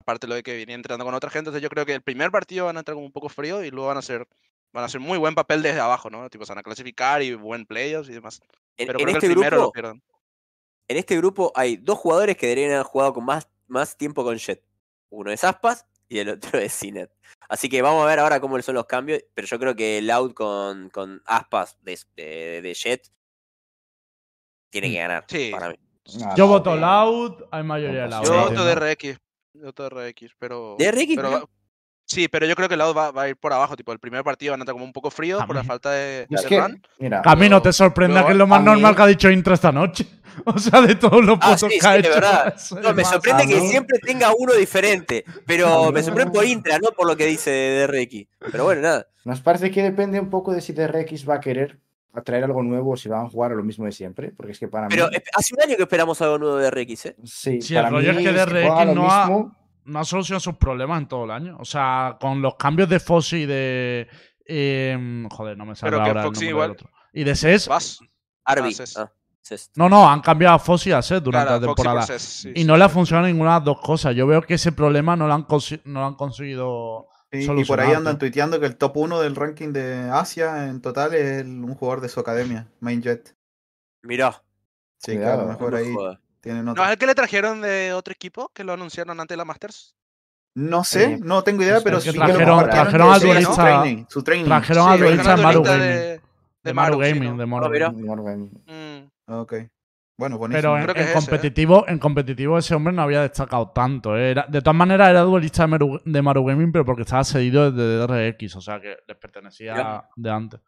aparte 0.01 0.25
lo 0.27 0.35
de 0.35 0.43
que 0.43 0.55
venía 0.55 0.75
entrenando 0.75 1.03
con 1.05 1.13
otra 1.13 1.29
gente, 1.29 1.49
entonces 1.49 1.61
yo 1.61 1.69
creo 1.69 1.85
que 1.85 1.93
el 1.93 2.01
primer 2.01 2.31
partido 2.31 2.65
van 2.65 2.77
a 2.77 2.79
entrar 2.79 2.95
como 2.95 3.05
un 3.05 3.11
poco 3.11 3.27
frío 3.29 3.63
y 3.63 3.69
luego 3.69 3.87
van 3.87 3.97
a 3.97 3.99
hacer 3.99 4.25
van 4.73 4.83
a 4.83 4.85
hacer 4.85 5.01
muy 5.01 5.17
buen 5.17 5.35
papel 5.35 5.61
desde 5.61 5.79
abajo, 5.79 6.09
¿no? 6.09 6.29
Tipo, 6.29 6.45
se 6.45 6.51
van 6.51 6.59
a 6.59 6.63
clasificar 6.63 7.21
y 7.21 7.33
buen 7.33 7.65
playoffs 7.65 8.09
y 8.09 8.13
demás. 8.13 8.41
En, 8.77 8.87
Pero 8.87 8.99
en 8.99 9.05
creo 9.05 9.15
este 9.15 9.19
que 9.19 9.25
el 9.27 9.33
primero 9.33 9.57
grupo, 9.57 9.67
lo 9.67 9.71
pierdan. 9.71 10.03
en 10.87 10.97
este 10.97 11.17
grupo 11.17 11.51
hay 11.55 11.77
dos 11.77 11.97
jugadores 11.97 12.37
que 12.37 12.47
deberían 12.47 12.73
haber 12.73 12.85
jugado 12.85 13.13
con 13.13 13.25
más, 13.25 13.49
más 13.67 13.97
tiempo 13.97 14.23
con 14.23 14.37
Jet. 14.37 14.63
Uno 15.09 15.31
es 15.31 15.43
Aspas 15.43 15.85
y 16.09 16.19
el 16.19 16.29
otro 16.29 16.59
es 16.59 16.73
Cinet. 16.77 17.11
Así 17.49 17.69
que 17.69 17.81
vamos 17.81 18.03
a 18.03 18.07
ver 18.07 18.19
ahora 18.19 18.39
cómo 18.39 18.61
son 18.61 18.75
los 18.75 18.85
cambios. 18.85 19.23
Pero 19.33 19.47
yo 19.47 19.59
creo 19.59 19.75
que 19.75 20.01
Loud 20.01 20.33
con, 20.33 20.89
con 20.89 21.21
Aspas 21.25 21.77
de, 21.81 21.99
de, 22.15 22.61
de 22.61 22.73
Jet 22.73 23.11
tiene 24.69 24.91
que 24.91 24.97
ganar. 24.97 25.25
Sí. 25.27 25.49
Para 25.51 25.69
mí. 25.69 25.75
Nada, 26.19 26.35
Yo 26.35 26.45
no, 26.45 26.51
voto 26.53 26.75
Loud, 26.75 27.33
hay 27.51 27.63
mayoría 27.63 28.03
de 28.03 28.09
Yo 28.09 28.15
Loud. 28.17 28.25
Yo 28.25 28.49
voto. 28.49 28.65
DRX. 28.65 29.03
Yo 29.53 29.65
voto 29.65 29.89
DRX, 29.89 30.31
pero. 30.39 30.75
DRX, 30.79 31.15
pero 31.15 31.49
Sí, 32.09 32.29
pero 32.29 32.45
yo 32.45 32.55
creo 32.55 32.69
que 32.69 32.77
Loud 32.77 32.95
va, 32.95 33.11
va 33.11 33.23
a 33.23 33.29
ir 33.29 33.35
por 33.35 33.51
abajo. 33.51 33.75
Tipo, 33.75 33.91
el 33.91 33.99
primer 33.99 34.23
partido 34.23 34.53
van 34.53 34.61
a 34.61 34.63
entrar 34.63 34.73
como 34.73 34.85
un 34.85 34.93
poco 34.93 35.11
frío 35.11 35.39
por 35.45 35.55
la 35.57 35.63
falta 35.65 35.91
de, 35.91 36.25
Es 36.29 36.41
de 36.43 36.47
que, 36.47 36.61
run. 36.61 36.81
mira, 36.99 37.21
Camino, 37.21 37.61
te 37.61 37.73
sorprende 37.73 38.13
pero 38.15 38.27
que 38.27 38.31
es 38.31 38.37
lo 38.37 38.47
más 38.47 38.61
mí- 38.61 38.65
normal 38.65 38.95
que 38.95 39.01
ha 39.01 39.07
dicho 39.07 39.29
Intra 39.29 39.53
esta 39.55 39.71
noche. 39.71 40.07
O 40.45 40.59
sea, 40.59 40.81
de 40.81 40.93
todos 40.93 41.25
los 41.25 41.39
Ah, 41.41 41.55
putos 41.55 41.71
sí, 41.71 41.79
que 41.79 41.87
ha 41.87 41.95
sí, 41.95 42.01
de 42.03 42.07
hecho. 42.07 42.13
verdad. 42.13 42.55
No, 42.83 42.93
me 42.93 43.03
sorprende 43.03 43.47
que 43.47 43.59
siempre 43.59 43.97
tenga 43.97 44.29
uno 44.37 44.53
diferente. 44.53 45.25
Pero 45.47 45.91
me 45.91 46.03
sorprende 46.03 46.31
por 46.31 46.45
Intra, 46.45 46.77
no 46.77 46.91
por 46.91 47.07
lo 47.07 47.17
que 47.17 47.25
dice 47.25 47.85
DRX. 47.87 48.27
Pero 48.51 48.63
bueno, 48.65 48.81
nada. 48.81 49.07
nos 49.25 49.41
parece 49.41 49.71
que 49.71 49.81
depende 49.81 50.19
un 50.19 50.29
poco 50.29 50.53
de 50.53 50.61
si 50.61 50.73
DRX 50.73 51.27
va 51.27 51.35
a 51.35 51.39
querer 51.39 51.79
atraer 52.13 52.43
algo 52.45 52.63
nuevo 52.63 52.91
o 52.91 52.97
si 52.97 53.09
van 53.09 53.25
a 53.25 53.29
jugar 53.29 53.51
a 53.51 53.55
lo 53.55 53.63
mismo 53.63 53.85
de 53.85 53.91
siempre. 53.91 54.31
Porque 54.35 54.51
es 54.53 54.59
que 54.59 54.67
para 54.67 54.87
Pero 54.87 55.07
mí. 55.09 55.15
esp- 55.15 55.29
hace 55.35 55.53
un 55.55 55.61
año 55.61 55.75
que 55.75 55.83
esperamos 55.83 56.21
algo 56.21 56.37
nuevo 56.39 56.55
de 56.57 56.65
DRX, 56.71 57.05
¿eh? 57.07 57.15
Sí, 57.23 57.61
Sí, 57.61 57.75
el 57.75 57.81
para 57.83 57.89
rollo 57.91 58.11
es 58.11 58.17
mí 58.17 58.23
que 58.23 58.29
si 58.29 58.35
DRX 58.35 58.51
juegan 58.67 58.87
lo 58.87 58.93
no 58.95 59.07
ha- 59.11 59.51
no 59.85 59.99
ha 59.99 60.03
solucionado 60.03 60.39
sus 60.41 60.55
problemas 60.57 60.99
en 61.01 61.07
todo 61.07 61.23
el 61.25 61.31
año. 61.31 61.57
O 61.59 61.65
sea, 61.65 62.17
con 62.19 62.41
los 62.41 62.55
cambios 62.55 62.89
de 62.89 62.99
Foxy 62.99 63.37
y 63.37 63.45
de. 63.45 64.07
em, 64.45 65.27
joder, 65.29 65.57
no 65.57 65.65
me 65.65 65.75
sale 65.75 65.91
Pero 65.91 66.03
que 66.03 66.09
ahora 66.09 66.21
el 66.21 66.27
Foxy 66.27 66.45
igual- 66.47 66.67
del 66.69 66.71
otro. 66.71 66.89
Y 67.13 67.23
de 67.23 67.35
SES. 67.35 67.67
Vas. 67.67 67.99
Arby. 68.45 68.73
Ces. 68.73 68.97
Ah, 68.97 69.11
Ces. 69.41 69.71
No, 69.75 69.87
no, 69.87 70.09
han 70.09 70.19
cambiado 70.21 70.55
a 70.55 70.59
Foxy 70.59 70.89
y 70.89 70.93
a 70.93 71.01
SES 71.01 71.21
durante 71.23 71.47
Claro, 71.47 71.61
la 71.61 71.67
temporada. 71.67 72.01
Sí, 72.03 72.49
Y 72.53 72.59
sí, 72.61 72.63
no 72.65 72.75
le 72.77 72.83
ha 72.83 72.89
sí. 72.89 72.93
funcionado 72.93 73.27
ninguna 73.27 73.51
de 73.51 73.55
las 73.59 73.63
dos 73.65 73.79
cosas. 73.81 74.13
Yo 74.15 74.27
veo 74.27 74.41
que 74.41 74.55
ese 74.55 74.71
problema 74.73 75.15
no 75.15 75.25
lo 75.27 75.33
han, 75.33 75.45
consi- 75.47 75.81
no 75.85 76.01
lo 76.01 76.05
han 76.07 76.15
conseguido. 76.15 77.07
Sí, 77.31 77.45
y 77.57 77.65
por 77.65 77.79
ahí 77.81 77.93
andan 77.93 78.17
tuiteando 78.17 78.59
que 78.59 78.65
el 78.67 78.77
top 78.77 78.95
1 78.97 79.19
del 79.19 79.35
ranking 79.35 79.73
de 79.73 80.09
Asia 80.11 80.67
en 80.69 80.81
total 80.81 81.13
es 81.13 81.41
el- 81.41 81.47
un 81.63 81.75
jugador 81.75 81.99
de 82.01 82.09
su 82.09 82.19
academia, 82.21 82.67
Mainjet. 82.79 83.35
Mirá. 84.03 84.41
Sí, 84.99 85.17
a 85.17 85.35
lo 85.35 85.41
no 85.43 85.47
mejor 85.49 85.71
no 85.71 85.77
ahí 85.77 85.93
tienen 86.41 86.65
¿No 86.65 86.71
otro. 86.71 86.83
es 86.85 86.91
el 86.91 86.97
que 86.97 87.05
le 87.05 87.15
trajeron 87.15 87.61
de 87.61 87.91
otro 87.93 88.13
equipo 88.13 88.49
que 88.53 88.63
lo 88.63 88.73
anunciaron 88.73 89.19
antes 89.19 89.33
de 89.33 89.37
la 89.37 89.45
Masters? 89.45 89.93
No 90.55 90.83
sé, 90.83 91.03
Eh, 91.13 91.19
no 91.21 91.43
tengo 91.43 91.61
idea, 91.61 91.81
pero 91.83 91.99
sí 91.99 92.11
trajeron- 92.13 92.63
que 92.65 92.71
trajeron 92.71 93.09
al 93.13 93.15
sí, 93.19 93.27
su 93.27 93.27
duelista- 93.33 93.55
training, 93.81 94.05
su 94.09 94.23
training. 94.23 94.45
trajeron 94.45 94.85
Sí, 94.85 94.89
al 94.93 94.99
duelista 94.99 95.23
no- 95.23 95.37
en 95.37 95.43
Maru 95.43 95.59
duelista 95.63 95.77
Gaming. 95.85 95.99
de, 95.99 96.21
De 96.63 96.73
Maru 96.73 96.93
sí, 96.95 96.99
Gaming, 97.09 97.29
¿no? 97.31 97.37
de 97.37 97.45
Maru 97.45 97.65
Ah. 97.65 98.31
Gaming. 98.31 98.63
Mm, 98.65 99.33
Ok. 99.33 99.53
Bueno, 100.17 100.37
buenísimo. 100.39 100.61
Pero 100.73 100.77
en, 100.77 100.83
Creo 100.83 100.95
que 100.95 101.01
en 101.01 101.05
es 101.07 101.11
ese, 101.11 101.19
¿eh? 101.19 101.21
competitivo, 101.21 101.87
en 101.87 101.99
competitivo 101.99 102.57
ese 102.57 102.73
hombre 102.75 102.91
no 102.93 103.03
había 103.03 103.21
destacado 103.21 103.69
tanto. 103.69 104.17
¿eh? 104.17 104.31
Era- 104.31 104.47
de 104.49 104.61
todas 104.61 104.75
maneras, 104.75 105.09
era 105.09 105.21
duelista 105.21 105.63
de 105.63 105.67
Maru, 105.67 106.01
de 106.03 106.21
Maru 106.21 106.43
Gaming, 106.45 106.71
pero 106.71 106.83
porque 106.85 107.03
estaba 107.03 107.23
cedido 107.23 107.71
desde 107.71 107.97
DRX, 108.31 108.55
o 108.55 108.61
sea 108.61 108.81
que 108.81 108.97
les 109.07 109.17
pertenecía 109.17 109.75
Ya. 109.75 110.09
de 110.15 110.29
antes. 110.31 110.59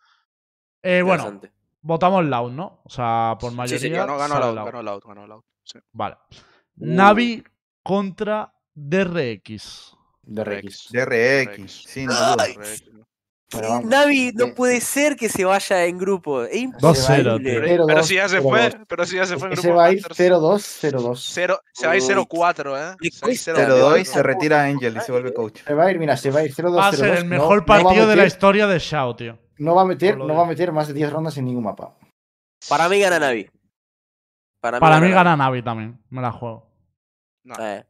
Eh, 0.84 1.02
bueno, 1.02 1.42
votamos 1.82 2.24
Loud, 2.26 2.52
¿no? 2.52 2.82
O 2.84 2.90
sea, 2.90 3.38
por 3.40 3.50
Sí, 3.50 3.56
sí, 3.56 3.58
mayoría. 3.58 3.98
ganó, 4.06 4.18
ganó 4.18 4.40
Loud, 4.40 4.66
ganó 4.66 4.84
Loud, 4.84 5.02
ganó 5.06 5.28
Loud. 5.28 5.44
sí. 5.64 5.80
Vale. 5.94 6.16
Uh. 6.32 6.86
Navi 6.86 7.44
contra 7.84 8.54
DRX. 8.76 9.96
DRX. 10.22 10.90
DRX, 10.92 11.72
sin 11.88 12.06
duda. 12.08 12.36
Pero 13.52 13.80
Eh, 13.80 13.82
Navi, 13.84 14.32
no 14.36 14.46
eh. 14.46 14.54
puede 14.56 14.80
ser 14.80 15.16
que 15.16 15.28
se 15.28 15.44
vaya 15.44 15.86
en 15.86 15.98
grupo. 15.98 16.44
Es 16.44 16.52
2-0, 16.52 17.34
imposible. 17.36 17.40
tío. 17.40 17.62
Pero, 17.62 17.86
0-2, 17.88 18.04
si 18.04 18.14
ya 18.16 18.30
se 18.30 18.38
0-2. 18.40 18.42
fue, 18.44 18.86
pero 18.88 19.06
si 19.08 19.16
ya 19.16 19.26
se 19.26 19.38
fue 19.38 19.48
en 19.48 19.54
Ese 19.54 19.62
grupo 19.64 19.78
va 19.78 19.86
a 19.86 19.92
ir 19.92 20.02
Masters. 20.02 20.18
0-2, 20.20 20.62
0-2. 20.94 21.16
Cero- 21.34 21.62
se 21.74 21.88
va 21.88 21.94
a 21.94 21.96
ir 21.96 22.02
Uy. 22.04 22.08
0-4, 22.10 22.78
¿eh? 22.78 22.96
Le 23.00 23.10
Se 23.10 23.26
va 23.26 23.28
a 23.30 23.34
ir 23.34 23.40
cuesta, 23.40 23.54
0-4. 23.54 23.68
0-2 23.96 24.02
y 24.02 24.06
se 24.06 24.24
retira 24.24 24.64
Angel 24.66 24.98
y 24.98 25.00
se 25.02 25.12
vuelve 25.12 25.34
coach. 25.34 25.62
Se 25.66 25.74
va 25.74 25.86
a 25.86 25.92
ir, 25.92 25.98
mira, 25.98 26.16
se 26.16 26.30
va 26.30 26.42
a 26.42 26.44
ir 26.44 26.54
0-2, 26.54 26.74
0-2. 26.74 26.78
Va 26.78 26.88
a 26.90 26.92
ser 26.94 27.16
el 27.18 27.24
no- 27.24 27.30
mejor 27.30 27.62
no 27.62 27.66
va 27.66 27.76
a 27.80 27.84
partido 27.84 28.02
de 28.08 28.16
la 28.16 28.22
meter- 28.24 28.28
historia 28.28 28.68
de 28.68 28.78
Shao, 28.80 29.16
tío. 29.16 29.40
No 29.58 29.74
va 29.76 29.82
a 29.82 29.86
meter, 29.86 30.16
no 30.18 30.28
va 30.36 30.44
a 30.44 30.48
meter 30.48 30.72
más 30.72 30.88
de 30.88 30.94
10 30.94 31.12
rondas 31.12 31.36
en 31.38 31.46
ningún 31.46 31.64
mapa. 31.64 31.98
Para 32.70 32.88
mí 32.88 33.00
gana 33.00 33.18
Navi. 33.20 33.50
Para 34.62 34.80
Para 34.80 34.98
mí 34.98 35.04
Navi. 35.08 35.14
gana 35.14 35.36
Navi 35.36 35.64
también. 35.64 36.00
Me 36.10 36.22
la 36.22 36.32
juego. 36.32 36.70
No, 37.46 37.56
Eh, 37.60 37.84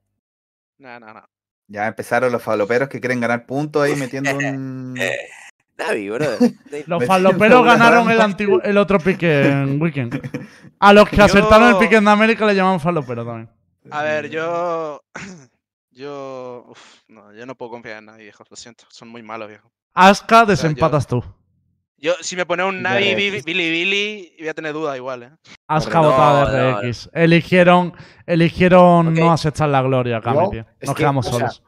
no, 0.78 0.99
no, 1.01 1.14
no. 1.14 1.26
Ya 1.68 1.86
empezaron 1.86 2.32
los 2.32 2.41
faloperos 2.41 2.89
que 2.89 2.99
quieren 2.99 3.20
ganar 3.20 3.45
puntos 3.45 3.84
ahí 3.84 3.95
metiendo 3.95 4.36
un. 4.36 4.95
Navi, 5.80 6.10
bro. 6.10 6.26
Los 6.88 7.06
faloperos 7.06 7.64
ganaron 7.66 8.02
el, 8.10 8.18
trampa. 8.18 8.24
antiguo, 8.26 8.62
el 8.62 8.78
otro 8.78 9.00
pique 9.00 9.48
en 9.50 9.82
Weekend. 9.82 10.22
A 10.80 10.94
los 10.94 11.10
que 11.10 11.18
Yo- 11.18 11.24
acertaron 11.24 11.70
el 11.70 11.78
pique 11.78 11.96
en 11.96 12.08
América 12.08 12.46
le 12.46 12.56
llaman 12.56 12.80
falopero 12.80 13.26
también. 13.26 13.50
A 13.92 14.04
ver, 14.04 14.30
yo. 14.30 15.02
Yo. 15.92 16.66
Uf, 16.70 16.80
no, 17.10 17.34
yo 17.34 17.46
no 17.46 17.56
puedo 17.56 17.72
confiar 17.72 17.98
en 17.98 18.06
nadie, 18.06 18.24
viejo. 18.24 18.44
Lo 18.50 18.56
siento. 18.56 18.86
Son 18.90 19.10
muy 19.10 19.22
malos, 19.22 19.50
viejo. 19.50 19.70
Aska, 19.94 20.42
yo- 20.42 20.46
desempatas 20.46 21.06
tú. 21.08 21.22
Yo, 21.98 22.14
si 22.22 22.38
me 22.38 22.46
pone 22.46 22.64
un 22.64 22.82
Navi. 22.82 23.14
Billy 23.16 23.42
Billy, 23.42 24.34
voy 24.40 24.48
a 24.48 24.54
tener 24.54 24.72
duda 24.72 24.96
igual, 24.96 25.24
¿eh? 25.24 25.32
Aska 25.68 26.02
No, 26.02 26.04
votada 26.12 26.46
no, 26.46 26.82
de 26.82 26.90
RX. 26.90 27.10
Eligieron, 27.12 27.94
eligieron 28.26 29.10
Ok. 29.10 29.14
no 29.16 29.34
aceptar 29.34 29.68
la 29.68 29.82
gloria, 29.82 30.22
es 30.80 30.88
Nos 30.88 30.96
que, 30.96 31.02
quedamos 31.02 31.28
o 31.28 31.30
sea, 31.32 31.40
solos. 31.40 31.64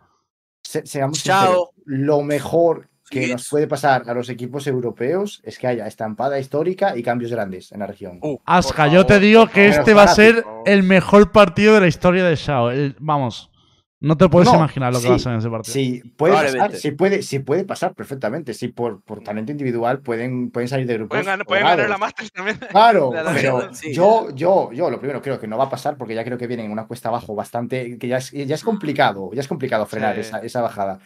Se- 0.64 0.86
seamos 0.86 1.22
Chao. 1.22 1.42
sinceros, 1.42 1.70
lo 1.86 2.22
mejor 2.22 2.88
que 3.12 3.28
nos 3.28 3.48
puede 3.50 3.68
pasar 3.68 4.04
a 4.10 4.14
los 4.14 4.30
equipos 4.30 4.66
europeos 4.68 5.42
es 5.44 5.60
que 5.60 5.68
haya 5.68 5.86
estampada 5.86 6.40
histórica 6.40 6.98
y 6.98 7.04
cambios 7.04 7.32
grandes 7.32 7.72
en 7.72 7.80
la 7.82 7.88
región. 7.88 8.20
Uh, 8.22 8.38
Aska, 8.46 8.86
por 8.86 8.94
yo 8.94 9.06
te 9.06 9.20
digo 9.20 9.48
que 9.48 9.68
este 9.68 9.94
va 9.94 10.04
a 10.04 10.08
ser 10.08 10.44
el 10.66 10.82
mejor 10.84 11.32
partido 11.32 11.76
de 11.76 11.82
la 11.82 11.88
historia 11.88 12.24
de 12.24 12.36
Shao. 12.36 12.72
El- 12.72 12.96
vamos, 13.00 13.52
no 14.00 14.18
te 14.18 14.28
puedes 14.30 14.50
No, 14.50 14.56
imaginar 14.56 14.92
lo 14.94 14.98
que 15.00 15.04
sí, 15.04 15.10
va 15.10 15.16
a 15.16 15.20
ser 15.20 15.34
en 15.34 15.38
ese 15.40 15.50
partido. 15.50 15.74
Sí, 15.74 16.02
puede 16.18 16.34
pasar, 16.34 16.76
sí 16.76 16.92
puede, 16.92 17.22
sí 17.22 17.40
puede 17.40 17.66
pasar 17.66 17.94
perfectamente. 17.94 18.54
Sí, 18.56 18.70
por, 18.70 19.04
por 19.04 19.22
talento 19.22 19.52
individual 19.52 20.00
pueden, 20.00 20.50
pueden 20.50 20.68
salir 20.70 20.88
de 20.88 20.94
grupos. 20.96 21.10
Pueden, 21.10 21.26
ganar, 21.26 21.46
pueden 21.46 21.66
ganar 21.66 21.90
la. 21.90 21.98
Masters 22.00 22.32
también. 22.32 22.58
Claro, 22.72 23.12
La- 23.14 23.22
la- 23.24 23.34
pero 23.34 23.74
sí. 23.76 23.94
yo, 23.94 24.30
yo, 24.34 24.72
yo 24.72 24.90
lo 24.90 25.00
primero 25.00 25.22
creo 25.22 25.40
que 25.40 25.48
no 25.48 25.58
va 25.58 25.66
a 25.66 25.70
pasar 25.70 25.98
porque 25.98 26.16
ya 26.16 26.24
creo 26.24 26.38
que 26.38 26.48
vienen 26.48 26.66
en 26.68 26.72
una 26.72 26.88
cuesta 26.88 27.10
abajo 27.10 27.36
bastante, 27.36 28.00
que 28.00 28.08
ya 28.08 28.18
es, 28.18 28.32
ya 28.32 28.56
es 28.56 28.64
complicado, 28.64 29.30
ya 29.34 29.42
es 29.42 29.48
complicado 29.48 29.86
frenar 29.86 30.16
Sí. 30.16 30.22
esa, 30.22 30.40
esa 30.40 30.62
bajada. 30.62 30.98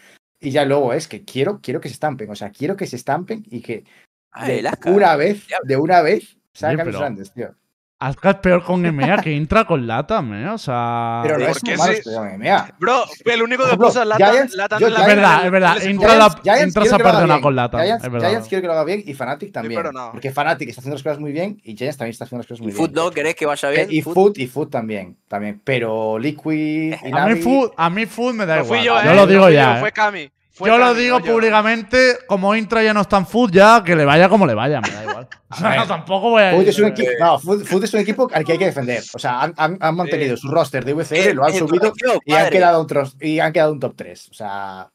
Y 0.46 0.52
ya 0.52 0.64
luego 0.66 0.94
es 0.94 1.08
que 1.08 1.24
quiero, 1.26 1.60
quiero 1.62 1.82
que 1.82 1.90
se 1.90 1.94
estampen, 1.94 2.30
o 2.30 2.36
sea, 2.36 2.52
quiero 2.52 2.76
que 2.76 2.86
se 2.88 2.96
estampen 2.96 3.44
y 3.50 3.62
que 3.62 3.84
ah, 4.32 4.48
de 4.48 4.64
una 4.86 5.16
vez, 5.16 5.46
de 5.64 5.78
una 5.78 6.02
vez, 6.02 6.38
salgan 6.54 6.86
pero- 6.86 7.00
grandes, 7.00 7.32
tío. 7.34 7.56
Asca 7.98 8.32
es 8.32 8.36
peor 8.36 8.62
con 8.62 8.86
EMEA 8.86 9.20
que 9.20 9.32
Intra 9.32 9.64
con 9.64 9.88
Latam, 9.88 10.34
¿eh? 10.34 10.50
O 10.50 10.58
sea. 10.58 11.22
Pero 11.24 11.38
no 11.40 11.46
¿por 11.48 11.56
es 11.56 11.78
malo 11.78 11.94
sí? 11.94 12.10
MMA. 12.38 12.76
Bro, 12.78 13.06
el 13.24 13.42
único 13.42 13.64
que 13.70 13.78
puso 13.78 14.04
Latan, 14.04 14.34
Giants- 14.36 14.54
Latan 14.54 14.80
yo 14.82 14.90
la 14.90 15.00
es 15.00 15.08
verdad, 15.08 15.46
es 15.46 15.52
verdad. 15.52 15.76
Giants- 15.78 15.90
Intra, 15.92 16.16
la, 16.18 16.30
Giants 16.44 16.68
Intra 16.68 16.86
se 16.86 16.94
ha 16.94 16.98
que 16.98 17.04
perdonado 17.04 17.28
bien. 17.28 17.42
con 17.42 17.56
Latam. 17.56 17.82
Giants, 17.82 18.04
es 18.04 18.12
verdad. 18.12 18.30
Giants 18.30 18.48
quiero 18.50 18.62
que 18.62 18.68
lo 18.68 18.74
haga 18.74 18.84
bien 18.84 19.02
y 19.06 19.14
Fnatic 19.14 19.54
también. 19.54 19.80
pero 19.80 19.94
no. 19.94 20.12
Porque 20.12 20.30
Fnatic 20.30 20.68
está 20.70 20.82
haciendo 20.82 20.96
las 20.96 21.04
cosas 21.04 21.20
muy 21.20 21.32
bien 21.32 21.62
y 21.64 21.78
Giants 21.78 21.98
también 21.98 22.12
está 22.12 22.26
haciendo 22.26 22.40
las 22.42 22.48
cosas 22.48 22.60
¿Y 22.60 22.64
muy 22.64 22.72
Foot 22.74 22.92
bien. 22.92 23.06
no? 23.06 23.12
¿Querés 23.12 23.36
que 23.36 23.46
vaya 23.46 23.70
bien? 23.70 23.90
Eh, 23.90 23.94
y 23.96 24.02
Foot? 24.02 24.14
Food 24.14 24.38
y 24.40 24.48
Food 24.48 24.68
también, 24.70 25.18
también. 25.30 25.62
Pero 25.64 26.20
Liquid 26.20 26.96
y 27.02 27.12
A 27.14 27.26
mí, 27.28 27.36
food, 27.42 27.72
a 27.78 27.90
mí 27.90 28.06
Food 28.06 28.34
me 28.34 28.46
da 28.46 28.58
No 28.58 28.66
igual. 28.66 28.78
fui 28.80 28.86
yo, 28.86 28.94
yo 29.04 29.10
eh, 29.10 29.16
lo 29.16 29.22
no 29.22 29.28
digo 29.28 29.44
yo, 29.48 29.56
ya. 29.56 29.78
Fue 29.80 29.90
eh. 29.90 29.94
Cami. 29.94 30.32
Fue 30.56 30.70
Yo 30.70 30.78
lo 30.78 30.94
digo 30.94 31.20
no 31.20 31.26
yo. 31.26 31.34
públicamente, 31.34 32.18
como 32.28 32.56
Intra 32.56 32.82
ya 32.82 32.94
no 32.94 33.02
está 33.02 33.18
en 33.18 33.26
Food, 33.28 33.52
ya 33.52 33.84
que 33.84 33.94
le 33.96 34.06
vaya 34.06 34.30
como 34.30 34.48
le 34.48 34.54
vaya, 34.54 34.80
me 34.82 34.90
da 34.90 35.04
igual. 35.04 35.28
O 35.50 35.56
sea, 35.58 35.70
ver. 35.70 35.88
tampoco 35.88 36.30
voy 36.32 36.44
a 36.44 36.52
Food 36.52 36.68
es 36.68 36.80
un 36.80 36.86
equipo, 36.88 37.10
no, 37.20 37.40
Food, 37.40 37.64
Food 37.66 37.84
es 37.84 37.94
un 37.94 38.00
equipo 38.00 38.30
al 38.34 38.44
que 38.44 38.54
hay 38.54 38.58
que 38.58 38.66
defender. 38.66 39.04
O 39.14 39.20
sea, 39.20 39.42
han, 39.42 39.54
han- 39.58 39.78
han 39.80 39.96
mantenido 39.96 40.36
su 40.38 40.50
roster 40.50 40.84
de 40.84 40.94
VCR, 40.94 41.34
lo 41.36 41.46
han 41.46 41.54
subido 41.54 41.94
y 42.26 42.34
han, 42.34 42.50
quedado 42.50 42.82
un 42.82 42.88
tros- 42.88 43.16
y 43.22 43.40
han 43.40 43.54
quedado 43.54 43.72
un 43.74 43.80
top 43.80 43.94
3. 43.96 44.30
O 44.32 44.34
sea, 44.34 44.90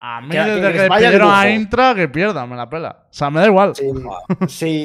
A 0.00 0.20
mí, 0.20 0.28
que- 0.28 0.36
que 0.36 0.44
desde 0.44 0.60
que 0.72 0.88
vaya 0.88 1.10
de 1.10 1.18
despidieron 1.18 1.30
a. 1.32 1.50
Intra, 1.50 1.94
que 1.94 2.08
pierda, 2.08 2.46
me 2.46 2.54
la 2.56 2.68
pela. 2.68 3.06
O 3.10 3.12
sea, 3.12 3.30
me 3.30 3.40
da 3.40 3.46
igual. 3.46 3.72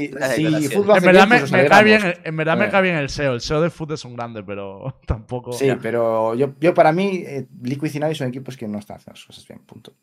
declaraciones. 0.09 0.73
Food 0.73 0.85
lo 0.87 0.95
En 0.97 1.03
verdad, 1.03 1.27
bien, 1.27 1.51
me, 1.51 1.65
cae 1.67 1.83
bien, 1.83 2.13
en 2.23 2.37
verdad 2.37 2.57
me 2.57 2.69
cae 2.69 2.81
bien 2.81 2.95
el 2.95 3.09
SEO. 3.09 3.33
El 3.33 3.41
SEO 3.41 3.61
de 3.61 3.69
Food 3.69 3.91
es 3.93 4.05
un 4.05 4.15
grande, 4.15 4.41
pero 4.43 4.95
tampoco. 5.05 5.51
Sí, 5.53 5.69
pero 5.81 6.33
yo, 6.35 6.53
yo 6.59 6.73
para 6.73 6.91
mí, 6.91 7.23
eh, 7.25 7.45
Liquid 7.61 7.93
y 7.93 7.99
Navi 7.99 8.15
son 8.15 8.29
equipos 8.29 8.55
que 8.57 8.67
no 8.67 8.79
están 8.79 8.97
haciendo 8.97 9.17
las 9.17 9.25
cosas 9.25 9.47
bien, 9.47 9.59
punto. 9.65 9.93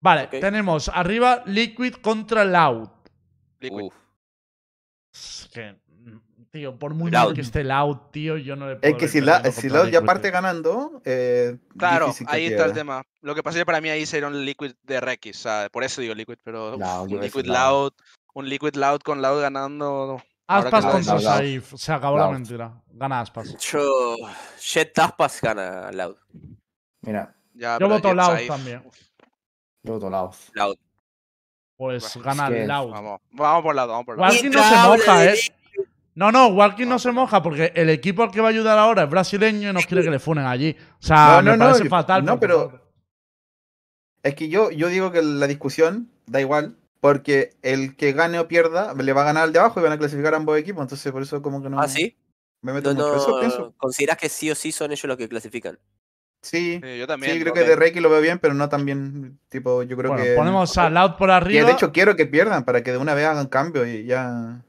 Vale, 0.00 0.26
tenemos 0.28 0.88
arriba 0.92 1.42
Liquid 1.46 1.94
contra 1.94 2.44
Loud. 2.44 2.88
Liquid. 3.60 3.84
Uf. 3.86 3.94
Es 5.12 5.48
que, 5.52 5.72
mm, 5.88 6.18
tío, 6.50 6.78
por 6.78 6.94
muy 6.94 7.10
Loud. 7.10 7.24
mal 7.26 7.34
que 7.34 7.40
esté 7.40 7.64
Loud, 7.64 7.96
tío, 8.12 8.36
yo 8.36 8.54
no 8.56 8.68
le 8.68 8.76
puedo 8.76 8.92
Es 8.92 8.98
que 8.98 9.08
si, 9.08 9.20
la, 9.20 9.42
si 9.50 9.68
Loud 9.68 9.88
ya 9.88 10.02
parte 10.02 10.30
ganando, 10.30 11.00
eh, 11.04 11.56
Claro, 11.76 12.12
ahí 12.26 12.46
está 12.46 12.66
el 12.66 12.72
tema. 12.72 13.02
Lo 13.22 13.34
que 13.34 13.42
pasa 13.42 13.58
es 13.58 13.62
que 13.62 13.66
para 13.66 13.80
mí 13.80 13.88
ahí 13.88 14.04
sería 14.06 14.28
un 14.28 14.44
Liquid 14.44 14.72
de 14.82 15.32
¿sabes? 15.32 15.70
Por 15.70 15.82
eso 15.84 16.00
digo 16.00 16.14
Liquid, 16.14 16.36
pero 16.44 16.76
uf, 16.76 16.82
un 17.12 17.20
Liquid 17.20 17.46
Loud. 17.46 17.54
Loud, 17.56 17.92
un 18.34 18.48
Liquid 18.48 18.74
Loud 18.76 19.00
con 19.00 19.22
Loud 19.22 19.40
ganando. 19.40 20.22
Aspas 20.46 20.86
contra. 20.86 21.18
Saif. 21.18 21.74
Se 21.76 21.92
acabó 21.92 22.18
la 22.18 22.28
mentira. 22.28 22.72
Gana 22.92 23.20
Aspas. 23.20 23.56
Yo. 23.58 24.14
Jet 24.60 24.92
Taspas 24.92 25.40
gana 25.40 25.90
Loud. 25.90 26.16
Mira, 27.00 27.34
Ya, 27.54 27.78
Yo 27.80 27.88
voto 27.88 28.12
Loud 28.14 28.26
Saif, 28.26 28.48
también. 28.48 28.82
uf, 28.84 28.96
yo 29.86 29.92
voto 29.94 30.10
Loud. 30.10 30.34
Loud. 30.54 30.76
Pues 31.76 32.14
Bueno, 32.14 32.24
gana 32.24 32.48
es 32.48 32.54
que- 32.54 32.66
Loud. 32.66 32.90
Vamos, 32.90 33.20
vamos 33.32 33.62
por 33.62 33.74
Loud, 33.74 33.88
vamos 33.88 34.04
por 34.06 34.16
Loud. 34.16 34.26
Walking 34.30 34.50
no 34.50 34.62
se 34.62 34.76
moja, 34.76 35.24
¿eh? 35.26 35.38
No, 36.14 36.32
no, 36.32 36.46
Walking 36.48 36.86
no 36.86 36.98
se 36.98 37.12
moja 37.12 37.42
porque 37.42 37.72
el 37.74 37.90
equipo 37.90 38.22
al 38.22 38.30
que 38.30 38.40
va 38.40 38.48
a 38.48 38.50
ayudar 38.50 38.78
ahora 38.78 39.02
es 39.04 39.10
brasileño 39.10 39.70
y 39.70 39.72
no 39.72 39.80
quiere 39.80 40.02
que 40.02 40.10
le 40.10 40.18
funen 40.18 40.46
allí. 40.46 40.74
O 41.00 41.02
sea, 41.06 41.36
No, 41.36 41.42
no, 41.42 41.50
me 41.52 41.56
no, 41.58 41.64
parece 41.66 41.84
yo- 41.84 41.90
fatal. 41.90 42.24
no, 42.24 42.40
pero- 42.40 42.82
Es 44.22 44.34
que 44.34 44.48
yo, 44.48 44.70
yo 44.70 44.88
digo 44.88 45.12
que 45.12 45.22
la 45.22 45.46
discusión 45.46 46.10
da 46.26 46.40
igual, 46.40 46.76
porque 47.00 47.54
el 47.62 47.94
que 47.96 48.12
gane 48.12 48.38
o 48.40 48.48
pierda 48.48 48.92
le 48.94 49.12
va 49.12 49.22
a 49.22 49.24
ganar 49.26 49.44
al 49.44 49.52
de 49.52 49.58
abajo 49.60 49.78
y 49.78 49.82
van 49.84 49.92
a 49.92 49.98
clasificar 49.98 50.34
a 50.34 50.38
ambos 50.38 50.58
equipos, 50.58 50.82
entonces 50.82 51.12
por 51.12 51.22
eso 51.22 51.40
como 51.42 51.62
que 51.62 51.68
no 51.70 51.78
¿Ah, 51.80 51.86
sí? 51.86 52.16
me 52.62 52.72
meto 52.72 52.92
No, 52.94 53.14
no, 53.16 53.38
pienso. 53.38 53.74
¿Considerás 53.76 54.16
que 54.16 54.28
sí 54.28 54.50
o 54.50 54.54
sí 54.56 54.72
son 54.72 54.90
ellos 54.90 55.04
los 55.04 55.16
que 55.16 55.28
clasifican? 55.28 55.78
Sí, 56.42 56.80
Sí, 56.82 56.98
yo 56.98 57.06
también. 57.06 57.32
sí, 57.34 57.40
creo 57.40 57.52
ok. 57.52 57.58
que 57.58 57.64
de 57.64 57.76
Reiki 57.76 58.00
lo 58.00 58.08
veo 58.10 58.20
bien, 58.20 58.38
pero 58.38 58.54
no 58.54 58.68
tan 58.68 58.84
bien. 58.84 59.38
Tipo, 59.48 59.82
yo 59.82 59.96
creo 59.96 60.12
Bueno, 60.12 60.24
que. 60.24 60.34
ponemos 60.34 60.76
a 60.78 60.88
Loud 60.90 61.16
por 61.16 61.28
que 61.28 61.34
arriba. 61.34 61.66
de 61.66 61.72
hecho 61.72 61.90
quiero 61.92 62.14
que 62.14 62.26
pierdan 62.26 62.64
para 62.64 62.82
que 62.82 62.92
de 62.92 62.98
una 62.98 63.14
vez 63.14 63.26
hagan 63.26 63.48
cambio 63.48 63.84
y 63.86 64.04
ya. 64.04 64.62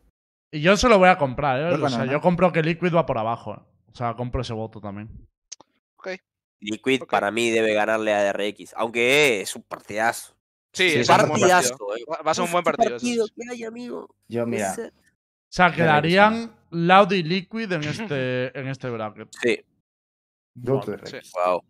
Y 0.51 0.61
yo 0.61 0.75
se 0.77 0.89
lo 0.89 0.97
voy 0.97 1.09
a 1.09 1.17
comprar, 1.17 1.59
¿eh? 1.59 1.77
No 1.77 1.87
es 1.87 1.93
O 1.93 1.95
sea, 1.95 2.05
yo 2.05 2.19
compro 2.21 2.51
que 2.51 2.63
Liquid 2.63 2.93
va 2.95 3.05
por 3.05 3.17
abajo. 3.17 3.53
¿eh? 3.53 3.59
O 3.91 3.95
sea, 3.95 4.15
compro 4.15 4.41
ese 4.41 4.53
voto 4.53 4.79
también. 4.81 5.09
Liquid 6.59 7.03
Ok. 7.03 7.11
para 7.11 7.29
mí 7.29 7.51
debe 7.51 7.75
ganarle 7.75 8.11
a 8.15 8.23
DRX, 8.33 8.73
aunque 8.77 9.41
es 9.41 9.55
un 9.55 9.61
partidazo. 9.61 10.33
Sí, 10.73 10.89
Sí, 10.89 10.99
es 11.01 11.09
un 11.09 11.15
buen 11.17 11.27
partido. 11.29 11.49
partidazo. 11.49 11.95
eh. 11.95 12.03
Va- 12.25 12.31
a 12.31 12.33
ser 12.33 12.43
un 12.45 12.51
buen 12.51 12.63
partido. 12.63 12.95
eso 12.95 13.05
sí. 13.05 13.19
¿Qué 13.35 13.43
hay, 13.51 13.63
amigo? 13.63 14.15
Yo, 14.27 14.45
mira, 14.47 14.73
O 14.75 14.89
sea, 15.49 15.71
quedarían 15.71 16.51
Loud 16.71 17.11
y 17.11 17.21
Liquid 17.21 17.71
en 17.71 17.83
este, 17.83 18.59
en 18.59 18.67
este 18.69 18.89
bracket. 18.89 19.27
Sí, 19.39 19.59
de 20.57 21.21
Sí. 21.21 21.31
Wow. 21.35 21.63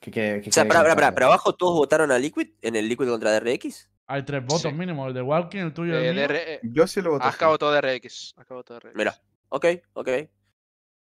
Que, 0.00 0.10
que, 0.10 0.40
que 0.42 0.48
O 0.48 0.52
sea, 0.52 0.64
quede 0.64 0.72
para, 0.72 0.94
para, 0.94 1.12
para, 1.14 1.26
abajo 1.26 1.54
todos 1.54 1.74
votaron 1.74 2.10
a 2.10 2.18
Liquid 2.18 2.48
en 2.62 2.74
el 2.76 2.88
Liquid 2.88 3.06
contra 3.08 3.38
DRX. 3.38 3.90
Hay 4.06 4.24
tres 4.24 4.42
votos 4.42 4.62
Sí. 4.62 4.72
mínimo, 4.72 5.06
el 5.06 5.14
de 5.14 5.22
Walking, 5.22 5.58
el 5.58 5.74
tuyo 5.74 5.92
y 6.00 6.06
el 6.06 6.18
Eh, 6.18 6.20
mío. 6.20 6.28
DR 6.28 6.36
eh, 6.54 6.60
Yo 6.62 6.86
sí 6.86 7.00
lo 7.02 7.10
voto. 7.10 7.24
Asca 7.24 7.46
votó 7.48 7.70
DRX. 7.70 8.34
Asca 8.36 8.54
votó 8.54 8.74
DRX. 8.74 8.94
Mira, 8.96 9.14
ok, 9.50 9.66
ok. 9.92 10.08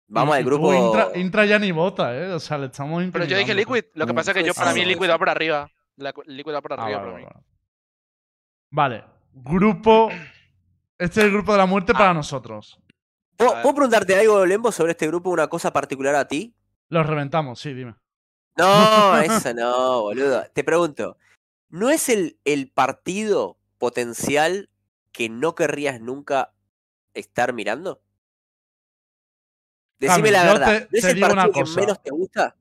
Vamos 0.08 0.36
al 0.36 0.44
grupo. 0.46 0.74
Intra, 0.74 1.12
Intra 1.16 1.46
ya 1.46 1.58
ni 1.58 1.72
vota, 1.72 2.16
¿eh? 2.16 2.32
O 2.32 2.40
sea, 2.40 2.58
le 2.60 2.68
estamos 2.68 3.04
Pero 3.12 3.26
yo 3.26 3.38
dije. 3.38 3.54
Liquid. 3.56 3.86
Lo 3.96 4.06
que 4.06 4.14
pasa 4.14 4.32
es 4.32 4.38
que 4.38 4.44
yo 4.44 4.54
para 4.54 4.72
mí. 4.72 4.86
Liquid 4.86 5.10
va 5.10 5.18
por 5.18 5.30
arriba. 5.30 5.70
La, 5.98 6.14
Liquid 6.28 6.54
va 6.54 6.62
por 6.62 6.74
Ah, 6.74 6.84
arriba 6.84 7.00
vale, 7.00 7.24
para 7.24 7.36
mí. 7.40 7.46
vale, 8.70 9.04
grupo. 9.34 10.10
Este 10.98 11.20
es 11.22 11.26
el 11.26 11.32
grupo 11.32 11.52
de 11.54 11.58
la 11.58 11.66
muerte 11.66 11.92
Ah. 11.96 11.98
para 11.98 12.14
nosotros. 12.14 12.80
¿Puedo, 13.36 13.52
puedo 13.64 13.76
preguntarte 13.76 14.18
algo, 14.18 14.46
Lembo, 14.46 14.72
sobre 14.72 14.92
este 14.92 15.08
grupo? 15.08 15.30
Una 15.32 15.48
cosa 15.48 15.74
particular 15.74 16.16
a 16.16 16.28
ti. 16.28 16.56
Los 16.90 17.06
reventamos, 17.06 17.60
sí, 17.60 17.74
dime. 17.74 17.96
No, 18.58 19.18
eso 19.20 19.54
no, 19.54 20.02
boludo. 20.02 20.44
Te 20.54 20.64
pregunto, 20.64 21.18
¿no 21.70 21.90
es 21.90 22.10
el, 22.10 22.38
el 22.46 22.70
partido 22.70 23.58
potencial 23.78 24.70
que 25.12 25.30
no 25.30 25.56
querrías 25.56 26.00
nunca 26.02 26.54
estar 27.14 27.54
mirando? 27.54 28.02
Decime 30.00 30.30
Cami, 30.30 30.32
la 30.32 30.44
verdad. 30.44 30.66
te- 30.68 30.80
¿No 30.92 30.98
es 30.98 31.02
te 31.02 31.10
el 31.10 31.16
digo 31.16 31.28
una 31.28 31.44
partido 31.44 31.64
que 31.66 31.80
menos 31.82 32.04
te 32.04 32.12
gusta? 32.12 32.56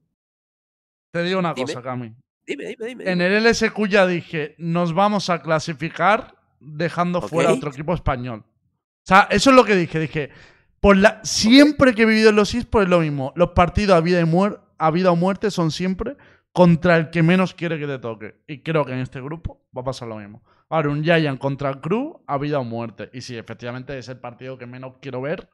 Te 1.12 1.22
digo 1.22 1.38
una 1.38 1.54
Dime. 1.54 1.66
cosa, 1.66 1.82
Cami. 1.82 2.14
Dime, 2.46 2.64
dime, 2.66 2.86
dime. 2.86 3.10
En 3.10 3.20
el 3.20 3.32
LSQ 3.46 3.86
ya 3.88 4.06
dije, 4.06 4.54
nos 4.58 4.92
vamos 4.94 5.30
a 5.30 5.40
clasificar 5.42 6.36
dejando 6.60 7.20
fuera 7.22 7.50
Ok. 7.50 7.56
otro 7.56 7.70
equipo 7.70 7.94
español. 7.94 8.40
O 8.46 9.06
sea, 9.06 9.28
eso 9.30 9.50
es 9.50 9.56
lo 9.56 9.64
que 9.64 9.76
dije. 9.76 9.98
Dije, 9.98 10.30
por 10.84 10.98
la, 10.98 11.20
siempre 11.24 11.94
que 11.94 12.02
he 12.02 12.04
vivido 12.04 12.28
en 12.28 12.36
los 12.36 12.52
esports 12.54 12.84
es 12.84 12.90
lo 12.90 13.00
mismo. 13.00 13.32
Los 13.36 13.52
partidos 13.52 13.96
a 13.96 14.00
vida, 14.02 14.20
y 14.20 14.24
muer- 14.24 14.60
a 14.76 14.90
vida 14.90 15.10
o 15.10 15.16
muerte 15.16 15.50
son 15.50 15.70
siempre 15.70 16.14
contra 16.52 16.98
el 16.98 17.08
que 17.08 17.22
menos 17.22 17.54
quiere 17.54 17.78
que 17.78 17.86
te 17.86 17.98
toque. 17.98 18.34
Y 18.46 18.62
creo 18.62 18.84
que 18.84 18.92
en 18.92 18.98
este 18.98 19.18
grupo 19.22 19.66
va 19.74 19.80
a 19.80 19.84
pasar 19.84 20.08
lo 20.08 20.16
mismo. 20.16 20.42
Ahora, 20.68 20.90
un 20.90 21.02
Giant 21.02 21.38
contra 21.38 21.70
el 21.70 21.80
Crew 21.80 22.22
a 22.26 22.36
vida 22.36 22.58
o 22.58 22.64
muerte. 22.64 23.08
Y 23.14 23.22
sí, 23.22 23.34
efectivamente 23.34 23.96
es 23.96 24.08
el 24.10 24.18
partido 24.20 24.58
que 24.58 24.66
menos 24.66 24.96
quiero 25.00 25.22
ver. 25.22 25.48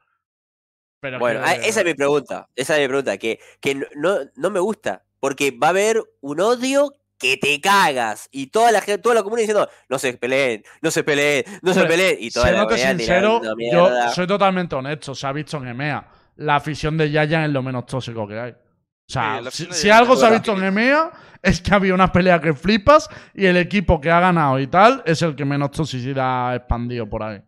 Pero 0.99 1.17
Bueno, 1.19 1.39
que- 1.39 1.45
ah, 1.49 1.53
esa 1.55 1.79
es 1.79 1.85
mi 1.85 1.93
pregunta. 1.93 2.49
Esa 2.53 2.75
es 2.75 2.81
mi 2.81 2.87
pregunta. 2.89 3.17
Que, 3.17 3.39
que 3.61 3.75
no, 3.95 4.17
no 4.35 4.49
me 4.49 4.59
gusta. 4.59 5.05
Porque 5.21 5.51
va 5.51 5.67
a 5.67 5.69
haber 5.69 6.03
un 6.19 6.41
odio 6.41 6.91
que 7.21 7.37
te 7.37 7.61
cagas. 7.61 8.27
Y 8.31 8.47
toda 8.47 8.71
la 8.71 8.81
gente, 8.81 9.01
toda 9.01 9.15
la 9.15 9.23
comunidad 9.23 9.47
diciendo, 9.47 9.69
no 9.87 9.99
se 9.99 10.13
peleen, 10.13 10.63
no 10.81 10.91
se 10.91 11.03
peleen, 11.03 11.43
no 11.61 11.73
se 11.73 11.85
peleen. 11.85 12.17
Y 12.19 12.31
toda 12.31 12.51
la 12.51 12.77
sincero, 12.77 13.41
yo 13.71 14.11
soy 14.13 14.27
totalmente 14.27 14.75
honesto. 14.75 15.13
Se 15.15 15.27
ha 15.27 15.31
visto 15.31 15.57
en 15.57 15.67
EMEA. 15.67 16.07
La 16.37 16.55
afición 16.55 16.97
de 16.97 17.11
Yayan 17.11 17.43
es 17.43 17.49
lo 17.51 17.61
menos 17.61 17.85
tóxico 17.85 18.27
que 18.27 18.39
hay. 18.39 18.51
O 18.51 19.13
sea, 19.13 19.41
Sí, 19.51 19.67
si, 19.71 19.87
de 19.87 19.91
algo 19.93 20.15
se 20.15 20.25
ha 20.25 20.29
visto 20.29 20.53
en 20.57 20.63
EMEA 20.63 21.11
es 21.41 21.61
que 21.61 21.73
había 21.73 21.93
una 21.93 22.11
pelea 22.11 22.39
que 22.39 22.53
flipas 22.53 23.09
y 23.33 23.45
el 23.45 23.57
equipo 23.57 23.99
que 23.99 24.09
ha 24.09 24.19
ganado 24.19 24.59
y 24.59 24.67
tal 24.67 25.03
es 25.05 25.21
el 25.21 25.35
que 25.35 25.43
menos 25.43 25.71
toxicidad 25.71 26.49
ha 26.51 26.55
expandido 26.55 27.09
por 27.09 27.23
ahí. 27.23 27.41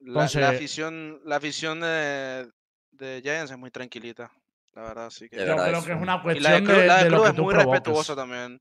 La, 0.00 0.08
Entonces- 0.24 0.40
la 0.42 0.48
afición, 0.50 1.20
la 1.24 1.36
afición 1.36 1.80
de, 1.80 2.48
de 2.92 3.20
Giants 3.22 3.50
es 3.50 3.58
muy 3.58 3.70
tranquilita. 3.70 4.30
La 4.74 4.82
verdad, 4.82 5.08
sí 5.10 5.28
que. 5.30 5.36
De 5.36 5.46
Yo 5.46 5.52
verdad, 5.56 5.68
creo 5.68 5.84
que 5.84 5.92
es 5.92 5.98
una 6.02 6.22
Y 6.36 6.40
la 6.40 6.50
de 6.50 6.62
cuestión 6.62 6.64
Cruz, 6.66 6.76
de, 6.78 6.86
la 6.86 6.96
de 6.98 7.04
de 7.04 7.10
lo 7.10 7.16
Cruz 7.16 7.30
que 7.30 7.36
es 7.36 7.42
muy 7.42 7.54
provoques. 7.54 7.80
respetuosa 7.80 8.14
también. 8.14 8.60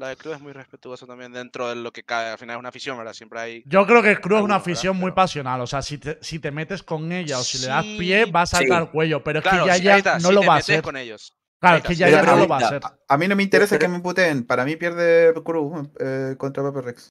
La 0.00 0.08
de 0.08 0.16
Cruz 0.16 0.36
es 0.36 0.40
muy 0.40 0.52
respetuosa 0.54 1.06
también 1.06 1.30
dentro 1.30 1.68
de 1.68 1.76
lo 1.76 1.92
que 1.92 2.02
cae. 2.02 2.30
Al 2.30 2.38
final 2.38 2.56
es 2.56 2.60
una 2.60 2.70
afición, 2.70 2.96
¿verdad? 2.96 3.12
Siempre 3.12 3.38
hay. 3.38 3.62
Yo 3.66 3.86
creo 3.86 4.02
que 4.02 4.16
Cruz 4.16 4.38
es 4.38 4.44
una 4.44 4.54
Algunos, 4.54 4.56
¿verdad? 4.56 4.60
afición 4.62 4.96
muy 4.96 5.12
pasional. 5.12 5.60
O 5.60 5.66
sea, 5.66 5.82
si 5.82 5.98
te, 5.98 6.18
si 6.22 6.38
te 6.38 6.50
metes 6.50 6.82
con 6.82 7.12
ella 7.12 7.38
o 7.38 7.42
si 7.42 7.58
le 7.58 7.66
das 7.66 7.84
Sí, 7.84 7.96
pie, 7.98 8.24
va 8.24 8.42
a 8.42 8.46
saltar 8.46 8.78
sí. 8.78 8.84
el 8.86 8.90
cuello. 8.90 9.22
Pero 9.22 9.40
es 9.40 9.42
Claro, 9.42 9.64
que 9.66 9.72
sí, 9.72 9.78
Yayan 9.78 9.92
ahí 9.92 9.98
está, 9.98 10.18
no 10.18 10.28
si 10.28 10.34
lo 10.34 10.40
te 10.40 10.46
va 10.46 10.52
a 10.54 10.56
metes 10.56 10.70
hacer. 10.70 10.82
con 10.82 10.96
ellos. 10.96 11.36
Claro, 11.60 11.76
es 11.76 11.82
que 11.82 11.88
sí. 11.94 12.00
Yayan 12.00 12.24
no 12.24 12.36
lo 12.36 12.48
va 12.48 12.56
a 12.56 12.66
hacer. 12.66 12.80
A, 13.08 13.18
mí 13.18 13.28
no 13.28 13.36
me 13.36 13.42
interesa 13.42 13.76
Pero- 13.78 13.80
que 13.80 13.88
me 13.98 14.00
puteen. 14.00 14.46
Para 14.46 14.64
mí 14.64 14.76
pierde 14.76 15.34
Cruz 15.44 15.86
eh, 16.00 16.34
contra 16.38 16.62
Pepe 16.64 16.80
Rex. 16.80 17.10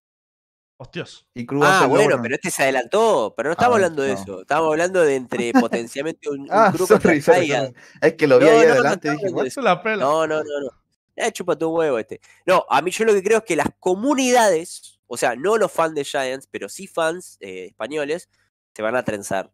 Hostias. 0.82 1.26
Y 1.36 1.46
Cruz 1.46 1.66
hace 1.66 1.84
Ah, 1.84 1.88
bueno, 1.88 2.10
logro. 2.10 2.24
pero 2.24 2.36
este 2.36 2.50
se 2.50 2.64
adelantó. 2.64 3.36
Pero 3.38 3.50
no 3.50 3.52
estamos 3.54 3.74
Ah, 3.74 3.76
hablando 3.76 4.02
de 4.02 4.14
no. 4.16 4.20
eso. 4.20 4.42
Estamos 4.42 4.68
hablando 4.72 5.02
de 5.02 5.16
entre 5.16 5.52
potencialmente 5.54 6.28
un, 6.30 6.40
un 6.42 6.48
Ah, 6.50 6.72
Cruz 6.74 6.88
sorry, 6.88 7.04
contra 7.22 7.34
sorry, 7.36 7.48
sorry. 7.50 7.74
Es 8.02 8.14
que 8.14 8.26
lo 8.26 8.40
vi 8.40 8.46
No, 8.46 8.52
ahí 8.52 8.66
adelante 8.66 9.10
y 9.10 9.12
dije, 9.12 9.26
eso. 9.28 9.50
Se 9.52 9.62
la 9.62 9.84
pela. 9.84 10.04
No, 10.04 10.26
no, 10.26 10.38
no, 10.38 10.44
no. 10.44 10.78
Eh, 11.22 11.32
chupa 11.34 11.55
tu 11.57 11.70
huevo 11.70 11.99
este. 11.99 12.22
No, 12.45 12.65
a 12.70 12.82
mí 12.82 12.91
yo 12.91 13.03
lo 13.05 13.13
que 13.13 13.22
creo 13.24 13.39
es 13.39 13.43
que 13.43 13.55
las 13.55 13.67
comunidades, 13.80 14.99
o 15.07 15.17
sea, 15.17 15.36
no 15.36 15.57
los 15.57 15.72
fans 15.72 15.95
de 15.95 16.03
Giants, 16.05 16.47
pero 16.49 16.70
sí 16.70 16.88
fans 16.88 17.38
eh, 17.41 17.65
españoles, 17.67 18.30
se 18.74 18.82
van 18.82 18.95
a 18.95 19.03
trenzar 19.03 19.51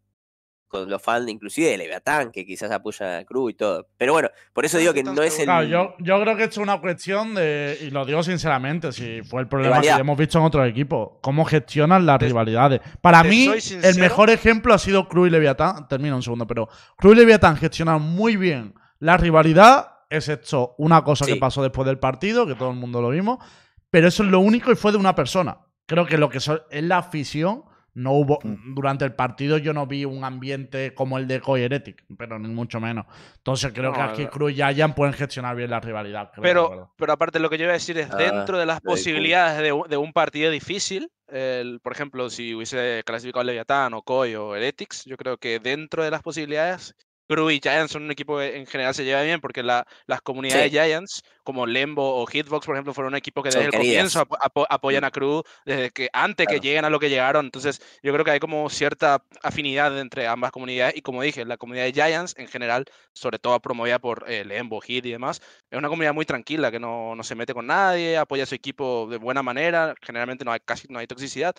con 0.68 0.90
los 0.90 1.02
fans, 1.02 1.30
inclusive 1.30 1.70
de 1.70 1.78
Leviatán, 1.78 2.32
que 2.32 2.46
quizás 2.46 2.70
apoya 2.72 3.20
a 3.20 3.24
Cruz 3.26 3.52
y 3.52 3.54
todo. 3.54 3.88
Pero 3.98 4.14
bueno, 4.14 4.30
por 4.52 4.66
eso 4.66 4.78
No 4.78 4.82
digo 4.82 4.94
que 4.94 5.04
no 5.04 5.22
es 5.24 5.38
el. 5.40 5.46
Claro, 5.46 5.68
yo, 5.68 5.96
yo 6.00 6.20
creo 6.22 6.36
que 6.36 6.44
esto 6.44 6.60
es 6.60 6.64
una 6.64 6.82
cuestión 6.82 7.36
de, 7.36 7.78
y 7.82 7.92
lo 7.92 8.04
digo 8.06 8.22
sinceramente, 8.24 8.92
si 8.92 9.22
fue 9.24 9.42
el 9.42 9.48
problema 9.48 9.76
que 9.76 9.82
Rivalidad. 9.82 10.00
hemos 10.02 10.18
visto 10.18 10.38
en 10.40 10.44
otros 10.46 10.68
equipos, 10.68 11.12
cómo 11.22 11.46
gestionan 11.46 12.06
las 12.06 12.20
Te- 12.20 12.26
rivalidades. 12.28 12.82
Para 13.02 13.24
mí, 13.24 13.48
el 13.84 13.98
mejor 14.00 14.30
ejemplo 14.32 14.74
ha 14.74 14.80
sido 14.80 15.08
Cruz 15.08 15.28
y 15.28 15.32
Leviatán. 15.32 15.88
Termino 15.88 16.16
un 16.16 16.24
segundo, 16.24 16.46
pero 16.48 16.68
Cruz 16.98 17.14
y 17.16 17.20
Leviatán 17.20 17.56
gestionan 17.58 18.02
muy 18.02 18.36
bien 18.36 18.74
la 19.00 19.18
rivalidad, 19.18 19.92
excepto 20.18 20.76
una 20.78 21.04
cosa 21.04 21.26
que 21.26 21.36
pasó 21.38 21.62
después 21.64 21.86
del 21.86 22.00
partido, 22.00 22.46
que 22.48 22.56
todo 22.56 22.70
el 22.72 22.78
mundo 22.78 23.02
lo 23.02 23.10
vimos, 23.10 23.40
pero 23.90 24.08
eso 24.08 24.24
es 24.24 24.30
lo 24.30 24.40
único 24.40 24.72
y 24.72 24.76
fue 24.76 24.92
de 24.92 24.98
una 24.98 25.16
persona. 25.16 25.58
Creo 25.86 26.06
que 26.06 26.18
lo 26.18 26.30
que 26.30 26.40
so- 26.40 26.66
es 26.70 26.84
la 26.84 26.98
afición. 26.98 27.64
No 27.98 28.12
hubo, 28.12 28.40
Mm. 28.44 28.74
durante 28.76 29.06
el 29.06 29.14
partido 29.14 29.58
yo 29.58 29.72
no 29.72 29.88
vi 29.88 30.04
un 30.04 30.26
ambiente 30.26 30.94
como 30.94 31.18
el 31.18 31.30
de 31.30 31.40
Coy 31.40 31.62
Heretic, 31.62 32.04
pero 32.18 32.38
ni 32.38 32.50
mucho 32.50 32.82
menos. 32.82 33.06
Entonces 33.38 33.72
creo 33.74 33.94
que 33.94 34.02
aquí 34.02 34.26
Cruz 34.26 34.52
y 34.52 34.62
Ayan 34.62 34.94
pueden 34.94 35.14
gestionar 35.14 35.56
bien 35.56 35.70
la 35.70 35.80
rivalidad. 35.80 36.30
creo. 36.34 36.44
Pero, 36.44 36.94
pero 36.98 37.14
aparte 37.14 37.40
lo 37.40 37.50
que 37.50 37.58
yo 37.58 37.64
iba 37.64 37.72
a 37.72 37.76
decir 37.76 37.98
es, 37.98 38.10
Ah, 38.12 38.18
dentro 38.18 38.58
de 38.58 38.66
las 38.66 38.82
de 38.82 38.90
posibilidades 38.90 39.62
de, 39.62 39.72
un- 39.72 39.88
de 39.88 39.96
un 39.96 40.12
partido 40.12 40.52
difícil, 40.52 41.10
el- 41.30 41.80
por 41.82 41.94
ejemplo, 41.94 42.30
si 42.30 42.54
hubiese 42.54 43.02
clasificado 43.06 43.46
Leviatán 43.46 43.94
o 43.94 44.02
Koi 44.02 44.36
o 44.36 44.58
Heretics, 44.58 45.06
yo 45.06 45.16
creo 45.16 45.38
que 45.38 45.60
dentro 45.62 46.04
de 46.04 46.12
las 46.12 46.22
posibilidades, 46.22 46.96
Crew 47.28 47.50
y 47.52 47.60
Giants 47.60 47.92
son 47.92 48.04
un 48.04 48.12
equipo 48.12 48.38
que 48.38 48.56
en 48.58 48.66
general 48.68 48.94
se 48.94 49.04
lleva 49.04 49.22
bien 49.24 49.42
porque 49.42 49.64
la- 49.64 49.86
las 50.08 50.22
comunidades 50.22 50.70
Sí. 50.72 50.78
de 50.78 50.84
Giants, 50.86 51.24
como 51.44 51.66
Lembo 51.66 52.22
o 52.22 52.26
Hitbox, 52.26 52.66
por 52.66 52.76
ejemplo, 52.76 52.94
fueron 52.94 53.14
un 53.14 53.18
equipo 53.18 53.42
que 53.44 53.52
Son 53.52 53.60
desde 53.62 53.68
el 53.68 53.72
queridas. 53.82 53.96
comienzo 53.96 54.20
apo- 54.22 54.38
apo- 54.40 54.68
apoyan 54.70 55.04
a 55.04 55.12
Crew, 55.12 55.44
desde 55.66 55.92
que 55.92 56.10
antes 56.14 56.48
que 56.48 56.60
lleguen 56.60 56.86
a 56.86 56.90
lo 56.90 57.00
que 57.00 57.10
llegaron. 57.10 57.46
Entonces, 57.46 57.82
yo 58.04 58.14
creo 58.14 58.26
que 58.26 58.32
hay 58.32 58.40
como 58.40 58.70
cierta 58.70 59.24
afinidad 59.44 59.98
entre 60.00 60.28
ambas 60.28 60.52
comunidades. 60.52 60.96
Y 60.96 61.02
como 61.02 61.22
dije, 61.22 61.46
la 61.46 61.58
comunidad 61.58 61.86
de 61.86 61.94
Giants 61.94 62.36
en 62.38 62.48
general, 62.48 62.86
sobre 63.14 63.40
todo 63.40 63.60
promovida 63.60 64.00
por 64.00 64.26
eh, 64.28 64.46
Lembo, 64.46 64.80
Hit 64.82 65.06
y 65.06 65.12
demás, 65.12 65.42
es 65.72 65.78
una 65.78 65.90
comunidad 65.90 66.14
muy 66.14 66.26
tranquila, 66.26 66.72
que 66.72 66.80
no, 66.80 67.16
no 67.16 67.24
se 67.24 67.36
mete 67.36 67.54
con 67.54 67.68
nadie, 67.68 68.18
apoya 68.18 68.44
a 68.44 68.46
su 68.48 68.56
equipo 68.56 69.08
de 69.10 69.18
buena 69.18 69.44
manera, 69.44 69.96
generalmente 70.02 70.46
no 70.46 70.52
hay 70.52 70.60
casi 70.64 70.88
no 70.90 71.00
hay 71.00 71.08
toxicidad. 71.08 71.56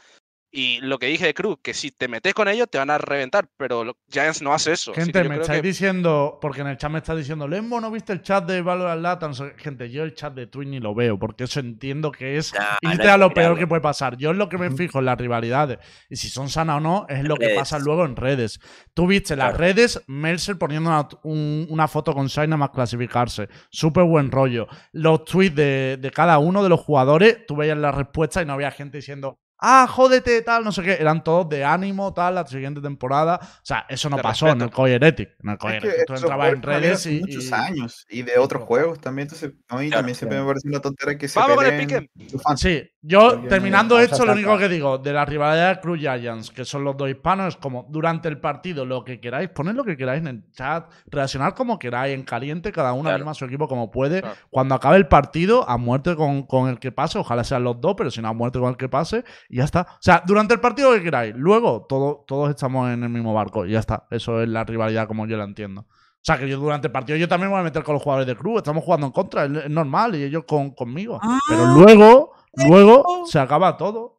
Y 0.58 0.80
lo 0.80 0.98
que 0.98 1.04
dije 1.08 1.26
de 1.26 1.34
Cruz, 1.34 1.58
que 1.62 1.74
si 1.74 1.90
te 1.90 2.08
metes 2.08 2.32
con 2.32 2.48
ellos 2.48 2.66
te 2.70 2.78
van 2.78 2.88
a 2.88 2.96
reventar, 2.96 3.46
pero 3.58 3.94
Giants 4.10 4.40
no 4.40 4.54
hace 4.54 4.72
eso. 4.72 4.94
Gente, 4.94 5.22
me 5.28 5.36
estáis 5.36 5.60
que- 5.60 5.66
diciendo, 5.68 6.38
porque 6.40 6.62
en 6.62 6.68
el 6.68 6.78
chat 6.78 6.90
me 6.90 6.96
está 6.96 7.14
diciendo, 7.14 7.46
Lembo, 7.46 7.78
¿no 7.78 7.90
viste 7.90 8.14
el 8.14 8.22
chat 8.22 8.46
de 8.46 8.62
Valorant 8.62 9.02
Lata? 9.02 9.28
No 9.28 9.34
sé 9.34 9.52
qué". 9.54 9.62
gente, 9.64 9.90
yo 9.90 10.02
el 10.02 10.14
chat 10.14 10.32
de 10.32 10.46
Twitch 10.46 10.68
ni 10.68 10.80
lo 10.80 10.94
veo, 10.94 11.18
porque 11.18 11.44
eso 11.44 11.60
entiendo 11.60 12.10
que 12.10 12.38
es 12.38 12.54
Nah, 12.54 12.90
irte 12.90 13.06
a 13.10 13.18
lo 13.18 13.34
peor 13.34 13.58
que 13.58 13.66
puede 13.66 13.82
pasar. 13.82 14.16
Yo 14.16 14.30
en 14.30 14.38
lo 14.38 14.48
que 14.48 14.56
me 14.56 14.70
fijo 14.70 14.98
en 15.00 15.04
las 15.04 15.18
rivalidades, 15.18 15.78
y 16.08 16.16
si 16.16 16.30
son 16.30 16.48
sanas 16.48 16.78
o 16.78 16.80
no, 16.80 17.04
es 17.10 17.22
lo 17.22 17.36
que 17.36 17.50
pasa 17.50 17.78
luego 17.78 18.06
en 18.06 18.16
redes. 18.16 18.58
Tú 18.94 19.06
viste 19.06 19.36
las 19.36 19.48
Claro. 19.50 19.58
redes, 19.58 20.02
Mercer 20.06 20.56
poniendo 20.56 20.88
una, 20.88 21.06
un- 21.24 21.66
una 21.68 21.86
foto 21.86 22.14
con 22.14 22.28
Shine 22.28 22.56
más 22.56 22.70
clasificarse. 22.70 23.50
Súper 23.68 24.04
buen 24.04 24.30
rollo. 24.30 24.68
Los 24.92 25.26
tweets 25.26 25.54
de, 25.54 25.98
de 26.00 26.10
cada 26.10 26.38
uno 26.38 26.62
de 26.62 26.70
los 26.70 26.80
jugadores, 26.80 27.44
tú 27.46 27.56
veías 27.56 27.76
la 27.76 27.92
respuesta 27.92 28.40
y 28.40 28.46
no 28.46 28.54
había 28.54 28.70
gente 28.70 28.96
diciendo. 28.96 29.38
Ah, 29.58 29.86
jódete, 29.88 30.42
tal, 30.42 30.64
no 30.64 30.72
sé 30.72 30.82
qué. 30.82 30.92
Eran 31.00 31.24
todos 31.24 31.48
de 31.48 31.64
ánimo, 31.64 32.12
tal, 32.12 32.34
la 32.34 32.46
siguiente 32.46 32.80
temporada. 32.80 33.40
O 33.42 33.46
sea, 33.64 33.86
eso 33.88 34.10
no 34.10 34.16
De 34.16 34.22
pasó 34.22 34.46
en 34.48 34.60
respeto. 34.60 34.64
el 34.66 34.70
Coy 34.74 34.90
Heretic. 34.92 35.30
En 35.42 35.50
el 35.50 35.58
Coy 35.58 35.72
Es 35.74 35.80
que 35.82 35.88
Heretic 35.88 36.06
tú 36.06 36.14
entrabas 36.14 36.52
en 36.52 36.62
redes 36.62 37.06
vienen 37.06 37.20
y. 37.20 37.26
muchos 37.34 37.44
y- 37.50 37.54
años 37.54 38.06
y 38.10 38.22
de 38.22 38.38
otros 38.38 38.62
juegos 38.64 39.00
también. 39.00 39.26
Entonces, 39.26 39.52
a 39.68 39.76
mí 39.78 39.86
Claro, 39.88 40.00
también 40.00 40.14
siempre 40.14 40.36
claro. 40.36 40.44
me 40.46 40.50
parece 40.52 40.68
una 40.68 40.80
tontería 40.80 41.18
que 41.18 41.28
se 41.28 41.38
Vamos 41.38 41.56
con 41.56 41.66
el 41.66 41.78
pique. 41.78 42.10
Sí, 42.56 42.82
yo 43.02 43.30
Porque 43.30 43.48
terminando 43.48 43.98
esto, 43.98 44.24
lo 44.26 44.32
único 44.32 44.58
que 44.58 44.68
digo 44.68 44.98
de 44.98 45.12
la 45.12 45.24
rivalidad 45.24 45.74
de 45.76 45.80
Cruz 45.80 46.00
Giants, 46.00 46.50
que 46.50 46.64
son 46.64 46.84
los 46.84 46.96
dos 46.96 47.08
hispanos, 47.08 47.54
es 47.54 47.56
como 47.56 47.86
durante 47.88 48.28
el 48.28 48.38
partido 48.40 48.84
lo 48.84 49.04
que 49.04 49.20
queráis, 49.20 49.48
poned 49.50 49.74
lo 49.74 49.84
que 49.84 49.96
queráis 49.96 50.20
en 50.20 50.26
el 50.28 50.50
chat, 50.52 50.90
reaccionar 51.06 51.54
como 51.54 51.78
queráis, 51.78 52.14
en 52.14 52.24
caliente, 52.24 52.72
cada 52.72 52.92
uno 52.92 53.04
Claro. 53.04 53.16
anima 53.16 53.30
a 53.30 53.34
su 53.34 53.44
equipo 53.46 53.68
como 53.68 53.90
puede. 53.90 54.20
Claro. 54.20 54.36
Cuando 54.50 54.74
acabe 54.74 54.96
el 54.96 55.08
partido, 55.08 55.68
a 55.68 55.76
muerte 55.78 56.14
con, 56.14 56.42
con 56.46 56.68
el 56.68 56.78
que 56.78 56.92
pase, 56.92 57.18
ojalá 57.18 57.42
sean 57.44 57.64
los 57.64 57.80
dos, 57.80 57.94
pero 57.96 58.10
si 58.10 58.20
no, 58.20 58.28
a 58.28 58.32
muerte 58.32 58.58
con 58.58 58.68
el 58.70 58.76
que 58.76 58.88
pase, 58.88 59.24
y 59.48 59.56
ya 59.58 59.64
está. 59.64 59.82
O 59.82 60.02
sea, 60.02 60.22
durante 60.26 60.54
el 60.54 60.60
partido 60.60 60.92
que 60.92 61.02
queráis, 61.02 61.34
luego 61.36 61.86
todo, 61.88 62.24
todos 62.26 62.50
estamos 62.50 62.90
en 62.90 63.02
el 63.02 63.08
mismo 63.08 63.34
barco, 63.34 63.66
y 63.66 63.72
ya 63.72 63.80
está. 63.80 64.06
Eso 64.10 64.42
es 64.42 64.48
la 64.48 64.64
rivalidad 64.64 65.06
como 65.06 65.26
yo 65.26 65.36
la 65.36 65.44
entiendo. 65.44 65.82
O 65.82 66.26
sea, 66.26 66.38
que 66.38 66.48
yo 66.48 66.58
durante 66.58 66.88
el 66.88 66.92
partido 66.92 67.16
yo 67.16 67.28
también 67.28 67.50
me 67.50 67.54
voy 67.54 67.60
a 67.60 67.64
meter 67.64 67.84
con 67.84 67.94
los 67.94 68.02
jugadores 68.02 68.26
de 68.26 68.36
Cruz, 68.36 68.56
estamos 68.56 68.82
jugando 68.82 69.06
en 69.06 69.12
contra, 69.12 69.44
es, 69.44 69.50
es 69.52 69.70
normal, 69.70 70.16
y 70.16 70.24
ellos 70.24 70.44
con, 70.46 70.70
conmigo. 70.70 71.20
Pero 71.48 71.66
luego, 71.66 72.32
luego 72.68 73.26
se 73.26 73.38
acaba 73.38 73.76
todo. 73.76 74.15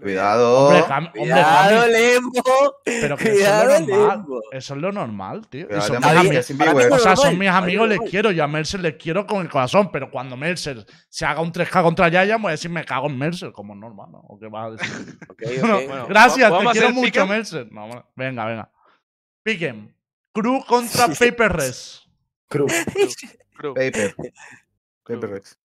Cuidado. 0.00 0.68
Hombre, 0.68 1.10
Cuidado, 1.12 1.86
Lembo. 1.86 2.76
pero 2.84 3.16
que 3.16 3.32
eso 3.32 3.44
es 3.44 3.50
lo 3.68 3.80
normal. 3.80 4.08
Lembo. 4.18 4.40
Eso 4.50 4.74
es 4.74 4.80
lo 4.80 4.92
normal, 4.92 5.48
tío. 5.48 5.66
Cuidado, 5.68 5.86
son 5.86 5.94
Lembo, 5.94 6.08
mis 6.08 6.08
Está 6.08 6.20
ami- 6.20 6.22
bien, 6.30 6.36
es 6.40 6.46
sin 6.46 6.58
para 6.58 6.70
mí 6.72 6.78
vergüenza. 6.78 6.96
o 6.96 6.98
sea, 7.02 7.14
normal, 7.14 7.30
son 7.30 7.38
mis 7.38 7.48
amigos, 7.50 7.88
les 7.88 8.00
quiero. 8.10 8.30
Yo 8.32 8.42
a 8.44 8.48
Mercer 8.48 8.80
les 8.80 8.94
quiero 8.96 9.26
con 9.26 9.42
el 9.42 9.48
corazón. 9.50 9.90
Pero 9.92 10.10
cuando 10.10 10.36
Mercer 10.36 10.84
se 11.08 11.24
haga 11.26 11.40
un 11.40 11.52
3K 11.52 11.82
contra 11.82 12.08
Yaya, 12.08 12.36
voy 12.38 12.48
a 12.48 12.50
decir, 12.52 12.70
me 12.70 12.84
cago 12.84 13.06
en 13.08 13.18
Mercer. 13.18 13.52
Como 13.52 13.74
normal, 13.74 14.08
¿no? 14.10 14.18
¿O 14.28 14.38
qué 14.38 14.48
vas 14.48 14.66
a 14.66 14.70
decir? 14.72 15.18
No. 15.62 15.74
Bueno, 15.86 16.06
gracias, 16.08 16.50
¿vamos 16.50 16.72
te 16.72 16.78
quiero 16.78 16.94
mucho? 16.94 17.26
Mercer. 17.26 17.68
No, 17.70 17.86
bueno, 17.86 18.06
venga, 18.16 18.44
venga. 18.46 18.70
Piquen. 19.44 19.94
Cruz 20.34 20.64
contra 20.64 21.06
Paper 21.18 21.52
Res. 21.52 22.02
Cruz. 22.48 22.72
Cruz. 23.56 23.74
Paper. 23.74 24.14
Paper 25.04 25.30
Rex. 25.30 25.58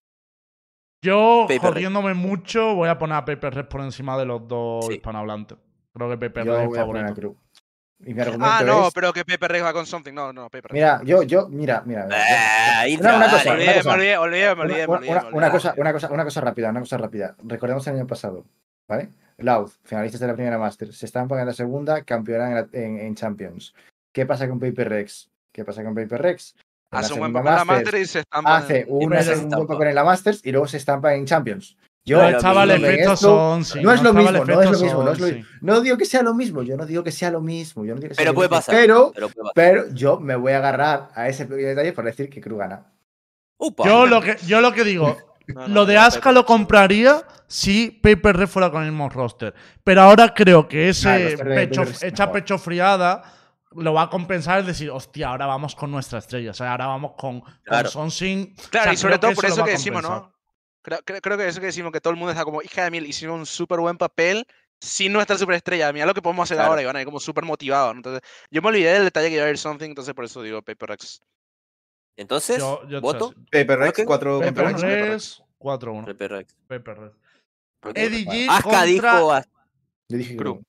Yo, 1.07 1.45
Paper 1.47 1.73
jodiéndome 1.73 2.13
mucho, 2.13 2.75
voy 2.75 2.89
a 2.89 2.97
poner 2.97 3.17
a 3.17 3.25
Paper 3.25 3.53
Res 3.53 3.65
por 3.67 3.81
encima 3.81 4.17
de 4.17 4.25
los 4.25 4.47
dos 4.47 4.85
Sí. 4.87 4.93
hispanohablantes. 4.95 5.57
Creo 5.93 6.09
que 6.09 6.17
Paper 6.17 6.45
Yo 6.45 6.53
Res 6.53 6.61
es 6.63 6.67
voy 6.69 6.79
a 6.79 6.85
poner 6.85 7.03
a 7.03 7.07
favorito. 7.07 7.33
Cruz. 7.33 7.37
Y 8.05 8.13
mi 8.13 8.21
argumento 8.21 8.45
Ah, 8.47 8.61
no, 8.63 8.87
es. 8.89 8.93
pero 8.93 9.11
que 9.11 9.25
Pepe 9.25 9.47
Rex 9.47 9.63
va 9.65 9.73
con 9.73 9.85
something. 9.87 10.13
No, 10.13 10.31
no, 10.31 10.49
Pepe 10.51 10.67
Rex. 10.67 10.73
Mira, 10.73 11.01
yo, 11.03 11.23
yo, 11.23 11.49
mira, 11.49 11.81
mira. 11.83 12.07
ahí 12.79 12.95
Una- 12.95 13.27
cosa, 13.31 13.51
olvidé, 13.51 13.63
una 13.69 13.73
cosa. 13.77 13.91
olvidé, 13.93 14.17
olvidé, 14.17 14.45
me 14.47 14.51
Una, 14.53 14.61
olvidé, 14.61 14.77
me 14.81 14.85
una- 14.87 14.97
olvidé, 14.97 15.11
una- 15.11 15.21
me 15.21 15.27
una 15.29 15.37
olvidé. 15.47 15.51
cosa, 15.51 15.73
una, 15.77 15.93
cosa, 15.93 16.11
una 16.11 16.23
cosa 16.23 16.41
rápida, 16.41 16.69
una 16.69 16.79
cosa 16.81 16.97
rápida. 16.97 17.35
Recordemos 17.43 17.87
el 17.87 17.95
año 17.95 18.05
pasado, 18.05 18.45
¿vale? 18.87 19.09
Loud, 19.39 19.71
finalistas 19.83 20.21
de 20.21 20.27
la 20.27 20.33
primera 20.35 20.59
Masters, 20.59 20.95
se 20.97 21.05
estampan 21.07 21.39
en 21.39 21.47
la 21.47 21.53
segunda, 21.53 22.03
en, 22.07 22.55
la- 22.55 22.67
en- 22.73 22.99
en 22.99 23.15
Champions. 23.15 23.73
¿Qué 24.13 24.25
pasa 24.27 24.47
con 24.47 24.59
Paper 24.59 24.89
Rex? 24.89 25.29
¿Qué 25.51 25.65
pasa 25.65 25.83
con 25.83 25.95
Paper 25.95 26.21
Rex? 26.21 26.55
En 26.91 26.99
Hace 26.99 27.13
un 27.13 27.19
buen 27.19 27.33
papel 27.33 27.45
la 27.53 27.65
Masters, 27.65 27.83
Master 27.85 28.01
y 28.01 28.05
se 28.05 28.19
estampa. 28.19 28.57
hace 28.57 28.79
en- 28.81 28.85
una 28.89 29.09
pero 29.09 29.21
se 29.23 29.29
segunda 29.35 29.55
estampa. 29.57 29.73
papel 29.73 29.87
en 29.89 29.95
la 29.95 30.03
Masters 30.05 30.41
y 30.43 30.51
luego 30.51 30.67
se 30.67 30.77
estampa 30.77 31.13
en 31.15 31.25
Champions. 31.25 31.77
Yo, 32.05 32.19
No, 32.19 32.25
Pero 32.27 32.39
chaval, 32.39 32.71
el 32.71 32.75
mismo, 32.77 32.87
en 32.87 32.93
efecto 32.93 33.13
esto- 33.13 33.27
son. 33.27 33.65
sí, 33.65 33.79
no 33.83 33.91
es 33.91 34.01
lo 34.01 34.13
mismo, 34.13 34.31
no 34.31 34.39
es 34.39 34.47
lo 34.47 34.53
efectos 34.61 34.81
mismo, 34.81 35.03
no 35.03 35.11
es 35.11 35.17
son, 35.17 35.27
lo 35.29 35.35
sí. 35.35 35.45
No 35.59 35.81
digo 35.81 35.97
que 35.97 36.05
sea 36.05 36.21
lo 36.23 36.33
mismo, 36.33 36.63
yo 36.63 36.77
no 36.77 36.85
digo 36.85 37.03
que 37.03 37.11
sea 37.11 37.29
lo 37.29 37.41
mismo, 37.41 37.83
yo 37.83 37.93
no 37.95 37.99
digo 37.99 38.09
que 38.09 38.15
sea 38.15 38.21
Pero 38.23 38.31
lo 38.31 38.35
puede 38.35 38.47
mismo, 38.47 38.57
pasar. 38.59 38.75
Pero, 38.75 39.11
Pero 39.13 39.27
puede 39.27 39.41
pasar. 39.43 39.53
pero 39.55 39.93
yo 39.93 40.19
me 40.21 40.35
voy 40.37 40.53
a 40.53 40.57
agarrar 40.59 41.09
a 41.13 41.27
ese 41.27 41.45
pequeño 41.45 41.67
detalle 41.67 41.91
para 41.91 42.07
decir 42.07 42.29
que 42.29 42.39
Cruz 42.39 42.59
gana. 42.59 42.85
Upa. 43.57 43.83
Yo 43.85 44.05
lo 44.05 44.21
que, 44.21 44.37
yo 44.47 44.61
lo 44.61 44.71
que 44.71 44.85
digo, 44.85 45.17
No, 45.47 45.67
no, 45.67 45.73
lo 45.73 45.85
de 45.85 45.97
Aska 45.97 46.31
lo 46.31 46.45
compraría 46.45 47.23
si 47.47 47.89
Paper 47.91 48.35
Red 48.37 48.47
fuera 48.47 48.69
con 48.71 48.83
el 48.83 48.91
mismo 48.91 49.09
roster. 49.09 49.53
Pero 49.83 50.01
ahora 50.01 50.33
creo 50.33 50.67
que 50.67 50.85
Ah, 50.87 50.89
ese 50.89 51.23
roster 51.29 51.47
de 51.49 51.55
pecho, 51.55 51.81
Paper 51.81 51.87
Red 51.87 51.95
es 51.95 52.03
hecha 52.03 52.23
mejor. 52.25 52.39
pecho 52.41 52.57
friada 52.57 53.23
lo 53.77 53.93
va 53.93 54.03
a 54.03 54.09
compensar, 54.09 54.59
es 54.59 54.65
decir, 54.65 54.89
hostia, 54.89 55.29
ahora 55.29 55.45
vamos 55.45 55.75
con 55.75 55.91
nuestra 55.91 56.19
estrella. 56.19 56.51
O 56.51 56.53
sea, 56.53 56.71
ahora 56.71 56.87
vamos 56.87 57.13
con, 57.17 57.41
con 57.41 57.53
Claro. 57.63 57.89
Sonsing. 57.89 58.55
Claro, 58.69 58.81
O 58.81 58.83
sea, 58.85 58.93
y 58.93 58.97
sobre 58.97 59.19
todo 59.19 59.33
por 59.33 59.45
eso 59.45 59.63
que 59.63 59.71
decimos. 59.71 60.03
¿no? 60.03 60.33
Creo, 60.81 60.99
creo, 61.03 61.21
creo 61.21 61.37
que 61.37 61.47
eso 61.47 61.59
que 61.59 61.67
decimos, 61.67 61.91
que 61.91 62.01
todo 62.01 62.11
el 62.11 62.17
mundo 62.17 62.31
está 62.31 62.43
como, 62.43 62.61
hija 62.61 62.83
de 62.83 62.91
mil, 62.91 63.05
hicimos 63.05 63.37
un 63.37 63.45
súper 63.45 63.79
buen 63.79 63.97
papel 63.97 64.45
sin 64.79 65.11
nuestra 65.13 65.37
superestrella. 65.37 65.91
Mira 65.91 66.05
lo 66.05 66.13
que 66.13 66.21
podemos 66.21 66.43
hacer 66.43 66.57
Claro. 66.57 66.69
ahora 66.71 66.81
y 66.81 66.85
van 66.85 66.95
a 66.95 67.01
ir 67.01 67.05
como 67.05 67.19
súper 67.19 67.43
motivados. 67.45 67.93
¿no? 67.93 67.99
Entonces, 67.99 68.21
yo 68.51 68.61
me 68.61 68.69
olvidé 68.69 68.93
del 68.93 69.03
detalle 69.05 69.27
que 69.29 69.33
iba 69.35 69.43
a 69.43 69.45
haber 69.45 69.57
something, 69.57 69.89
entonces 69.89 70.13
por 70.13 70.25
eso 70.25 70.41
digo 70.41 70.61
Paper 70.61 70.89
Rex. 70.89 71.21
Entonces, 72.15 72.57
Yo, 72.59 72.87
yo 72.87 72.99
voto. 73.01 73.33
Paper 73.51 73.79
Rex, 73.79 73.99
Ok. 73.99 74.05
cuatro 74.07 74.39
Paper 74.39 74.53
campeones. 74.63 74.81
Paper 74.81 75.09
Red 75.09 75.21
4-1. 75.59 76.05
Pepe 76.05 76.27
Rex. 76.27 76.55
Paper. 76.67 76.97
Ok. 77.83 77.91
Eddie 77.97 78.25
G 78.25 78.47
Aska 78.49 78.63
contra... 78.63 78.83
dijo 78.85 79.41
dije. 80.07 80.35
Cruz. 80.37 80.59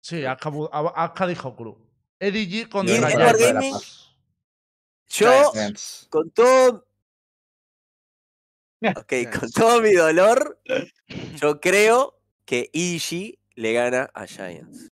Sí, 0.00 0.24
Aska, 0.24 0.52
Aska 0.94 1.26
dijo 1.26 1.56
Cruz. 1.56 1.76
Eddie 2.20 2.46
G 2.48 2.52
¿Y 2.62 2.64
contra 2.66 2.96
en 2.96 3.02
Yo. 3.02 3.38
Gaming? 3.38 3.74
Yo, 5.08 5.52
con 6.10 6.30
todo. 6.30 6.86
Ok, 8.96 9.12
con 9.40 9.50
todo 9.50 9.80
mi 9.80 9.92
dolor, 9.92 10.60
yo 11.36 11.60
creo 11.60 12.20
que 12.44 12.70
EG 12.72 13.38
le 13.54 13.72
gana 13.72 14.10
a 14.14 14.26
Giants. 14.26 14.88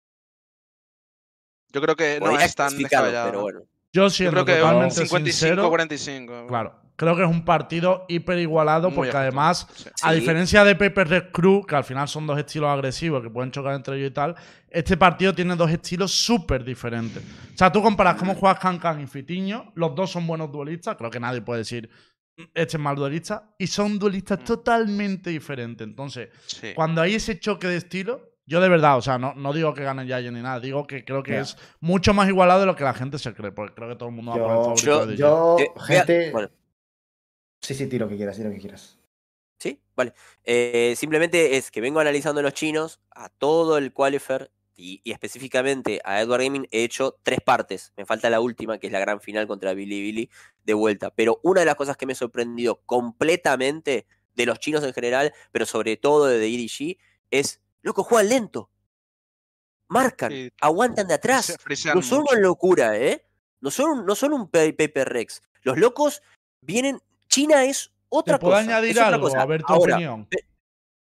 Yo 1.72 1.80
creo 1.82 1.96
que 1.96 2.20
no 2.20 2.26
Podría 2.26 2.46
es 2.46 2.54
tan 2.54 2.76
descabellado. 2.78 3.26
pero 3.26 3.38
¿no? 3.38 3.42
bueno. 3.42 3.60
Yo 3.92 4.02
Yo 4.04 4.10
siendo 4.10 4.44
creo 4.44 4.56
que 4.58 4.62
un 4.62 4.90
sincero, 4.90 5.70
55-45. 5.70 6.48
Claro, 6.48 6.80
creo 6.96 7.16
que 7.16 7.22
es 7.24 7.28
un 7.28 7.44
partido 7.44 8.04
hiper 8.08 8.38
igualado 8.38 8.88
Muy 8.88 8.96
porque 8.96 9.08
ajustado, 9.10 9.22
además, 9.26 9.66
sí. 9.74 9.88
a 10.02 10.12
diferencia 10.12 10.64
de 10.64 10.76
Paper 10.76 11.08
Red 11.08 11.24
Crew, 11.32 11.64
que 11.66 11.74
al 11.76 11.84
final 11.84 12.06
son 12.08 12.26
dos 12.26 12.38
estilos 12.38 12.68
agresivos 12.70 13.22
que 13.22 13.30
pueden 13.30 13.50
chocar 13.50 13.74
entre 13.74 13.96
ellos 13.96 14.10
y 14.10 14.14
tal, 14.14 14.34
este 14.70 14.96
partido 14.96 15.34
tiene 15.34 15.56
dos 15.56 15.70
estilos 15.70 16.12
súper 16.12 16.64
diferentes. 16.64 17.22
O 17.54 17.56
sea, 17.58 17.70
tú 17.72 17.82
comparas 17.82 18.16
cómo 18.16 18.34
juegas 18.34 18.58
Cancan 18.60 19.00
y 19.00 19.06
Fitiño, 19.06 19.72
los 19.74 19.94
dos 19.94 20.10
son 20.10 20.26
buenos 20.26 20.50
duelistas, 20.52 20.96
creo 20.96 21.10
que 21.10 21.20
nadie 21.20 21.40
puede 21.42 21.58
decir 21.60 21.88
"Mm, 22.36 22.42
este 22.54 22.76
es 22.76 22.80
mal 22.82 22.96
duelista, 22.96 23.54
y 23.58 23.66
son 23.66 23.98
duelistas 23.98 24.40
Mm. 24.40 24.44
totalmente 24.44 25.30
diferentes. 25.30 25.86
Entonces, 25.86 26.30
Sí. 26.46 26.72
cuando 26.74 27.00
hay 27.00 27.14
ese 27.16 27.38
choque 27.38 27.66
de 27.68 27.76
estilo, 27.76 28.30
Yo 28.46 28.60
de 28.60 28.68
verdad, 28.68 28.98
o 28.98 29.00
sea, 29.00 29.16
no, 29.16 29.32
no 29.34 29.54
digo 29.54 29.72
que 29.72 29.84
gane 29.84 30.04
Giants 30.04 30.30
ni 30.30 30.42
nada, 30.42 30.60
digo 30.60 30.86
que 30.86 31.02
creo 31.02 31.22
que 31.22 31.38
es 31.40 31.56
mucho 31.80 32.12
más 32.12 32.28
igualado 32.28 32.60
de 32.60 32.66
lo 32.66 32.76
que 32.76 32.84
la 32.84 32.92
gente 32.92 33.18
se 33.18 33.32
cree, 33.32 33.52
porque 33.52 33.72
creo 33.74 33.88
que 33.88 33.96
todo 33.96 34.10
el 34.10 34.14
mundo 34.14 34.32
va 34.32 34.36
por 34.36 34.50
el 34.50 34.56
favorito 34.58 34.84
yo- 34.84 35.06
de 35.06 35.16
yo, 35.16 35.56
Eh, 35.60 35.68
gente. 35.86 36.30
bueno. 36.30 36.50
Sí, 37.64 37.74
sí, 37.74 37.86
tiro 37.86 38.06
lo 38.06 38.10
que 38.10 38.16
quieras, 38.16 38.36
tiro 38.36 38.48
lo 38.48 38.54
que 38.54 38.60
quieras. 38.60 38.98
Sí, 39.58 39.80
vale. 39.96 40.12
Eh, 40.44 40.94
simplemente 40.96 41.56
es 41.56 41.70
que 41.70 41.80
vengo 41.80 42.00
analizando 42.00 42.42
los 42.42 42.52
chinos, 42.52 43.00
a 43.10 43.28
todo 43.30 43.78
el 43.78 43.92
qualifier 43.92 44.50
y, 44.76 45.00
y 45.04 45.12
específicamente 45.12 46.00
a 46.04 46.20
Edward 46.20 46.42
Gaming 46.42 46.68
he 46.70 46.84
hecho 46.84 47.16
tres 47.22 47.38
partes. 47.40 47.92
Me 47.96 48.04
falta 48.04 48.28
la 48.28 48.40
última, 48.40 48.78
que 48.78 48.88
es 48.88 48.92
la 48.92 48.98
gran 49.00 49.20
final 49.20 49.46
contra 49.46 49.72
Billy 49.72 50.02
Billy 50.02 50.30
de 50.64 50.74
vuelta. 50.74 51.10
Pero 51.10 51.40
una 51.42 51.60
de 51.60 51.66
las 51.66 51.76
cosas 51.76 51.96
que 51.96 52.04
me 52.06 52.14
sorprendió 52.14 52.82
completamente 52.84 54.06
de 54.34 54.46
los 54.46 54.58
chinos 54.58 54.82
en 54.84 54.92
general, 54.92 55.32
pero 55.52 55.64
sobre 55.64 55.96
todo 55.96 56.26
de 56.26 56.44
EDG, 56.46 56.98
es, 57.30 57.60
loco, 57.82 58.02
juegan 58.02 58.28
lento. 58.28 58.68
Marcan, 59.88 60.32
Sí. 60.32 60.50
aguantan 60.60 61.06
de 61.06 61.14
atrás. 61.14 61.56
No 61.94 62.02
son 62.02 62.20
mucho. 62.20 62.32
una 62.32 62.40
locura, 62.40 62.98
¿eh? 62.98 63.24
No 63.60 63.70
son, 63.70 64.04
no 64.04 64.14
son 64.14 64.32
un 64.32 64.50
pa- 64.50 64.72
Paper 64.76 65.08
Rex. 65.08 65.40
Los 65.62 65.78
locos 65.78 66.20
vienen. 66.60 67.00
China 67.34 67.64
es 67.64 67.90
otra 68.08 68.38
¿Te 68.38 68.42
puedo 68.42 68.52
cosa. 68.52 68.62
añadir 68.62 68.92
es 68.92 68.98
algo? 68.98 69.22
cosa. 69.22 69.42
A 69.42 69.46
ver 69.46 69.64
tu 69.64 69.72
Ahora, 69.72 69.94
opinión. 69.96 70.28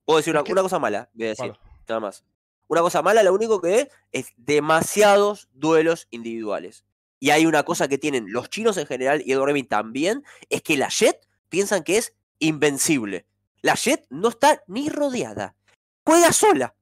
Puedo 0.04 0.18
decir 0.18 0.34
una, 0.34 0.44
cosa 0.62 0.78
mala, 0.78 1.08
voy 1.14 1.24
a 1.24 1.28
decir, 1.30 1.52
nada 1.88 2.00
más. 2.00 2.24
Una 2.68 2.82
cosa 2.82 3.00
mala, 3.00 3.22
lo 3.22 3.32
único 3.32 3.62
que 3.62 3.80
es, 3.80 3.88
es 4.12 4.34
demasiados 4.36 5.48
duelos 5.54 6.08
individuales. 6.10 6.84
Y 7.20 7.30
hay 7.30 7.46
una 7.46 7.62
cosa 7.62 7.88
que 7.88 7.96
tienen 7.96 8.30
los 8.30 8.50
chinos 8.50 8.76
en 8.76 8.86
general 8.86 9.22
y 9.24 9.32
Edward 9.32 9.48
Gaming 9.48 9.66
también, 9.66 10.22
es 10.50 10.60
que 10.60 10.76
la 10.76 10.88
Jet 10.88 11.26
piensan 11.48 11.84
que 11.84 11.96
es 11.96 12.12
invencible. 12.38 13.24
La 13.62 13.74
Jet 13.74 14.06
no 14.10 14.28
está 14.28 14.62
ni 14.66 14.90
rodeada. 14.90 15.56
Juega 16.04 16.32
sola. 16.32 16.74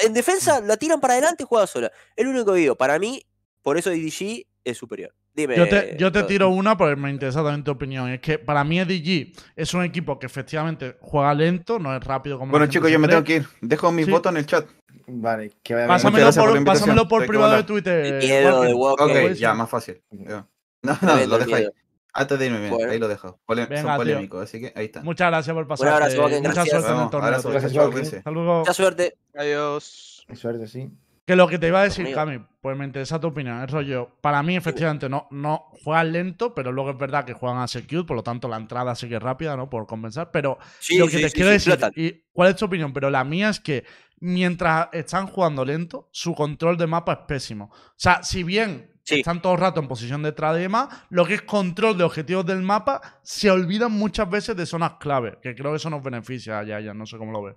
En 0.00 0.12
defensa 0.12 0.60
la 0.60 0.76
tiran 0.76 1.00
para 1.00 1.14
adelante 1.14 1.44
y 1.44 1.46
juega 1.46 1.68
sola. 1.68 1.92
El 2.16 2.26
único 2.26 2.52
que 2.52 2.58
digo, 2.58 2.74
para 2.74 2.98
mí, 2.98 3.24
por 3.62 3.78
eso 3.78 3.90
DDG 3.90 4.44
es 4.64 4.76
superior. 4.76 5.14
Dime. 5.40 5.56
Yo 5.56 5.68
te, 5.68 5.96
yo 5.98 6.12
te 6.12 6.20
Rodri. 6.20 6.34
tiro 6.34 6.48
una 6.50 6.76
porque 6.76 6.96
me 6.96 7.10
interesa 7.10 7.42
también 7.42 7.64
tu 7.64 7.70
opinión. 7.72 8.08
Es 8.10 8.20
que 8.20 8.38
para 8.38 8.64
mí 8.64 8.78
EDG 8.80 9.32
es 9.56 9.74
un 9.74 9.82
equipo 9.84 10.18
que 10.18 10.26
efectivamente 10.26 10.96
juega 11.00 11.32
lento, 11.34 11.78
no 11.78 11.94
es 11.96 12.02
rápido 12.04 12.38
como 12.38 12.50
Bueno, 12.50 12.66
chicos, 12.66 12.90
yo 12.90 12.98
me 12.98 13.08
tengo 13.08 13.24
que 13.24 13.36
ir. 13.36 13.46
Dejo 13.60 13.92
mis 13.92 14.06
Sí. 14.06 14.10
votos 14.12 14.30
en 14.32 14.38
el 14.38 14.46
chat. 14.46 14.66
Vale, 15.06 15.50
que 15.62 15.74
vaya 15.74 15.86
bien. 15.86 15.94
Pásamelo 15.96 16.32
por 16.32 16.50
por, 16.54 16.64
pásamelo 16.64 17.08
por 17.08 17.26
privado 17.26 17.56
de. 17.56 17.62
Twitter. 17.64 18.06
El 18.06 18.18
miedo 18.18 18.62
de 18.62 18.74
Walker. 18.74 19.06
Walker. 19.06 19.30
Ok, 19.32 19.36
ya, 19.36 19.54
más 19.54 19.68
fácil. 19.68 20.00
No, 20.10 20.46
no, 20.82 21.26
lo 21.26 21.38
dejo 21.38 21.54
ahí. 21.54 21.68
Antes 22.12 22.38
de 22.40 22.46
irme, 22.46 22.58
bien, 22.58 22.70
Bueno. 22.72 22.90
ahí 22.92 22.98
lo 22.98 23.06
dejo. 23.06 23.38
Pole- 23.46 23.66
Venga, 23.66 23.82
son 23.82 23.90
tío. 23.90 23.96
polémicos, 23.98 24.42
así 24.42 24.60
que 24.60 24.72
ahí 24.74 24.86
está. 24.86 25.00
Muchas 25.02 25.28
gracias 25.30 25.54
por 25.54 25.66
pasar. 25.68 25.88
abrazo, 25.88 26.20
Walker, 26.22 26.38
Mucha 26.38 26.52
gracias. 26.54 26.68
suerte 26.82 26.88
en 26.98 27.02
el 27.04 27.10
torneo. 27.10 27.26
abrazo. 27.28 27.50
Gracias. 27.50 28.24
Mucha 28.34 28.72
suerte. 28.74 29.16
Adiós. 29.34 30.26
Suerte, 30.34 30.66
sí. 30.66 30.90
Que 31.26 31.36
lo 31.36 31.46
que 31.46 31.58
te 31.58 31.68
iba 31.68 31.80
a 31.80 31.84
decir. 31.84 32.12
Cami, 32.12 32.44
pues 32.60 32.76
me 32.76 32.84
interesa 32.84 33.20
tu 33.20 33.28
opinión. 33.28 33.62
Es 33.62 33.70
rollo, 33.70 34.16
para 34.20 34.42
mí, 34.42 34.56
efectivamente, 34.56 35.08
no, 35.08 35.28
no 35.30 35.66
juegan 35.84 36.12
lento, 36.12 36.54
pero 36.54 36.72
luego 36.72 36.90
es 36.90 36.98
verdad 36.98 37.24
que 37.24 37.34
juegan 37.34 37.58
a 37.58 37.68
secure, 37.68 38.04
por 38.04 38.16
lo 38.16 38.22
tanto 38.22 38.48
la 38.48 38.56
entrada 38.56 38.94
sí 38.94 39.08
que 39.08 39.16
es 39.16 39.22
rápida, 39.22 39.56
¿no? 39.56 39.70
Por 39.70 39.86
compensar. 39.86 40.30
Pero 40.30 40.58
Sí, 40.78 40.98
lo 40.98 41.06
que 41.06 41.16
sí, 41.16 41.22
te 41.22 41.28
sí, 41.28 41.34
quiero 41.34 41.50
decir, 41.50 41.78
y 41.94 42.24
¿cuál 42.32 42.50
es 42.50 42.56
tu 42.56 42.64
opinión? 42.64 42.92
Pero 42.92 43.10
la 43.10 43.22
mía 43.24 43.50
es 43.50 43.60
que 43.60 43.84
mientras 44.20 44.88
están 44.92 45.26
jugando 45.26 45.64
lento, 45.64 46.08
su 46.12 46.34
control 46.34 46.76
de 46.76 46.86
mapa 46.86 47.12
es 47.12 47.18
pésimo. 47.26 47.70
O 47.72 47.94
sea, 47.96 48.22
si 48.22 48.42
bien 48.42 48.90
están 49.04 49.42
todo 49.42 49.54
el 49.54 49.60
rato 49.60 49.80
en 49.80 49.88
posición 49.88 50.22
de 50.22 50.32
demás, 50.32 50.88
lo 51.10 51.24
que 51.26 51.34
es 51.34 51.42
control 51.42 51.98
de 51.98 52.04
objetivos 52.04 52.46
del 52.46 52.62
mapa, 52.62 53.00
se 53.22 53.50
olvidan 53.50 53.92
muchas 53.92 54.28
veces 54.30 54.56
de 54.56 54.66
zonas 54.66 54.94
clave, 55.00 55.38
que 55.42 55.54
creo 55.54 55.72
que 55.72 55.76
eso 55.76 55.90
nos 55.90 56.02
beneficia 56.02 56.60
a 56.60 56.64
ya, 56.64 56.94
no 56.94 57.06
sé 57.06 57.18
cómo 57.18 57.32
lo 57.32 57.42
ves. 57.42 57.56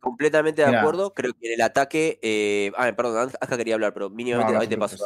Completamente 0.00 0.62
de 0.62 0.68
acuerdo. 0.78 1.12
Creo 1.12 1.32
que 1.34 1.48
en 1.48 1.54
el 1.54 1.60
ataque. 1.60 2.18
Eh... 2.22 2.72
Ah, 2.76 2.92
perdón, 2.96 3.30
acá 3.40 3.56
quería 3.56 3.74
hablar, 3.74 3.92
pero 3.92 4.10
mínimamente 4.10 4.52
No, 4.52 4.58
no 4.58 4.62
ahí 4.62 4.68
te 4.68 4.78
paso. 4.78 4.96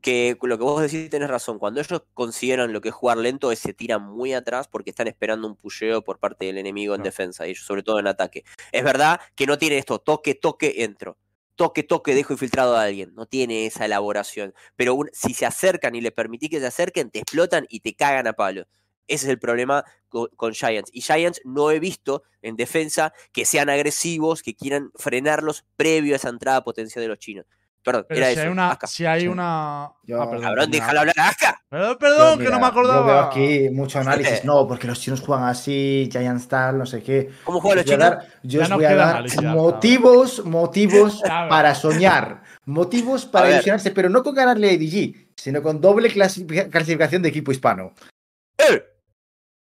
Que 0.00 0.36
lo 0.42 0.58
que 0.58 0.64
vos 0.64 0.82
decís 0.82 1.10
tenés 1.10 1.28
razón. 1.28 1.58
Cuando 1.58 1.80
ellos 1.80 2.02
consideran 2.14 2.72
lo 2.72 2.80
que 2.80 2.90
es 2.90 2.94
jugar 2.94 3.16
lento, 3.16 3.50
es 3.50 3.58
se 3.58 3.72
tiran 3.72 4.02
muy 4.02 4.34
atrás 4.34 4.68
porque 4.68 4.90
están 4.90 5.08
esperando 5.08 5.48
un 5.48 5.56
pusheo 5.56 6.02
por 6.02 6.18
parte 6.18 6.44
del 6.46 6.58
enemigo 6.58 6.94
en 6.94 7.02
defensa, 7.02 7.48
y 7.48 7.54
sobre 7.54 7.82
todo 7.82 7.98
en 7.98 8.06
ataque. 8.06 8.44
Es 8.72 8.84
verdad 8.84 9.20
que 9.34 9.46
no 9.46 9.58
tiene 9.58 9.78
esto, 9.78 9.98
toque, 9.98 10.34
toque, 10.34 10.84
entro. 10.84 11.16
Toque, 11.56 11.82
toque, 11.82 12.14
dejo 12.14 12.34
infiltrado 12.34 12.76
a 12.76 12.82
alguien. 12.82 13.14
No 13.14 13.24
tiene 13.24 13.64
esa 13.64 13.86
elaboración. 13.86 14.52
Pero 14.76 14.94
un- 14.94 15.08
si 15.14 15.32
se 15.32 15.46
acercan 15.46 15.94
y 15.94 16.02
les 16.02 16.12
permitís 16.12 16.50
que 16.50 16.60
se 16.60 16.66
acerquen, 16.66 17.10
te 17.10 17.20
explotan 17.20 17.66
y 17.70 17.80
te 17.80 17.94
cagan 17.94 18.26
a 18.26 18.34
palo. 18.34 18.66
Ese 19.08 19.26
es 19.26 19.30
el 19.30 19.38
problema 19.38 19.84
co- 20.08 20.28
con, 20.36 20.52
Giants. 20.54 20.90
Y 20.92 21.00
Giants 21.02 21.40
no 21.44 21.70
he 21.70 21.78
visto 21.80 22.22
en 22.42 22.56
defensa 22.56 23.12
que 23.32 23.44
sean 23.44 23.68
agresivos, 23.70 24.42
que 24.42 24.54
quieran 24.54 24.90
frenarlos 24.96 25.64
previo 25.76 26.14
a 26.14 26.16
esa 26.16 26.28
entrada 26.28 26.62
potencial 26.64 27.02
de 27.02 27.08
los 27.08 27.18
chinos. 27.18 27.46
Perdón, 27.84 28.04
Pero 28.08 28.18
era 28.18 28.26
si 28.26 28.32
eso. 28.32 28.42
hay 28.42 28.48
una. 28.48 28.70
Aska. 28.72 28.86
Si 28.88 29.06
hay 29.06 29.28
una. 29.28 29.90
Yo- 30.02 30.20
ah, 30.20 30.28
perdón. 30.28 30.44
Cabrón, 30.44 30.64
no. 30.70 30.72
déjalo 30.72 31.00
hablar 31.00 31.14
a 31.20 31.28
Aska. 31.28 31.62
Perdón, 31.70 32.38
Yo, 32.40 32.44
que 32.44 32.50
no 32.50 32.58
me 32.58 32.66
acordaba. 32.66 32.98
Yo 32.98 33.04
veo 33.06 33.18
aquí 33.20 33.70
mucho 33.70 34.00
análisis. 34.00 34.44
No, 34.44 34.66
porque 34.66 34.88
los 34.88 34.98
chinos 35.00 35.20
juegan 35.20 35.44
así, 35.46 36.08
Giants 36.10 36.48
tal, 36.48 36.78
no 36.78 36.86
sé 36.86 37.00
qué. 37.00 37.30
¿Cómo 37.44 37.60
juegan 37.60 37.76
los 37.78 37.84
Os 37.84 37.96
voy 37.96 38.04
a 38.04 38.08
chinos? 38.08 38.24
dar- 38.24 38.40
yo 38.42 38.62
os 38.62 38.70
voy 38.70 38.84
a 38.86 38.94
dar 38.96 39.24
motivos, 39.54 40.44
motivos 40.44 41.22
para 41.48 41.74
soñar. 41.76 42.42
Motivos 42.64 43.24
para 43.24 43.50
ilusionarse, 43.52 43.92
pero 43.92 44.08
no 44.08 44.24
con 44.24 44.34
ganarle 44.34 44.70
a 44.70 44.72
ADG, 44.72 45.28
sino 45.36 45.62
con 45.62 45.80
doble 45.80 46.10
clasific- 46.12 46.68
clasificación 46.70 47.22
de 47.22 47.28
equipo 47.28 47.52
hispano. 47.52 47.92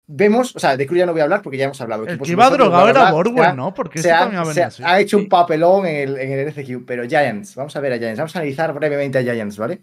Vemos, 0.05 0.55
o 0.55 0.59
sea, 0.59 0.75
de 0.75 0.85
Cruz 0.85 0.99
ya 0.99 1.05
no 1.05 1.13
voy 1.13 1.21
a 1.21 1.23
hablar 1.23 1.41
porque 1.41 1.57
ya 1.57 1.65
hemos 1.65 1.79
hablado. 1.79 2.03
El 2.05 2.19
que 2.19 2.31
iba 2.33 2.43
drogado 2.49 2.83
era 2.89 2.99
se 3.07 3.13
¿no? 3.53 3.73
Porque 3.73 4.01
se 4.01 4.11
ha, 4.11 4.19
también 4.19 4.41
ha 4.41 4.45
se 4.45 4.49
venido 4.49 4.63
ha- 4.65 4.67
así. 4.67 4.83
ha 4.85 4.99
hecho 4.99 5.17
un 5.17 5.29
papelón 5.29 5.85
en 5.85 5.95
el, 5.95 6.17
en 6.19 6.31
el 6.33 6.39
RCQ, 6.49 6.85
pero 6.85 7.03
Giants, 7.07 7.55
vamos 7.55 7.75
a 7.75 7.79
ver 7.79 7.93
a 7.93 7.97
Giants, 7.97 8.17
vamos 8.19 8.35
a 8.35 8.39
analizar 8.39 8.73
brevemente 8.73 9.17
a 9.17 9.21
Giants, 9.23 9.57
¿vale? 9.57 9.79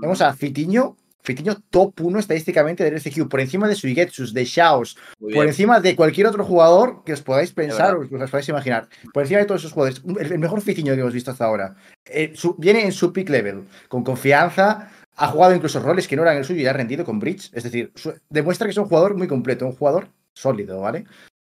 Vemos 0.00 0.20
a 0.22 0.32
Fitiño, 0.32 0.96
Fitiño 1.22 1.56
top 1.70 2.00
1 2.02 2.18
estadísticamente 2.20 2.84
del 2.84 2.94
RCQ, 2.94 3.28
por 3.28 3.40
encima 3.40 3.66
de 3.66 3.74
Suigetsus, 3.74 4.32
de 4.34 4.44
Shaos, 4.44 4.96
por 5.18 5.46
encima 5.46 5.80
de 5.80 5.96
cualquier 5.96 6.26
otro 6.28 6.44
jugador 6.44 7.02
que 7.04 7.12
os 7.14 7.22
podáis 7.22 7.50
pensar 7.52 7.94
o 7.96 8.08
que 8.08 8.14
os 8.14 8.30
podáis 8.30 8.48
imaginar. 8.48 8.88
Por 9.12 9.22
encima 9.24 9.40
de 9.40 9.46
todos 9.46 9.62
esos 9.62 9.72
jugadores. 9.72 10.02
El, 10.20 10.32
el 10.32 10.38
mejor 10.38 10.60
Fitiño 10.60 10.94
que 10.94 11.00
hemos 11.00 11.14
visto 11.14 11.30
hasta 11.32 11.46
ahora. 11.46 11.74
Eh, 12.04 12.32
su- 12.36 12.54
viene 12.58 12.84
en 12.84 12.92
su 12.92 13.12
peak 13.12 13.28
level, 13.28 13.64
con 13.88 14.04
confianza. 14.04 14.90
Ha 15.16 15.28
jugado 15.28 15.54
incluso 15.54 15.80
roles 15.80 16.08
que 16.08 16.16
no 16.16 16.22
eran 16.22 16.36
el 16.36 16.44
suyo 16.44 16.60
y 16.60 16.66
ha 16.66 16.72
rendido 16.72 17.04
con 17.04 17.20
Bridge. 17.20 17.50
Es 17.52 17.62
decir, 17.64 17.92
demuestra 18.28 18.66
que 18.66 18.72
es 18.72 18.76
un 18.78 18.86
jugador 18.86 19.16
muy 19.16 19.28
completo, 19.28 19.66
un 19.66 19.72
jugador 19.76 20.08
sólido, 20.34 20.80
¿vale? 20.80 21.04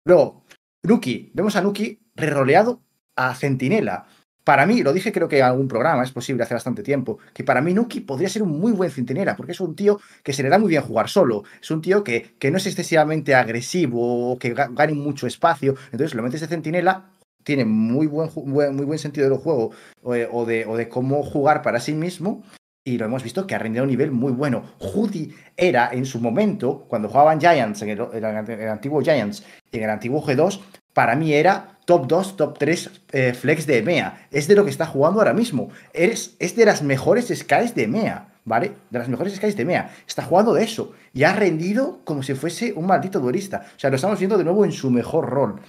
Luego, 0.05 0.43
Nuki. 0.83 1.31
Vemos 1.33 1.55
a 1.55 1.61
Nuki 1.61 1.99
reroleado 2.15 2.81
a 3.15 3.33
Centinela. 3.35 4.05
Para 4.43 4.65
mí, 4.65 4.83
lo 4.83 4.91
dije 4.91 5.13
creo 5.13 5.29
que 5.29 5.37
en 5.39 5.45
algún 5.45 5.69
programa, 5.69 6.03
es 6.03 6.11
posible 6.11 6.43
hace 6.43 6.53
bastante 6.53 6.83
tiempo, 6.83 7.19
que 7.33 7.45
para 7.45 7.61
mí 7.61 7.73
Nuki 7.73 8.01
podría 8.01 8.27
ser 8.27 8.43
un 8.43 8.59
muy 8.59 8.73
buen 8.73 8.91
centinela, 8.91 9.37
porque 9.37 9.53
es 9.53 9.61
un 9.61 9.73
tío 9.73 10.01
que 10.21 10.33
se 10.33 10.43
le 10.43 10.49
da 10.49 10.59
muy 10.59 10.67
bien 10.67 10.81
jugar 10.81 11.07
solo. 11.07 11.43
Es 11.61 11.71
un 11.71 11.81
tío 11.81 12.03
que, 12.03 12.35
que 12.39 12.51
no 12.51 12.57
es 12.57 12.67
excesivamente 12.67 13.35
agresivo 13.35 14.33
o 14.33 14.37
que 14.37 14.53
ga- 14.53 14.73
gane 14.75 14.91
mucho 14.93 15.27
espacio. 15.27 15.75
Entonces 15.93 16.13
lo 16.13 16.23
metes 16.23 16.41
de 16.41 16.47
centinela, 16.47 17.05
tiene 17.45 17.63
muy 17.63 18.07
buen, 18.07 18.29
muy 18.35 18.85
buen 18.85 18.99
sentido 18.99 19.29
del 19.29 19.39
juego 19.39 19.71
de, 20.03 20.27
o 20.29 20.45
de- 20.45 20.65
o 20.65 20.75
de 20.75 20.89
cómo 20.89 21.23
jugar 21.23 21.61
para 21.61 21.79
sí 21.79 21.93
mismo. 21.93 22.43
Y 22.85 22.97
lo 22.97 23.05
hemos 23.05 23.23
visto 23.23 23.47
que 23.47 23.55
ha 23.55 23.59
rendido 23.59 23.83
a 23.83 23.85
un 23.85 23.91
nivel 23.91 24.11
muy 24.11 24.33
bueno. 24.33 24.63
Judy 24.79 25.33
era 25.55 25.89
en 25.93 26.05
su 26.05 26.19
momento, 26.19 26.85
cuando 26.89 27.07
jugaban 27.07 27.39
Giants, 27.39 27.81
en 27.81 27.89
el, 27.89 28.25
antiguo 28.69 29.01
Giants 29.01 29.45
y 29.71 29.77
en 29.77 29.83
el 29.83 29.89
antiguo 29.89 30.21
G2, 30.21 30.59
para 30.93 31.15
mí 31.15 31.33
era 31.33 31.77
top 31.85 32.07
2, 32.07 32.35
top 32.35 32.57
3 32.57 32.91
eh, 33.13 33.33
flex 33.33 33.65
de 33.65 33.77
EMEA. 33.77 34.27
Es 34.31 34.47
de 34.47 34.55
lo 34.55 34.65
que 34.65 34.69
está 34.69 34.85
jugando 34.85 35.21
ahora 35.21 35.33
mismo. 35.33 35.69
Eres, 35.93 36.35
es 36.39 36.57
de 36.57 36.65
las 36.65 36.83
mejores 36.83 37.27
skies 37.27 37.73
de 37.73 37.83
EMEA, 37.83 38.27
¿vale? 38.43 38.73
De 38.89 38.99
las 38.99 39.07
mejores 39.07 39.33
skies 39.35 39.55
de 39.55 39.61
EMEA. 39.61 39.89
Está 40.05 40.23
jugando 40.23 40.53
de 40.53 40.65
eso. 40.65 40.91
Y 41.13 41.23
ha 41.23 41.33
rendido 41.33 42.01
como 42.03 42.21
si 42.21 42.33
fuese 42.33 42.73
un 42.73 42.85
maldito 42.85 43.21
duelista. 43.21 43.65
O 43.77 43.79
sea, 43.79 43.89
lo 43.91 43.95
estamos 43.95 44.19
viendo 44.19 44.37
de 44.37 44.43
nuevo 44.43 44.65
en 44.65 44.73
su 44.73 44.91
mejor 44.91 45.29
rol. 45.29 45.61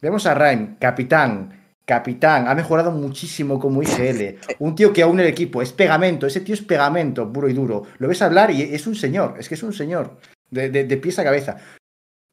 Vemos 0.00 0.24
a 0.24 0.34
Rhyme, 0.34 0.76
capitán. 0.80 1.61
Capitán, 1.96 2.48
ha 2.48 2.54
mejorado 2.54 2.90
muchísimo 2.90 3.58
como 3.60 3.82
IGL. 3.82 4.38
Un 4.60 4.74
tío 4.74 4.94
que 4.94 5.02
aúne 5.02 5.22
el 5.24 5.28
equipo, 5.28 5.60
es 5.60 5.72
pegamento, 5.74 6.26
ese 6.26 6.40
tío 6.40 6.54
es 6.54 6.62
pegamento, 6.62 7.30
puro 7.30 7.48
y 7.50 7.52
duro. 7.52 7.82
Lo 7.98 8.08
ves 8.08 8.22
hablar 8.22 8.50
y 8.50 8.62
es 8.62 8.86
un 8.86 8.94
señor, 8.94 9.34
es 9.38 9.48
que 9.48 9.56
es 9.56 9.62
un 9.62 9.74
señor, 9.74 10.16
de, 10.50 10.70
de- 10.70 10.84
de 10.84 10.96
pies 10.96 11.18
a 11.18 11.24
cabeza. 11.24 11.58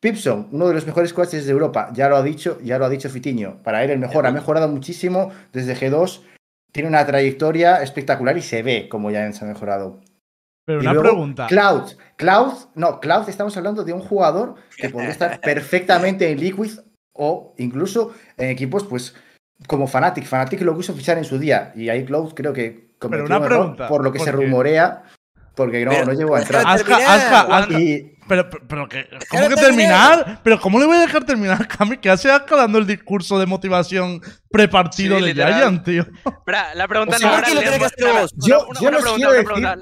Pipson, 0.01 0.47
uno 0.53 0.69
de 0.69 0.73
los 0.75 0.85
mejores 0.87 1.11
coaches 1.13 1.45
de 1.45 1.51
Europa, 1.51 1.89
ya 1.93 2.07
lo 2.07 2.15
ha 2.15 2.23
dicho, 2.23 2.57
ya 2.63 2.77
lo 2.79 2.85
ha 2.85 2.89
dicho 2.89 3.09
Fitiño. 3.09 3.61
Para 3.63 3.83
él 3.83 3.89
el 3.89 3.99
mejor, 3.99 4.25
ha 4.25 4.31
mejorado 4.31 4.69
muchísimo 4.69 5.29
desde 5.51 5.75
G2, 5.75 6.21
tiene 6.71 6.87
una 6.87 7.05
trayectoria 7.05 7.83
espectacular 7.83 8.37
y 8.37 8.41
se 8.41 8.63
ve 8.63 8.87
como 8.89 9.11
ya 9.11 9.29
se 9.33 9.43
ha 9.43 9.47
mejorado. 9.49 9.99
Pero 10.65 10.79
Y 10.79 10.83
una 10.83 10.93
luego, 10.93 11.09
pregunta. 11.09 11.47
Cloud, 11.47 11.83
Cloud, 12.15 12.53
no, 12.75 12.99
Cloud 13.01 13.27
estamos 13.27 13.57
hablando 13.57 13.83
de 13.83 13.91
un 13.91 13.99
jugador 14.01 14.55
que 14.77 14.89
podría 14.89 15.09
estar 15.11 15.41
perfectamente 15.41 16.31
en 16.31 16.39
Liquid 16.39 16.79
o 17.13 17.53
incluso 17.57 18.13
en 18.37 18.51
equipos 18.51 18.85
pues 18.85 19.15
como 19.67 19.87
Fnatic. 19.87 20.25
Fnatic 20.25 20.61
lo 20.61 20.75
quiso 20.77 20.93
fichar 20.93 21.17
en 21.17 21.25
su 21.25 21.37
día 21.39 21.71
y 21.75 21.89
ahí 21.89 22.05
Cloud 22.05 22.33
creo 22.33 22.53
que 22.53 22.89
cometió 22.99 23.25
una 23.25 23.37
un 23.37 23.43
error 23.43 23.57
pregunta, 23.59 23.87
por 23.87 24.03
lo 24.03 24.11
que 24.11 24.19
se 24.19 24.31
rumorea 24.31 25.03
porque 25.55 25.83
no, 25.83 25.91
Pero- 25.91 26.05
no 26.05 26.13
llegó 26.13 26.35
a 26.35 26.41
entrar. 26.41 26.77
Terminar. 26.77 27.01
Aska, 27.01 27.41
Aska. 27.57 27.79
Y 27.79 28.15
Pero, 28.29 28.49
pero, 28.49 28.63
pero 28.67 28.87
que, 28.87 29.07
¿cómo 29.29 29.49
que 29.49 29.55
terminar? 29.55 30.39
Pero 30.43 30.59
¿cómo 30.61 30.79
le 30.79 30.85
voy 30.85 30.95
a 30.97 31.01
dejar 31.01 31.25
terminar, 31.25 31.67
Cami? 31.67 31.97
Que 31.97 32.09
hace 32.09 32.31
Aska 32.31 32.55
dando 32.55 32.77
el 32.77 32.87
discurso 32.87 33.37
de 33.39 33.45
motivación 33.45 34.21
prepartido 34.49 35.17
Sí, 35.17 35.21
de 35.23 35.27
literal. 35.29 35.53
Giant, 35.55 35.83
tío. 35.83 36.05
Espera, 36.25 36.73
la 36.75 36.87
pregunta 36.87 37.15
O 37.17 37.19
sea, 37.19 37.29
no 37.31 37.37
una- 37.37 37.47
Yo- 38.37 38.65
una, 38.67 38.79
yo 38.79 38.87
una 38.87 38.91
les 38.91 39.01
pregunta, 39.01 39.15
quiero 39.15 39.29
una 39.31 39.37
decir- 39.39 39.45
pregunta. 39.45 39.73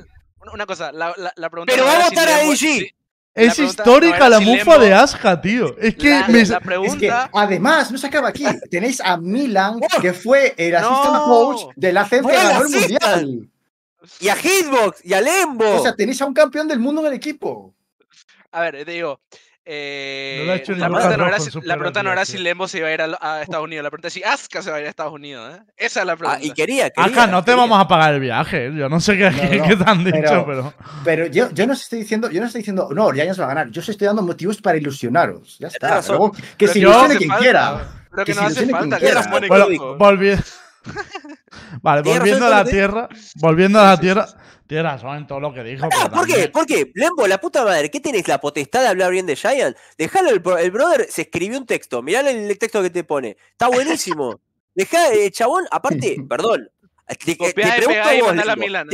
Una- 0.41 0.51
Una 0.53 0.65
cosa, 0.65 0.91
la, 0.93 1.13
la, 1.17 1.33
la 1.35 1.49
pregunta 1.49 1.73
Pero 1.75 1.85
no 1.85 1.91
va 1.91 1.99
a 1.99 2.09
votar 2.09 2.29
a 2.29 2.55
si- 2.55 2.89
Es 3.37 3.55
pregunta 3.55 3.81
histórica 3.83 4.19
no 4.19 4.29
la 4.29 4.39
mufa 4.39 4.75
Lembo- 4.77 4.79
de 4.79 4.93
Aska, 4.93 5.41
tío. 5.41 5.77
Es 5.79 5.95
que 5.95 6.09
La, 6.09 6.27
me- 6.27 6.45
la 6.45 6.61
Es 6.85 6.95
que 6.95 7.11
además, 7.33 7.91
no 7.91 7.97
se 7.97 8.07
acaba 8.07 8.29
aquí. 8.29 8.45
Tenéis 8.71 8.99
a 9.01 9.17
Milan, 9.17 9.79
que 10.01 10.13
fue 10.13 10.53
el 10.57 10.75
assistant 10.75 11.13
No. 11.15 11.25
coach 11.25 11.61
del 11.75 11.97
ACEN 11.97 12.19
que 12.19 12.23
Fue 12.23 12.33
el 12.35 12.47
ganó 12.47 12.59
el 12.65 12.75
assistant. 12.75 13.21
mundial. 13.23 13.49
Y 14.19 14.29
a 14.29 14.35
Hitbox, 14.35 15.05
y 15.05 15.13
a 15.13 15.21
Lembo. 15.21 15.75
O 15.75 15.81
sea, 15.83 15.95
tenéis 15.95 16.21
a 16.21 16.25
un 16.25 16.33
campeón 16.33 16.67
del 16.67 16.79
mundo 16.79 17.01
en 17.01 17.07
el 17.07 17.13
equipo. 17.13 17.73
A 18.51 18.61
ver, 18.61 18.85
te 18.85 18.91
digo. 18.91 19.19
Eh, 19.69 20.43
No 20.45 20.53
la, 20.53 20.61
pregunta 20.63 21.17
no 21.17 21.27
era 21.27 21.39
si, 21.39 21.45
la 21.51 21.61
peor 21.61 21.77
pregunta 21.79 22.03
no 22.03 22.09
día, 22.09 22.13
era 22.13 22.25
tío. 22.25 22.31
si 22.37 22.43
Lembo 22.43 22.67
se 22.67 22.77
iba 22.79 22.87
a 22.87 22.93
ir 22.93 23.01
a, 23.01 23.17
a 23.19 23.41
Estados 23.41 23.65
Unidos. 23.65 23.83
La 23.83 23.89
pregunta 23.91 24.07
es 24.07 24.13
si 24.13 24.23
Asuka 24.23 24.61
se 24.61 24.71
va 24.71 24.77
a 24.77 24.79
ir 24.79 24.85
a 24.87 24.89
Estados 24.89 25.13
Unidos. 25.13 25.55
¿eh? 25.55 25.61
Esa 25.77 25.99
es 26.01 26.05
la 26.05 26.13
Ah, 26.13 26.17
pregunta. 26.17 26.39
y 26.43 26.51
quería, 26.51 26.89
quería. 26.89 27.05
Aska, 27.11 27.27
no 27.27 27.41
te 27.43 27.51
quería. 27.51 27.61
vamos 27.63 27.79
a 27.79 27.87
pagar 27.87 28.13
el 28.13 28.19
viaje. 28.21 28.71
Yo 28.75 28.87
no 28.89 28.99
sé 28.99 29.17
qué, 29.17 29.29
No, 29.29 29.41
qué- 29.49 29.57
no, 29.57 29.67
qué 29.67 29.75
te 29.75 29.89
han 29.89 30.03
dicho, 30.03 30.19
pero- 30.21 30.45
pero. 30.45 30.73
Pero 31.03 31.25
yo, 31.27 31.49
yo 31.51 31.67
no 31.67 31.73
os 31.73 31.81
estoy 31.81 31.99
diciendo, 31.99 32.29
yo 32.31 32.39
no 32.39 32.47
estoy 32.47 32.61
diciendo, 32.61 32.87
no, 32.93 33.11
Giants 33.11 33.39
va 33.39 33.45
a 33.45 33.47
ganar. 33.49 33.69
Yo 33.69 33.81
os 33.81 33.89
estoy 33.89 34.07
dando 34.07 34.21
motivos 34.23 34.61
para 34.61 34.77
ilusionaros. 34.77 35.57
Ya 35.59 35.67
está. 35.67 36.01
que 36.01 36.07
Pero 36.57 36.73
se 36.73 36.79
que 36.79 36.85
no 36.85 36.89
ilusione 36.91 37.17
quien 37.17 37.29
falta, 37.29 37.43
quiera. 37.43 37.87
Pero 38.11 38.25
Que 38.25 38.33
no 38.33 38.41
hace 38.41 38.65
falta, 38.67 38.99
que 38.99 39.47
Bueno, 39.49 39.95
volviendo. 39.97 40.43
vale, 41.81 42.01
volviendo 42.01 42.45
a 42.45 42.49
la 42.49 42.65
tierra. 42.65 43.09
Volviendo 43.35 43.79
a 43.79 43.83
la 43.83 43.99
tierra. 43.99 44.25
Tienes 44.67 44.83
razón 44.83 45.17
en 45.17 45.27
todo 45.27 45.39
lo 45.39 45.53
que 45.53 45.63
dijo. 45.63 45.85
Ah, 45.85 46.09
pero 46.09 46.11
¿por 46.11 46.27
qué? 46.27 46.49
¿Por 46.49 46.65
qué? 46.65 46.91
Lembo, 46.93 47.25
la 47.25 47.39
puta 47.39 47.63
madre, 47.63 47.89
¿qué 47.89 47.99
tenés 47.99 48.27
la 48.27 48.39
potestad 48.39 48.81
de 48.81 48.87
hablar 48.89 49.11
bien 49.11 49.25
de 49.25 49.35
Giant? 49.35 49.77
Dejalo, 49.97 50.29
el, 50.29 50.41
el 50.59 50.71
brother 50.71 51.07
se 51.09 51.23
escribió 51.23 51.57
un 51.57 51.65
texto, 51.65 52.01
mirá 52.01 52.19
el, 52.19 52.27
el 52.49 52.57
texto 52.57 52.81
que 52.81 52.89
te 52.89 53.03
pone. 53.03 53.37
Está 53.51 53.67
buenísimo. 53.69 54.41
Dejá, 54.75 55.11
eh, 55.13 55.31
chabón, 55.31 55.65
aparte, 55.71 56.17
perdón. 56.29 56.69
Te, 57.07 57.35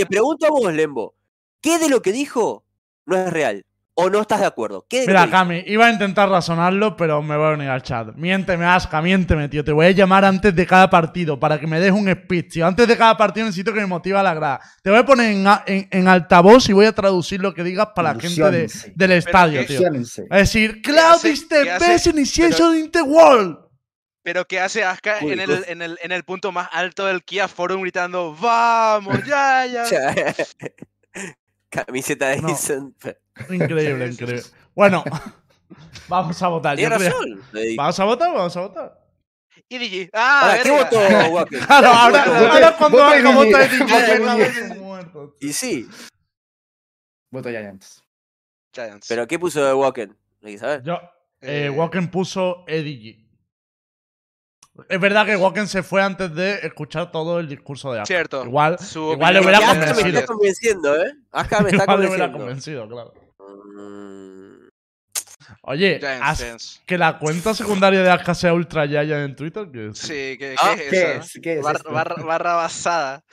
pregunto 0.06 0.46
a 0.46 0.50
vos, 0.52 0.72
Lembo. 0.72 1.16
¿Qué 1.60 1.80
de 1.80 1.90
lo 1.90 2.02
que 2.02 2.12
dijo 2.12 2.64
no 3.06 3.18
es 3.18 3.34
real? 3.34 3.66
¿O 3.96 4.10
no 4.10 4.22
estás 4.22 4.40
de 4.40 4.48
acuerdo? 4.48 4.88
¿Qué 4.90 5.06
Mira? 5.06 5.30
Cami, 5.30 5.64
iba 5.68 5.86
a 5.86 5.92
intentar 5.92 6.28
razonarlo, 6.28 6.96
pero 6.98 7.22
me 7.22 7.38
voy 7.38 7.52
a 7.52 7.54
unir 7.54 7.70
al 7.70 7.84
chat. 7.84 8.08
Miénteme, 8.16 8.66
Aska, 8.66 9.04
miénteme, 9.04 9.48
tío. 9.50 9.64
Te 9.64 9.72
voy 9.72 9.86
a 9.86 9.92
llamar 9.92 10.26
antes 10.26 10.56
de 10.56 10.66
cada 10.66 10.90
partido 10.90 11.40
para 11.40 11.60
que 11.60 11.68
me 11.68 11.80
des 11.80 11.92
un 11.92 12.12
speech, 12.12 12.54
tío. 12.54 12.66
Antes 12.66 12.88
de 12.88 12.98
cada 12.98 13.16
partido 13.16 13.46
necesito 13.46 13.72
que 13.72 13.80
me 13.82 13.86
motive 13.86 14.18
a 14.18 14.24
la 14.24 14.34
grada. 14.34 14.60
Te 14.82 14.90
voy 14.90 14.98
a 14.98 15.06
poner 15.06 15.32
en, 15.34 15.46
a- 15.46 15.64
en- 15.68 15.88
en 15.92 16.08
altavoz 16.08 16.68
y 16.70 16.74
voy 16.74 16.88
a 16.88 16.92
traducir 16.92 17.40
lo 17.40 17.54
que 17.54 17.64
digas 17.64 17.90
para 17.94 18.16
la 18.16 18.20
gente 18.20 18.42
de- 18.50 18.68
del 18.96 19.12
estadio, 19.12 19.60
que- 19.62 19.68
tío. 19.68 19.76
Ilusiónense. 19.82 20.24
Es 20.24 20.38
decir, 20.40 20.82
Cloud 20.82 20.98
hace- 21.16 21.30
is 21.30 21.48
the 21.48 21.64
qué 21.64 21.78
best 21.80 22.08
initiation 22.08 22.76
in 22.76 22.90
the 22.90 23.04
world. 23.04 23.60
Pero 24.24 24.46
que 24.46 24.60
hace 24.60 24.84
Asuka 24.84 25.18
Uy, 25.22 25.34
en 25.34 25.40
el, 25.42 25.66
en, 25.68 25.82
el, 25.84 26.00
en 26.02 26.12
el 26.12 26.24
punto 26.24 26.52
más 26.52 26.68
alto 26.72 27.06
del 27.06 27.24
Kia 27.24 27.48
Forum 27.48 27.82
gritando 27.82 28.36
¡Vamos, 28.42 29.20
ya, 29.24 29.66
ya! 29.68 29.84
Camiseta 31.70 32.30
de 32.30 32.38
No. 32.42 32.50
Increíble, 33.50 34.08
increíble. 34.12 34.42
Bueno, 34.76 35.04
vamos 36.08 36.42
a 36.42 36.48
votar. 36.48 36.78
Razón. 36.78 37.42
Vamos 37.78 38.00
a 38.00 38.04
votar, 38.06 38.34
vamos 38.34 38.58
a 38.58 38.62
votar. 38.62 39.00
Y 39.70 39.78
DJ. 39.78 40.10
¡Ah! 40.14 40.42
Ahora, 40.52 40.64
¿qué 40.64 40.72
votó 40.72 41.00
Wacker? 41.34 41.60
Claro, 41.66 41.88
ahora, 41.88 42.76
cuando 42.78 43.04
Aska 43.04 43.18
Guille, 43.18 43.34
vota 43.34 43.68
DJ, 43.68 44.76
muerto. 44.80 45.36
Y 45.40 45.54
sí, 45.54 45.88
Voto 47.32 47.50
Giants. 47.50 48.04
Giants. 48.74 49.08
pero 49.08 49.28
¿qué 49.28 49.40
puso 49.40 49.60
saber? 50.60 50.84
Yo, 50.84 50.96
eh, 51.42 51.66
Eh, 51.66 51.70
Wacken 51.70 52.10
puso 52.10 52.64
Eddie 52.68 52.98
G. 53.00 53.24
Es 54.90 55.00
verdad 55.00 55.26
que 55.28 55.36
Wacken 55.36 55.68
se 55.68 55.84
fue 55.84 56.02
antes 56.02 56.34
de 56.34 56.56
escuchar 56.66 57.12
todo 57.12 57.40
el 57.40 57.48
discurso 57.48 57.92
de 57.94 58.00
Aska. 58.00 58.08
Cierto. 58.08 58.44
Igual, 58.44 58.80
Su 58.80 59.14
igual 59.14 59.34
le 59.36 59.40
hubiera 59.42 59.58
Aska 59.60 59.74
me 59.74 59.80
convencido. 59.86 60.20
está 60.20 60.26
convenciendo, 60.34 60.96
¿eh? 61.04 61.14
Acá 61.32 61.60
me 61.62 61.70
está 61.70 61.84
igual 61.84 62.02
le 62.02 62.08
hubiera 62.08 62.32
convenciendo. 62.32 62.88
convencido, 62.88 62.90
claro. 62.90 63.14
Mm, 63.48 64.68
Oye, 65.64 66.00
Giants, 66.00 66.22
As- 66.26 66.38
Giants. 66.40 66.82
que 66.86 66.98
la 66.98 67.20
cuenta 67.20 67.54
secundaria 67.54 68.02
de 68.02 68.10
Aska 68.10 68.34
sea 68.34 68.54
Ultra 68.54 68.86
Yaya 68.86 69.24
en 69.24 69.36
Twitter. 69.36 69.70
Que 69.72 69.88
es- 69.90 69.98
Sí, 69.98 70.38
¿qué, 70.38 70.56
Ah, 70.58 70.74
qué 70.76 70.84
es 70.86 70.90
¿Qué 70.90 71.16
es? 71.18 71.40
¿Qué 71.42 71.54
es 71.58 71.62
Barra, 71.64 71.78
esto? 71.78 71.92
barra- 71.92 72.24
barra 72.24 72.54
basada. 72.56 73.24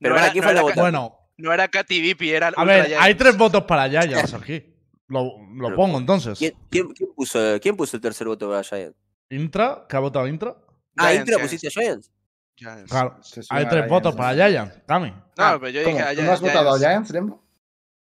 Pero 0.00 0.14
no 0.14 0.20
era, 0.20 0.32
quién 0.32 0.42
no 0.42 0.48
fue 0.48 0.54
la 0.54 0.62
votación. 0.62 0.82
Bueno, 0.84 1.18
no 1.36 1.52
era 1.52 1.68
Katy 1.68 2.00
Vipi, 2.00 2.30
era 2.30 2.46
a 2.48 2.50
Ultra 2.50 2.64
ver, 2.64 2.86
Giants. 2.86 3.04
hay 3.04 3.14
tres 3.14 3.36
votos 3.36 3.64
para 3.64 3.86
Yayas 3.88 4.32
aquí. 4.34 4.74
Lo, 5.08 5.24
lo 5.54 5.64
Pero, 5.68 5.76
pongo 5.76 5.98
entonces. 5.98 6.38
¿Quién, 6.38 6.54
quién- 6.70 6.88
quién 6.92 7.10
puso, 7.14 7.38
¿Quién 7.60 7.76
puso 7.76 7.96
el 7.96 8.02
tercer 8.02 8.26
voto 8.26 8.48
para 8.48 8.62
Giants? 8.62 8.96
Intra, 9.30 9.86
¿qué 9.88 9.96
ha 9.96 10.00
votado 10.00 10.26
Intra? 10.28 10.54
Ah, 10.96 11.08
Giants, 11.08 11.20
¿Intra 11.20 11.36
Giants, 11.36 11.42
pusiste 11.52 11.68
a 11.68 11.70
Giants? 11.70 12.10
Giants. 12.56 12.90
Claro, 12.90 13.14
hay 13.50 13.64
tres 13.64 13.70
Giants, 13.70 13.88
votos 13.90 14.16
para 14.16 14.34
Yaya. 14.34 14.82
Cami. 14.86 15.10
No, 15.10 15.22
Ah, 15.36 15.56
pero 15.60 15.70
yo 15.70 15.82
¿Cómo? 15.84 15.96
dije 15.96 16.08
a 16.08 16.14
¿Tú 16.14 16.22
no 16.22 16.32
has 16.32 16.40
votado 16.40 16.68
a 16.74 16.78
Giants. 16.78 17.08
Giants, 17.08 17.10
Lembo? 17.10 17.47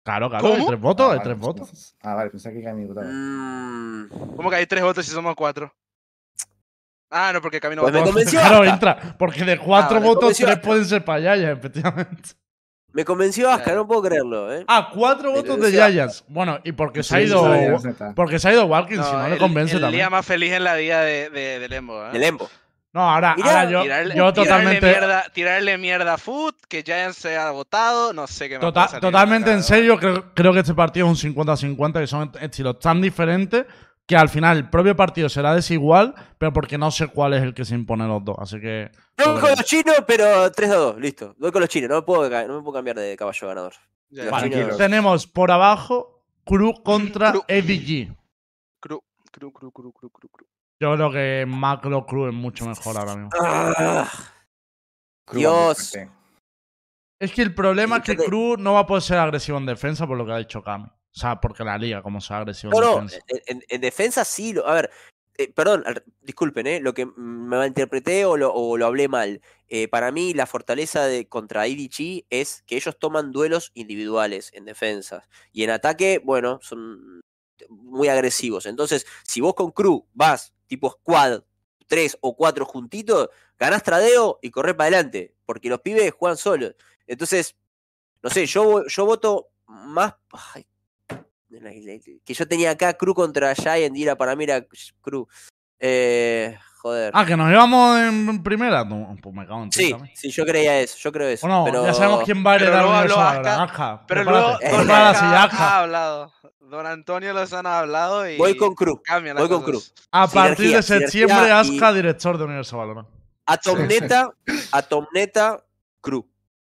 Claro, 0.05 0.29
claro, 0.29 0.45
hay 0.47 0.53
¿Cómo? 0.53 0.67
tres 0.67 0.79
votos, 0.79 1.05
Ah, 1.07 1.11
hay 1.13 1.17
vale, 1.17 1.29
tres 1.29 1.39
votos. 1.39 1.95
Ah, 2.03 2.13
vale, 2.13 2.29
pensé 2.29 2.53
que 2.53 2.63
Cami 2.63 2.85
votaba. 2.85 3.07
Mm, 3.11 4.09
¿Cómo 4.37 4.49
que 4.51 4.55
hay 4.55 4.67
tres 4.67 4.83
votos 4.83 5.03
si 5.03 5.11
somos 5.11 5.35
cuatro? 5.35 5.73
Ah, 7.09 7.31
no, 7.33 7.41
porque 7.41 7.59
Camino 7.59 7.81
Pues 7.81 7.93
me 7.93 8.03
convenció 8.03 8.39
Claro. 8.39 8.65
Intra, 8.65 9.15
porque 9.17 9.43
de 9.43 9.57
cuatro 9.57 9.95
vale, 9.95 10.05
votos, 10.07 10.37
tres 10.37 10.59
pueden 10.59 10.85
ser 10.85 11.03
para 11.03 11.19
Yaya, 11.21 11.51
efectivamente. 11.51 12.29
Me 12.93 13.03
convenció 13.03 13.49
Aska, 13.49 13.71
Ya. 13.71 13.75
no 13.75 13.87
puedo 13.87 14.03
creerlo, 14.03 14.53
¿eh? 14.53 14.63
Ah, 14.67 14.89
cuatro 14.93 15.31
Me 15.31 15.37
votos 15.41 15.59
de. 15.59 15.71
Giants. 15.71 16.23
Bueno, 16.27 16.59
y 16.63 16.71
porque 16.71 17.03
se 17.03 17.15
ha 17.17 17.21
ido. 17.21 17.79
sí. 17.79 17.89
Porque 18.15 18.37
se 18.39 18.47
ha 18.49 18.53
ido 18.53 18.65
Walkins, 18.65 19.05
si 19.05 19.11
no 19.11 19.27
le 19.27 19.33
el- 19.33 19.39
convence 19.39 19.75
el 19.75 19.81
también. 19.81 19.99
día 20.01 20.09
más 20.09 20.25
feliz 20.25 20.51
en 20.53 20.63
la 20.63 20.75
vida 20.75 21.01
de, 21.01 21.29
de, 21.29 21.59
de 21.59 21.67
Lembo, 21.67 22.05
¿eh? 22.05 22.11
De 22.11 22.19
Lembo. 22.19 22.49
No, 22.95 23.01
ahora, 23.11 23.35
Mirá, 23.35 23.49
ahora 23.59 23.69
yo, 23.71 23.81
tirarle, 23.83 24.15
yo 24.15 24.31
tirarle 24.33 24.49
totalmente. 24.49 24.87
mierda, 24.87 25.23
tirarle 25.33 25.77
mierda 25.77 26.13
a 26.13 26.17
Foot, 26.17 26.55
que 26.69 26.81
Giants 26.81 27.17
se 27.17 27.35
ha 27.35 27.51
votado, 27.51 28.13
no 28.13 28.25
sé 28.25 28.47
qué 28.47 28.55
más 28.55 28.61
tota- 28.61 28.73
puede 28.83 28.87
salir 28.91 29.01
totalmente 29.01 29.51
en 29.51 29.63
serio, 29.63 29.97
creo, 29.99 30.33
creo 30.33 30.53
que 30.53 30.59
este 30.59 30.73
partido 30.73 31.05
es 31.11 31.23
un 31.25 31.35
50-50, 31.35 31.99
que 31.99 32.07
son 32.07 32.31
estilos 32.39 32.79
tan 32.79 33.01
diferentes 33.01 33.65
que 34.07 34.15
al 34.15 34.29
final 34.29 34.55
el 34.55 34.69
propio 34.69 34.95
partido 34.95 35.27
será 35.27 35.53
desigual, 35.53 36.15
pero 36.37 36.53
porque 36.53 36.77
no 36.77 36.89
sé 36.89 37.07
cuál 37.09 37.33
es 37.33 37.43
el 37.43 37.53
que 37.53 37.65
se 37.65 37.75
impone 37.75 38.07
los 38.07 38.23
dos. 38.23 38.37
Así 38.39 38.61
que. 38.61 38.89
Voy 39.17 39.41
con 39.41 39.49
los 39.49 39.63
chinos, 39.65 39.95
pero 40.07 40.49
3 40.51 40.69
a 40.69 40.75
2, 40.75 40.97
listo. 40.97 41.35
Voy 41.37 41.51
con 41.51 41.59
los 41.59 41.69
chinos, 41.69 41.89
no 41.89 41.95
me 41.97 42.01
puedo, 42.03 42.29
ca- 42.29 42.45
no 42.47 42.55
me 42.55 42.61
puedo 42.61 42.75
cambiar 42.75 42.95
de 42.97 43.17
caballo 43.17 43.47
ganador. 43.47 43.73
Ya, 44.09 44.29
Vale, 44.29 44.49
tenemos 44.77 45.27
por 45.27 45.51
abajo 45.51 46.23
Crew 46.45 46.81
contra 46.81 47.31
Crew. 47.31 47.43
EDG. 47.49 48.15
Cru, 48.79 49.03
cru, 49.31 49.51
cru, 49.51 49.71
cru, 49.71 49.91
cru, 49.91 50.09
cru, 50.11 50.29
cru. 50.29 50.45
Yo 50.81 50.93
creo 50.95 51.11
que 51.11 51.45
Macro 51.47 52.05
Crew 52.05 52.27
es 52.27 52.33
mucho 52.33 52.65
mejor 52.65 52.97
ahora 52.97 53.15
mismo. 53.15 53.29
Ah, 53.39 54.09
Dios. 55.31 55.93
Es 57.19 57.31
que 57.31 57.41
el 57.41 57.55
problema 57.55 57.97
es 57.97 58.03
que. 58.03 58.17
Cruz 58.17 58.59
no 58.59 58.73
va 58.73 58.81
a 58.81 58.85
poder 58.87 59.01
ser 59.03 59.17
agresivo 59.17 59.57
en 59.57 59.65
defensa 59.65 60.05
por 60.05 60.17
lo 60.17 60.25
que 60.25 60.33
ha 60.33 60.37
dicho 60.37 60.61
Cami. 60.63 60.85
O 60.85 61.17
sea, 61.19 61.39
porque 61.39 61.63
la 61.63 61.77
liga, 61.77 62.01
como 62.03 62.19
sea 62.19 62.39
agresivo 62.39 62.73
no, 62.73 62.77
en 62.77 62.83
no, 62.83 63.01
defensa. 63.03 63.25
en, 63.29 63.39
en- 63.57 63.63
en 63.69 63.81
defensa 63.81 64.25
sí. 64.25 64.51
Lo, 64.51 64.67
a 64.67 64.73
ver, 64.73 64.91
eh, 65.37 65.51
perdón, 65.53 65.85
disculpen, 66.21 66.67
¿eh? 66.67 66.79
Lo 66.81 66.93
que 66.93 67.05
me 67.05 67.55
malinterpreté 67.57 68.25
o 68.25 68.35
lo, 68.35 68.53
o 68.53 68.77
lo 68.77 68.85
hablé 68.85 69.07
mal. 69.07 69.41
Eh, 69.69 69.87
para 69.87 70.11
mí, 70.11 70.33
la 70.33 70.45
fortaleza 70.45 71.05
de 71.05 71.27
contra 71.29 71.67
IDG 71.67 72.25
es 72.29 72.63
que 72.67 72.75
ellos 72.75 72.99
toman 72.99 73.31
duelos 73.31 73.71
individuales 73.75 74.51
en 74.53 74.65
defensas. 74.65 75.27
Y 75.53 75.63
en 75.63 75.69
ataque, 75.69 76.21
bueno, 76.23 76.59
son 76.61 77.21
muy 77.69 78.09
agresivos. 78.09 78.65
Entonces, 78.65 79.07
si 79.23 79.39
vos 79.39 79.53
con 79.55 79.71
Crew 79.71 80.05
vas 80.13 80.51
tipo 80.67 80.89
squad, 80.91 81.43
tres 81.87 82.17
o 82.21 82.35
cuatro 82.35 82.65
juntitos, 82.65 83.29
ganás 83.57 83.83
tradeo 83.83 84.39
y 84.41 84.51
corres 84.51 84.75
para 84.75 84.89
adelante. 84.89 85.33
Porque 85.45 85.69
los 85.69 85.81
pibes 85.81 86.11
juegan 86.11 86.37
solos. 86.37 86.75
Entonces, 87.07 87.55
no 88.21 88.29
sé, 88.29 88.45
yo, 88.45 88.85
yo 88.87 89.05
voto 89.05 89.49
más. 89.67 90.15
que 92.25 92.33
yo 92.33 92.47
tenía 92.47 92.71
acá 92.71 92.93
Crew 92.93 93.13
contra 93.13 93.53
Giant 93.55 93.95
y 93.95 94.03
era 94.03 94.17
para 94.17 94.35
mí 94.35 94.43
era 94.43 94.65
Crew. 95.01 95.27
Eh, 95.79 96.57
joder. 96.85 97.11
Ah, 97.15 97.25
que 97.25 97.35
nos 97.35 97.51
íbamos 97.51 97.99
en 97.99 98.43
primera. 98.43 98.85
No, 98.85 99.15
pues 99.19 99.33
me 99.33 99.47
cago 99.47 99.63
en 99.63 99.71
sí, 99.71 99.95
sí, 100.13 100.29
yo 100.29 100.45
creía 100.45 100.79
eso, 100.79 100.95
yo 100.99 101.11
creo 101.11 101.27
eso. 101.29 101.47
Bueno, 101.47 101.63
pero... 101.65 101.83
ya 101.83 101.95
sabemos 101.95 102.23
quién 102.23 102.45
va 102.45 102.51
a 102.51 102.55
heredar 102.57 102.83
el 102.83 102.89
universo 102.91 103.19
Aska, 103.19 104.03
Pero 104.07 104.23
luego. 104.23 104.57
Don 104.71 104.91
ha 104.91 105.79
hablado. 105.79 106.31
Don 106.59 106.85
Antonio 106.85 107.33
Lozano 107.33 107.69
ha 107.69 107.79
hablado 107.79 108.29
y 108.29 108.37
Voy 108.37 108.55
con 108.55 108.75
la 108.75 109.33
voy 109.33 109.49
con 109.49 109.63
cosa. 109.63 109.91
A 110.11 110.27
partir 110.27 110.67
Sinergia, 110.67 110.77
de 110.77 110.83
septiembre, 110.83 111.51
y- 111.91 111.93
director 111.95 112.37
de 112.37 112.43
Universo 112.43 112.77
Valorant. 112.77 113.07
A 113.47 113.57
Tomneta, 113.57 114.29
a 114.71 114.81
Tomneta, 114.83 115.63
Crew. 116.01 116.27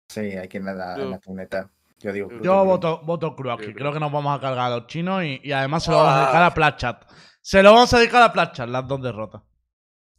Sí, 0.09 0.21
hay 0.21 0.49
que 0.49 0.59
ir 0.59 0.67
en 0.69 0.77
la, 0.77 0.95
en 0.97 1.11
la 1.11 1.19
tuneta. 1.19 1.71
Yo 2.01 2.13
digo. 2.13 2.29
Cruz 2.29 2.43
Yo 2.43 2.65
voto, 2.65 3.01
voto 3.05 3.35
Crew 3.35 3.51
aquí. 3.53 3.73
Creo 3.73 3.93
que 3.93 4.01
nos 4.01 4.11
vamos 4.13 4.37
a 4.37 4.41
cargar 4.41 4.73
a 4.73 4.77
los 4.77 4.87
chinos 4.89 5.23
y, 5.25 5.41
y 5.43 5.53
además 5.53 5.85
se 5.85 5.91
lo 5.91 5.99
vamos 5.99 6.13
a 6.15 6.21
dedicar 6.21 6.43
Ah. 6.43 6.47
a 6.47 6.55
Platchat. 6.55 7.05
Se 7.41 7.63
lo 7.63 7.73
vamos 7.73 7.93
a 7.95 7.99
dedicar 7.99 8.23
a 8.23 8.33
Platchat, 8.33 8.69
las 8.69 8.87
dos 8.87 9.01
derrotas. 9.03 9.43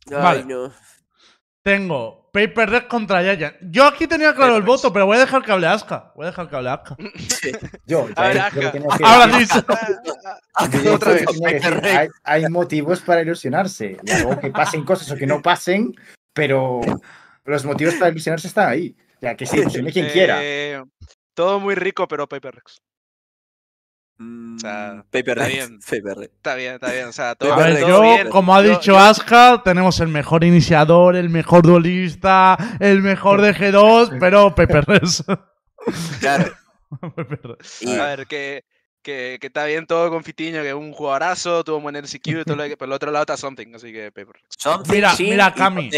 Ay, 0.08 0.16
Vale. 0.22 0.46
no. 0.46 0.72
Tengo 1.64 2.30
Paper 2.34 2.70
Red 2.70 2.84
contra 2.88 3.24
Yaya. 3.24 3.56
Yo 3.62 3.86
aquí 3.86 4.06
tenía 4.06 4.34
claro 4.36 4.58
el 4.58 4.64
voto, 4.64 4.92
pero 4.92 5.06
voy 5.06 5.16
a 5.16 5.22
dejar 5.22 5.44
que 5.44 5.52
hable 5.52 5.68
Aska. 5.68 6.12
Voy 6.16 6.26
a 6.26 6.30
dejar 6.30 6.50
que 6.50 6.56
hable 6.58 6.70
Aska. 6.70 6.98
Yo, 7.86 8.08
A 8.16 8.28
ver, 8.28 8.42
yo 8.56 8.72
tenía 8.72 8.88
que 8.98 9.04
Ahora 9.06 9.46
sí. 9.46 10.90
Otra 10.90 11.14
vez. 11.14 11.26
hay, 11.84 12.08
hay 12.24 12.50
motivos 12.50 13.00
para 13.02 13.22
ilusionarse. 13.22 13.98
Luego 14.04 14.40
que 14.42 14.50
pasen 14.50 14.84
cosas 14.84 15.10
o 15.12 15.16
que 15.16 15.26
no 15.26 15.42
pasen, 15.42 15.94
pero 16.34 16.82
los 17.46 17.66
motivos 17.66 17.94
para 17.96 18.12
ilusionarse 18.12 18.48
están 18.48 18.70
ahí. 18.70 18.96
O 19.18 19.20
sea, 19.22 19.36
que 19.38 19.46
se 19.46 19.60
ilusione 19.60 19.92
quien 19.94 20.10
quiera. 20.10 20.40
Eh, 20.42 20.84
todo 21.34 21.60
muy 21.62 21.76
rico, 21.76 22.08
pero 22.10 22.28
Paper 22.28 22.56
Rex. 22.56 22.82
Mm, 24.18 24.58
sea, 24.60 25.04
Paper 25.12 25.38
está 25.40 25.48
bien. 25.48 25.80
Paper. 25.80 26.24
Está 26.24 26.56
bien, 26.56 26.74
está 26.76 26.92
bien. 26.92 27.08
O 27.08 27.12
sea, 27.14 27.36
todo, 27.36 27.54
A 27.54 27.58
ver, 27.58 27.80
todo 27.80 27.88
yo, 27.90 28.02
bien. 28.02 28.30
como 28.30 28.56
ha 28.56 28.62
dicho 28.62 28.82
yo- 28.82 29.00
Aska, 29.00 29.62
tenemos 29.64 30.00
el 30.00 30.08
mejor 30.10 30.44
iniciador, 30.44 31.16
el 31.16 31.30
mejor 31.30 31.64
duelista, 31.64 32.58
el 32.80 33.02
mejor 33.02 33.42
de 33.42 33.54
G2, 33.56 34.18
pero 34.20 34.54
Paper. 34.56 34.86
Claro. 36.20 36.46
Y 37.82 37.98
A 37.98 38.06
ver, 38.06 38.28
que, 38.28 38.64
que, 39.02 39.38
que 39.42 39.48
está 39.48 39.66
bien 39.66 39.88
todo 39.88 40.10
con 40.10 40.24
Fitiño, 40.24 40.62
que 40.62 40.70
es 40.70 40.74
un 40.76 40.94
jugadorazo, 40.94 41.64
tuvo 41.64 41.82
buen 41.82 41.96
NCQ, 41.96 42.28
y 42.28 42.44
todo 42.46 42.56
lo 42.56 42.64
que, 42.64 42.78
pero 42.78 42.88
el 42.92 42.94
otro 42.94 43.12
lado 43.12 43.24
está 43.24 43.36
Something, 43.36 43.74
así 43.76 43.92
que 43.92 44.12
Paper 44.12 44.36
Mira, 44.90 45.14
mira, 45.20 45.54
Cami. 45.54 45.90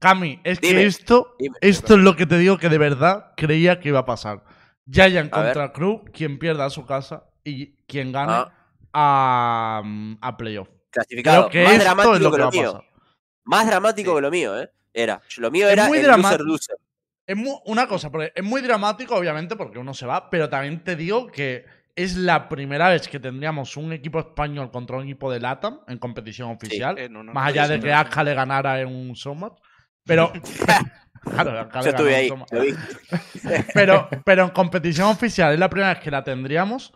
Cami, 0.00 0.40
es 0.42 0.58
que 0.58 0.66
Dime, 0.68 0.82
esto, 0.84 1.36
dime. 1.38 1.56
esto 1.60 1.94
es 1.94 2.00
lo 2.00 2.16
que 2.16 2.26
te 2.26 2.36
digo 2.36 2.58
que 2.58 2.68
de 2.68 2.76
verdad 2.78 3.32
creía 3.36 3.78
que 3.78 3.90
iba 3.90 4.00
a 4.00 4.04
pasar. 4.04 4.42
Giant 4.90 5.32
A 5.32 5.42
ver. 5.42 5.52
contra 5.54 5.72
Crew, 5.72 6.02
quien 6.12 6.40
pierda 6.40 6.64
a 6.66 6.70
su 6.70 6.84
casa 6.84 7.22
y 7.44 7.72
quien 7.86 8.12
gane 8.12 8.32
Ah. 8.32 8.52
a, 8.92 9.82
a 10.20 10.36
playoff. 10.36 10.68
Clasificado. 10.90 11.48
Creo 11.48 11.50
que 11.50 11.64
Más 11.64 11.72
esto 11.72 11.84
dramático 11.84 12.14
es 12.16 12.20
lo 12.22 12.30
que 12.32 12.38
lo 12.38 12.50
mío. 12.50 12.72
pasar. 12.74 12.88
Más 13.44 13.66
dramático 13.66 14.10
Sí. 14.10 14.14
que 14.16 14.20
lo 14.22 14.30
mío, 14.30 14.60
¿eh? 14.60 14.70
Era. 14.92 15.20
Lo 15.38 15.50
mío 15.50 15.66
Es 15.66 15.72
era 15.72 15.86
muy 15.88 15.98
el 15.98 16.06
loser 16.06 16.40
loser. 16.42 16.76
Es 17.26 17.36
mu- 17.36 17.60
una 17.66 17.86
cosa, 17.86 18.10
porque 18.10 18.32
es 18.34 18.44
muy 18.44 18.60
dramático, 18.60 19.14
obviamente, 19.16 19.56
porque 19.56 19.78
uno 19.78 19.94
se 19.94 20.06
va, 20.06 20.28
pero 20.28 20.48
también 20.50 20.84
te 20.84 20.96
digo 20.96 21.28
que 21.28 21.64
es 21.96 22.16
la 22.16 22.48
primera 22.48 22.88
vez 22.90 23.08
que 23.08 23.20
tendríamos 23.20 23.76
un 23.76 23.92
equipo 23.92 24.18
español 24.18 24.70
contra 24.70 24.96
un 24.96 25.04
equipo 25.04 25.30
de 25.32 25.40
LATAM 25.40 25.80
en 25.88 25.98
competición 25.98 26.50
oficial. 26.50 26.98
En 26.98 27.16
una 27.16 27.32
más 27.32 27.48
allá 27.48 27.68
de 27.68 27.80
que. 27.80 27.92
Aska 27.92 28.22
le 28.24 28.34
ganara 28.34 28.80
en 28.80 28.88
un 28.88 29.16
Summit. 29.16 29.52
Pero. 30.04 30.32
claro, 31.22 31.70
Yo 31.82 31.90
estuve 31.90 32.14
ahí. 32.16 32.28
Lo 32.28 32.60
vi. 32.60 32.74
Pero, 33.74 34.08
pero 34.24 34.44
en 34.44 34.50
competición 34.50 35.08
oficial 35.08 35.52
es 35.52 35.58
la 35.58 35.70
primera 35.70 35.94
vez 35.94 36.02
que 36.02 36.10
la 36.10 36.24
tendríamos 36.24 36.92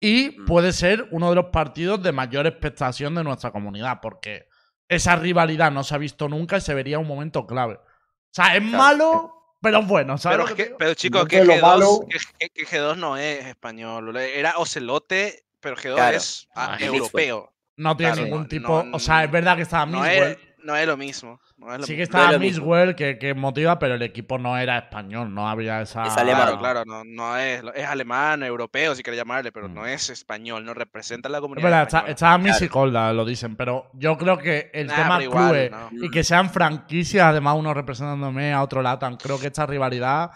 y 0.00 0.36
Mm. 0.38 0.46
puede 0.46 0.72
ser 0.72 1.06
uno 1.10 1.28
de 1.30 1.36
los 1.36 1.46
partidos 1.46 2.02
de 2.02 2.12
mayor 2.12 2.46
expectación 2.46 3.14
de 3.14 3.22
nuestra 3.24 3.50
comunidad, 3.52 3.98
porque 4.00 4.48
esa 4.88 5.14
rivalidad 5.16 5.70
no 5.70 5.84
se 5.84 5.94
ha 5.94 5.98
visto 5.98 6.28
nunca 6.28 6.56
y 6.56 6.60
se 6.62 6.74
vería 6.74 6.98
un 6.98 7.06
momento 7.06 7.46
clave. 7.46 7.74
O 7.74 8.32
sea, 8.32 8.56
es 8.56 8.62
Claro. 8.62 8.76
malo, 8.78 9.34
pero 9.60 9.80
es 9.80 9.86
bueno, 9.86 10.16
¿sabes? 10.18 10.38
Pero, 10.42 10.56
que 10.56 10.74
pero 10.78 10.94
chicos, 10.94 11.26
que 11.26 11.40
de 11.40 11.44
lo 11.44 11.54
G2, 11.54 11.60
malo- 11.62 12.00
que, 12.08 12.18
que- 12.38 12.50
que 12.50 12.66
G2 12.66 12.96
no 12.96 13.16
es 13.16 13.44
español. 13.46 14.16
Era 14.16 14.54
Ocelote, 14.56 15.44
pero 15.60 15.76
G2 15.76 15.94
Claro. 15.96 16.16
es 16.16 16.48
ah, 16.54 16.76
Ah, 16.80 16.84
europeo. 16.84 17.52
no 17.76 17.96
tiene 17.96 18.12
claro, 18.12 18.24
ningún 18.26 18.48
tipo. 18.48 18.82
no- 18.82 18.96
o 18.96 18.98
sea, 18.98 19.22
es 19.24 19.30
verdad 19.30 19.56
que 19.56 19.62
estaba 19.62 19.86
No 19.86 19.98
World. 20.00 20.38
No 20.64 20.76
es 20.76 20.86
lo 20.86 20.96
mismo. 20.96 21.40
no 21.56 21.72
es 21.72 21.80
lo 21.80 21.86
Sí 21.86 21.96
que 21.96 22.02
estaba 22.02 22.28
No 22.28 22.32
es 22.34 22.40
Miss. 22.40 22.58
World 22.58 22.94
que, 22.94 23.18
que 23.18 23.34
motiva, 23.34 23.78
pero 23.78 23.94
el 23.94 24.02
equipo 24.02 24.38
no 24.38 24.56
era 24.56 24.78
español, 24.78 25.32
no 25.34 25.48
había 25.48 25.80
esa. 25.82 26.04
Es 26.06 26.16
alemán. 26.16 26.42
Claro, 26.42 26.58
claro, 26.58 26.84
no, 26.86 27.04
no 27.04 27.36
es, 27.36 27.62
es 27.74 27.84
alemán, 27.86 28.42
europeo, 28.42 28.94
si 28.94 29.02
querés 29.02 29.18
llamarle, 29.18 29.52
pero 29.52 29.68
Mm. 29.68 29.74
no 29.74 29.86
es 29.86 30.08
español, 30.10 30.64
no 30.64 30.72
representa 30.74 31.28
a 31.28 31.32
la 31.32 31.40
comunidad. 31.40 31.64
verdad, 31.68 31.82
está- 31.82 32.10
estaba 32.10 32.38
Miss 32.38 32.56
y 32.56 32.58
Claro. 32.68 32.72
Colda, 32.72 33.12
lo 33.12 33.24
dicen, 33.24 33.56
pero 33.56 33.90
yo 33.94 34.16
creo 34.16 34.38
que 34.38 34.70
el 34.72 34.86
Nah, 34.86 34.94
tema 34.96 35.18
pero 35.18 35.30
igual, 35.30 35.44
clubes 35.50 35.70
no. 35.70 36.04
y 36.06 36.10
que 36.10 36.24
sean 36.24 36.50
franquicias, 36.50 37.24
además 37.26 37.56
uno 37.58 37.74
representándome 37.74 38.52
a 38.52 38.62
otro 38.62 38.80
Latam, 38.82 39.16
creo 39.16 39.38
que 39.38 39.48
esta 39.48 39.66
rivalidad 39.66 40.30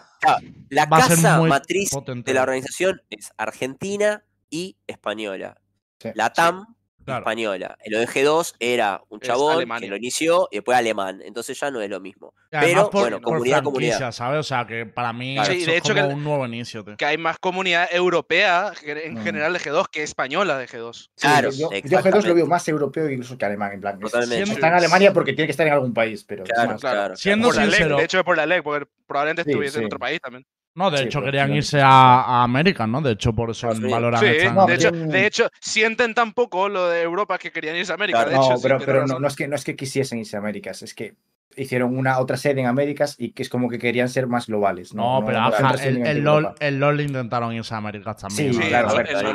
La 0.69 0.85
va 0.85 0.97
a 0.97 1.01
ser 1.01 1.15
casa 1.17 1.37
muy 1.37 1.49
matriz 1.49 1.89
potente. 1.91 2.31
de 2.31 2.35
la 2.35 2.43
organización 2.43 3.01
es 3.09 3.31
Argentina 3.37 4.23
y 4.49 4.75
española. 4.87 5.57
Sí. 5.99 6.09
La 6.13 6.31
TAM 6.31 6.74
Claro. 7.05 7.19
española. 7.21 7.77
El 7.83 7.93
ODG2 7.95 8.55
era 8.59 9.01
un 9.09 9.19
chabón 9.19 9.63
que 9.79 9.87
lo 9.87 9.95
inició 9.95 10.47
y 10.51 10.55
después 10.57 10.77
alemán. 10.77 11.21
Entonces 11.23 11.59
ya 11.59 11.69
no 11.71 11.79
es 11.81 11.89
lo 11.89 11.99
mismo. 11.99 12.33
Pero, 12.49 12.89
por, 12.89 13.01
bueno, 13.01 13.17
por 13.21 13.33
comunidad, 13.33 13.63
comunidad. 13.63 14.11
¿sabes? 14.11 14.39
O 14.39 14.43
sea, 14.43 14.65
que 14.65 14.85
para 14.85 15.13
mí 15.13 15.35
Claro. 15.35 15.49
de 15.53 15.59
es 15.61 15.67
hecho 15.67 15.93
como 15.93 16.07
que- 16.07 16.13
un 16.15 16.23
nuevo 16.23 16.45
inicio, 16.45 16.83
tío. 16.83 16.97
Que 16.97 17.05
hay 17.05 17.17
más 17.17 17.37
comunidad 17.37 17.87
europea 17.91 18.73
en 18.83 19.13
Mm. 19.15 19.23
general 19.23 19.53
de 19.53 19.59
G2 19.59 19.87
que 19.89 20.03
española 20.03 20.57
de 20.57 20.67
G2. 20.67 21.09
Sí, 21.15 21.27
Claro, 21.27 21.49
yo, 21.51 21.69
yo 21.71 21.99
G2 22.01 22.25
lo 22.25 22.33
veo 22.35 22.47
más 22.47 22.67
europeo 22.67 23.09
incluso 23.09 23.37
que 23.37 23.45
alemán. 23.45 23.73
En 23.73 23.81
plan, 23.81 23.99
está 24.03 24.67
en 24.67 24.73
Alemania 24.73 25.13
porque 25.13 25.33
tiene 25.33 25.47
que 25.47 25.51
estar 25.51 25.67
en 25.67 25.73
algún 25.73 25.93
país, 25.93 26.23
pero 26.23 26.43
es 26.43 26.49
Claro, 26.49 26.71
más- 26.71 26.81
claro. 26.81 27.15
Siendo 27.15 27.49
Por 27.49 27.55
la 27.55 27.65
ley, 27.65 27.71
sincero- 27.75 27.97
de 27.97 28.03
hecho 28.03 28.17
es 28.19 28.23
por 28.23 28.37
la 28.37 28.45
ley, 28.45 28.61
porque 28.61 28.87
probablemente 29.05 29.43
Sí, 29.43 29.49
estuviese 29.51 29.79
en 29.79 29.85
otro 29.85 29.99
país 29.99 30.19
también. 30.21 30.45
No, 30.75 30.91
de 30.91 30.97
Sí, 30.97 31.03
hecho 31.05 31.21
querían 31.23 31.53
irse 31.53 31.81
a, 31.81 31.87
a 32.21 32.43
América, 32.43 32.85
¿no? 32.85 33.01
De 33.01 33.13
hecho, 33.13 33.33
por 33.33 33.49
eso 33.49 33.67
Estados 33.67 33.77
Unidos. 33.79 33.93
valoran 33.93 34.19
Sí, 34.19 34.25
esta- 34.27 34.53
No, 34.53 34.65
de, 34.65 34.73
hecho, 34.75 34.91
de 34.91 35.25
hecho, 35.25 35.49
sienten 35.61 36.13
tan 36.13 36.33
poco 36.33 36.67
lo 36.67 36.89
de 36.89 37.01
Europa 37.01 37.37
que 37.37 37.49
querían 37.51 37.77
irse 37.77 37.93
a 37.93 37.95
América. 37.95 38.25
Claro. 38.25 38.29
de 38.31 38.35
hecho, 38.35 38.49
No, 38.51 38.57
sí, 38.57 38.63
pero, 38.63 38.79
pero 38.79 39.07
no, 39.07 39.19
no 39.19 39.27
es 39.27 39.35
que, 39.37 39.47
no 39.47 39.55
es 39.55 39.63
que 39.63 39.75
quisiesen 39.75 40.19
irse 40.19 40.35
a 40.35 40.39
Américas, 40.39 40.81
es 40.81 40.93
que 40.93 41.15
hicieron 41.57 41.97
una 41.97 42.19
otra 42.19 42.35
sede 42.35 42.59
en 42.59 42.67
Américas 42.67 43.15
y 43.17 43.31
que 43.31 43.41
es 43.41 43.47
como 43.47 43.69
que 43.69 43.79
querían 43.79 44.09
ser 44.09 44.27
más 44.27 44.47
globales. 44.47 44.93
No, 44.93 45.21
No, 45.21 45.25
pero 45.25 45.39
no 45.39 45.47
ajá, 45.47 45.75
el. 45.85 46.19
LOL, 46.21 46.53
el 46.59 46.77
LOL 46.77 46.99
intentaron 46.99 47.53
irse 47.53 47.73
a 47.73 47.77
América 47.77 48.13
también. 48.13 48.53
Sí, 48.53 48.59
¿no? 48.59 48.67
claro, 48.67 48.89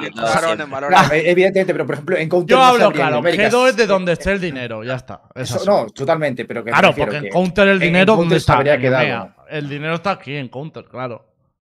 intentaron 0.05 0.61
en 0.61 1.27
evidentemente, 1.27 1.73
pero 1.73 1.87
por 1.87 1.95
ejemplo, 1.95 2.17
en 2.19 2.29
Counter 2.29 2.55
Yo 2.55 2.63
hablo 2.63 2.93
claro, 2.93 3.17
Américas. 3.17 3.51
G2 3.51 3.69
es 3.71 3.77
de 3.79 3.87
donde 3.87 4.13
esté 4.13 4.33
el 4.33 4.41
dinero, 4.43 4.85
ya 4.85 4.97
está. 4.97 5.23
Es 5.35 5.45
Eso- 5.49 5.57
así. 5.57 5.67
no, 5.67 5.87
totalmente, 5.87 6.45
pero 6.45 6.63
que 6.63 6.71
Claro, 6.71 6.95
porque 6.95 7.17
en 7.17 7.29
Counter 7.31 7.69
el 7.69 7.79
dinero, 7.79 8.17
¿dónde 8.17 8.35
se 8.39 8.53
está? 8.53 8.63
quedado. 8.79 9.33
El 9.49 9.69
dinero 9.69 9.95
está 9.95 10.11
aquí, 10.11 10.37
en 10.37 10.49
Counter, 10.49 10.85
claro. 10.85 11.30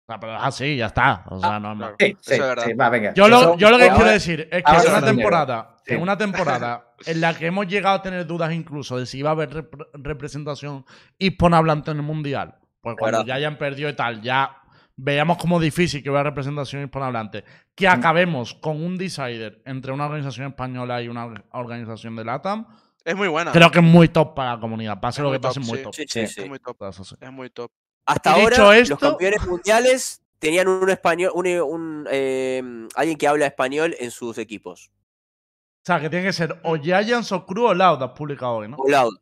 Sea, 0.07 0.21
pero 0.21 0.37
es 0.37 0.41
así, 0.43 0.77
ya 0.77 0.87
está. 0.87 1.25
O 1.31 1.41
sea, 1.41 1.59
no 1.59 1.73
es 1.73 1.79
más. 1.79 1.93
claro. 1.97 1.97
Sí, 1.99 2.17
sí, 2.21 2.35
Eso 2.35 2.43
es 2.45 2.49
verdad. 2.49 2.65
sí, 2.67 2.73
va, 2.75 2.89
venga. 2.91 3.15
Yo 3.15 3.29
lo, 3.29 3.41
Eso- 3.41 3.57
yo 3.59 3.71
lo 3.71 3.77
que 3.77 3.85
ahora- 3.85 3.97
quiero 3.97 4.11
decir 4.13 4.41
es 4.53 4.63
que 4.63 4.71
en 4.73 4.89
una 4.89 4.99
es 4.99 5.05
temporada, 5.05 5.77
Sí. 5.85 5.95
en 5.95 6.03
una 6.03 6.17
temporada 6.19 6.93
en 7.07 7.21
la 7.21 7.35
que 7.35 7.47
hemos 7.47 7.67
llegado 7.67 7.97
a 7.97 8.03
tener 8.03 8.25
dudas 8.27 8.53
incluso 8.53 8.99
de 8.99 9.07
si 9.07 9.19
iba 9.19 9.31
a 9.31 9.33
haber 9.33 9.51
rep- 9.51 9.89
representación 9.95 10.85
hispanohablante 11.19 11.91
en 11.91 11.97
el 11.97 12.03
mundial, 12.05 12.55
pues 12.81 12.97
cuando 12.97 13.19
Verdad. 13.19 13.27
ya 13.29 13.35
hayan 13.35 13.59
perdido 13.59 13.89
y 13.89 13.95
tal, 13.97 14.23
ya 14.23 14.57
veíamos 14.97 15.39
como 15.39 15.59
difícil 15.59 16.03
que 16.03 16.09
hubiera 16.09 16.23
representación 16.23 16.85
hispanohablante. 16.85 17.45
Que 17.75 17.89
Mm. 17.89 17.93
acabemos 17.93 18.55
con 18.55 18.83
un 18.83 18.97
decider 18.97 19.61
entre 19.67 19.93
una 19.93 20.07
organización 20.07 20.47
española 20.49 21.03
y 21.03 21.09
una 21.09 21.27
organización 21.51 22.15
de 22.17 22.25
LATAM, 22.25 22.65
Es 23.05 23.15
muy 23.17 23.27
buena. 23.29 23.51
creo 23.53 23.71
que 23.73 23.81
es 23.81 23.85
muy 23.85 24.09
top 24.09 24.35
para 24.37 24.55
la 24.55 24.61
comunidad. 24.61 25.01
Pase 25.01 25.21
Es 25.21 25.25
lo 25.25 25.33
que 25.33 25.41
pase, 25.41 25.59
top, 25.61 25.69
muy 25.69 25.79
sí. 25.79 25.85
top. 25.85 25.95
Sí, 25.95 26.05
Sí, 26.09 26.27
sí. 26.29 26.41
Es 26.43 26.49
muy 26.49 26.59
top. 26.61 26.77
Es 27.21 27.33
muy 27.33 27.51
top. 27.51 27.71
Hasta 28.07 28.33
ahora, 28.33 28.77
esto- 28.79 28.91
los 28.95 28.99
campeones 29.01 29.47
mundiales 29.47 30.23
tenían 30.39 30.69
un 30.69 30.89
español, 30.89 31.33
un, 31.35 31.47
un, 31.47 32.09
eh, 32.11 32.63
alguien 32.95 33.19
que 33.19 33.27
habla 33.27 33.47
español 33.47 33.95
en 33.99 34.11
sus 34.11 34.39
equipos. 34.39 34.91
O 34.91 35.85
sea, 35.87 36.01
que 36.01 36.09
tiene 36.11 36.25
que 36.27 36.33
ser 36.33 36.59
o 36.65 36.77
Giants 36.77 37.31
o 37.33 37.45
Crew 37.47 37.67
o 37.67 37.75
Loud, 37.75 38.03
has 38.03 38.11
publicado 38.11 38.55
hoy, 38.55 38.69
¿no? 38.69 38.77
O 38.79 38.89
Loud. 38.89 39.15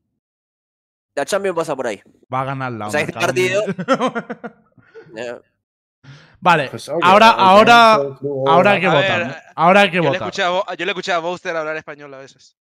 La 1.14 1.24
Champions 1.24 1.56
pasa 1.56 1.76
por 1.76 1.86
ahí. 1.86 2.02
Va 2.32 2.40
a 2.40 2.44
ganar 2.44 2.72
Loud. 2.72 2.88
O 2.88 2.90
sea, 2.90 3.00
este 3.02 3.32
mi- 3.32 3.48
Eh, 5.16 5.40
vale, 6.40 6.68
Pues, 6.70 6.88
ahora, 6.88 7.30
ahora, 7.30 7.94
ahora 8.46 8.70
hay 8.72 8.80
que 8.80 8.88
votar. 8.88 9.44
Ahora 9.54 9.80
hay 9.82 9.90
que 9.90 9.96
Yo 9.98 10.02
le, 10.02 10.08
votar. 10.08 10.22
escuché 10.28 10.42
a, 10.42 10.48
Bo- 10.50 10.64
yo 10.76 10.84
le 10.84 10.90
escuché 10.90 11.12
a 11.12 11.18
Bowster 11.20 11.56
hablar 11.56 11.76
español 11.76 12.12
a 12.14 12.18
veces. 12.18 12.56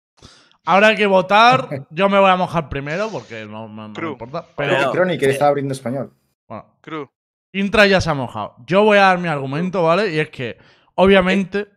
Ahora 0.64 0.88
hay 0.88 0.96
que 0.96 1.06
votar. 1.06 1.68
Yo 1.90 2.08
me 2.08 2.18
voy 2.18 2.30
a 2.30 2.36
mojar 2.36 2.68
primero 2.68 3.08
porque 3.10 3.44
no, 3.44 3.68
no- 3.68 3.88
no 3.88 4.00
me 4.00 4.08
importa. 4.08 4.44
Pero. 4.56 4.90
Crony, 4.92 5.18
que 5.18 5.30
estaba 5.30 5.50
abriendo 5.50 5.72
español. 5.72 6.12
bueno, 6.48 6.76
Cruz. 6.80 7.08
Intra 7.52 7.86
ya 7.86 8.00
se 8.00 8.10
ha 8.10 8.14
mojado. 8.14 8.56
Yo 8.66 8.82
voy 8.82 8.98
a 8.98 9.02
dar 9.02 9.18
mi 9.18 9.28
argumento, 9.28 9.82
¿vale? 9.84 10.12
Y 10.12 10.18
es 10.18 10.28
que, 10.30 10.58
obviamente, 10.96 11.68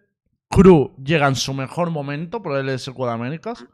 Cruz 0.49 0.89
llega 1.03 1.27
en 1.27 1.35
su 1.35 1.53
mejor 1.53 1.91
momento 1.91 2.41
por 2.41 2.57
el 2.57 2.79
SQ 2.79 2.95
de 2.97 3.11
Américas. 3.11 3.65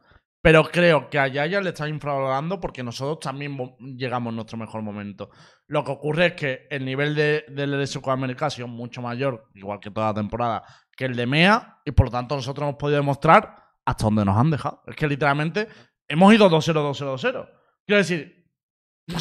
Pero 0.42 0.66
creo 0.66 1.10
que 1.10 1.18
a 1.20 1.28
Yaya 1.28 1.62
le 1.62 1.70
está 1.70 1.88
infravalorando 1.88 2.60
porque 2.60 2.84
nosotros 2.84 3.20
también 3.22 3.54
mo- 3.54 3.78
llegamos 3.80 4.32
en 4.32 4.36
nuestro 4.36 4.58
mejor 4.58 4.82
momento. 4.82 5.30
Lo 5.68 5.86
que 5.86 5.92
ocurre 5.92 6.26
es 6.26 6.34
que 6.34 6.68
el 6.70 6.84
nivel 6.84 7.16
de, 7.16 7.46
del 7.48 7.72
LSQ 7.82 8.04
de 8.04 8.12
América 8.12 8.48
ha 8.48 8.50
sido 8.50 8.68
mucho 8.68 9.02
mayor, 9.02 9.46
igual 9.54 9.80
que 9.80 9.90
toda 9.90 10.08
la 10.08 10.14
temporada, 10.16 10.64
que 10.98 11.06
el 11.06 11.16
de 11.16 11.26
MEA. 11.28 11.78
Y 11.86 11.92
por 11.92 12.08
lo 12.08 12.12
tanto, 12.12 12.36
nosotros 12.36 12.68
hemos 12.68 12.76
podido 12.78 12.98
demostrar 13.00 13.63
hasta 13.86 14.06
dónde 14.06 14.26
nos 14.26 14.38
han 14.38 14.50
dejado. 14.52 14.84
Es 14.88 14.96
que 14.96 15.08
literalmente 15.08 15.68
hemos 16.08 16.34
ido 16.34 16.50
2-0, 16.50 16.74
2-0, 16.74 17.18
2-0. 17.18 17.50
Quiero 17.86 17.98
decir, 17.98 18.46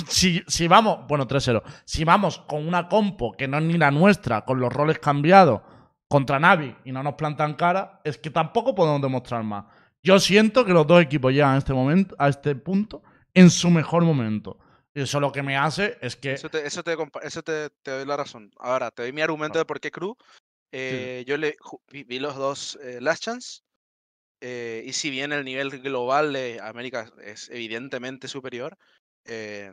si, 0.09 0.43
si 0.47 0.69
vamos, 0.69 1.07
bueno, 1.09 1.27
3-0, 1.27 1.63
si 1.85 2.05
vamos 2.05 2.39
con 2.47 2.67
una 2.67 2.89
compo 2.89 3.33
que 3.33 3.49
no 3.49 3.59
es 3.59 3.65
ni 3.65 3.79
la 3.79 3.91
nuestra, 3.91 4.45
con 4.45 4.61
los 4.61 4.73
roles 4.73 4.99
cambiados 4.99 5.63
contra 6.09 6.39
Navi 6.39 6.77
y 6.85 6.93
no 6.93 7.03
nos 7.03 7.15
plantan 7.15 7.55
cara, 7.55 8.01
es 8.05 8.19
que 8.19 8.31
tampoco 8.31 8.75
podemos 8.75 9.01
demostrar 9.01 9.43
más. 9.43 9.65
Yo 10.03 10.19
siento 10.19 10.65
que 10.65 10.73
los 10.73 10.87
dos 10.87 11.03
equipos 11.03 11.33
llegan 11.33 11.55
a 11.55 11.59
este 11.59 11.73
momento, 11.73 12.15
a 12.19 12.29
este 12.29 12.55
punto, 12.55 13.03
en 13.35 13.51
su 13.51 13.71
mejor 13.71 14.05
momento. 14.05 14.59
Y 14.95 15.03
eso 15.03 15.21
lo 15.21 15.33
que 15.33 15.43
me 15.43 15.57
hace 15.57 15.97
es 16.03 16.17
que. 16.17 16.33
Eso 16.33 16.51
te, 16.51 16.67
eso 16.67 16.83
te, 16.83 16.97
eso 17.23 17.43
te, 17.43 17.71
te 17.83 17.91
doy 17.93 18.05
la 18.05 18.17
razón. 18.17 18.51
Ahora, 18.59 18.91
te 18.91 19.03
doy 19.03 19.13
mi 19.13 19.23
argumento 19.23 19.59
de 19.59 19.65
por 19.65 19.81
qué 19.81 19.91
Cruz. 19.91 20.17
Eh, 20.73 21.25
Yo 21.27 21.37
le 21.37 21.57
vi 21.91 22.19
los 22.19 22.37
dos 22.37 22.79
eh, 22.83 22.99
Last 23.01 23.23
Chance. 23.23 23.63
Eh, 24.45 24.83
y 24.85 24.93
si 24.93 25.09
bien 25.09 25.31
el 25.31 25.45
nivel 25.45 25.71
global 25.81 26.33
de 26.33 26.59
América 26.61 27.13
es 27.23 27.49
evidentemente 27.51 28.27
superior, 28.27 28.77
eh, 29.25 29.73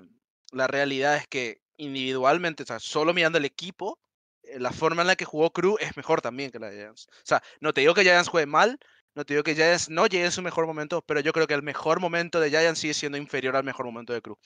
la 0.52 0.68
realidad 0.68 1.18
es 1.18 1.28
que 1.28 1.62
individualmente, 1.78 2.62
o 2.62 2.66
sea, 2.68 2.80
solo 2.80 3.16
mirando 3.16 3.40
el 3.40 3.46
equipo, 3.46 3.98
eh, 4.44 4.60
la 4.60 4.72
forma 4.72 5.02
en 5.02 5.08
la 5.08 5.16
que 5.16 5.26
jugó 5.26 5.52
Crew 5.52 5.78
es 5.80 5.98
mejor 5.98 6.22
también 6.22 6.52
que 6.52 6.60
la 6.60 6.70
de 6.70 6.78
Giants. 6.78 7.08
O 7.10 7.26
sea, 7.26 7.42
no 7.62 7.74
te 7.74 7.82
digo 7.82 7.96
que 7.96 8.04
Giants 8.04 8.30
juegue 8.30 8.46
mal, 8.46 8.78
no 9.16 9.26
te 9.26 9.34
digo 9.34 9.44
que 9.44 9.56
Giants 9.56 9.90
no 9.90 10.06
llegue 10.06 10.28
a 10.28 10.32
su 10.32 10.44
mejor 10.44 10.68
momento, 10.68 11.02
pero 11.02 11.20
yo 11.20 11.34
creo 11.34 11.48
que 11.48 11.56
el 11.56 11.64
mejor 11.64 12.00
momento 12.00 12.40
de 12.40 12.52
Giants 12.52 12.80
sigue 12.80 12.94
siendo 12.94 13.18
inferior 13.18 13.56
al 13.56 13.64
mejor 13.64 13.88
momento 13.88 14.14
de 14.14 14.22
Crew. 14.22 14.38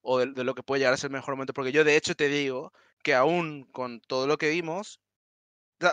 O 0.00 0.20
de, 0.20 0.42
lo 0.42 0.54
que 0.54 0.62
puede 0.62 0.80
llegar 0.80 0.94
a 0.94 0.96
ser 0.96 1.08
el 1.10 1.16
mejor 1.16 1.34
momento. 1.34 1.52
Porque 1.52 1.72
yo 1.72 1.84
de 1.84 1.96
hecho 1.96 2.14
te 2.14 2.28
digo 2.28 2.72
que 3.02 3.14
aún 3.14 3.64
con 3.72 4.00
todo 4.00 4.26
lo 4.26 4.38
que 4.38 4.48
vimos, 4.48 5.00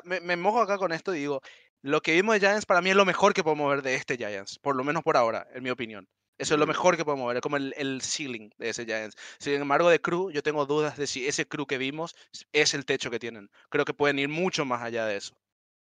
me, 0.06 0.22
me 0.22 0.38
mojo 0.38 0.62
acá 0.62 0.78
con 0.78 0.94
esto 0.94 1.14
y 1.14 1.20
digo, 1.20 1.42
lo 1.84 2.02
que 2.02 2.14
vimos 2.14 2.34
de 2.36 2.40
Giants 2.40 2.66
para 2.66 2.82
mí 2.82 2.90
es 2.90 2.96
lo 2.96 3.06
mejor 3.06 3.34
que 3.34 3.44
podemos 3.44 3.70
ver 3.70 3.82
de 3.84 3.96
este 3.96 4.18
Giants, 4.18 4.58
por 4.60 4.76
lo 4.76 4.84
menos 4.84 5.04
por 5.04 5.18
ahora, 5.18 5.48
en 5.54 5.64
mi 5.64 5.70
opinión. 5.70 6.08
Eso 6.40 6.56
es 6.56 6.60
lo 6.60 6.66
Mm. 6.66 6.70
mejor 6.70 6.98
que 6.98 7.06
podemos 7.06 7.28
ver, 7.28 7.38
es 7.38 7.42
como 7.42 7.58
el, 7.58 7.74
el 7.78 8.02
ceiling 8.02 8.50
de 8.58 8.70
ese 8.70 8.86
Giants. 8.86 9.16
Sin 9.38 9.54
embargo, 9.54 9.90
de 9.90 10.02
Crew, 10.02 10.32
yo 10.32 10.42
tengo 10.42 10.66
dudas 10.66 10.98
de 10.98 11.06
si 11.06 11.28
ese 11.28 11.46
Crew 11.48 11.68
que 11.68 11.78
vimos 11.78 12.16
es 12.52 12.74
el 12.74 12.86
techo 12.86 13.12
que 13.12 13.20
tienen. 13.20 13.50
Creo 13.70 13.86
que 13.86 13.94
pueden 13.94 14.18
ir 14.18 14.30
mucho 14.30 14.66
más 14.66 14.82
allá 14.82 15.06
de 15.06 15.18
eso. 15.18 15.36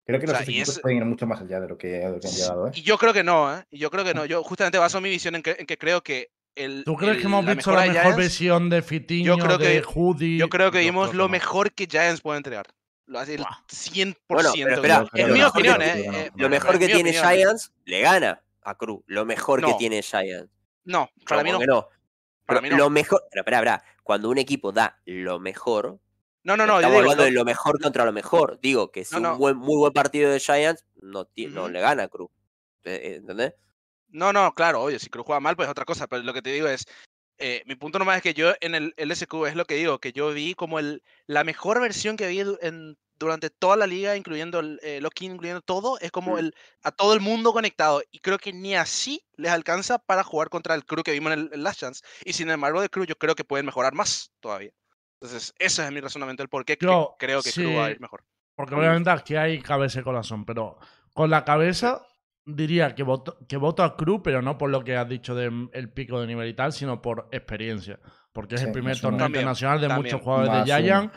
Creo 0.06 0.20
que 0.20 0.26
O 0.26 0.28
los 0.28 0.36
sea, 0.38 0.46
y 0.50 0.56
equipos 0.60 0.76
es- 0.76 0.80
pueden 0.82 0.98
ir 0.98 1.04
mucho 1.04 1.26
más 1.26 1.40
allá 1.40 1.58
de 1.60 1.68
lo 1.68 1.78
que, 1.78 1.88
de 1.88 2.08
lo 2.10 2.20
que 2.20 2.28
han 2.28 2.34
llegado, 2.34 2.68
¿eh? 2.68 2.72
Y 2.74 2.82
yo 2.82 2.98
creo 2.98 3.12
que 3.12 3.24
no, 3.24 3.56
¿eh? 3.56 3.64
Y 3.70 3.78
yo 3.78 3.90
creo 3.90 4.04
que 4.04 4.14
no. 4.14 4.24
Yo 4.26 4.42
justamente 4.44 4.78
baso 4.78 5.00
mi 5.00 5.08
visión 5.08 5.34
en 5.34 5.42
que, 5.42 5.56
en 5.58 5.66
que 5.66 5.78
creo 5.78 6.02
que 6.02 6.28
el. 6.54 6.84
¿Tú 6.84 6.94
crees 6.96 7.14
el- 7.16 7.20
que 7.22 7.26
hemos 7.26 7.44
la 7.44 7.54
visto 7.54 7.72
la 7.72 7.80
de 7.82 7.88
mejor 7.88 8.02
Giants- 8.04 8.16
versión 8.16 8.70
de 8.70 8.82
Fitiño, 8.82 9.38
creo 9.38 9.58
de 9.58 9.66
que- 9.80 9.82
Hoodie? 9.86 10.38
Yo 10.38 10.48
creo 10.48 10.70
que 10.70 10.78
Yo 10.84 10.90
vimos 10.92 11.08
creo 11.08 11.18
lo 11.18 11.24
no. 11.24 11.28
mejor 11.30 11.72
que 11.72 11.86
Giants 11.86 12.20
puede 12.20 12.36
entregar. 12.36 12.66
Lo 13.06 13.18
hace 13.20 13.34
el 13.34 13.38
Buah. 13.40 13.62
100%. 13.68 14.16
Bueno, 14.28 14.50
pero 14.54 14.74
espera, 14.74 15.06
en 15.14 15.32
mi 15.32 15.38
no, 15.40 15.48
opinión, 15.48 15.76
yo 15.78 15.82
¿eh? 15.84 16.10
eh, 16.12 16.30
Lo 16.34 16.48
mejor 16.48 16.78
que 16.78 16.86
tiene 16.86 17.10
opinión. 17.10 17.24
Giants 17.24 17.72
le 17.84 18.00
gana 18.00 18.42
a 18.62 18.76
Crew. 18.76 19.02
Lo 19.06 19.24
mejor 19.24 19.64
que 19.64 19.74
tiene 19.74 20.02
Giants. 20.02 20.50
No, 20.84 21.08
para 21.26 21.42
mí 21.42 21.52
¿Cómo 21.52 21.64
no. 21.64 21.88
Para 22.46 22.60
mí 22.60 22.68
no. 22.68 22.76
Lo 22.76 22.90
mejor. 22.90 23.22
Pero 23.30 23.40
espera, 23.42 23.58
espera. 23.58 23.84
Cuando 24.02 24.28
un 24.28 24.38
equipo 24.38 24.72
da 24.72 25.00
lo 25.04 25.38
mejor, 25.38 25.98
No, 26.42 26.56
no, 26.56 26.66
no. 26.66 26.76
estamos 26.76 26.82
digo, 26.98 26.98
hablando 26.98 27.22
lo- 27.22 27.24
de 27.24 27.30
lo 27.32 27.44
mejor 27.44 27.80
contra 27.80 28.04
lo 28.04 28.12
mejor. 28.12 28.58
Digo 28.60 28.90
que 28.90 29.04
si 29.04 29.14
No, 29.14 29.20
no. 29.20 29.32
un 29.32 29.38
buen, 29.38 29.56
muy 29.56 29.76
buen 29.76 29.92
partido 29.92 30.30
de 30.30 30.40
Giants 30.40 30.84
no, 30.96 31.28
no 31.50 31.68
le 31.68 31.80
gana 31.80 32.04
a 32.04 32.08
eh, 32.84 33.16
¿Entendés? 33.16 33.54
No, 34.08 34.32
no, 34.32 34.54
claro, 34.54 34.82
oye, 34.82 34.98
si 34.98 35.10
Cruz 35.10 35.26
juega 35.26 35.40
mal, 35.40 35.56
pues 35.56 35.66
es 35.66 35.70
otra 35.70 35.84
cosa, 35.84 36.06
pero 36.06 36.22
lo 36.22 36.32
que 36.32 36.42
te 36.42 36.50
digo 36.50 36.68
es, 36.68 36.84
eh, 37.38 37.62
mi 37.66 37.74
punto 37.74 37.98
nomás 37.98 38.16
es 38.18 38.22
que 38.22 38.34
yo 38.34 38.54
en 38.60 38.74
el 38.74 38.94
LSQ 38.96 39.46
es 39.46 39.54
lo 39.54 39.64
que 39.64 39.74
digo, 39.74 39.98
que 39.98 40.12
yo 40.12 40.32
vi 40.32 40.54
como 40.54 40.78
el, 40.78 41.02
la 41.26 41.44
mejor 41.44 41.80
versión 41.80 42.16
que 42.16 42.26
vi 42.28 42.40
en, 42.60 42.98
durante 43.18 43.50
toda 43.50 43.76
la 43.76 43.86
liga, 43.86 44.16
incluyendo 44.16 44.60
el 44.60 44.78
eh, 44.82 45.00
Loki, 45.00 45.26
incluyendo 45.26 45.62
todo, 45.62 45.98
es 46.00 46.10
como 46.10 46.36
Mm. 46.36 46.38
el, 46.38 46.54
a 46.82 46.92
todo 46.92 47.14
el 47.14 47.20
mundo 47.20 47.52
conectado, 47.52 48.02
y 48.10 48.18
creo 48.20 48.38
que 48.38 48.52
ni 48.52 48.74
así 48.74 49.24
les 49.36 49.50
alcanza 49.52 49.98
para 49.98 50.22
jugar 50.22 50.48
contra 50.50 50.74
el 50.74 50.84
Crew 50.84 51.02
que 51.02 51.12
vimos 51.12 51.32
en 51.32 51.38
el, 51.38 51.50
en 51.52 51.62
Last 51.62 51.80
Chance, 51.80 52.04
y 52.24 52.32
sin 52.32 52.50
embargo 52.50 52.80
de 52.80 52.88
Crew 52.90 53.04
yo 53.04 53.16
creo 53.16 53.34
que 53.34 53.44
pueden 53.44 53.66
mejorar 53.66 53.94
más 53.94 54.32
todavía. 54.40 54.70
Entonces, 55.20 55.54
ese 55.58 55.84
es 55.84 55.92
mi 55.92 56.00
razonamiento 56.00 56.42
del 56.42 56.48
por 56.50 56.64
qué 56.64 56.76
creo 56.76 57.16
que 57.18 57.52
Crew 57.52 57.74
va 57.74 57.86
a 57.86 57.88
sí. 57.88 57.92
ir 57.92 58.00
mejor. 58.00 58.22
Porque 58.54 58.74
obviamente 58.74 59.10
aquí 59.10 59.34
hay 59.36 59.60
cabeza 59.60 60.00
y 60.00 60.02
corazón, 60.02 60.44
pero 60.44 60.78
con 61.14 61.30
la 61.30 61.44
cabeza 61.44 62.06
diría 62.46 62.94
que 62.94 63.02
voto, 63.02 63.36
que 63.48 63.56
voto 63.56 63.82
a 63.82 63.96
Cruz, 63.96 64.20
pero 64.24 64.40
no 64.40 64.56
por 64.56 64.70
lo 64.70 64.82
que 64.82 64.96
has 64.96 65.08
dicho 65.08 65.34
del 65.34 65.68
pico 65.92 66.20
de 66.20 66.26
nivel 66.28 66.48
y 66.48 66.54
tal, 66.54 66.72
sino 66.72 67.02
por 67.02 67.28
experiencia. 67.32 67.98
Porque 68.32 68.54
es 68.54 68.60
Sí, 68.62 68.66
el 68.68 68.72
primer 68.72 68.98
torneo 69.00 69.18
También, 69.18 69.40
internacional 69.40 69.80
de 69.80 69.88
también. 69.88 70.14
muchos 70.14 70.24
jugadores 70.24 70.50
Más 70.52 70.66
de 70.66 70.72
Giant. 70.82 71.12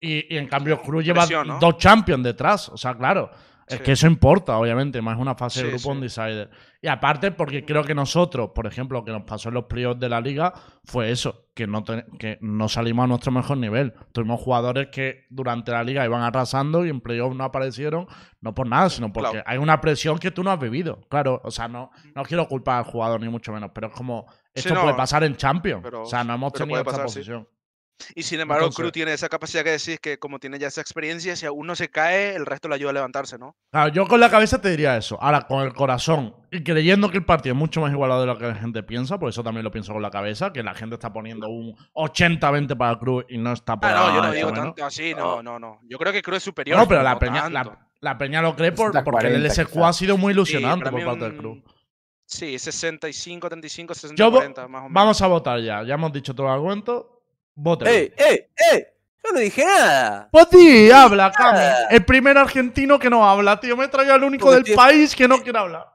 Y, 0.00 0.34
y 0.34 0.38
en 0.38 0.48
cambio 0.48 0.82
Cruz 0.82 1.04
lleva 1.04 1.20
Presión, 1.22 1.46
¿no? 1.46 1.58
dos 1.60 1.76
champions 1.78 2.24
detrás. 2.24 2.68
O 2.70 2.76
sea, 2.76 2.94
claro. 2.96 3.30
Es 3.66 3.78
Sí. 3.78 3.84
que 3.84 3.92
eso 3.92 4.06
importa, 4.06 4.58
obviamente, 4.58 5.00
más 5.00 5.18
una 5.18 5.34
fase 5.34 5.62
de 5.62 5.68
grupo 5.68 5.82
sí. 5.84 5.88
un 5.90 6.00
decider. 6.00 6.50
Y 6.82 6.88
aparte, 6.88 7.30
porque 7.30 7.64
creo 7.64 7.84
que 7.84 7.94
nosotros, 7.94 8.50
por 8.54 8.66
ejemplo, 8.66 8.98
lo 8.98 9.04
que 9.04 9.12
nos 9.12 9.22
pasó 9.22 9.48
en 9.48 9.54
los 9.54 9.64
playoffs 9.66 10.00
de 10.00 10.08
la 10.08 10.20
liga 10.20 10.52
fue 10.84 11.10
eso, 11.12 11.46
que 11.54 11.66
no, 11.68 11.84
ten- 11.84 12.04
que 12.18 12.38
no 12.40 12.68
salimos 12.68 13.04
a 13.04 13.06
nuestro 13.06 13.30
mejor 13.30 13.56
nivel. 13.58 13.94
Tuvimos 14.12 14.40
jugadores 14.40 14.88
que 14.88 15.26
durante 15.30 15.70
la 15.70 15.84
liga 15.84 16.04
iban 16.04 16.22
arrasando 16.22 16.84
y 16.84 16.90
en 16.90 17.00
playoffs 17.00 17.36
no 17.36 17.44
aparecieron, 17.44 18.06
no 18.40 18.52
por 18.54 18.66
nada, 18.66 18.90
sino 18.90 19.12
porque 19.12 19.30
Claro. 19.30 19.44
hay 19.46 19.58
una 19.58 19.80
presión 19.80 20.18
que 20.18 20.30
tú 20.32 20.42
no 20.42 20.50
has 20.50 20.58
vivido. 20.58 21.00
Claro, 21.08 21.40
o 21.44 21.50
sea, 21.52 21.68
no, 21.68 21.90
no 22.16 22.22
quiero 22.24 22.48
culpar 22.48 22.78
al 22.78 22.84
jugador 22.84 23.20
ni 23.20 23.28
mucho 23.28 23.52
menos, 23.52 23.70
pero 23.72 23.86
es 23.86 23.92
como, 23.94 24.26
esto 24.52 24.74
no, 24.74 24.82
puede 24.82 24.94
pasar 24.94 25.22
en 25.24 25.36
Champions. 25.36 25.82
pero- 25.84 26.02
o 26.02 26.06
sea, 26.06 26.24
no 26.24 26.34
hemos 26.34 26.52
tenido 26.52 26.78
esta 26.80 26.90
pasar, 26.90 27.04
posición. 27.06 27.46
Y 28.14 28.22
sin 28.22 28.40
embargo, 28.40 28.64
Entonces- 28.64 28.80
Crew 28.82 28.90
tiene 28.92 29.12
esa 29.12 29.28
capacidad 29.28 29.64
que 29.64 29.70
decís 29.70 29.98
que 30.00 30.18
como 30.18 30.38
tiene 30.38 30.58
ya 30.58 30.68
esa 30.68 30.80
experiencia, 30.80 31.34
si 31.36 31.46
uno 31.46 31.74
se 31.74 31.88
cae, 31.90 32.34
el 32.34 32.46
resto 32.46 32.68
le 32.68 32.74
ayuda 32.76 32.90
a 32.90 32.94
levantarse, 32.94 33.38
¿no? 33.38 33.56
Claro, 33.70 33.92
yo 33.92 34.06
con 34.06 34.20
la 34.20 34.30
cabeza 34.30 34.60
te 34.60 34.70
diría 34.70 34.96
eso. 34.96 35.18
Ahora, 35.20 35.42
con 35.42 35.62
el 35.64 35.72
corazón 35.74 36.34
y 36.50 36.62
creyendo 36.62 37.10
que 37.10 37.18
el 37.18 37.24
partido 37.24 37.54
es 37.54 37.58
mucho 37.58 37.80
más 37.80 37.92
igualado 37.92 38.20
de 38.22 38.26
lo 38.26 38.38
que 38.38 38.46
la 38.46 38.54
gente 38.54 38.82
piensa, 38.82 39.18
por 39.18 39.28
eso 39.28 39.42
también 39.42 39.64
lo 39.64 39.70
pienso 39.70 39.92
con 39.92 40.02
la 40.02 40.10
cabeza, 40.10 40.52
que 40.52 40.62
la 40.62 40.74
gente 40.74 40.94
está 40.94 41.12
poniendo 41.12 41.48
un 41.48 41.74
80-20 41.94 42.76
para 42.76 42.92
el 42.92 42.98
Cruz 42.98 43.24
y 43.28 43.38
no 43.38 43.52
está 43.52 43.78
por 43.78 43.90
Ah, 43.90 43.94
no, 43.94 44.14
yo 44.16 44.22
no 44.22 44.32
digo 44.32 44.50
menos. 44.52 44.64
tanto 44.64 44.84
así, 44.84 45.14
no, 45.14 45.42
no, 45.42 45.58
no. 45.58 45.80
Yo 45.88 45.98
creo 45.98 46.12
que 46.12 46.22
Cruz 46.22 46.38
es 46.38 46.42
superior. 46.44 46.78
No, 46.78 46.86
pero 46.88 47.02
la 47.02 47.14
no 47.14 47.18
peña, 47.18 47.48
la, 47.50 47.78
la 48.00 48.18
peña 48.18 48.42
lo 48.42 48.54
cree 48.56 48.72
por, 48.72 48.92
porque 48.92 48.98
el 48.98 49.04
40 49.04 49.38
LSQ 49.38 49.76
ha 49.84 49.92
sido 49.92 50.16
muy 50.18 50.32
Sí, 50.32 50.36
ilusionante 50.36 50.84
para 50.90 50.96
por 50.96 51.04
parte 51.06 51.24
del 51.24 51.32
un- 51.32 51.38
Cruz. 51.38 51.74
Sí, 52.26 52.58
65, 52.58 53.48
35, 53.48 53.92
60, 53.94 54.18
Yo 54.22 54.30
vo- 54.30 54.36
40, 54.36 54.66
más 54.68 54.80
o 54.80 54.82
menos. 54.84 54.94
Vamos 54.94 55.20
a 55.22 55.26
votar 55.26 55.60
ya. 55.60 55.82
Ya 55.82 55.94
hemos 55.94 56.12
dicho 56.12 56.34
todo 56.34 56.46
el 56.46 56.52
argumento. 56.54 57.11
¡Ey, 57.84 58.12
ey, 58.16 58.46
ey! 58.72 58.86
Yo 59.24 59.32
no 59.32 59.38
dije 59.38 59.64
nada. 59.64 60.28
Pues 60.32 60.46
sí, 60.50 60.90
habla, 60.90 61.30
Cami. 61.30 61.58
El 61.90 62.04
primer 62.04 62.36
argentino 62.36 62.98
que 62.98 63.08
no 63.08 63.28
habla, 63.28 63.60
tío. 63.60 63.76
Me 63.76 63.84
he 63.84 63.88
traído 63.88 64.14
al 64.14 64.24
único 64.24 64.46
Porque 64.46 64.56
del 64.56 64.62
estoy- 64.64 64.76
país 64.76 65.14
que 65.14 65.28
no 65.28 65.40
quiere 65.42 65.58
hablar. 65.58 65.86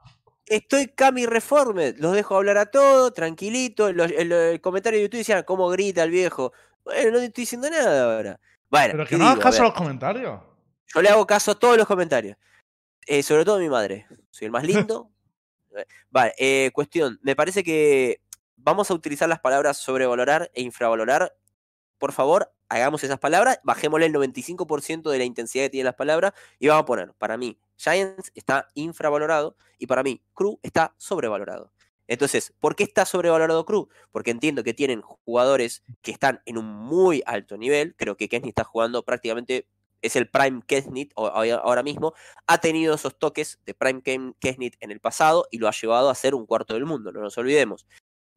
Estoy 0.46 0.86
Cami 0.88 1.26
Reformed. 1.26 1.96
Los 1.98 2.14
dejo 2.14 2.36
hablar 2.36 2.56
a 2.56 2.66
todos, 2.66 3.12
tranquilito. 3.12 3.88
En 3.90 3.98
los- 3.98 4.10
en 4.10 4.28
los- 4.30 4.38
el 4.52 4.60
comentario 4.62 4.98
de 4.98 5.04
YouTube 5.04 5.18
decían 5.18 5.42
cómo 5.42 5.68
grita 5.68 6.02
el 6.04 6.10
viejo. 6.10 6.54
Bueno, 6.84 7.10
no 7.10 7.18
estoy 7.18 7.42
diciendo 7.42 7.68
nada 7.68 8.14
ahora. 8.14 8.40
Bueno, 8.70 8.92
Pero 8.92 9.04
que 9.04 9.10
¿qué 9.10 9.16
no 9.18 9.26
hagas? 9.26 9.38
A 9.40 9.42
caso 9.42 9.62
a 9.62 9.66
los 9.66 9.74
comentarios. 9.74 10.40
yo 10.94 11.02
le 11.02 11.08
hago 11.10 11.26
caso 11.26 11.50
a 11.50 11.58
todos 11.58 11.76
los 11.76 11.86
comentarios. 11.86 12.36
Eh, 13.06 13.22
sobre 13.22 13.44
todo 13.44 13.56
a 13.56 13.60
mi 13.60 13.68
madre. 13.68 14.06
Soy 14.30 14.46
el 14.46 14.52
más 14.52 14.62
lindo. 14.94 15.10
Eh, 15.76 15.84
vale, 16.10 16.32
eh, 16.38 16.70
cuestión. 16.72 17.18
Me 17.22 17.36
parece 17.36 17.62
que 17.62 18.22
vamos 18.56 18.90
a 18.90 18.94
utilizar 18.94 19.28
las 19.28 19.40
palabras 19.40 19.76
sobrevalorar 19.76 20.50
e 20.54 20.62
infravalorar. 20.62 21.34
Por 21.98 22.12
favor, 22.12 22.52
hagamos 22.68 23.02
esas 23.04 23.18
palabras, 23.18 23.60
bajémosle 23.64 24.06
el 24.06 24.12
95% 24.12 25.10
de 25.10 25.18
la 25.18 25.24
intensidad 25.24 25.64
que 25.64 25.70
tienen 25.70 25.86
las 25.86 25.94
palabras 25.94 26.32
y 26.58 26.68
vamos 26.68 26.82
a 26.82 26.86
poner, 26.86 27.12
para 27.14 27.36
mí, 27.36 27.58
Giants 27.76 28.32
está 28.34 28.68
infravalorado 28.74 29.56
y 29.78 29.86
para 29.86 30.02
mí, 30.02 30.22
Crew 30.34 30.58
está 30.62 30.94
sobrevalorado. 30.96 31.72
Entonces, 32.06 32.54
¿por 32.58 32.74
qué 32.74 32.84
está 32.84 33.04
sobrevalorado 33.04 33.64
Crew? 33.66 33.88
Porque 34.10 34.30
entiendo 34.30 34.64
que 34.64 34.74
tienen 34.74 35.02
jugadores 35.02 35.82
que 36.00 36.10
están 36.10 36.40
en 36.46 36.56
un 36.56 36.64
muy 36.64 37.22
alto 37.26 37.58
nivel. 37.58 37.94
Creo 37.96 38.16
que 38.16 38.28
Kenny 38.28 38.48
está 38.48 38.64
jugando 38.64 39.04
prácticamente, 39.04 39.68
es 40.00 40.16
el 40.16 40.28
Prime 40.28 40.62
Kesnit 40.66 41.12
ahora 41.16 41.82
mismo. 41.82 42.14
Ha 42.46 42.58
tenido 42.58 42.94
esos 42.94 43.18
toques 43.18 43.60
de 43.66 43.74
Prime 43.74 44.02
Kesnit 44.40 44.76
en 44.80 44.90
el 44.90 45.00
pasado 45.00 45.46
y 45.50 45.58
lo 45.58 45.68
ha 45.68 45.72
llevado 45.72 46.08
a 46.08 46.14
ser 46.14 46.34
un 46.34 46.46
cuarto 46.46 46.74
del 46.74 46.86
mundo, 46.86 47.12
no 47.12 47.20
nos 47.20 47.36
olvidemos. 47.36 47.86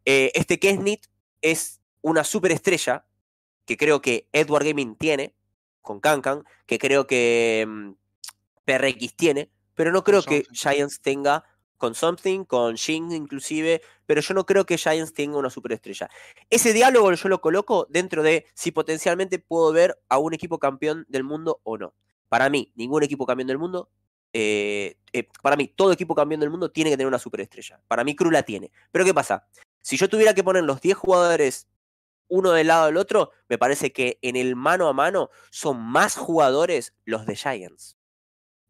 Eh, 0.03 0.31
este 0.35 0.59
Kesnit 0.59 1.05
es 1.41 1.79
una 2.01 2.23
superestrella 2.23 3.05
que 3.65 3.77
creo 3.77 4.01
que 4.01 4.27
Edward 4.31 4.65
Gaming 4.65 4.95
tiene 4.95 5.35
con 5.81 5.99
Kankan, 5.99 6.43
que 6.65 6.77
creo 6.77 7.07
que 7.07 7.65
mm, 7.67 7.91
PRX 8.65 9.15
tiene, 9.15 9.49
pero 9.75 9.91
no 9.91 10.03
creo 10.03 10.23
que. 10.23 10.45
Giants 10.51 11.01
tenga 11.01 11.43
con 11.77 11.95
Something, 11.95 12.43
con 12.45 12.75
Shin 12.75 13.11
inclusive, 13.11 13.81
pero 14.05 14.21
yo 14.21 14.35
no 14.35 14.45
creo 14.45 14.65
que 14.67 14.77
Giants 14.77 15.13
tenga 15.13 15.37
una 15.37 15.49
superestrella. 15.49 16.09
Ese 16.49 16.73
diálogo 16.73 17.11
yo 17.11 17.29
lo 17.29 17.41
coloco 17.41 17.87
dentro 17.89 18.21
de 18.21 18.45
si 18.53 18.71
potencialmente 18.71 19.39
puedo 19.39 19.71
ver 19.73 19.99
a 20.07 20.19
un 20.19 20.35
equipo 20.35 20.59
campeón 20.59 21.05
del 21.09 21.23
mundo 21.23 21.59
o 21.63 21.79
no. 21.79 21.95
Para 22.29 22.49
mí, 22.49 22.71
ningún 22.75 23.01
equipo 23.01 23.25
campeón 23.25 23.47
del 23.47 23.57
mundo, 23.57 23.89
eh, 24.31 24.97
eh, 25.11 25.27
para 25.41 25.55
mí, 25.55 25.67
todo 25.75 25.91
equipo 25.91 26.13
campeón 26.13 26.39
del 26.41 26.51
mundo 26.51 26.71
tiene 26.71 26.91
que 26.91 26.97
tener 26.97 27.07
una 27.07 27.17
superestrella. 27.17 27.81
Para 27.87 28.03
mí, 28.03 28.15
Crew 28.15 28.29
la 28.29 28.43
tiene. 28.43 28.71
Pero 28.91 29.03
¿qué 29.03 29.13
pasa? 29.13 29.47
Si 29.81 29.97
yo 29.97 30.07
tuviera 30.07 30.35
que 30.35 30.43
poner 30.43 30.63
los 30.63 30.79
10 30.81 30.95
jugadores 30.95 31.67
uno 32.31 32.51
del 32.51 32.67
lado 32.67 32.85
del 32.85 32.95
otro, 32.95 33.31
me 33.49 33.57
parece 33.57 33.91
que 33.91 34.17
en 34.21 34.37
el 34.37 34.55
mano 34.55 34.87
a 34.87 34.93
mano 34.93 35.29
son 35.51 35.79
más 35.81 36.15
jugadores 36.15 36.95
los 37.03 37.25
de 37.25 37.35
Giants. 37.35 37.97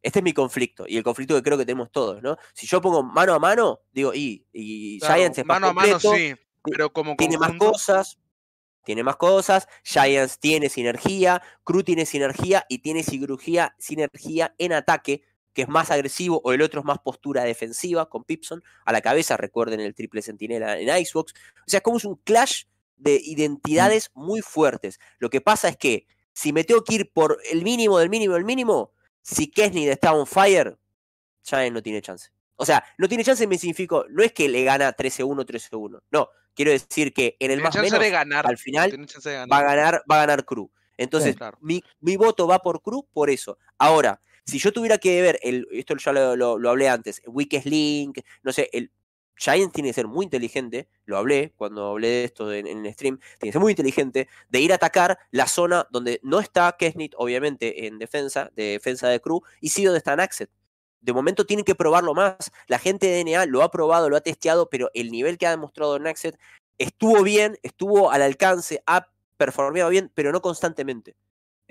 Este 0.01 0.19
es 0.19 0.23
mi 0.23 0.33
conflicto 0.33 0.85
y 0.87 0.97
el 0.97 1.03
conflicto 1.03 1.35
que 1.35 1.43
creo 1.43 1.59
que 1.59 1.65
tenemos 1.65 1.91
todos, 1.91 2.23
¿no? 2.23 2.37
Si 2.53 2.65
yo 2.65 2.81
pongo 2.81 3.03
mano 3.03 3.35
a 3.35 3.39
mano, 3.39 3.81
digo, 3.91 4.15
y, 4.15 4.47
y 4.51 4.97
Claro, 4.99 5.13
Giants 5.13 5.37
es 5.37 5.45
más 5.45 5.61
mano 5.61 5.67
a 5.67 5.73
mano 5.73 5.91
completo, 5.91 6.15
sí, 6.15 6.35
pero 6.63 6.91
como 6.91 7.15
tiene 7.15 7.37
más 7.37 7.53
cosas, 7.53 8.17
tiene 8.83 9.03
más 9.03 9.17
cosas, 9.17 9.67
Giants 9.83 10.39
tiene 10.39 10.67
sinergia, 10.67 11.43
Crew 11.63 11.83
tiene 11.83 12.07
sinergia 12.07 12.65
y 12.67 12.79
tiene 12.79 13.03
sinergia, 13.03 13.75
sinergia 13.77 14.55
en 14.57 14.73
ataque, 14.73 15.21
que 15.53 15.61
es 15.61 15.69
más 15.69 15.91
agresivo, 15.91 16.41
o 16.43 16.51
el 16.51 16.63
otro 16.63 16.79
es 16.79 16.85
más 16.85 16.97
postura 16.97 17.43
defensiva 17.43 18.09
con 18.09 18.23
Pipson 18.23 18.63
a 18.85 18.91
la 18.91 19.01
cabeza, 19.01 19.37
recuerden 19.37 19.81
el 19.81 19.93
triple 19.93 20.23
sentinela 20.23 20.79
en 20.79 20.97
Icebox. 20.97 21.33
O 21.33 21.69
sea, 21.69 21.81
como 21.81 21.97
es 21.97 22.05
un 22.05 22.15
clash 22.15 22.63
de 23.01 23.19
identidades 23.23 24.09
muy 24.13 24.41
fuertes. 24.41 24.99
Lo 25.19 25.29
que 25.29 25.41
pasa 25.41 25.67
es 25.69 25.77
que 25.77 26.07
si 26.33 26.53
me 26.53 26.63
tengo 26.63 26.83
que 26.83 26.95
ir 26.95 27.11
por 27.11 27.37
el 27.51 27.63
mínimo 27.63 27.99
del 27.99 28.09
mínimo 28.09 28.35
del 28.35 28.45
mínimo, 28.45 28.91
si 29.21 29.49
Kesney 29.51 29.87
está 29.89 30.13
on 30.13 30.25
fire, 30.27 30.77
Giants 31.43 31.73
no 31.73 31.81
tiene 31.83 32.01
chance. 32.01 32.29
O 32.55 32.65
sea, 32.65 32.83
no 32.97 33.07
tiene 33.09 33.23
chance 33.23 33.45
me 33.47 33.57
significa, 33.57 33.97
no 34.09 34.23
es 34.23 34.31
que 34.33 34.47
le 34.47 34.63
gana 34.63 34.95
13-1, 34.95 35.45
13-1. 35.45 36.01
No, 36.11 36.29
Quiero 36.53 36.71
decir 36.71 37.13
que 37.13 37.37
en 37.39 37.51
el 37.51 37.57
Tiene 37.57 37.63
más 37.63 37.73
chance 37.73 37.89
menos, 37.89 37.99
de 38.03 38.09
ganar. 38.09 38.45
al 38.45 38.57
final, 38.57 38.91
va 39.51 39.57
a 39.59 39.63
ganar. 39.63 40.03
va 40.09 40.15
a 40.17 40.25
ganar 40.25 40.43
Cruz. 40.45 40.69
Entonces, 40.97 41.35
claro. 41.37 41.57
mi, 41.61 41.81
mi 42.01 42.17
voto 42.17 42.45
va 42.45 42.59
por 42.59 42.81
Cruz 42.81 43.05
por 43.13 43.29
eso. 43.29 43.57
Ahora, 43.77 44.19
si 44.45 44.59
yo 44.59 44.71
tuviera 44.73 44.97
que 44.97 45.21
ver, 45.21 45.39
el, 45.43 45.65
esto 45.71 45.95
ya 45.95 46.11
lo, 46.11 46.35
lo- 46.35 46.59
lo 46.59 46.69
hablé 46.69 46.89
antes, 46.89 47.21
Weakest 47.25 47.65
Link, 47.67 48.19
no 48.43 48.51
sé, 48.51 48.69
el 48.73 48.91
Giants 49.41 49.73
tiene 49.73 49.89
que 49.89 49.93
ser 49.93 50.07
muy 50.07 50.25
inteligente, 50.25 50.87
lo 51.05 51.17
hablé 51.17 51.51
cuando 51.57 51.87
hablé 51.87 52.07
de 52.07 52.23
esto 52.25 52.53
en, 52.53 52.67
el 52.67 52.93
stream, 52.93 53.17
tiene 53.39 53.49
que 53.49 53.51
ser 53.51 53.59
muy 53.61 53.71
inteligente 53.71 54.27
de 54.49 54.61
ir 54.61 54.71
a 54.71 54.75
atacar 54.75 55.17
la 55.31 55.47
zona 55.47 55.87
donde 55.89 56.19
no 56.21 56.39
está 56.39 56.71
Kesnit, 56.77 57.15
obviamente, 57.17 57.87
en 57.87 57.97
defensa, 57.97 58.51
de 58.55 58.73
defensa 58.73 59.07
de 59.09 59.19
Cruz, 59.19 59.41
y 59.59 59.69
sí 59.69 59.83
donde 59.83 59.97
está 59.97 60.15
Naxet. 60.15 60.51
De 61.01 61.11
momento 61.11 61.47
tienen 61.47 61.65
que 61.65 61.73
probarlo 61.73 62.13
más. 62.13 62.51
La 62.67 62.77
gente 62.77 63.07
de 63.07 63.23
DNA 63.23 63.47
lo 63.47 63.63
ha 63.63 63.71
probado, 63.71 64.11
lo 64.11 64.15
ha 64.15 64.21
testeado, 64.21 64.69
pero 64.69 64.91
el 64.93 65.09
nivel 65.09 65.39
que 65.39 65.47
ha 65.47 65.49
demostrado 65.49 65.97
Naxet 65.97 66.37
estuvo 66.77 67.23
bien, 67.23 67.57
estuvo 67.63 68.11
al 68.11 68.21
alcance, 68.21 68.83
ha 68.85 69.07
performeado 69.37 69.89
bien, 69.89 70.11
pero 70.13 70.31
no 70.31 70.43
constantemente. 70.43 71.15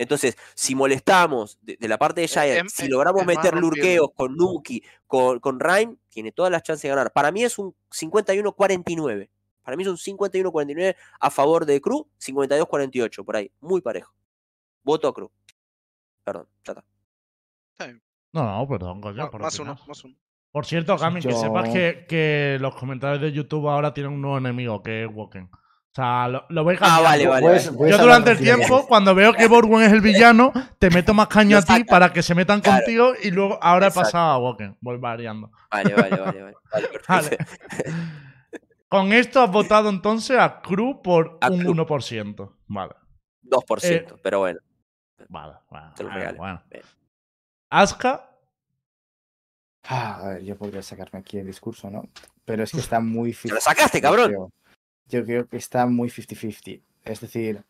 Entonces, 0.01 0.39
si 0.55 0.75
molestamos 0.75 1.59
de, 1.61 1.77
de 1.79 1.87
la 1.87 1.99
parte 1.99 2.23
de 2.23 2.29
Giants, 2.29 2.59
em- 2.61 2.69
si 2.69 2.85
em- 2.87 2.91
logramos 2.91 3.27
meter 3.27 3.55
lurqueos 3.55 4.09
con 4.15 4.35
Nuki, 4.35 4.83
con, 5.07 5.41
con 5.41 5.61
Rhyme, 5.61 5.97
tiene 6.09 6.33
todas 6.33 6.51
las 6.51 6.63
chances 6.63 6.83
de 6.85 6.89
ganar. 6.89 7.13
Para 7.13 7.31
mí 7.31 7.43
es 7.45 7.59
un 7.59 7.75
51-49. 7.91 9.29
Para 9.63 9.77
mí 9.77 9.83
es 9.83 9.89
un 9.91 9.99
51-49 9.99 10.97
a 11.21 11.31
favor 11.31 11.67
de 11.67 11.81
Cruz, 11.83 12.07
52-48, 12.19 13.25
por 13.25 13.37
ahí. 13.37 13.53
Muy 13.61 13.83
parejo. 13.83 14.15
Voto 14.83 15.07
a 15.09 15.13
Cruz. 15.13 15.31
Perdón, 16.25 16.49
ya 16.65 16.73
está. 16.73 16.85
Está 17.73 17.87
bien. 17.87 18.03
No, 18.33 18.45
no, 18.45 18.67
perdón, 18.69 19.03
coño. 19.03 19.31
Por 19.31 19.43
Más 19.43 19.55
opinar. 19.61 19.75
uno, 19.77 19.87
más 19.87 20.05
uno. 20.05 20.15
Por 20.51 20.65
cierto, 20.65 20.97
Cami, 20.97 21.21
que 21.21 21.35
sepas 21.35 21.69
que, 21.69 22.07
que 22.09 22.57
los 22.59 22.75
comentarios 22.75 23.21
de 23.21 23.33
YouTube 23.33 23.69
ahora 23.69 23.93
tienen 23.93 24.15
un 24.15 24.23
nuevo 24.23 24.39
enemigo, 24.39 24.83
que 24.83 25.05
es 25.05 25.11
Woken. 25.13 25.51
O 25.93 25.95
sea, 25.95 26.29
lo, 26.29 26.45
lo 26.51 26.62
voy 26.62 26.77
Ah, 26.77 27.03
cambiando. 27.03 27.03
vale, 27.03 27.27
vale. 27.27 27.47
Vale. 27.73 27.91
Yo 27.91 27.99
durante 27.99 28.31
el 28.31 28.39
tiempo, 28.39 28.87
cuando 28.87 29.12
veo 29.15 29.33
que 29.33 29.49
Borwen 29.49 29.83
es 29.83 29.93
el 29.93 30.01
villano, 30.01 30.53
te 30.79 30.89
meto 30.91 31.12
más 31.15 31.27
caño 31.27 31.57
Lo 31.57 31.62
a 31.62 31.77
ti 31.77 31.85
para 31.85 32.12
que 32.12 32.23
se 32.23 32.35
metan 32.37 32.61
Claro. 32.61 32.79
contigo 32.79 33.12
y 33.21 33.31
luego 33.33 33.59
ahora 33.61 33.89
he 33.89 33.91
pasado 33.91 34.31
a 34.31 34.39
Woken. 34.39 34.77
Voy 34.81 34.99
variando. 34.99 35.51
Vale, 35.71 35.95
vale, 35.95 36.11
vale, 36.17 36.43
vale. 36.43 36.57
Vale, 36.73 36.89
Vale. 37.09 37.29
perfecto. 37.29 37.45
Con 38.89 39.12
esto 39.12 39.43
has 39.43 39.51
votado 39.51 39.89
entonces 39.89 40.39
a 40.39 40.61
Cruz 40.62 40.97
por 41.03 41.39
A 41.41 41.51
un 41.51 41.61
Cruz. 41.61 41.77
1%. 41.77 42.53
Vale, 42.69 42.95
2%, 43.43 44.21
pero 44.23 44.39
bueno. 44.41 44.61
vale, 45.29 45.55
bueno. 45.71 45.93
Te 45.97 46.03
lo 46.05 46.09
vale, 46.09 46.21
regalo. 46.21 46.39
bueno. 46.39 46.62
Aska, 47.71 48.27
Ah, 49.85 50.21
a 50.23 50.29
ver, 50.29 50.45
yo 50.45 50.57
podría 50.59 50.83
sacarme 50.83 51.21
aquí 51.21 51.39
el 51.39 51.47
discurso, 51.47 51.89
¿no? 51.91 52.03
Pero 52.45 52.62
es 52.62 52.71
que 52.71 52.79
está 52.81 53.01
muy... 53.01 53.33
¡Te 53.33 53.49
lo 53.49 53.61
sacaste, 53.61 54.01
cabrón! 54.01 54.53
Yo 55.11 55.24
creo 55.24 55.49
que 55.49 55.57
está 55.57 55.87
muy 55.87 56.09
50-50. 56.09 56.81
Es 57.05 57.20
decir, 57.20 57.65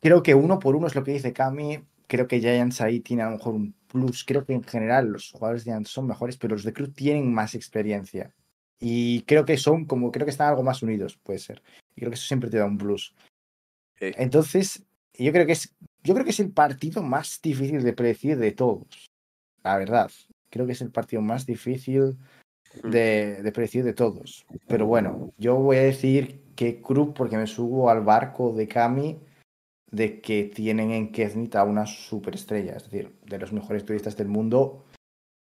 creo 0.00 0.22
que 0.22 0.34
uno 0.34 0.58
por 0.58 0.76
uno 0.76 0.88
es 0.88 0.94
lo 0.94 1.04
que 1.04 1.12
dice 1.12 1.32
Cami. 1.32 1.84
Creo 2.08 2.26
que 2.26 2.40
Giants 2.40 2.80
ahí 2.80 3.00
tiene 3.00 3.22
a 3.22 3.30
lo 3.30 3.36
mejor 3.36 3.54
un 3.54 3.74
plus. 3.86 4.24
Creo 4.24 4.44
que 4.44 4.52
en 4.52 4.64
general 4.64 5.08
los 5.08 5.30
jugadores 5.30 5.64
de 5.64 5.70
Giants 5.70 5.90
son 5.90 6.06
mejores, 6.06 6.36
pero 6.36 6.54
los 6.54 6.64
de 6.64 6.72
Cruz 6.72 6.92
tienen 6.92 7.32
más 7.32 7.54
experiencia. 7.54 8.34
Y 8.80 9.22
creo 9.22 9.44
que 9.44 9.56
son 9.56 9.86
como, 9.86 10.10
creo 10.10 10.26
que 10.26 10.32
están 10.32 10.48
algo 10.48 10.64
más 10.64 10.82
unidos, 10.82 11.16
puede 11.22 11.38
ser. 11.38 11.62
Y 11.94 12.00
creo 12.00 12.10
que 12.10 12.16
eso 12.16 12.26
siempre 12.26 12.50
te 12.50 12.58
da 12.58 12.66
un 12.66 12.78
plus. 12.78 13.14
Entonces, 14.00 14.84
yo 15.14 15.30
creo 15.30 15.46
que 15.46 15.52
es, 15.52 15.72
yo 16.02 16.14
creo 16.14 16.24
que 16.24 16.32
es 16.32 16.40
el 16.40 16.50
partido 16.50 17.02
más 17.02 17.40
difícil 17.40 17.82
de 17.82 17.92
predecir 17.92 18.36
de 18.36 18.50
todos. 18.50 19.08
La 19.62 19.78
verdad. 19.78 20.10
Creo 20.50 20.66
que 20.66 20.72
es 20.72 20.82
el 20.82 20.90
partido 20.90 21.22
más 21.22 21.46
difícil 21.46 22.18
de, 22.82 23.42
de 23.42 23.52
predecir 23.52 23.84
de 23.84 23.92
todos. 23.94 24.46
Pero 24.66 24.86
bueno, 24.86 25.32
yo 25.38 25.56
voy 25.56 25.76
a 25.76 25.82
decir 25.82 26.40
que 26.54 26.80
Cruz, 26.80 27.10
porque 27.14 27.36
me 27.36 27.46
subo 27.46 27.90
al 27.90 28.02
barco 28.02 28.52
de 28.52 28.68
Kami, 28.68 29.18
de 29.90 30.20
que 30.20 30.44
tienen 30.44 30.90
en 30.90 31.12
Keznit 31.12 31.54
a 31.54 31.64
una 31.64 31.86
superestrella, 31.86 32.76
es 32.76 32.84
decir, 32.84 33.14
de 33.26 33.38
los 33.38 33.52
mejores 33.52 33.84
turistas 33.84 34.16
del 34.16 34.28
mundo, 34.28 34.84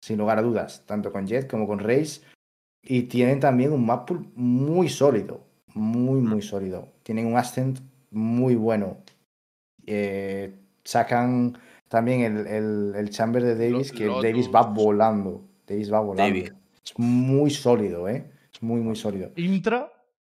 sin 0.02 0.18
lugar 0.18 0.38
a 0.38 0.43
dudas, 0.43 0.84
tanto 0.86 1.10
con 1.10 1.26
Jet 1.26 1.51
como 1.51 1.66
con 1.66 1.78
Race. 1.78 2.20
Y 2.82 3.05
tienen 3.05 3.40
también 3.40 3.72
un 3.72 3.84
map 3.84 4.06
pool 4.06 4.26
muy 4.34 4.88
sólido, 4.88 5.40
muy, 5.74 6.20
muy 6.20 6.43
sólido. 6.43 6.93
Tienen 7.02 7.26
un 7.26 7.36
ascent 7.36 7.80
muy 8.10 8.55
bueno. 8.55 8.98
Eh, 9.86 10.55
sacan 10.84 11.59
también 11.88 12.20
el, 12.20 12.47
el, 12.47 12.94
el 12.94 13.10
chamber 13.10 13.43
de 13.43 13.56
Davis, 13.56 13.90
que. 13.90 14.06
Davis 14.06 14.48
va 14.55 14.62
volando. 14.62 15.43
Davis 15.66 15.93
va 15.93 16.01
volando. 16.01 16.51
Es 16.87 16.93
muy 16.99 17.51
sólido, 17.51 18.09
¿eh? 18.09 18.25
Es 18.53 18.63
muy, 18.63 18.81
muy 18.81 18.97
sólido. 18.97 19.31
Intra. 19.37 19.91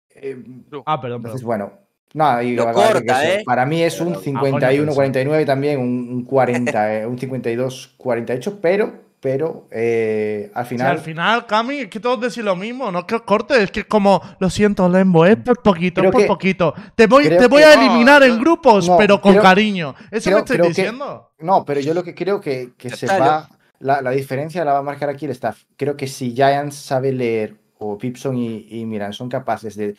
Eh, 0.09 0.41
Ah, 0.85 0.99
perdón, 0.99 1.17
entonces, 1.17 1.41
perdón. 1.41 1.45
bueno. 1.45 1.71
Nada, 2.13 2.41
y 2.41 2.55
Lo 2.55 2.63
la 2.63 2.71
verdad 2.71 2.87
que 2.87 2.93
corta, 2.93 3.23
eso, 3.25 3.39
¿eh? 3.39 3.43
Para 3.45 3.65
mí 3.65 3.83
es 3.83 3.99
un 3.99 4.07
Pero- 4.13 4.21
51-49 4.21 5.45
también, 5.45 5.79
un, 5.79 6.09
un 6.09 6.23
40, 6.23 6.95
eh, 7.01 7.05
un 7.05 7.17
52-48, 7.17 8.59
pero, 8.61 8.93
pero 9.19 9.67
eh, 9.71 10.49
al 10.53 10.65
Si 10.65 10.69
final. 10.69 10.87
al 10.91 10.99
final, 10.99 11.45
Cami, 11.45 11.79
es 11.79 11.87
que 11.89 11.99
todos 11.99 12.21
decís 12.21 12.43
lo 12.43 12.55
mismo, 12.55 12.91
no 12.91 12.99
es 12.99 13.05
que 13.05 13.15
os 13.15 13.21
corte, 13.23 13.61
es 13.61 13.71
que 13.71 13.81
es 13.81 13.85
como, 13.85 14.21
lo 14.39 14.49
siento, 14.49 14.87
Lembo, 14.87 15.25
es 15.25 15.35
por 15.35 15.61
poquito, 15.61 16.01
Creo 16.01 16.09
es 16.09 16.13
por 16.13 16.21
que- 16.21 16.27
poquito. 16.27 16.73
Te 16.95 17.07
voy, 17.07 17.27
te 17.27 17.47
voy 17.47 17.61
a 17.63 17.75
No, 17.75 17.81
eliminar 17.81 18.23
en 18.23 18.39
grupos, 18.39 18.87
no, 18.87 18.97
pero 18.97 19.19
con 19.21 19.33
creo- 19.33 19.43
cariño. 19.43 19.93
¿Eso 20.09 20.29
creo- 20.31 20.45
me 20.47 20.55
que- 20.63 20.67
diciendo? 20.69 21.31
No, 21.39 21.65
pero 21.65 21.81
yo 21.81 21.93
lo 21.93 22.03
que 22.03 22.15
creo 22.15 22.39
que, 22.39 22.69
que 22.77 22.89
se 22.89 23.05
va. 23.05 23.49
La, 23.79 24.01
la 24.01 24.11
diferencia 24.11 24.65
la 24.65 24.73
va 24.73 24.79
a 24.79 24.83
marcar 24.83 25.09
aquí 25.09 25.25
el 25.25 25.31
staff. 25.31 25.63
Creo 25.75 25.95
que 25.95 26.07
si 26.07 26.33
Giants 26.33 26.75
sabe 26.75 27.11
leer, 27.13 27.55
o 27.79 27.97
Pipson 27.97 28.37
y, 28.37 28.67
y 28.69 28.85
Miran 28.85 29.13
son 29.13 29.29
capaces 29.29 29.75
de 29.75 29.95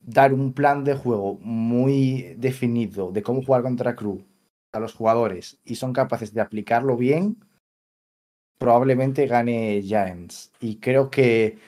dar 0.00 0.34
un 0.34 0.52
plan 0.52 0.82
de 0.82 0.96
juego 0.96 1.38
muy 1.40 2.34
definido 2.36 3.12
de 3.12 3.22
cómo 3.22 3.44
jugar 3.44 3.62
contra 3.62 3.94
Crew 3.94 4.24
a 4.72 4.80
los 4.80 4.94
jugadores 4.94 5.60
y 5.64 5.76
son 5.76 5.92
capaces 5.92 6.34
de 6.34 6.40
aplicarlo 6.40 6.96
bien, 6.96 7.36
probablemente 8.58 9.26
gane 9.26 9.82
Giants. 9.82 10.50
Y 10.60 10.76
creo 10.76 11.10
que 11.10 11.58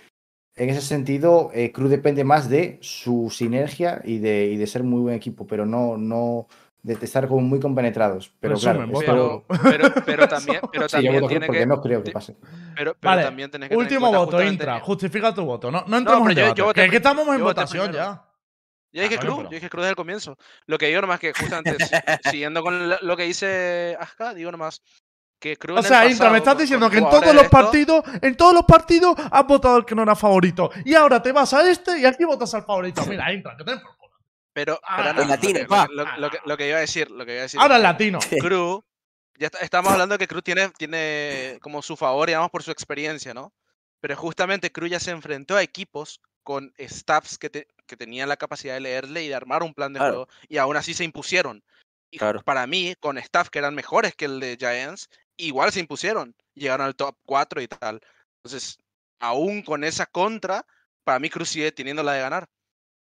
en 0.56 0.70
ese 0.70 0.82
sentido, 0.82 1.50
eh, 1.52 1.72
Crew 1.72 1.88
depende 1.88 2.24
más 2.24 2.48
de 2.48 2.78
su 2.80 3.28
sinergia 3.30 4.00
y 4.04 4.18
de, 4.18 4.46
y 4.46 4.56
de 4.56 4.66
ser 4.66 4.84
muy 4.84 5.00
buen 5.00 5.16
equipo, 5.16 5.46
pero 5.46 5.66
no, 5.66 5.96
no 5.96 6.46
de 6.84 6.92
estar 7.04 7.26
como 7.26 7.40
muy 7.40 7.58
compenetrados. 7.58 8.30
Pero 8.38 8.54
Resumen, 8.54 8.90
claro, 8.92 9.44
esto- 9.48 9.54
Pero, 9.62 9.70
pero, 9.90 10.04
pero 10.04 10.28
también, 10.28 10.60
pero 10.70 10.88
Sí, 10.88 10.96
yo 10.98 11.02
también 11.12 11.26
tiene 11.28 11.46
porque 11.46 11.60
que. 11.60 11.66
no 11.66 11.80
creo 11.80 12.02
que 12.04 12.10
pase. 12.12 12.36
Pero, 12.76 12.94
pero 12.94 13.10
Vale, 13.10 13.22
también 13.24 13.50
tenés 13.50 13.70
que 13.70 13.76
último 13.76 14.06
voto, 14.08 14.24
justamente- 14.26 14.52
Intra. 14.52 14.80
Justifica 14.80 15.34
tu 15.34 15.44
voto. 15.44 15.70
No, 15.70 15.82
no 15.86 15.96
entramos 15.96 16.28
en 16.30 16.36
yo- 16.36 16.42
debate, 16.42 16.58
yo 16.58 16.64
voté 16.66 16.84
que, 16.84 16.90
que 16.90 16.96
estamos 16.96 17.26
en 17.34 17.42
votación 17.42 17.90
ya. 17.92 18.22
Yo 18.92 19.02
dije 19.02 19.16
Ah, 19.16 19.20
Cruz, 19.20 19.34
pero- 19.38 19.50
yo 19.50 19.54
dije 19.56 19.68
Cruz 19.70 19.80
desde 19.82 19.90
el 19.90 19.96
comienzo. 19.96 20.36
Lo 20.66 20.78
que 20.78 20.86
digo 20.86 21.00
nomás 21.00 21.18
que 21.18 21.32
justamente 21.32 21.76
si- 21.84 21.94
siguiendo 22.30 22.62
con 22.62 22.88
lo- 23.00 23.16
que 23.16 23.24
dice 23.24 23.96
Aska, 23.98 24.34
digo 24.34 24.52
nomás 24.52 24.82
que 25.40 25.56
Cruz 25.56 25.76
O 25.76 25.78
en 25.80 25.84
el 25.84 25.88
sea, 25.88 26.08
Intra, 26.08 26.30
me 26.30 26.38
estás 26.38 26.56
diciendo 26.58 26.88
que 26.90 26.98
en 26.98 27.08
todos 27.08 27.26
los 27.34 27.44
esto- 27.44 27.50
partidos, 27.50 28.04
en 28.22 28.36
todos 28.36 28.52
los 28.54 28.64
partidos 28.64 29.16
has 29.30 29.46
votado 29.46 29.78
el 29.78 29.84
que 29.86 29.94
no 29.94 30.02
era 30.02 30.14
favorito. 30.14 30.70
Y 30.84 30.94
ahora 30.94 31.20
te 31.22 31.32
vas 31.32 31.52
a 31.54 31.68
este 31.68 31.98
y 31.98 32.04
aquí 32.04 32.24
votas 32.24 32.54
al 32.54 32.62
favorito. 32.64 33.02
Mira, 33.08 33.32
Intra, 33.32 33.56
que 33.56 33.64
te 33.64 33.72
por 33.72 33.96
culo. 33.96 34.03
Pero, 34.54 34.80
Ah, 34.84 34.96
pero 34.98 35.12
no, 35.14 35.20
lo 35.22 35.26
latino, 35.28 35.58
lo, 35.90 36.04
que- 36.06 36.20
lo 36.20 36.30
que, 36.30 36.38
lo 36.46 36.56
que 36.56 36.68
iba 36.68 36.78
a 36.78 36.80
decir, 36.80 37.10
lo 37.10 37.26
que 37.26 37.32
iba 37.32 37.40
a 37.40 37.42
decir. 37.42 37.60
Ahora 37.60 37.76
latino. 37.78 38.20
Cruz, 38.40 38.82
ya 39.36 39.46
está- 39.48 39.58
estamos 39.58 39.92
hablando 39.92 40.14
de 40.14 40.18
que 40.20 40.28
Cruz 40.28 40.44
tiene, 40.44 40.70
tiene 40.70 41.58
como 41.60 41.82
su 41.82 41.96
favor, 41.96 42.28
digamos, 42.28 42.50
por 42.50 42.62
su 42.62 42.70
experiencia, 42.70 43.34
¿no? 43.34 43.52
Pero 44.00 44.16
justamente 44.16 44.70
Cruz 44.72 44.90
ya 44.90 45.00
se 45.00 45.10
enfrentó 45.10 45.56
a 45.56 45.62
equipos 45.62 46.20
con 46.44 46.72
staffs 46.78 47.36
que, 47.36 47.50
te- 47.50 47.66
que 47.86 47.96
tenían 47.96 48.28
la 48.28 48.36
capacidad 48.36 48.74
de 48.74 48.80
leerle 48.80 49.24
y 49.24 49.28
de 49.28 49.34
armar 49.34 49.62
un 49.64 49.74
plan 49.74 49.92
de 49.92 49.98
Claro. 49.98 50.12
juego, 50.14 50.28
y 50.48 50.58
aún 50.58 50.76
así 50.76 50.94
se 50.94 51.02
impusieron. 51.04 51.62
Y 52.12 52.18
Claro. 52.18 52.40
para 52.44 52.64
mí, 52.68 52.94
con 53.00 53.18
staff 53.18 53.48
que 53.48 53.58
eran 53.58 53.74
mejores 53.74 54.14
que 54.14 54.26
el 54.26 54.38
de 54.38 54.56
Giants, 54.56 55.08
igual 55.36 55.72
se 55.72 55.80
impusieron, 55.80 56.36
llegaron 56.54 56.86
al 56.86 56.94
top 56.94 57.16
4 57.26 57.60
y 57.60 57.66
tal. 57.66 58.00
Entonces, 58.44 58.78
aún 59.18 59.62
con 59.62 59.82
esa 59.82 60.06
contra, 60.06 60.64
para 61.02 61.18
mí 61.18 61.28
Cruz 61.28 61.48
sigue 61.48 61.72
teniendo 61.72 62.04
la 62.04 62.12
de 62.12 62.20
ganar. 62.20 62.46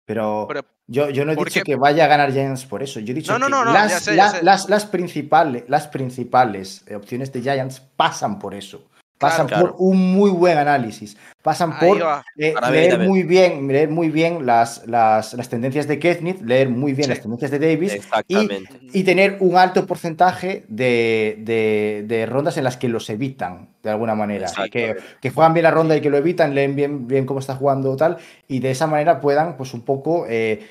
Pero 0.05 0.45
Pero- 0.49 0.65
yo, 0.87 1.09
yo 1.09 1.25
no 1.25 1.33
he 1.33 1.35
¿por 1.35 1.49
dicho 1.49 1.59
qué? 1.61 1.73
que 1.73 1.75
vaya 1.75 2.05
a 2.05 2.07
ganar 2.07 2.31
Giants 2.31 2.65
por 2.65 2.81
eso. 2.81 2.99
Yo 2.99 3.11
he 3.11 3.15
dicho 3.15 3.37
No, 3.37 3.49
no, 3.49 3.63
que 3.63 3.71
no, 3.71 3.89
sé, 3.99 4.15
las, 4.15 4.69
las 4.69 4.85
principales, 4.85 5.65
las 5.67 5.87
principales 5.87 6.83
eh, 6.87 6.95
opciones 6.95 7.31
de 7.33 7.41
Giants 7.41 7.81
pasan 7.95 8.39
por 8.39 8.55
eso. 8.55 8.83
Pasan 9.17 9.47
Claro. 9.47 9.67
por 9.67 9.75
un 9.79 10.13
muy 10.13 10.29
buen 10.29 10.57
análisis. 10.57 11.17
Pasan 11.41 11.73
Ahí 11.73 11.87
por 11.89 11.97
eh, 12.37 12.53
leer 12.71 12.99
muy 12.99 13.23
bien, 13.23 13.67
leer 13.67 13.89
muy 13.89 14.09
bien 14.09 14.45
las, 14.45 14.85
las, 14.85 15.33
las 15.33 15.49
tendencias 15.49 15.87
de 15.87 15.97
Ketnit, 15.97 16.41
leer 16.41 16.69
muy 16.69 16.93
bien 16.93 17.05
Sí. 17.05 17.09
las 17.09 17.21
tendencias 17.21 17.49
de 17.49 17.57
Davis 17.59 17.93
Exactamente. 17.93 18.69
y 18.93 19.03
tener 19.03 19.37
un 19.39 19.55
alto 19.57 19.87
porcentaje 19.87 20.65
de, 20.67 21.35
de- 21.39 22.03
de 22.07 22.25
rondas 22.27 22.57
en 22.57 22.63
las 22.65 22.77
que 22.77 22.89
los 22.89 23.09
evitan, 23.09 23.69
de 23.81 23.89
alguna 23.89 24.13
manera. 24.13 24.47
Que, 24.71 24.97
que 25.21 25.29
juegan 25.31 25.53
bien 25.53 25.63
la 25.63 25.71
ronda 25.71 25.95
y 25.95 26.01
que 26.01 26.09
lo 26.11 26.17
evitan, 26.17 26.53
leen 26.53 26.75
bien, 26.75 27.07
bien 27.07 27.25
cómo 27.25 27.39
está 27.39 27.55
jugando 27.55 27.95
tal, 27.95 28.17
y 28.47 28.59
de 28.59 28.71
esa 28.71 28.85
manera 28.87 29.19
puedan, 29.19 29.57
pues 29.57 29.73
un 29.73 29.81
poco, 29.81 30.25
eh, 30.29 30.67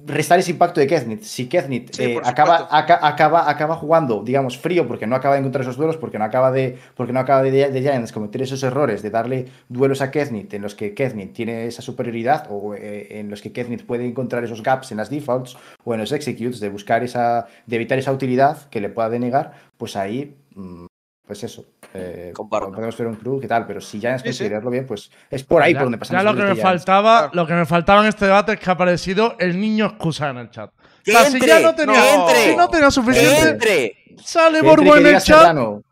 restar 0.00 0.38
ese 0.38 0.50
impacto 0.50 0.80
de 0.80 0.86
Keznit. 0.86 1.22
Si 1.22 1.48
Keznit 1.48 1.94
Sí, 1.94 2.02
eh, 2.02 2.20
acaba, 2.24 2.68
aca- 2.70 2.98
acaba, 3.06 3.48
acaba 3.48 3.76
jugando, 3.76 4.22
digamos, 4.24 4.58
frío 4.58 4.86
porque 4.88 5.06
no 5.06 5.14
acaba 5.16 5.34
de 5.34 5.40
encontrar 5.40 5.62
esos 5.62 5.76
duelos, 5.76 5.96
porque 5.96 6.18
no 6.18 6.24
acaba 6.24 6.50
de, 6.50 6.78
porque 6.96 7.12
no 7.12 7.20
acaba 7.20 7.42
de, 7.42 7.50
de 7.70 7.80
Giants 7.80 8.12
cometer 8.12 8.42
esos 8.42 8.62
errores 8.62 9.02
de 9.02 9.10
darle 9.10 9.46
duelos 9.68 10.00
a 10.02 10.10
Keznit 10.10 10.52
en 10.54 10.62
los 10.62 10.74
que 10.74 10.94
Keznit 10.94 11.32
tiene 11.32 11.66
esa 11.66 11.80
superioridad 11.82 12.46
o 12.50 12.74
eh, 12.74 13.20
en 13.20 13.30
los 13.30 13.40
que 13.40 13.52
Keznit 13.52 13.86
puede 13.86 14.04
encontrar 14.04 14.42
esos 14.44 14.62
gaps 14.62 14.90
en 14.90 14.98
las 14.98 15.10
defaults 15.10 15.56
o 15.84 15.94
en 15.94 16.00
los 16.00 16.12
executes 16.12 16.60
de 16.60 16.68
buscar 16.68 17.04
esa, 17.04 17.46
de 17.66 17.76
evitar 17.76 17.98
esa 17.98 18.12
utilidad 18.12 18.68
que 18.70 18.80
le 18.80 18.88
pueda 18.88 19.08
denegar, 19.08 19.52
pues 19.78 19.96
ahí, 19.96 20.36
mm, 20.54 20.86
pues 21.26 21.44
eso. 21.44 21.64
Eh, 21.94 22.32
podemos 22.50 22.96
ver 22.98 23.06
un 23.06 23.14
crew, 23.14 23.40
¿qué 23.40 23.46
tal? 23.48 23.66
Pero 23.66 23.80
si 23.80 24.00
Giants 24.00 24.22
Sí, 24.22 24.28
sí. 24.28 24.30
consigue 24.32 24.50
leerlo 24.50 24.70
bien, 24.70 24.86
pues 24.86 25.10
es 25.30 25.42
por 25.44 25.62
ahí 25.62 25.72
ya, 25.72 25.78
por 25.78 25.84
donde 25.86 25.98
pasamos. 25.98 26.22
ya 26.24 26.30
lo 26.32 26.36
que 26.36 26.42
me 26.54 26.56
faltaba, 26.60 27.30
lo 27.32 27.46
que 27.46 27.52
me 27.54 27.64
faltaba 27.66 28.02
en 28.02 28.08
este 28.08 28.24
debate 28.26 28.52
es 28.54 28.60
que 28.60 28.68
ha 28.68 28.72
aparecido 28.74 29.36
el 29.38 29.58
niño 29.60 29.86
excusa 29.86 30.28
en 30.30 30.38
el 30.38 30.50
chat. 30.50 30.70
¡Que 31.04 31.12
O 31.12 31.14
sea, 31.18 31.24
si 31.30 31.34
entre! 31.36 31.48
ya 31.48 31.60
no 31.60 31.74
tenía, 31.74 32.00
¡Que 32.02 32.14
entre! 32.14 32.50
si 32.50 32.56
no 32.56 32.68
tenía 32.68 32.86
¡Que 32.86 32.92
suficiente, 32.92 33.48
entre! 33.48 33.96
sale 34.22 34.60
Que 34.60 34.66
entre 34.66 34.66
y 34.66 34.70
Borbo 34.70 34.92
que 34.94 34.98
en 35.00 35.06
el 35.06 35.22
chat. 35.22 35.38
Serrano. 35.38 35.82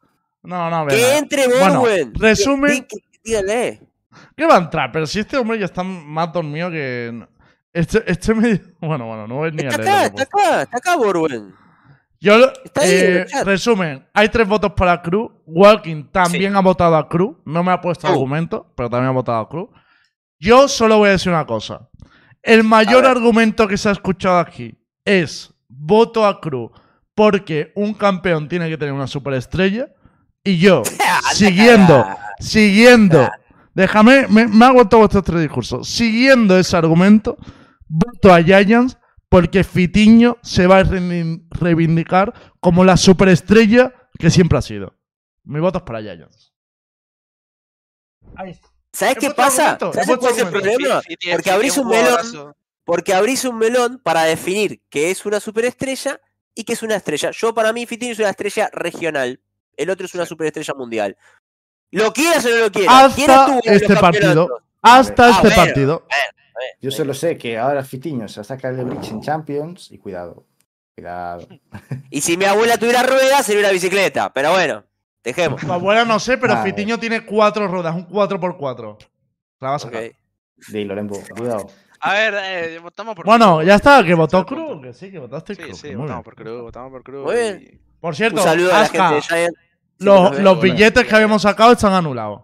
No, 0.42 0.70
no, 0.70 0.86
¡Que 0.88 0.96
venga. 0.96 1.18
entre 1.18 1.48
Bueno, 1.48 1.80
Borwen! 1.80 2.14
resumen. 2.14 2.70
Dí- 2.72 2.86
dí- 2.90 3.02
Dígale. 3.24 3.80
¿Qué 4.36 4.46
va 4.46 4.56
a 4.56 4.58
entrar? 4.58 4.90
Pero 4.90 5.06
si 5.06 5.20
este 5.20 5.36
hombre 5.36 5.58
ya 5.58 5.66
está 5.66 5.82
más 5.84 6.32
dormido 6.32 6.68
que. 6.70 7.24
Este, 7.72 8.02
este 8.10 8.34
me... 8.34 8.60
Bueno, 8.80 9.06
bueno, 9.06 9.26
no 9.28 9.46
es 9.46 9.54
ni 9.54 9.62
Está 9.64 9.76
a 9.76 10.04
acá, 10.04 10.04
está 10.06 10.22
acá, 10.24 10.62
está 10.62 10.76
acá 10.78 10.96
Borwen. 10.96 11.54
Yo, 12.22 12.52
eh, 12.80 13.26
resumen, 13.44 14.06
hay 14.14 14.28
tres 14.28 14.46
votos 14.46 14.72
para 14.76 15.02
Cruz. 15.02 15.32
Walking 15.44 16.04
también 16.04 16.54
ha 16.54 16.60
votado 16.60 16.94
a 16.96 17.08
Cruz. 17.08 17.36
No 17.44 17.64
me 17.64 17.72
ha 17.72 17.80
puesto 17.80 18.06
Oh. 18.06 18.10
argumento, 18.12 18.72
pero 18.76 18.88
también 18.88 19.08
ha 19.08 19.12
votado 19.12 19.38
a 19.40 19.48
Cruz. 19.48 19.70
Yo 20.38 20.68
solo 20.68 20.98
voy 20.98 21.08
a 21.08 21.12
decir 21.12 21.32
una 21.32 21.44
cosa. 21.46 21.88
El 22.40 22.62
mayor 22.62 23.06
argumento 23.06 23.66
que 23.66 23.76
se 23.76 23.88
ha 23.88 23.92
escuchado 23.92 24.38
aquí 24.38 24.72
es 25.04 25.52
voto 25.68 26.24
a 26.24 26.40
Cruz 26.40 26.70
porque 27.16 27.72
un 27.74 27.92
campeón 27.92 28.48
tiene 28.48 28.68
que 28.68 28.78
tener 28.78 28.94
una 28.94 29.08
superestrella. 29.08 29.88
Y 30.44 30.58
yo, 30.58 30.82
siguiendo, 31.32 32.06
siguiendo, 32.38 33.28
déjame, 33.74 34.28
me, 34.28 34.46
me 34.46 34.64
hago 34.64 34.86
todos 34.88 35.04
estos 35.06 35.24
tres 35.24 35.40
discursos. 35.40 35.88
Siguiendo 35.88 36.56
ese 36.56 36.76
argumento, 36.76 37.36
voto 37.88 38.32
a 38.32 38.40
Giants 38.40 38.96
porque 39.32 39.64
Fitiño 39.64 40.36
se 40.42 40.66
va 40.66 40.80
a 40.80 40.84
reivin- 40.84 41.46
reivindicar 41.50 42.34
como 42.60 42.84
la 42.84 42.98
superestrella 42.98 43.94
que 44.18 44.28
siempre 44.30 44.58
ha 44.58 44.62
sido. 44.62 44.94
Mi 45.44 45.58
voto 45.58 45.78
es 45.78 45.84
para 45.84 46.02
Giants. 46.02 46.52
Ahí. 48.36 48.58
¿Sabes 48.92 49.16
qué 49.18 49.30
pasa? 49.30 49.78
¿Sabes 49.80 50.18
cuál 50.18 50.32
es 50.34 50.38
el 50.38 50.48
problema? 50.50 51.00
Porque 51.32 51.50
abrís 51.50 51.78
un 51.78 51.88
melón, 51.88 52.54
porque 52.84 53.14
abrís 53.14 53.44
un 53.46 53.56
melón 53.56 54.00
para 54.04 54.24
definir 54.24 54.82
que 54.90 55.10
es 55.10 55.24
una 55.24 55.40
superestrella 55.40 56.20
y 56.54 56.64
que 56.64 56.74
es 56.74 56.82
una 56.82 56.96
estrella. 56.96 57.30
Yo, 57.32 57.54
para 57.54 57.72
mí, 57.72 57.86
Fitini 57.86 58.12
es 58.12 58.18
una 58.18 58.28
estrella 58.28 58.68
regional. 58.74 59.40
El 59.78 59.88
otro 59.88 60.04
es 60.04 60.14
una 60.14 60.26
superestrella 60.26 60.74
mundial. 60.74 61.16
Lo 61.90 62.12
quieras 62.12 62.44
o 62.44 62.50
no 62.50 62.56
lo 62.58 62.70
quieras. 62.70 63.14
¿Quién 63.14 63.30
Hasta 63.30 63.58
este 63.64 63.96
partido. 63.96 64.60
Hasta 64.82 65.26
Ah, 65.28 65.40
este 65.42 65.50
partido. 65.56 66.06
Yo 66.80 66.90
solo 66.90 67.14
sé 67.14 67.36
que 67.38 67.58
ahora 67.58 67.82
Fitiño 67.84 68.28
se 68.28 68.36
va 68.36 68.42
a 68.42 68.44
sacar 68.44 68.74
el 68.74 68.84
Bridge 68.84 69.10
en 69.10 69.20
Champions 69.20 69.90
y 69.90 69.98
cuidado. 69.98 70.46
Cuidado. 70.94 71.46
Y 72.10 72.20
si 72.20 72.36
mi 72.36 72.44
abuela 72.44 72.76
tuviera 72.76 73.02
ruedas, 73.02 73.46
sería 73.46 73.60
una 73.62 73.70
bicicleta. 73.72 74.32
Pero 74.32 74.50
bueno, 74.52 74.84
dejemos. 75.24 75.60
Tu 75.60 75.72
abuela 75.72 76.04
no 76.04 76.18
sé, 76.20 76.36
pero 76.38 76.56
Fitiño 76.62 76.98
tiene 76.98 77.24
cuatro 77.24 77.66
ruedas, 77.68 77.94
un 77.94 78.06
4x4. 78.08 78.98
La 79.60 79.70
vas 79.70 79.84
a 79.84 79.88
Ok. 79.88 79.94
sacar. 79.94 80.10
Dilo, 80.68 80.94
Lembo. 80.94 81.18
Cuidado. 81.36 81.66
A 82.00 82.12
ver, 82.14 82.34
eh, 82.36 82.78
votamos 82.80 83.14
por 83.14 83.24
Bueno, 83.24 83.62
ya 83.62 83.76
está, 83.76 84.04
que 84.04 84.12
votó 84.14 84.44
Cruz. 84.44 84.82
Que 84.82 84.92
sí, 84.92 85.10
que 85.10 85.18
votaste 85.20 85.54
Sí, 85.54 85.62
Cruz. 85.62 85.78
sí, 85.78 85.86
Muy 85.88 85.96
votamos 85.96 86.16
bien. 86.16 86.22
por 86.24 86.34
Cruz, 86.34 86.62
votamos 86.62 86.90
por 86.90 87.02
Cruz. 87.04 87.24
Muy 87.24 87.34
bien. 87.34 87.68
y- 87.72 87.78
Por 88.00 88.10
Un 88.10 88.14
cierto, 88.16 88.42
saludo 88.42 88.74
a 88.74 88.80
la 88.80 88.88
gente 88.88 89.14
de 89.14 89.22
Giant. 89.22 89.54
los, 89.98 90.38
los 90.40 90.60
billetes 90.60 91.06
que 91.06 91.14
habíamos 91.14 91.42
sacado 91.42 91.72
están 91.72 91.92
anulados. 91.92 92.42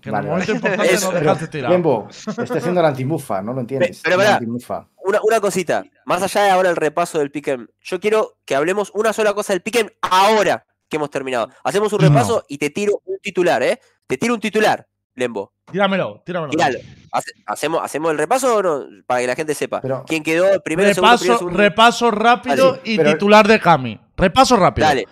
Que 0.00 0.08
en 0.08 0.12
Vale, 0.14 0.26
el 0.28 0.32
momento 0.32 0.52
importante 0.52 0.88
dejaste 1.20 1.48
tirado. 1.48 1.72
Lembo, 1.74 2.08
está 2.10 2.42
haciendo 2.42 2.80
la 2.82 2.88
antimufa, 2.88 3.42
no 3.42 3.52
lo 3.52 3.60
entiendes. 3.60 4.00
pero 4.02 4.20
antimufa. 4.20 4.88
Una, 5.04 5.18
una 5.22 5.40
cosita, 5.40 5.82
más 6.06 6.22
allá 6.22 6.42
de 6.44 6.50
ahora 6.50 6.70
el 6.70 6.76
repaso 6.76 7.18
del 7.18 7.30
Pick'em, 7.30 7.66
yo 7.80 8.00
quiero 8.00 8.38
que 8.44 8.54
hablemos 8.54 8.90
una 8.94 9.12
sola 9.12 9.34
cosa 9.34 9.52
del 9.52 9.62
Pick'em 9.62 9.88
ahora 10.02 10.64
que 10.88 10.96
hemos 10.96 11.10
terminado. 11.10 11.50
Hacemos 11.64 11.92
un 11.92 12.00
No. 12.02 12.08
repaso 12.08 12.44
y 12.48 12.58
te 12.58 12.70
tiro 12.70 13.00
un 13.04 13.18
titular, 13.20 13.62
¿eh? 13.62 13.78
Te 14.06 14.16
tiro 14.16 14.34
un 14.34 14.40
titular, 14.40 14.86
Lembo. 15.14 15.52
Tíramelo, 15.70 16.22
tíramelo. 16.24 16.50
Tíralo. 16.50 16.78
Hace- 17.12 17.32
¿Hacemos, 17.46 17.80
¿Hacemos 17.82 18.10
el 18.12 18.18
repaso 18.18 18.56
o 18.56 18.62
no? 18.62 18.84
Para 19.06 19.20
que 19.20 19.26
la 19.26 19.34
gente 19.36 19.54
sepa. 19.54 19.80
Pero- 19.80 20.04
¿Quién 20.06 20.22
quedó 20.22 20.60
primero, 20.62 20.88
segundo, 20.94 21.08
Repaso, 21.12 21.20
primero, 21.22 21.38
segundo? 21.38 21.58
repaso 21.58 22.10
rápido 22.10 22.70
Vale, 22.72 22.80
y 22.84 22.96
pero- 22.96 23.12
titular 23.12 23.46
de 23.48 23.60
Cami. 23.60 24.00
Repaso 24.16 24.56
rápido. 24.56 24.86
Dale. 24.88 25.06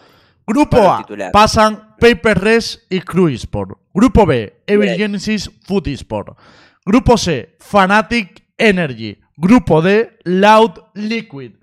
Grupo 0.46 0.78
A, 0.90 0.98
titular. 0.98 1.30
pasan 1.30 1.94
Paper 2.00 2.38
Res 2.40 2.86
y 2.88 3.00
Crew 3.00 3.28
Sport. 3.28 3.78
Grupo 3.98 4.26
B, 4.26 4.62
Evil. 4.64 4.96
Genesis 4.96 5.50
Food 5.66 5.88
Sport. 5.88 6.38
Grupo 6.84 7.18
C, 7.18 7.56
Fanatic 7.58 8.46
Energy. 8.56 9.20
Grupo 9.36 9.82
D, 9.82 10.18
Loud 10.22 10.78
Liquid. 10.94 11.56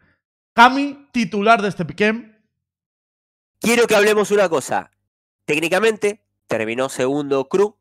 Cami, 0.53 1.07
titular 1.13 1.61
de 1.61 1.69
este 1.69 1.85
piquem. 1.85 2.35
Quiero 3.61 3.87
que 3.87 3.95
hablemos 3.95 4.31
una 4.31 4.49
cosa. 4.49 4.91
Técnicamente, 5.45 6.25
terminó 6.47 6.89
segundo 6.89 7.47
Crew. 7.47 7.77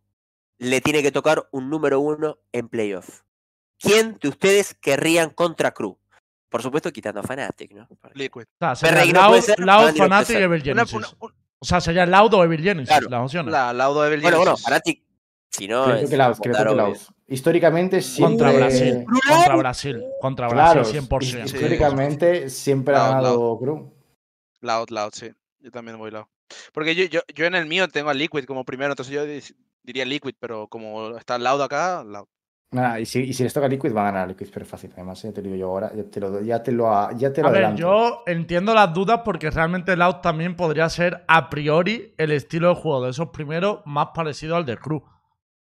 Le 0.58 0.80
tiene 0.80 1.02
que 1.02 1.10
tocar 1.10 1.48
un 1.50 1.68
número 1.68 1.98
uno 1.98 2.38
en 2.52 2.68
playoff. 2.68 3.22
¿Quién 3.80 4.18
de 4.22 4.28
ustedes 4.28 4.74
querrían 4.74 5.30
contra 5.30 5.72
Crew? 5.72 5.98
Por 6.48 6.62
supuesto, 6.62 6.92
quitando 6.92 7.18
a 7.18 7.22
Fanatic, 7.24 7.72
¿no? 7.72 7.88
Liquid. 8.14 8.44
Loud, 8.60 8.76
Fanatic 8.76 9.14
no 9.14 9.28
puede 9.30 9.42
Fanatic 9.98 10.36
y. 10.38 10.42
Evil 10.42 10.62
Genesis. 10.62 10.94
una- 10.94 11.08
O 11.64 11.66
sea, 11.66 11.80
sería 11.80 12.04
Loud 12.04 12.34
o 12.34 12.44
Evil 12.44 12.60
Genesis 12.62 12.88
Claro. 12.88 13.08
las 13.08 13.22
opciones. 13.22 13.50
la 13.52 13.72
laudo 13.72 14.02
de 14.02 14.08
Evil 14.08 14.20
Bueno, 14.20 14.36
bueno, 14.36 14.50
Genesis. 14.52 14.64
Fanatic, 14.66 15.02
si 15.50 15.66
no. 15.68 15.84
Creo 15.84 15.96
es 15.96 16.10
que 16.10 16.16
Laos, 16.18 16.38
creo 16.42 16.54
que. 16.54 16.74
Laos. 16.74 17.12
Históricamente 17.26 18.02
siempre. 18.02 18.36
Contra 18.36 18.52
Brasil. 18.52 19.04
Claro. 19.06 19.36
Contra 19.38 19.56
Brasil. 19.56 20.04
Contra 20.20 20.48
Claro, 20.48 20.80
Brasil, 20.82 21.00
100%. 21.00 21.44
his- 21.46 21.54
históricamente 21.54 22.50
siempre 22.50 22.94
ha 22.94 23.08
ganado 23.08 23.58
Crew. 23.58 23.90
Loud, 24.60 24.90
loud, 24.90 25.10
sí. 25.14 25.30
Yo 25.60 25.70
también 25.70 25.96
voy 25.98 26.10
loud. 26.10 26.26
Porque 26.74 26.94
yo, 26.94 27.04
yo, 27.06 27.20
yo 27.34 27.46
en 27.46 27.54
el 27.54 27.64
mío 27.66 27.88
tengo 27.88 28.10
a 28.10 28.14
Liquid 28.14 28.44
como 28.44 28.64
primero, 28.64 28.92
entonces 28.92 29.14
yo 29.14 29.24
di- 29.24 29.40
diría 29.82 30.04
Liquid, 30.04 30.34
pero 30.38 30.68
como 30.68 31.16
está 31.16 31.38
loud 31.38 31.62
acá, 31.62 32.04
loud. 32.04 32.26
Nada, 32.74 32.98
y, 33.00 33.06
si, 33.06 33.20
y 33.20 33.32
si 33.32 33.44
les 33.44 33.52
toca 33.54 33.68
Liquid, 33.68 33.94
va 33.94 34.02
a 34.02 34.12
ganar 34.12 34.28
Liquid, 34.28 34.48
pero 34.52 34.66
fácil. 34.66 34.90
Además, 34.94 35.22
ya 35.22 35.32
te 35.32 35.40
lo 35.40 35.44
digo 35.46 35.56
yo 35.56 35.68
ahora. 35.68 35.92
Ya 35.94 36.04
te 36.10 36.20
lo, 36.20 36.40
ya 36.42 36.62
te 36.62 36.72
lo, 36.72 37.10
ya 37.16 37.32
te 37.32 37.40
lo 37.40 37.48
A 37.48 37.50
ver, 37.52 37.64
adelanto. 37.64 37.80
yo 37.80 38.22
entiendo 38.26 38.74
las 38.74 38.92
dudas 38.92 39.20
porque 39.24 39.48
realmente 39.50 39.96
Loud 39.96 40.16
también 40.16 40.56
podría 40.56 40.88
ser 40.88 41.24
a 41.28 41.48
priori 41.50 42.14
el 42.18 42.32
estilo 42.32 42.68
de 42.70 42.74
juego 42.74 43.04
de 43.04 43.10
esos 43.12 43.28
primeros 43.28 43.80
más 43.86 44.08
parecido 44.14 44.56
al 44.56 44.66
de 44.66 44.76
Crew. 44.76 44.96
O 44.98 45.06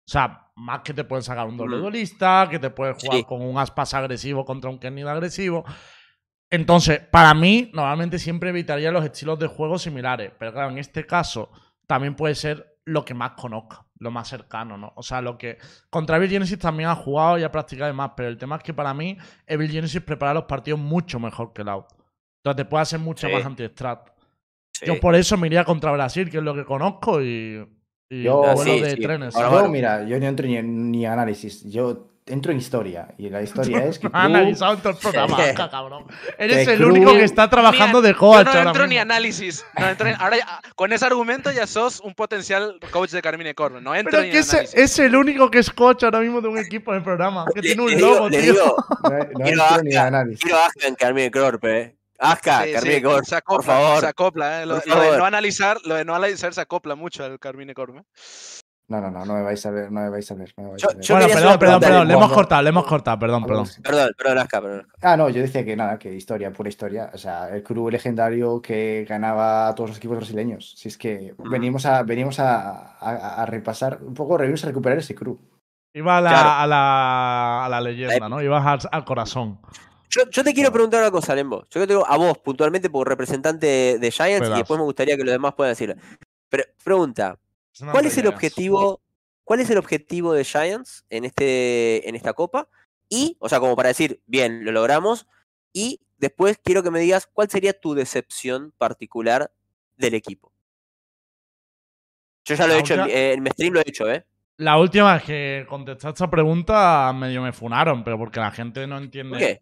sea, 0.06 0.48
más 0.56 0.82
que 0.82 0.94
te 0.94 1.04
pueden 1.04 1.24
sacar 1.24 1.48
un 1.48 1.58
doble 1.58 1.78
duelista, 1.78 2.48
que 2.50 2.60
te 2.60 2.70
puedes 2.70 2.98
jugar 3.02 3.18
Sí. 3.18 3.24
con 3.26 3.42
un 3.42 3.58
aspas 3.58 3.94
agresivo 3.94 4.46
contra 4.46 4.70
un 4.70 4.80
Kennedy 4.80 5.08
agresivo. 5.08 5.64
Entonces, 6.50 7.00
para 7.12 7.34
mí, 7.34 7.72
normalmente 7.74 8.20
siempre 8.20 8.50
evitaría 8.50 8.92
los 8.92 9.06
estilos 9.06 9.40
de 9.40 9.48
juego 9.48 9.78
similares. 9.80 10.32
Pero 10.38 10.52
claro, 10.54 10.70
en 10.70 10.78
este 10.80 11.06
caso, 11.06 11.50
también 11.88 12.16
puede 12.16 12.36
ser 12.36 12.78
lo 12.86 13.06
que 13.06 13.14
más 13.14 13.32
conozca, 13.32 13.86
lo 14.02 14.12
más 14.12 14.28
cercano, 14.28 14.78
¿no? 14.78 14.92
O 14.96 15.04
sea, 15.04 15.22
lo 15.22 15.38
que. 15.38 15.58
Contra 15.90 16.18
Evil 16.18 16.30
Genesis 16.30 16.58
también 16.60 16.90
ha 16.90 16.96
jugado 16.96 17.38
y 17.38 17.44
ha 17.44 17.52
practicado 17.52 17.90
y 17.90 17.94
más, 17.96 18.12
pero 18.18 18.28
el 18.30 18.38
tema 18.38 18.56
es 18.58 18.64
que 18.64 18.74
para 18.74 18.94
mí, 18.94 19.18
Evil 19.48 19.72
Genesis 19.72 20.02
prepara 20.02 20.34
los 20.34 20.44
partidos 20.46 20.80
mucho 20.80 21.20
mejor 21.20 21.54
que 21.54 21.64
Loud. 21.64 21.84
Entonces 22.44 22.58
te 22.58 22.66
puede 22.66 22.82
hacer 22.82 23.00
mucho 23.00 23.28
Sí. 23.28 23.34
más 23.34 23.46
anti-strat. 23.46 24.10
Sí. 24.74 24.88
Yo 24.88 25.00
por 25.00 25.16
eso 25.16 25.38
me 25.38 25.48
iría 25.48 25.64
contra 25.64 25.92
Brasil, 25.92 26.30
que 26.30 26.38
es 26.38 26.44
lo 26.44 26.56
que 26.56 26.66
conozco, 26.66 27.22
y. 27.22 27.64
y 28.10 28.24
Yo- 28.24 28.42
vuelo 28.42 28.64
Sí, 28.64 28.82
de 28.82 28.90
sí. 28.92 29.02
trenes. 29.02 29.36
Ahora, 29.36 29.66
Yo, 29.66 29.70
mira, 29.72 30.04
yo 30.08 30.20
no 30.20 30.26
entro 30.26 30.48
ni 30.48 30.58
en 30.58 30.92
ni 30.92 31.06
análisis. 31.06 31.64
Yo 31.72 32.11
entro 32.26 32.52
en 32.52 32.58
historia. 32.60 33.08
Y 33.18 33.30
la 33.30 33.42
historia 33.42 33.84
es 33.86 34.00
que 34.00 34.08
Ha 34.08 34.10
Crew- 34.12 34.16
analizado 34.26 34.74
en 34.74 34.80
todo 34.80 34.90
el 34.94 34.98
programa, 35.00 35.38
cabrón. 35.72 36.06
Eres 36.38 36.68
el 36.68 36.80
Cruz- 36.80 36.92
único 36.92 37.12
que 37.14 37.24
está 37.24 37.50
trabajando 37.50 38.02
de 38.02 38.14
coach 38.16 38.48
Yo 38.48 38.54
no 38.64 38.70
entro 38.70 38.88
ni 38.88 38.98
análisis. 38.98 39.66
No 39.78 39.88
entro 39.90 40.08
en- 40.08 40.16
ahora 40.20 40.38
ya- 40.38 40.62
con 40.76 40.94
ese 40.94 41.06
argumento 41.06 41.52
ya 41.52 41.68
sos 41.68 42.00
un 42.02 42.14
potencial 42.14 42.80
coach 42.92 43.12
de 43.12 43.22
Carmine 43.22 43.54
Corvo. 43.56 43.80
No 43.82 43.94
entro 43.96 44.12
Pero 44.12 44.24
ni 44.24 44.30
que 44.30 44.38
en 44.38 44.42
ese- 44.42 44.58
análisis. 44.58 44.80
es 44.80 45.00
el 45.00 45.16
único 45.16 45.50
que 45.52 45.60
es 45.60 45.70
coach 45.70 46.04
ahora 46.04 46.20
mismo 46.20 46.42
de 46.42 46.48
un 46.48 46.58
equipo 46.58 46.92
en 46.92 46.98
el 46.98 47.04
programa. 47.04 47.46
Que 47.54 47.62
Le- 47.62 47.68
tiene 47.68 47.82
un 47.84 47.90
le 47.90 47.96
digo- 47.98 48.08
logo, 48.16 48.30
le 48.30 48.42
tío. 48.42 48.54
digo, 48.54 48.76
No, 49.04 49.10
no 49.10 49.46
Quiero 49.46 49.64
entro 49.68 49.84
ni 49.84 49.96
análisis. 49.96 50.40
quiero 50.42 50.58
en 50.84 50.96
Carmine 50.96 51.32
Corp, 51.32 51.64
eh. 51.66 51.96
Aska, 52.24 52.66
Sí, 52.66 52.74
Carmine 52.74 52.96
sí, 52.98 53.02
Corp, 53.02 53.26
se 53.26 53.32
por 53.32 53.38
acopla, 53.56 53.74
favor. 53.74 54.00
se 54.00 54.06
acopla, 54.06 54.62
eh. 54.62 54.66
Lo, 54.68 54.76
lo 54.86 55.02
de 55.02 55.18
no 55.18 55.26
analizar, 55.26 55.78
lo 55.86 55.96
de 55.96 56.06
no 56.06 56.14
analizar 56.14 56.54
se 56.54 56.62
acopla 56.62 56.94
mucho 56.94 57.24
al 57.24 57.40
Carmine 57.40 57.74
Corvo. 57.74 57.98
eh. 57.98 58.04
No, 58.92 59.00
no, 59.00 59.10
no, 59.10 59.26
no 59.26 59.34
me 59.36 59.42
vais 59.42 59.66
a 59.66 59.72
ver, 59.72 59.90
no 59.90 60.02
me 60.02 60.10
vais 60.10 60.30
a 60.30 60.36
ver. 60.36 60.54
No 60.58 60.64
me 60.66 60.70
vais 60.72 60.82
Yo- 60.82 60.90
a 60.90 60.94
ver. 60.94 61.02
yo 61.02 61.16
Bueno, 61.16 61.28
perdón, 61.34 61.60
perdón, 61.60 61.80
perdón. 61.80 62.08
Le 62.10 62.14
hemos 62.14 62.32
cortado, 62.34 62.62
le 62.62 62.70
hemos 62.70 62.86
cortado, 62.86 63.20
perdón, 63.20 63.46
perdón. 63.46 63.68
Perdón, 63.82 64.12
perdón, 64.18 64.38
Aska, 64.40 64.62
perdón. 64.62 64.88
Ah, 65.02 65.16
no, 65.16 65.30
yo 65.30 65.42
decía 65.42 65.64
que 65.64 65.76
nada, 65.78 65.98
que 65.98 66.14
historia, 66.14 66.52
pura 66.52 66.68
historia. 66.68 67.10
O 67.14 67.18
sea, 67.18 67.48
el 67.56 67.64
club 67.64 67.90
legendario 67.90 68.62
que 68.62 69.06
ganaba 69.08 69.70
a 69.70 69.76
todos 69.76 69.92
los 69.92 69.98
equipos 69.98 70.18
brasileños. 70.18 70.74
Si 70.78 70.90
es 70.90 70.98
que 70.98 71.34
venimos 71.38 71.86
a, 71.86 72.04
venimos 72.04 72.40
a, 72.42 72.98
a- 73.00 73.42
a 73.42 73.46
repasar, 73.46 74.00
un 74.02 74.14
poco, 74.14 74.38
venimos 74.38 74.62
a 74.66 74.68
recuperar 74.68 74.98
ese 74.98 75.16
club. 75.16 75.40
Iba 75.94 76.18
a 76.18 76.22
la, 76.22 76.30
Claro. 76.30 76.50
a 76.50 76.68
la, 76.68 77.66
a 77.66 77.70
la 77.70 77.82
leyenda, 77.82 78.28
¿no? 78.28 78.42
Ibas 78.42 78.66
al, 78.66 78.90
al 78.92 79.06
corazón. 79.06 79.60
Yo, 80.10 80.30
yo 80.30 80.44
te 80.44 80.54
quiero 80.54 80.72
preguntar 80.74 81.00
una 81.02 81.12
cosa, 81.12 81.34
Lembo. 81.34 81.66
Yo 81.70 81.80
te 81.80 81.88
digo 81.88 82.06
a 82.06 82.18
vos, 82.18 82.38
puntualmente, 82.40 82.90
como 82.90 83.06
representante 83.06 83.98
de, 84.00 84.12
Giants, 84.12 84.40
Pedazo. 84.42 84.56
y 84.56 84.58
después 84.60 84.78
me 84.78 84.84
gustaría 84.84 85.16
que 85.16 85.24
los 85.24 85.32
demás 85.32 85.54
puedan 85.54 85.72
decir. 85.72 85.96
Pero, 86.50 86.66
pregunta, 86.84 87.38
Es 87.74 87.84
¿cuál 87.92 88.06
es 88.06 88.18
el 88.18 88.28
objetivo? 88.28 89.02
¿Cuál 89.44 89.60
es 89.60 89.70
el 89.70 89.78
objetivo 89.78 90.34
de 90.34 90.44
Giants 90.46 91.06
en, 91.10 91.26
este, 91.26 92.08
en 92.08 92.16
esta 92.16 92.34
copa? 92.34 92.70
Y, 93.10 93.36
o 93.40 93.50
sea, 93.50 93.60
como 93.60 93.76
para 93.76 93.90
decir, 93.90 94.22
bien, 94.26 94.64
lo 94.64 94.72
logramos. 94.72 95.28
Y 95.74 96.00
después 96.18 96.60
quiero 96.64 96.84
que 96.84 96.92
me 96.92 97.00
digas 97.00 97.28
cuál 97.32 97.50
sería 97.50 97.74
tu 97.78 97.94
decepción 97.94 98.72
particular 98.78 99.52
del 99.98 100.14
equipo. 100.14 100.52
Yo 102.46 102.56
ya 102.56 102.66
lo 102.68 102.74
he 102.74 102.76
La 102.76 102.80
hecho, 102.82 102.94
en, 102.96 103.00
última- 103.02 103.16
mi- 103.18 103.22
en 103.22 103.44
mi 103.44 103.50
stream 103.52 103.74
lo 103.74 103.80
he 103.80 103.84
hecho, 103.90 104.12
¿eh? 104.12 104.26
La 104.58 104.78
última 104.78 105.14
vez 105.16 105.24
que 105.24 105.66
contesté 105.68 106.10
esta 106.10 106.30
pregunta 106.30 107.12
medio 107.14 107.42
me 107.42 107.52
funaron, 107.52 108.04
pero 108.04 108.18
porque 108.18 108.40
la 108.40 108.52
gente 108.52 108.86
no 108.86 108.98
entiende. 108.98 109.32
¿Por 109.32 109.40
qué? 109.40 109.62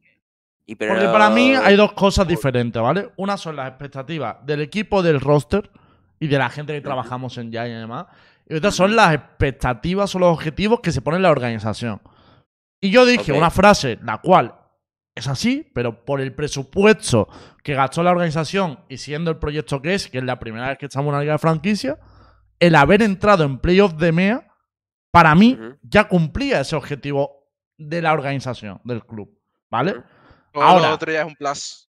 Y 0.65 0.76
pero 0.76 0.94
Porque 0.94 1.07
para 1.07 1.30
mí 1.30 1.53
hay 1.56 1.76
dos 1.76 1.94
cosas 1.94 2.27
diferentes, 2.27 2.81
¿vale? 2.81 3.10
Una 3.18 3.38
son 3.38 3.56
las 3.56 3.69
expectativas 3.69 4.45
del 4.45 4.61
equipo 4.61 5.02
del 5.02 5.19
roster 5.22 5.72
y 6.20 6.28
de 6.28 6.38
la 6.38 6.50
gente 6.50 6.74
que 6.74 6.82
trabajamos 6.82 7.38
en 7.38 7.52
Giant 7.52 7.70
y 7.70 7.74
demás. 7.74 8.08
Y 8.48 8.56
otras 8.56 8.76
son 8.76 8.96
las 8.96 9.14
expectativas 9.14 10.14
o 10.16 10.20
los 10.20 10.34
objetivos 10.34 10.80
que 10.82 10.91
se 10.91 11.02
pone 11.02 11.20
la 11.20 11.32
organización. 11.32 12.02
Y 12.82 12.91
yo 12.91 13.06
dije 13.06 13.32
una 13.32 13.50
frase, 13.50 14.00
la 14.04 14.20
cual 14.20 14.56
es 15.16 15.28
así, 15.28 15.70
pero 15.74 16.06
por 16.06 16.22
el 16.22 16.34
presupuesto 16.34 17.28
que 17.64 17.74
gastó 17.74 18.04
la 18.04 18.12
organización 18.12 18.80
y 18.90 18.98
siendo 18.98 19.32
el 19.32 19.38
proyecto 19.38 19.82
que 19.82 19.94
es, 19.94 20.08
que 20.08 20.20
es 20.20 20.24
la 20.24 20.40
primera 20.40 20.70
vez 20.70 20.78
que 20.78 20.86
estamos 20.86 21.08
en 21.08 21.16
una 21.16 21.22
liga 21.22 21.34
de 21.34 21.40
franquicia, 21.40 22.00
el 22.60 22.76
haber 22.76 23.02
entrado 23.02 23.44
en 23.44 23.60
playoffs 23.60 23.98
de 23.98 24.12
MEA, 24.12 24.48
para 25.12 25.36
mí 25.36 25.58
ya 25.82 26.08
cumplía 26.08 26.62
ese 26.62 26.76
objetivo 26.76 27.52
de 27.78 28.02
la 28.02 28.14
organización, 28.14 28.80
del 28.84 29.06
club. 29.06 29.40
¿vale? 29.70 29.96
Todo 30.54 30.64
Ahora. 30.64 30.90
lo 30.90 30.94
otro 30.96 31.12
ya 31.12 31.22
es 31.22 31.28
un 31.28 31.36
plus. 31.36 31.89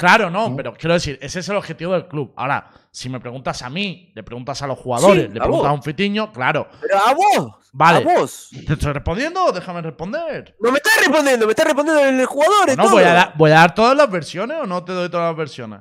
Claro, 0.00 0.30
no, 0.30 0.56
pero 0.56 0.72
quiero 0.72 0.94
decir, 0.94 1.18
ese 1.20 1.40
es 1.40 1.48
el 1.50 1.56
objetivo 1.56 1.92
del 1.92 2.08
club. 2.08 2.32
Ahora, 2.34 2.70
si 2.90 3.10
me 3.10 3.20
preguntas 3.20 3.60
a 3.60 3.68
mí, 3.68 4.10
le 4.14 4.22
preguntas 4.22 4.62
a 4.62 4.66
los 4.66 4.78
jugadores, 4.78 5.26
Sí, 5.26 5.28
le 5.34 5.38
a 5.38 5.42
preguntas 5.42 5.68
a 5.68 5.72
un 5.74 5.82
fitiño, 5.82 6.32
claro. 6.32 6.68
Pero 6.80 6.96
a 6.96 7.12
vos, 7.12 7.52
Vale. 7.74 7.98
a 7.98 8.00
vos. 8.20 8.48
¿Te 8.66 8.72
estoy 8.72 8.92
respondiendo? 8.94 9.52
Déjame 9.52 9.82
responder. 9.82 10.56
No 10.58 10.72
me 10.72 10.78
estás 10.78 10.94
respondiendo, 11.00 11.44
me 11.44 11.52
estás 11.52 11.66
respondiendo 11.66 12.02
el 12.02 12.24
jugador. 12.24 12.74
No, 12.78 12.88
voy 12.90 13.02
a, 13.04 13.12
dar- 13.12 13.32
voy 13.36 13.50
a 13.50 13.54
dar 13.56 13.74
todas 13.74 13.94
las 13.94 14.10
versiones 14.10 14.56
o 14.62 14.66
no 14.66 14.82
te 14.82 14.92
doy 14.92 15.10
todas 15.10 15.28
las 15.28 15.36
versiones. 15.36 15.80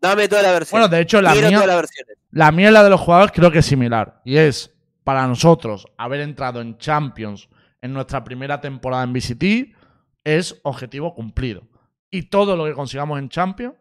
Dame 0.00 0.26
toda 0.28 0.40
la 0.42 0.52
versión. 0.52 0.80
Bueno, 0.80 0.88
de 0.96 1.02
hecho, 1.02 1.20
la 1.20 1.32
Quiero 1.32 1.48
mía, 1.48 1.58
todas 1.58 1.68
las 1.68 1.76
versiones. 1.76 2.16
la 2.30 2.52
mía 2.52 2.70
y 2.70 2.72
la 2.72 2.82
de 2.84 2.90
los 2.90 3.00
jugadores 3.02 3.32
creo 3.32 3.50
que 3.52 3.58
es 3.58 3.66
similar. 3.66 4.22
Y 4.24 4.38
es, 4.38 4.72
para 5.04 5.26
nosotros, 5.26 5.86
haber 5.98 6.20
entrado 6.22 6.62
en 6.62 6.78
Champions 6.78 7.50
en 7.82 7.92
nuestra 7.92 8.24
primera 8.24 8.62
temporada 8.62 9.02
en 9.04 9.12
VCT 9.12 9.76
es 10.24 10.58
objetivo 10.62 11.14
cumplido. 11.14 11.64
Y 12.12 12.24
todo 12.24 12.54
lo 12.56 12.64
que 12.66 12.74
consigamos 12.74 13.18
en 13.18 13.28
Champions 13.28 13.74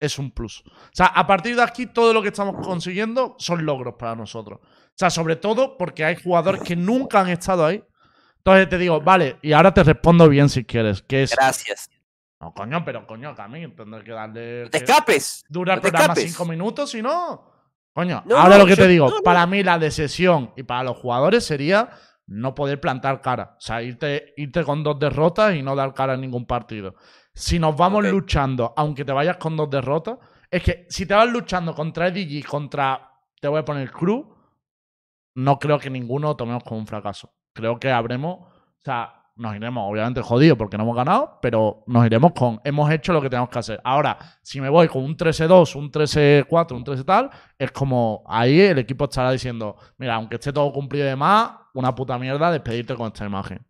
es 0.00 0.18
un 0.18 0.30
plus. 0.30 0.62
O 0.66 0.70
sea, 0.92 1.06
a 1.06 1.26
partir 1.26 1.56
de 1.56 1.62
aquí, 1.62 1.86
todo 1.86 2.14
lo 2.14 2.22
que 2.22 2.28
estamos 2.28 2.64
consiguiendo 2.66 3.34
son 3.38 3.66
logros 3.66 3.94
para 3.98 4.14
nosotros. 4.14 4.60
O 4.62 4.94
sea, 4.94 5.10
sobre 5.10 5.36
todo 5.36 5.76
porque 5.76 6.04
hay 6.04 6.16
jugadores 6.16 6.62
que 6.62 6.76
nunca 6.76 7.20
han 7.20 7.28
estado 7.28 7.66
ahí. 7.66 7.82
Entonces 8.38 8.68
te 8.68 8.78
digo, 8.78 9.00
vale, 9.00 9.38
y 9.42 9.52
ahora 9.52 9.74
te 9.74 9.82
respondo 9.82 10.28
bien 10.28 10.48
si 10.48 10.64
quieres, 10.64 11.02
que 11.02 11.24
es... 11.24 11.34
Gracias. 11.34 11.90
No, 12.40 12.52
coño, 12.54 12.84
pero 12.84 13.06
coño, 13.06 13.34
Cami, 13.34 13.66
tendré 13.74 14.04
que 14.04 14.12
darle... 14.12 14.64
No 14.64 14.70
te 14.70 14.78
que- 14.78 14.84
escapes. 14.84 15.44
dura 15.48 15.74
el 15.74 15.78
No 15.78 15.82
programa 15.82 16.04
escapes. 16.12 16.30
cinco 16.32 16.44
minutos, 16.44 16.90
si 16.90 17.02
no. 17.02 17.50
Coño, 17.92 18.22
No, 18.26 18.36
ahora 18.36 18.58
lo 18.58 18.64
que 18.66 18.76
yo- 18.76 18.82
te 18.84 18.88
digo, 18.88 19.10
para 19.24 19.44
mí 19.46 19.62
la 19.64 19.78
decisión 19.78 20.52
y 20.56 20.62
para 20.62 20.84
los 20.84 20.98
jugadores 20.98 21.44
sería 21.44 21.90
no 22.26 22.54
poder 22.54 22.78
plantar 22.80 23.20
cara. 23.22 23.54
O 23.56 23.60
sea, 23.60 23.82
irte, 23.82 24.34
irte 24.36 24.62
con 24.64 24.82
dos 24.84 24.98
derrotas 24.98 25.54
y 25.56 25.62
no 25.62 25.74
dar 25.74 25.94
cara 25.94 26.14
en 26.14 26.20
ningún 26.20 26.46
partido. 26.46 26.94
Si 27.38 27.58
nos 27.58 27.76
vamos 27.76 28.02
luchando, 28.06 28.72
aunque 28.78 29.04
te 29.04 29.12
vayas 29.12 29.36
con 29.36 29.58
dos 29.58 29.68
derrotas, 29.68 30.16
es 30.50 30.62
que 30.62 30.86
si 30.88 31.04
te 31.04 31.12
vas 31.12 31.30
luchando 31.30 31.74
contra 31.74 32.08
EDG, 32.08 32.46
contra, 32.46 33.10
te 33.38 33.46
voy 33.46 33.58
a 33.58 33.64
poner 33.64 33.90
Crew, 33.90 34.26
no 35.34 35.58
creo 35.58 35.78
que 35.78 35.90
ninguno 35.90 36.28
lo 36.28 36.36
tomemos 36.36 36.64
como 36.64 36.80
un 36.80 36.86
fracaso. 36.86 37.30
Creo 37.52 37.78
que 37.78 37.92
habremos, 37.92 38.38
o 38.40 38.80
sea, 38.82 39.26
nos 39.36 39.54
iremos 39.54 39.84
obviamente 39.86 40.22
jodidos 40.22 40.56
porque 40.56 40.78
no 40.78 40.84
hemos 40.84 40.96
ganado, 40.96 41.38
pero 41.42 41.84
nos 41.88 42.06
iremos 42.06 42.32
con, 42.32 42.58
hemos 42.64 42.90
hecho 42.90 43.12
lo 43.12 43.20
que 43.20 43.28
tenemos 43.28 43.50
que 43.50 43.58
hacer. 43.58 43.82
Ahora, 43.84 44.16
si 44.40 44.62
me 44.62 44.70
voy 44.70 44.88
con 44.88 45.04
un 45.04 45.14
13-2, 45.14 45.76
un 45.76 45.92
13-4, 45.92 46.74
un 46.74 46.84
13 46.84 47.04
tal, 47.04 47.30
es 47.58 47.70
como 47.70 48.24
ahí 48.28 48.58
el 48.62 48.78
equipo 48.78 49.04
estará 49.04 49.30
diciendo, 49.30 49.76
mira, 49.98 50.14
aunque 50.14 50.36
esté 50.36 50.54
todo 50.54 50.72
cumplido 50.72 51.04
y 51.04 51.10
demás, 51.10 51.50
una 51.74 51.94
puta 51.94 52.18
mierda 52.18 52.50
despedirte 52.50 52.94
con 52.94 53.08
esta 53.08 53.26
imagen. 53.26 53.62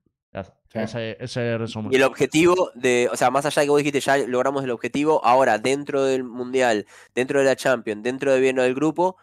Sí. 0.72 0.78
Ese, 0.80 1.16
ese 1.20 1.56
resumen. 1.59 1.93
Y 1.93 1.97
el 1.97 2.02
objetivo 2.02 2.70
de, 2.74 3.09
o 3.12 3.16
sea, 3.16 3.30
más 3.30 3.47
allá 3.47 3.60
de 3.62 3.66
que 3.66 3.70
vos 3.70 3.78
dijiste, 3.78 4.01
ya 4.01 4.18
logramos 4.18 4.62
el 4.64 4.70
objetivo, 4.70 5.24
ahora 5.24 5.59
dentro 5.59 6.05
del 6.05 6.24
Mundial, 6.24 6.86
dentro 7.14 7.38
de 7.38 7.44
la 7.47 7.56
Champions, 7.56 8.02
dentro 8.02 8.32
de 8.32 8.40
bien 8.40 8.56
del 8.56 8.74
grupo, 8.74 9.16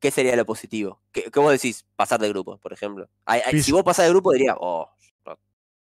¿qué 0.00 0.10
sería 0.10 0.36
lo 0.36 0.46
positivo? 0.46 1.00
¿Qué, 1.12 1.30
qué 1.30 1.40
vos 1.40 1.50
decís? 1.52 1.84
Pasar 1.96 2.20
de 2.20 2.28
grupo, 2.28 2.58
por 2.58 2.72
ejemplo. 2.72 3.08
Ay, 3.24 3.40
ay, 3.44 3.52
Pis- 3.52 3.64
si 3.66 3.72
vos 3.72 3.82
pasás 3.82 4.06
de 4.06 4.10
grupo, 4.12 4.32
diría, 4.32 4.54
oh, 4.58 4.88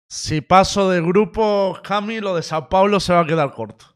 Si 0.06 0.40
paso 0.40 0.88
de 0.90 1.00
grupo, 1.00 1.76
Jami, 1.84 2.20
lo 2.20 2.34
de 2.36 2.42
Sao 2.42 2.68
Paulo 2.68 3.00
se 3.00 3.12
va 3.12 3.20
a 3.20 3.26
quedar 3.26 3.52
corto. 3.52 3.86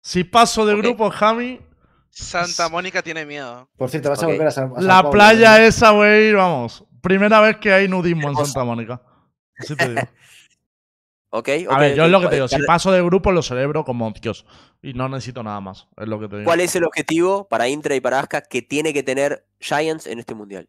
Si 0.00 0.24
paso 0.24 0.64
de 0.64 0.74
grupo, 0.76 1.10
Jami, 1.10 1.60
Santa 2.08 2.68
Mónica 2.70 3.02
tiene 3.02 3.26
miedo. 3.26 3.68
Por 3.76 3.90
cierto, 3.90 4.08
vas 4.08 4.18
Ok. 4.20 4.24
a 4.24 4.26
volver 4.28 4.46
a 4.46 4.50
San, 4.50 4.72
a 4.72 4.74
San 4.76 4.86
la 4.86 4.94
Pablo, 4.96 5.10
playa 5.10 5.58
¿no? 5.58 5.64
esa, 5.64 5.90
güey, 5.90 6.32
vamos. 6.32 6.84
Primera 7.02 7.40
vez 7.40 7.58
que 7.58 7.72
hay 7.72 7.86
nudismo 7.88 8.30
en. 8.30 8.36
Santa 8.36 8.64
Mónica. 8.64 9.02
Así 9.58 9.76
te 9.76 9.88
digo. 9.88 10.00
ok. 11.30 11.48
A 11.70 11.78
ver, 11.78 11.96
yo 11.96 12.04
es 12.04 12.10
lo 12.10 12.20
que 12.20 12.26
te 12.26 12.38
¿cuál- 12.38 12.48
digo. 12.48 12.48
Si 12.48 12.66
paso 12.66 12.92
de 12.92 13.02
grupo, 13.02 13.32
lo 13.32 13.42
celebro 13.42 13.84
como 13.84 14.12
Dios. 14.20 14.46
Y 14.82 14.94
no 14.94 15.08
necesito 15.08 15.42
nada 15.42 15.60
más. 15.60 15.88
Es 15.96 16.08
lo 16.08 16.18
que 16.20 16.28
te 16.28 16.36
digo. 16.36 16.46
¿Cuál 16.46 16.60
es 16.60 16.74
el 16.76 16.84
objetivo 16.84 17.48
para 17.48 17.68
Intra 17.68 17.94
y 17.94 18.00
para 18.00 18.20
Asca 18.20 18.42
que 18.42 18.62
tiene 18.62 18.92
que 18.92 19.02
tener 19.02 19.46
Giants 19.60 20.06
en 20.06 20.18
este 20.18 20.34
Mundial? 20.34 20.68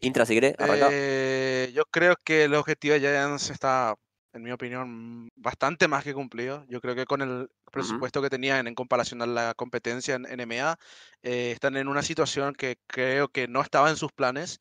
Intra, 0.00 0.26
si 0.26 0.34
querés, 0.34 0.54
arranca. 0.58 0.88
Eh, 0.90 1.70
yo 1.74 1.84
creo 1.86 2.14
que 2.22 2.44
el 2.44 2.54
objetivo 2.54 2.94
de 2.94 3.00
Giants 3.00 3.48
está, 3.48 3.94
en 4.34 4.42
mi 4.42 4.50
opinión, 4.52 5.30
bastante 5.34 5.88
más 5.88 6.04
que 6.04 6.12
cumplido. 6.12 6.64
Yo 6.68 6.80
creo 6.80 6.94
que 6.94 7.06
con 7.06 7.22
el 7.22 7.48
presupuesto 7.72 8.20
que 8.20 8.28
tenían 8.28 8.66
en 8.66 8.74
comparación 8.74 9.22
a 9.22 9.26
la 9.26 9.54
competencia 9.54 10.14
en 10.16 10.26
NMA, 10.26 10.76
eh, 11.22 11.52
están 11.52 11.76
en 11.76 11.88
una 11.88 12.02
situación 12.02 12.54
que 12.54 12.76
creo 12.86 13.28
que 13.28 13.48
no 13.48 13.62
estaba 13.62 13.88
en 13.88 13.96
sus 13.96 14.12
planes, 14.12 14.60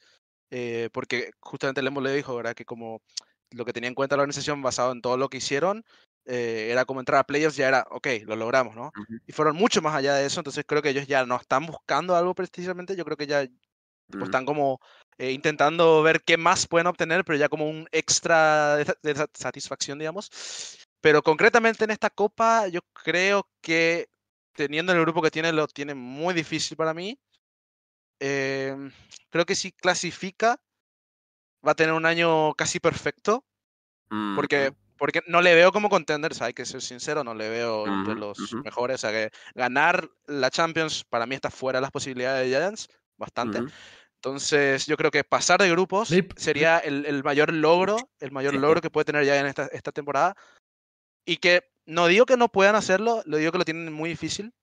eh, 0.53 0.89
porque 0.93 1.31
justamente 1.41 1.81
Lemo 1.81 2.01
le 2.01 2.13
dijo, 2.13 2.35
¿verdad? 2.35 2.53
Que 2.55 2.65
como 2.65 3.01
lo 3.51 3.65
que 3.65 3.73
tenía 3.73 3.87
en 3.89 3.95
cuenta 3.95 4.15
la 4.15 4.23
organización 4.23 4.61
basado 4.61 4.91
en 4.93 5.01
todo 5.01 5.17
lo 5.17 5.29
que 5.29 5.37
hicieron, 5.37 5.83
eh, 6.25 6.69
era 6.71 6.85
como 6.85 7.01
entrar 7.01 7.19
a 7.19 7.23
playoffs, 7.25 7.57
ya 7.57 7.67
era, 7.67 7.85
ok, 7.91 8.07
lo 8.25 8.35
logramos, 8.35 8.75
¿no? 8.75 8.93
Ujú, 8.97 9.19
Y 9.27 9.33
fueron 9.33 9.55
mucho 9.55 9.81
más 9.81 9.95
allá 9.95 10.15
de 10.15 10.25
eso, 10.25 10.39
entonces 10.39 10.65
creo 10.67 10.81
que 10.81 10.89
ellos 10.89 11.07
ya 11.07 11.25
no 11.25 11.35
están 11.37 11.65
buscando 11.65 12.15
algo 12.15 12.35
precisamente, 12.35 12.95
yo 12.95 13.05
creo 13.05 13.17
que 13.17 13.27
ya 13.27 13.47
tipo, 14.09 14.25
ujú. 14.25 14.25
están 14.25 14.45
como 14.45 14.79
eh, 15.17 15.31
intentando 15.31 16.01
ver 16.03 16.21
qué 16.23 16.37
más 16.37 16.67
pueden 16.67 16.87
obtener, 16.87 17.23
pero 17.25 17.37
ya 17.37 17.49
como 17.49 17.69
un 17.69 17.87
extra 17.91 18.77
de, 18.77 18.85
de 19.01 19.15
sa- 19.15 19.29
satisfacción, 19.33 19.99
digamos. 19.99 20.29
Pero 21.01 21.21
concretamente 21.23 21.83
en 21.83 21.91
esta 21.91 22.09
copa, 22.09 22.67
yo 22.67 22.81
creo 22.93 23.49
que 23.61 24.07
teniendo 24.53 24.93
el 24.93 25.01
grupo 25.01 25.21
que 25.21 25.31
tiene, 25.31 25.51
lo 25.51 25.67
tiene 25.67 25.95
muy 25.95 26.33
difícil 26.33 26.77
para 26.77 26.93
mí. 26.93 27.19
Em, 28.19 28.91
creo 29.29 29.45
que 29.45 29.55
si 29.55 29.71
clasifica, 29.71 30.61
va 31.65 31.71
a 31.71 31.75
tener 31.75 31.93
un 31.93 32.05
año 32.05 32.53
casi 32.55 32.79
perfecto, 32.79 33.45
Mm, 34.09 34.35
porque, 34.35 34.71
mm. 34.71 34.75
porque 34.97 35.21
no 35.27 35.41
le 35.41 35.55
veo 35.55 35.71
como 35.71 35.89
contenders, 35.89 36.41
hay 36.41 36.53
que 36.53 36.65
ser 36.65 36.81
sincero, 36.81 37.23
no 37.23 37.33
le 37.33 37.49
veo 37.49 37.87
entre 37.87 38.15
los 38.15 38.53
mejores. 38.63 38.95
O 38.95 38.97
sea 38.99 39.11
que 39.11 39.31
ganar 39.55 40.09
la 40.27 40.49
Champions 40.49 41.03
para 41.03 41.25
mí 41.25 41.35
está 41.35 41.49
fuera 41.49 41.77
de 41.77 41.81
las 41.81 41.91
posibilidades 41.91 42.43
de 42.43 42.55
Giants, 42.55 42.89
bastante. 43.17 43.63
Entonces, 44.15 44.85
yo 44.85 44.95
creo 44.95 45.11
que 45.11 45.23
pasar 45.23 45.61
de 45.61 45.69
grupos 45.69 46.13
sería 46.37 46.77
el, 46.79 47.05
el 47.05 47.23
mayor 47.23 47.51
logro, 47.51 47.97
el 48.19 48.31
mayor 48.31 48.53
Sí. 48.53 48.59
logro 48.59 48.81
que 48.81 48.89
puede 48.89 49.05
tener 49.05 49.25
ya 49.25 49.39
en 49.39 49.47
esta, 49.47 49.65
esta 49.67 49.91
temporada. 49.91 50.35
Y 51.25 51.37
que 51.37 51.63
no 51.85 52.07
digo 52.07 52.25
que 52.25 52.37
no 52.37 52.49
puedan 52.49 52.75
hacerlo, 52.75 53.23
lo 53.25 53.37
digo 53.37 53.51
que 53.51 53.57
lo 53.57 53.65
tienen 53.65 53.91
muy 53.91 54.09
difícil, 54.09 54.53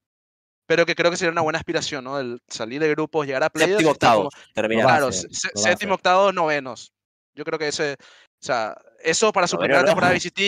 pero 0.71 0.87
que 0.87 0.95
creo 0.95 1.11
que 1.11 1.17
sería 1.17 1.33
una 1.33 1.41
buena 1.41 1.59
aspiración, 1.59 2.05
¿no? 2.05 2.21
El 2.21 2.41
salir 2.47 2.81
de 2.81 2.89
grupos, 2.91 3.27
llegar 3.27 3.43
a 3.43 3.51
playoffs. 3.51 3.73
Séptimo, 3.73 3.91
octavo. 3.91 4.29
Terminar. 4.55 4.85
claro, 4.87 5.11
séptimo, 5.11 5.95
octavo, 5.95 6.31
novenos. 6.31 6.93
Yo 7.35 7.45
creo 7.45 7.59
que 7.59 7.67
ese, 7.67 7.95
o 7.95 7.97
sea, 8.39 8.81
eso 9.03 9.33
para 9.33 9.49
su 9.49 9.57
Noveno 9.57 9.67
primera 9.67 9.83
no. 9.83 9.87
temporada 9.89 10.13
de 10.13 10.19
VCT, 10.21 10.39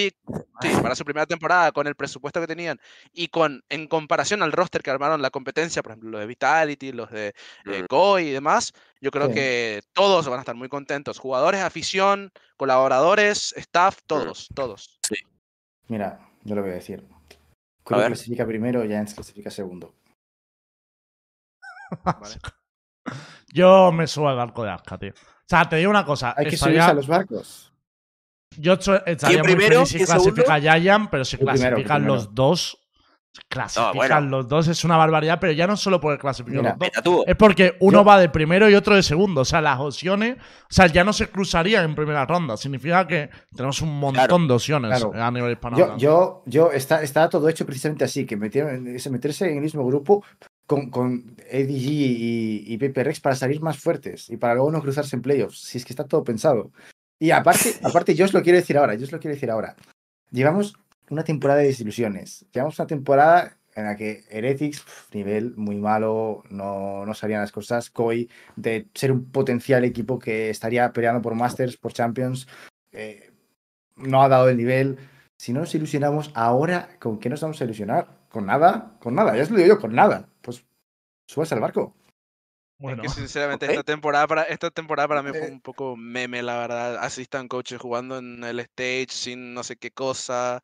sí, 0.62 0.68
para 0.88 0.94
su 0.94 1.04
primera 1.04 1.26
temporada, 1.26 1.72
con 1.72 1.88
el 1.88 1.96
presupuesto 1.96 2.40
que 2.40 2.46
tenían, 2.46 2.78
y 3.12 3.26
con, 3.26 3.64
en 3.68 3.88
comparación 3.88 4.44
al 4.44 4.52
roster 4.52 4.80
que 4.80 4.92
armaron 4.92 5.22
la 5.22 5.30
competencia, 5.30 5.82
por 5.82 5.90
ejemplo, 5.90 6.10
los 6.10 6.20
de 6.20 6.26
Vitality, 6.28 6.92
los 6.92 7.10
de 7.10 7.34
eh, 7.66 7.82
Mm. 7.90 8.18
Y 8.20 8.30
demás, 8.30 8.72
yo 9.00 9.10
creo 9.10 9.26
Sí. 9.26 9.34
que 9.34 9.80
todos 9.92 10.28
van 10.28 10.38
a 10.38 10.42
estar 10.42 10.54
muy 10.54 10.68
contentos. 10.68 11.18
Jugadores, 11.18 11.62
afición, 11.62 12.30
colaboradores, 12.56 13.54
staff, 13.56 13.98
todos, 14.06 14.46
todos. 14.54 15.00
Mira, 15.88 16.20
yo 16.44 16.54
lo 16.54 16.62
voy 16.62 16.70
a 16.70 16.74
decir. 16.74 17.02
Que 17.84 17.96
clasifica 17.96 18.46
primero, 18.46 18.84
Giants 18.84 19.14
clasifica 19.14 19.50
segundo. 19.50 19.92
¿vale? 22.05 22.36
Yo 23.52 23.93
me 23.93 24.06
subo 24.06 24.28
al 24.28 24.36
barco 24.36 24.64
de 24.64 24.70
Asca, 24.70 24.98
tío. 24.98 25.10
O 25.10 25.44
sea, 25.47 25.69
te 25.69 25.77
digo 25.77 25.90
una 25.90 26.05
cosa. 26.05 26.35
Hay 26.36 26.47
que 26.47 26.55
estaría- 26.55 26.82
subirse 26.82 26.90
a 26.90 26.94
los 26.94 27.06
barcos. 27.06 27.69
Yo 28.59 28.74
estaría 28.74 29.39
muy 29.39 29.55
primero? 29.55 29.74
feliz 29.77 29.89
si 29.89 29.94
¿Quién 29.97 30.06
clasifica 30.06 30.60
Giant, 30.60 31.09
pero 31.10 31.24
si 31.24 31.39
clasifican 31.39 31.74
primero. 32.02 32.14
los 32.14 32.35
dos, 32.35 32.78
clasifican 33.48 33.94
bueno. 33.94 34.28
los 34.28 34.47
dos 34.48 34.69
es 34.69 34.85
una 34.85 34.98
barbaridad, 34.98 35.39
pero 35.40 35.55
ya 35.55 35.66
no 35.66 35.74
solo 35.78 35.98
por 36.02 36.19
clasificar 36.19 36.62
Mira, 36.62 36.77
los 36.94 37.02
dos. 37.02 37.24
Es 37.27 37.35
porque 37.36 37.77
uno 37.81 38.01
Yo- 38.01 38.05
va 38.05 38.19
de 38.20 38.28
primero 38.28 38.69
y 38.69 38.74
otro 38.74 38.94
de 38.94 39.02
segundo. 39.02 39.40
O 39.40 39.44
sea, 39.47 39.62
las 39.62 39.81
opciones, 39.81 40.36
o 40.39 40.66
sea, 40.69 40.86
ya 40.86 41.02
no 41.02 41.14
se 41.14 41.31
cruzarían 41.31 41.85
en 41.86 41.94
primera 41.94 42.27
ronda. 42.27 42.59
Significa 42.59 43.06
que 43.06 43.31
tenemos 43.56 43.81
un 43.81 43.98
montón 43.98 44.27
Claro, 44.27 44.47
de 44.47 44.52
opciones 44.52 44.90
claro. 45.01 45.12
a 45.24 45.31
nivel 45.31 45.52
hispano. 45.52 45.78
Yo, 45.78 45.97
yo, 45.97 46.43
yo 46.44 46.73
está, 46.73 47.02
está 47.02 47.31
todo 47.31 47.48
hecho 47.48 47.64
precisamente 47.64 48.05
así, 48.05 48.27
que 48.27 48.36
metieron, 48.36 48.86
ese 48.89 49.09
meterse 49.09 49.48
en 49.51 49.56
el 49.56 49.62
mismo 49.62 49.85
grupo 49.86 50.23
con, 50.72 50.88
con 50.88 51.36
ADG 51.52 51.68
y, 51.70 52.64
y 52.66 52.78
Paper 52.78 53.08
Rex 53.08 53.20
para 53.20 53.36
salir 53.36 53.60
más 53.60 53.78
fuertes 53.78 54.30
y 54.30 54.38
para 54.38 54.54
luego 54.54 54.70
no 54.72 54.80
cruzarse 54.80 55.14
en 55.16 55.20
playoffs. 55.20 55.58
Si 55.58 55.76
es 55.76 55.84
que 55.84 55.92
está 55.92 56.04
todo 56.04 56.24
pensado. 56.24 56.72
Y 57.18 57.30
aparte, 57.30 57.74
aparte, 57.84 58.14
yo 58.14 58.24
os 58.24 58.32
lo 58.32 58.42
quiero 58.42 58.58
decir 58.58 58.78
ahora, 58.78 58.94
yo 58.94 59.04
os 59.04 59.12
lo 59.12 59.20
quiero 59.20 59.34
decir 59.34 59.50
ahora. 59.50 59.76
Llevamos 60.30 60.74
una 61.10 61.24
temporada 61.24 61.60
de 61.60 61.66
desilusiones. 61.66 62.46
Llevamos 62.52 62.78
una 62.78 62.86
temporada 62.86 63.58
en 63.74 63.84
la 63.84 63.96
que 63.96 64.24
Heretics, 64.30 64.80
pf, 64.80 65.14
nivel 65.14 65.54
muy 65.56 65.76
malo, 65.76 66.42
no, 66.48 67.04
no 67.04 67.12
salían 67.12 67.42
las 67.42 67.52
cosas. 67.52 67.90
Koi, 67.90 68.30
de 68.56 68.88
ser 68.94 69.12
un 69.12 69.30
potencial 69.30 69.84
equipo 69.84 70.18
que 70.18 70.48
estaría 70.48 70.90
peleando 70.92 71.20
por 71.20 71.34
Masters, 71.34 71.76
por 71.76 71.92
Champions, 71.92 72.48
eh, 72.92 73.30
no 73.96 74.22
ha 74.22 74.28
dado 74.28 74.48
el 74.48 74.56
nivel. 74.56 74.98
Si 75.36 75.52
no 75.52 75.60
nos 75.60 75.74
ilusionamos 75.74 76.30
ahora, 76.34 76.88
¿con 76.98 77.18
qué 77.18 77.28
nos 77.28 77.42
vamos 77.42 77.60
a 77.60 77.64
ilusionar? 77.64 78.08
¿Con 78.30 78.46
nada? 78.46 78.96
Con 79.00 79.14
nada, 79.14 79.36
ya 79.36 79.42
os 79.42 79.50
lo 79.50 79.58
digo 79.58 79.68
yo, 79.74 79.80
con 79.80 79.94
nada. 79.94 80.31
Subas 81.32 81.50
al 81.52 81.60
barco. 81.60 81.94
Bueno, 82.78 83.02
Que 83.02 83.09
sinceramente 83.09 83.66
esta 83.66 83.84
temporada 83.84 84.26
para 84.26 84.42
esta 84.42 84.70
temporada 84.70 85.09
para 85.09 85.22
mí 85.22 85.30
fue 85.30 85.46
Eh. 85.48 85.50
un 85.52 85.60
poco 85.60 85.96
meme, 85.96 86.42
la 86.42 86.59
verdad. 86.59 86.96
Assistant 86.98 87.48
coaches 87.48 87.80
jugando 87.80 88.18
en 88.18 88.42
el 88.44 88.60
stage 88.60 89.06
sin 89.10 89.54
no 89.54 89.62
sé 89.62 89.76
qué 89.76 89.90
cosa. 89.90 90.60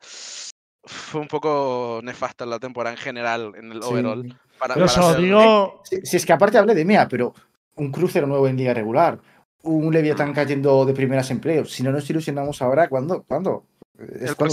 Fue 0.83 1.21
un 1.21 1.27
poco 1.27 2.01
nefasta 2.03 2.45
la 2.45 2.59
temporada 2.59 2.95
en 2.95 3.01
general, 3.01 3.53
en 3.55 3.71
el 3.71 3.81
Sí. 3.81 3.89
overall. 3.89 4.39
Para, 4.59 4.75
yo 4.77 4.85
para 4.85 5.15
digo. 5.15 5.81
Si, 5.85 6.01
si 6.03 6.17
es 6.17 6.25
que 6.25 6.33
aparte 6.33 6.57
hablé 6.57 6.75
de 6.75 6.85
Mea, 6.85 7.07
pero 7.07 7.33
un 7.75 7.91
crucero 7.91 8.27
nuevo 8.27 8.47
en 8.47 8.57
liga 8.57 8.73
regular, 8.73 9.19
un 9.63 9.91
Leviatán 9.91 10.33
cayendo 10.33 10.85
de 10.85 10.93
primeras 10.93 11.31
en 11.31 11.39
playoffs. 11.39 11.71
Si 11.71 11.83
no 11.83 11.91
nos 11.91 12.07
ilusionamos 12.09 12.61
ahora, 12.61 12.89
¿cuándo? 12.89 13.23
¿Cuándo? 13.23 13.65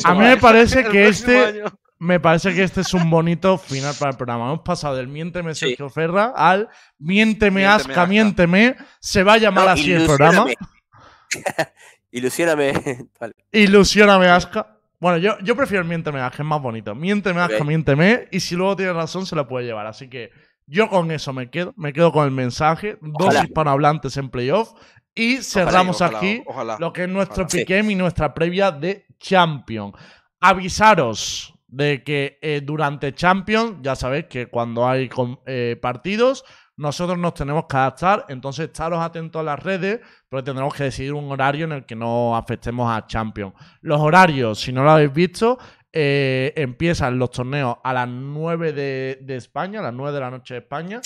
A 0.05 0.14
mí 0.14 0.20
me 0.20 0.36
parece 0.36 0.85
que 0.90 1.09
este- 1.09 1.44
año. 1.44 1.64
Me 1.98 2.20
parece 2.20 2.55
que 2.55 2.62
este 2.62 2.82
es 2.82 2.93
un 2.93 3.09
bonito 3.09 3.56
final 3.56 3.94
para 3.98 4.10
el 4.10 4.16
programa. 4.18 4.52
Hemos 4.52 4.60
pasado 4.60 4.97
del 4.97 5.09
miénteme 5.09 5.55
Sí. 5.55 5.68
Sergio 5.68 5.89
Ferra 5.89 6.35
al 6.36 6.68
miénteme 6.98 7.60
Miénteme, 7.62 7.66
Asca, 7.66 7.90
Asca. 7.93 8.06
miénteme. 8.06 8.77
Se 9.01 9.23
va 9.23 9.32
a 9.35 9.39
llamar 9.39 9.64
No, 9.64 9.70
así 9.70 9.93
el 9.94 10.05
programa. 10.05 10.44
ilusióname. 12.10 12.73
Ilusióname. 12.73 13.09
Vale. 13.20 13.35
Ilusióname 13.52 14.27
Asca. 14.28 14.78
Bueno, 15.01 15.18
yo, 15.18 15.39
yo 15.40 15.56
prefiero 15.56 15.82
el 15.82 15.89
miénteme 15.89 16.20
Asca, 16.20 16.43
es 16.43 16.47
más 16.48 16.60
bonito. 16.60 16.94
Miénteme 16.94 17.40
Asca, 17.40 17.59
Ok. 17.59 17.64
miénteme. 17.66 18.28
Y 18.31 18.40
si 18.40 18.56
luego 18.56 18.77
tiene 18.77 18.93
razón, 18.93 19.24
se 19.27 19.35
la 19.36 19.47
puede 19.48 19.64
llevar. 19.66 19.86
Así 19.86 20.09
que 20.09 20.31
yo 20.66 20.89
con 20.90 21.10
eso 21.10 21.32
me 21.32 21.48
quedo. 21.51 21.73
Me 21.78 21.93
quedo 21.94 22.12
con 22.12 22.24
el 22.27 22.31
mensaje. 22.31 22.98
Dos 23.01 23.28
Ojalá. 23.28 23.44
hispanohablantes 23.44 24.16
en 24.18 24.28
playoff. 24.31 24.70
Y 25.14 25.39
cerramos 25.39 26.02
Ojalá, 26.02 26.18
aquí 26.18 26.43
ojalá. 26.44 26.77
lo 26.78 26.93
que 26.93 27.05
es 27.05 27.09
nuestro 27.09 27.44
Ojalá. 27.44 27.60
piquem 27.60 27.90
y 27.90 27.94
nuestra 27.94 28.35
previa 28.35 28.70
de 28.70 29.05
Champion. 29.18 29.93
Avisaros 30.40 31.55
de 31.68 32.02
que 32.05 32.38
eh, 32.40 32.60
durante 32.62 33.14
Champions, 33.14 33.78
ya 33.82 33.97
sabéis 33.97 34.26
que 34.26 34.47
cuando 34.47 34.88
hay 34.88 35.10
eh, 35.47 35.78
partidos, 35.80 36.44
nosotros 36.76 37.18
nos 37.18 37.34
tenemos 37.34 37.64
que 37.68 37.76
adaptar, 37.76 38.26
entonces 38.28 38.66
estaros 38.66 39.01
atentos 39.01 39.40
a 39.40 39.43
las 39.43 39.62
redes, 39.62 40.01
porque 40.28 40.44
tendremos 40.44 40.74
que 40.74 40.84
decidir 40.84 41.14
un 41.14 41.30
horario 41.32 41.64
en 41.64 41.72
el 41.72 41.86
que 41.86 41.97
no 41.97 42.36
afectemos 42.36 42.90
a 42.94 43.06
Champions. 43.06 43.55
Los 43.80 44.01
horarios, 44.01 44.60
si 44.60 44.72
no 44.72 44.84
lo 44.84 44.90
habéis 44.90 45.12
visto, 45.12 45.59
eh, 45.93 46.52
empiezan 46.56 47.18
los 47.18 47.30
torneos 47.30 47.76
a 47.82 47.93
las 47.94 48.09
9 48.09 48.72
de, 48.72 49.18
de 49.22 49.36
España, 49.36 49.80
a 49.80 49.84
las 49.84 49.94
9 49.94 50.12
de 50.12 50.20
la 50.20 50.30
noche 50.30 50.55
de 50.55 50.60
España, 50.60 51.01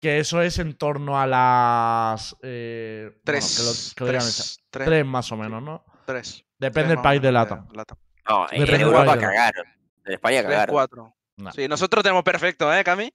que 0.00 0.18
eso 0.18 0.40
es 0.40 0.58
en 0.58 0.74
torno 0.74 1.18
a 1.20 1.26
las... 1.26 2.36
Eh, 2.42 3.10
bueno, 3.96 5.04
más 5.04 5.32
o 5.32 5.36
menos, 5.36 5.62
¿no? 5.62 5.84
tres. 6.06 6.44
Depende 6.62 6.90
del 6.90 6.98
o 6.98 7.02
país 7.02 7.20
de 7.20 7.32
menos 7.32 7.44
Lata. 7.74 7.96
No, 8.28 8.46
en 8.50 8.60
Depende 8.60 8.84
Europa 8.84 9.18
cagaron. 9.18 9.66
En 10.04 10.12
España 10.12 10.42
Tres, 10.42 10.50
cagaron. 10.52 11.14
No. 11.36 11.52
Sí, 11.52 11.66
nosotros 11.68 12.02
tenemos 12.02 12.22
perfecto, 12.22 12.72
¿eh, 12.72 12.84
Cami? 12.84 13.12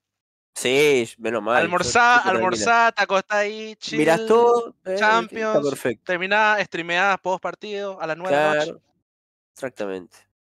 Sí, 0.54 1.08
menos 1.18 1.42
mal. 1.42 1.56
almorzá, 1.56 2.18
almorzá, 2.18 2.92
te 2.92 3.02
acostás 3.04 3.38
ahí, 3.38 3.76
chill. 3.76 3.98
Mirás 4.00 4.26
todo. 4.26 4.74
eh, 4.84 4.96
Champions, 4.98 5.56
Está 5.56 5.70
perfecto. 5.70 6.04
Terminás, 6.04 6.60
streameás 6.64 7.18
post 7.20 7.40
partido 7.42 8.00
a 8.00 8.06
las 8.06 8.16
9 8.16 8.36
de 8.36 8.42
la 8.42 8.54
noche. 8.54 8.74
Exactamente. 9.54 10.16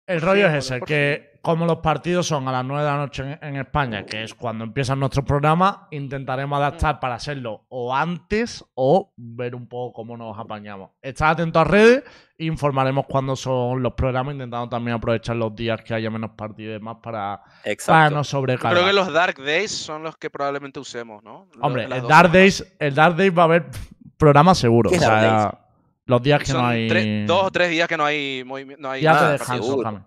El 0.10 0.22
rollo 0.22 0.50
Sí, 0.50 0.56
es 0.58 0.66
ese, 0.72 0.82
que 0.82 1.40
como 1.44 1.68
los 1.68 1.78
partidos 1.78 2.26
son 2.26 2.48
a 2.48 2.52
las 2.52 2.66
9 2.66 2.84
de 2.84 2.90
la 2.90 2.98
noche 2.98 3.24
en, 3.24 3.40
en 3.42 3.56
España, 3.58 4.06
que 4.06 4.24
es 4.24 4.34
cuando 4.34 4.64
empiezan 4.64 5.00
nuestros 5.00 5.24
programas, 5.24 5.78
intentaremos 5.92 6.58
adaptar 6.58 7.00
para 7.00 7.14
hacerlo 7.14 7.66
o 7.70 7.96
antes 7.96 8.66
o 8.74 9.14
ver 9.16 9.54
un 9.54 9.68
poco 9.68 9.94
cómo 9.94 10.18
nos 10.18 10.38
apañamos. 10.38 10.90
Estad 11.00 11.30
atentos 11.30 11.62
a 11.62 11.64
redes 11.64 12.04
e 12.40 12.46
informaremos 12.46 13.06
cuándo 13.06 13.36
son 13.36 13.84
los 13.84 13.94
programas, 13.94 14.34
intentando 14.34 14.68
también 14.68 14.98
aprovechar 14.98 15.36
los 15.36 15.56
días 15.56 15.80
que 15.84 15.94
haya 15.94 16.10
menos 16.10 16.32
partidos 16.32 16.72
y 16.72 16.74
demás 16.74 16.98
para, 17.04 17.44
para 17.86 18.06
no 18.06 18.16
Creo 18.16 18.24
sobrecargar. 18.24 18.84
que 18.86 18.94
los 18.94 19.14
Dark 19.14 19.38
Days 19.38 19.70
son 19.72 20.02
los 20.02 20.18
que 20.18 20.32
probablemente 20.32 20.80
usemos, 20.80 21.24
¿no? 21.24 21.48
Hombre, 21.62 21.84
el 21.84 22.08
Dark. 22.08 22.32
Days, 22.32 22.66
el 22.80 22.96
Dark 22.96 23.16
Days 23.16 23.38
va 23.38 23.44
a 23.44 23.46
haber 23.46 23.68
programa 24.18 24.56
seguro. 24.56 24.90
¿Qué 24.90 24.98
O 24.98 25.00
sea, 25.00 25.69
los 26.10 26.22
días 26.22 26.44
que 26.44 26.54
no 26.54 26.66
hay. 26.66 26.88
tres- 26.88 27.28
dos 27.28 27.44
o 27.46 27.52
tres 27.52 27.70
días 27.70 27.88
que 27.88 27.96
no 27.98 28.06
hay 28.06 28.44
movimiento. 28.46 28.82
No 28.82 28.92
hay 28.92 29.02
días 29.02 29.22
de 29.22 29.32
descanso, 29.34 29.64
seguro. 29.64 29.84
Jaime. 29.90 30.06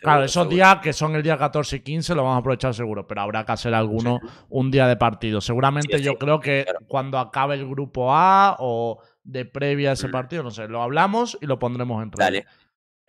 Claro, 0.00 0.22
esos 0.22 0.32
seguro. 0.44 0.50
días 0.54 0.76
que 0.80 0.92
son 0.92 1.16
el 1.16 1.22
día 1.24 1.36
14 1.36 1.76
y 1.76 1.80
15 1.80 2.14
lo 2.14 2.22
vamos 2.22 2.36
a 2.36 2.38
aprovechar 2.40 2.72
seguro, 2.72 3.06
pero 3.08 3.20
habrá 3.22 3.44
que 3.44 3.50
hacer 3.52 3.74
alguno 3.74 4.20
un 4.48 4.70
día 4.70 4.86
de 4.86 4.96
partido. 4.96 5.40
Seguramente 5.40 5.98
Sí, 5.98 6.04
yo 6.04 6.14
creo 6.14 6.38
que 6.38 6.62
claro. 6.64 6.78
cuando 6.86 7.18
acabe 7.18 7.56
el 7.56 7.66
grupo 7.66 8.14
A 8.14 8.56
o 8.60 9.00
de 9.24 9.44
previa 9.44 9.90
a 9.90 9.92
ese 9.94 10.06
Mm. 10.06 10.12
partido, 10.12 10.42
no 10.44 10.50
sé, 10.52 10.68
lo 10.68 10.82
hablamos 10.82 11.36
y 11.40 11.46
lo 11.46 11.58
pondremos 11.58 12.00
en 12.02 12.12
redes. 12.12 12.44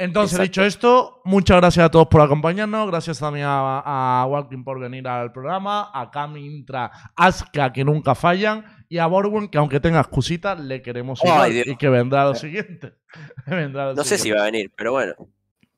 Entonces, 0.01 0.39
Exacto. 0.39 0.43
dicho 0.49 0.63
esto, 0.63 1.21
muchas 1.26 1.57
gracias 1.57 1.85
a 1.85 1.91
todos 1.91 2.07
por 2.07 2.21
acompañarnos. 2.21 2.88
Gracias 2.88 3.19
también 3.19 3.45
a, 3.47 4.21
a 4.21 4.26
Walking 4.27 4.63
por 4.63 4.80
venir 4.80 5.05
al 5.09 5.34
programa, 5.34 5.91
a 5.93 6.09
Cami 6.09 6.45
Intra, 6.45 6.89
Aska, 7.17 7.73
que 7.73 7.84
nunca 7.84 8.15
fallan, 8.15 8.63
y 8.88 8.97
a 8.97 9.05
Borwen, 9.07 9.49
que 9.49 9.57
aunque 9.57 9.81
tenga 9.81 9.99
excusitas, 9.99 10.57
le 10.57 10.81
queremos 10.81 11.19
igual 11.21 11.51
Dios. 11.51 11.67
y 11.67 11.76
que 11.76 11.89
vendrá 11.89 12.23
lo 12.23 12.34
siguiente. 12.35 12.93
Vendrá 13.45 13.88
lo 13.88 13.95
No 13.95 14.03
sé 14.05 14.17
si 14.17 14.31
va 14.31 14.41
a 14.41 14.45
venir, 14.45 14.71
pero 14.77 14.93
bueno. 14.93 15.15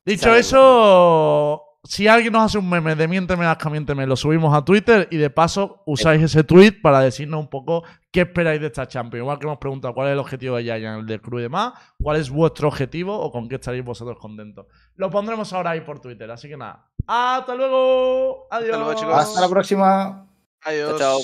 Dicho 0.05 0.35
eso, 0.35 1.63
si 1.83 2.07
alguien 2.07 2.33
nos 2.33 2.43
hace 2.43 2.59
un 2.59 2.69
meme 2.69 2.95
de 2.95 3.07
miénteme, 3.07 3.45
Asca, 3.45 3.69
miénteme, 3.69 4.05
lo 4.05 4.15
subimos 4.15 4.55
a 4.55 4.63
Twitter 4.63 5.07
y 5.09 5.17
de 5.17 5.31
paso 5.31 5.81
usáis 5.85 6.21
ese 6.21 6.43
tweet 6.43 6.73
para 6.81 6.99
decirnos 6.99 7.39
un 7.39 7.49
poco 7.49 7.83
qué 8.11 8.21
esperáis 8.21 8.61
de 8.61 8.67
esta 8.67 8.87
Champions. 8.87 9.23
Igual 9.23 9.39
que 9.39 9.47
hemos 9.47 9.57
preguntado 9.57 9.93
cuál 9.93 10.07
es 10.07 10.13
el 10.13 10.19
objetivo 10.19 10.57
de 10.57 10.63
Giant, 10.63 10.99
el 10.99 11.07
del 11.07 11.21
Crew 11.21 11.39
y 11.39 11.43
demás, 11.43 11.73
cuál 11.99 12.17
es 12.17 12.29
vuestro 12.29 12.67
objetivo 12.67 13.17
o 13.17 13.31
con 13.31 13.49
qué 13.49 13.55
estaréis 13.55 13.83
vosotros 13.83 14.19
contentos. 14.19 14.67
Lo 14.95 15.09
pondremos 15.09 15.51
ahora 15.53 15.71
ahí 15.71 15.81
por 15.81 15.99
Twitter, 15.99 16.29
así 16.29 16.47
que 16.47 16.57
nada. 16.57 16.87
¡Hasta 17.07 17.55
luego! 17.55 18.47
¡Adiós! 18.51 18.77
luego, 18.77 18.93
chicos. 18.93 19.15
Hasta 19.15 19.41
la 19.41 19.49
próxima. 19.49 20.27
Adiós. 20.63 20.99
chao. 20.99 21.19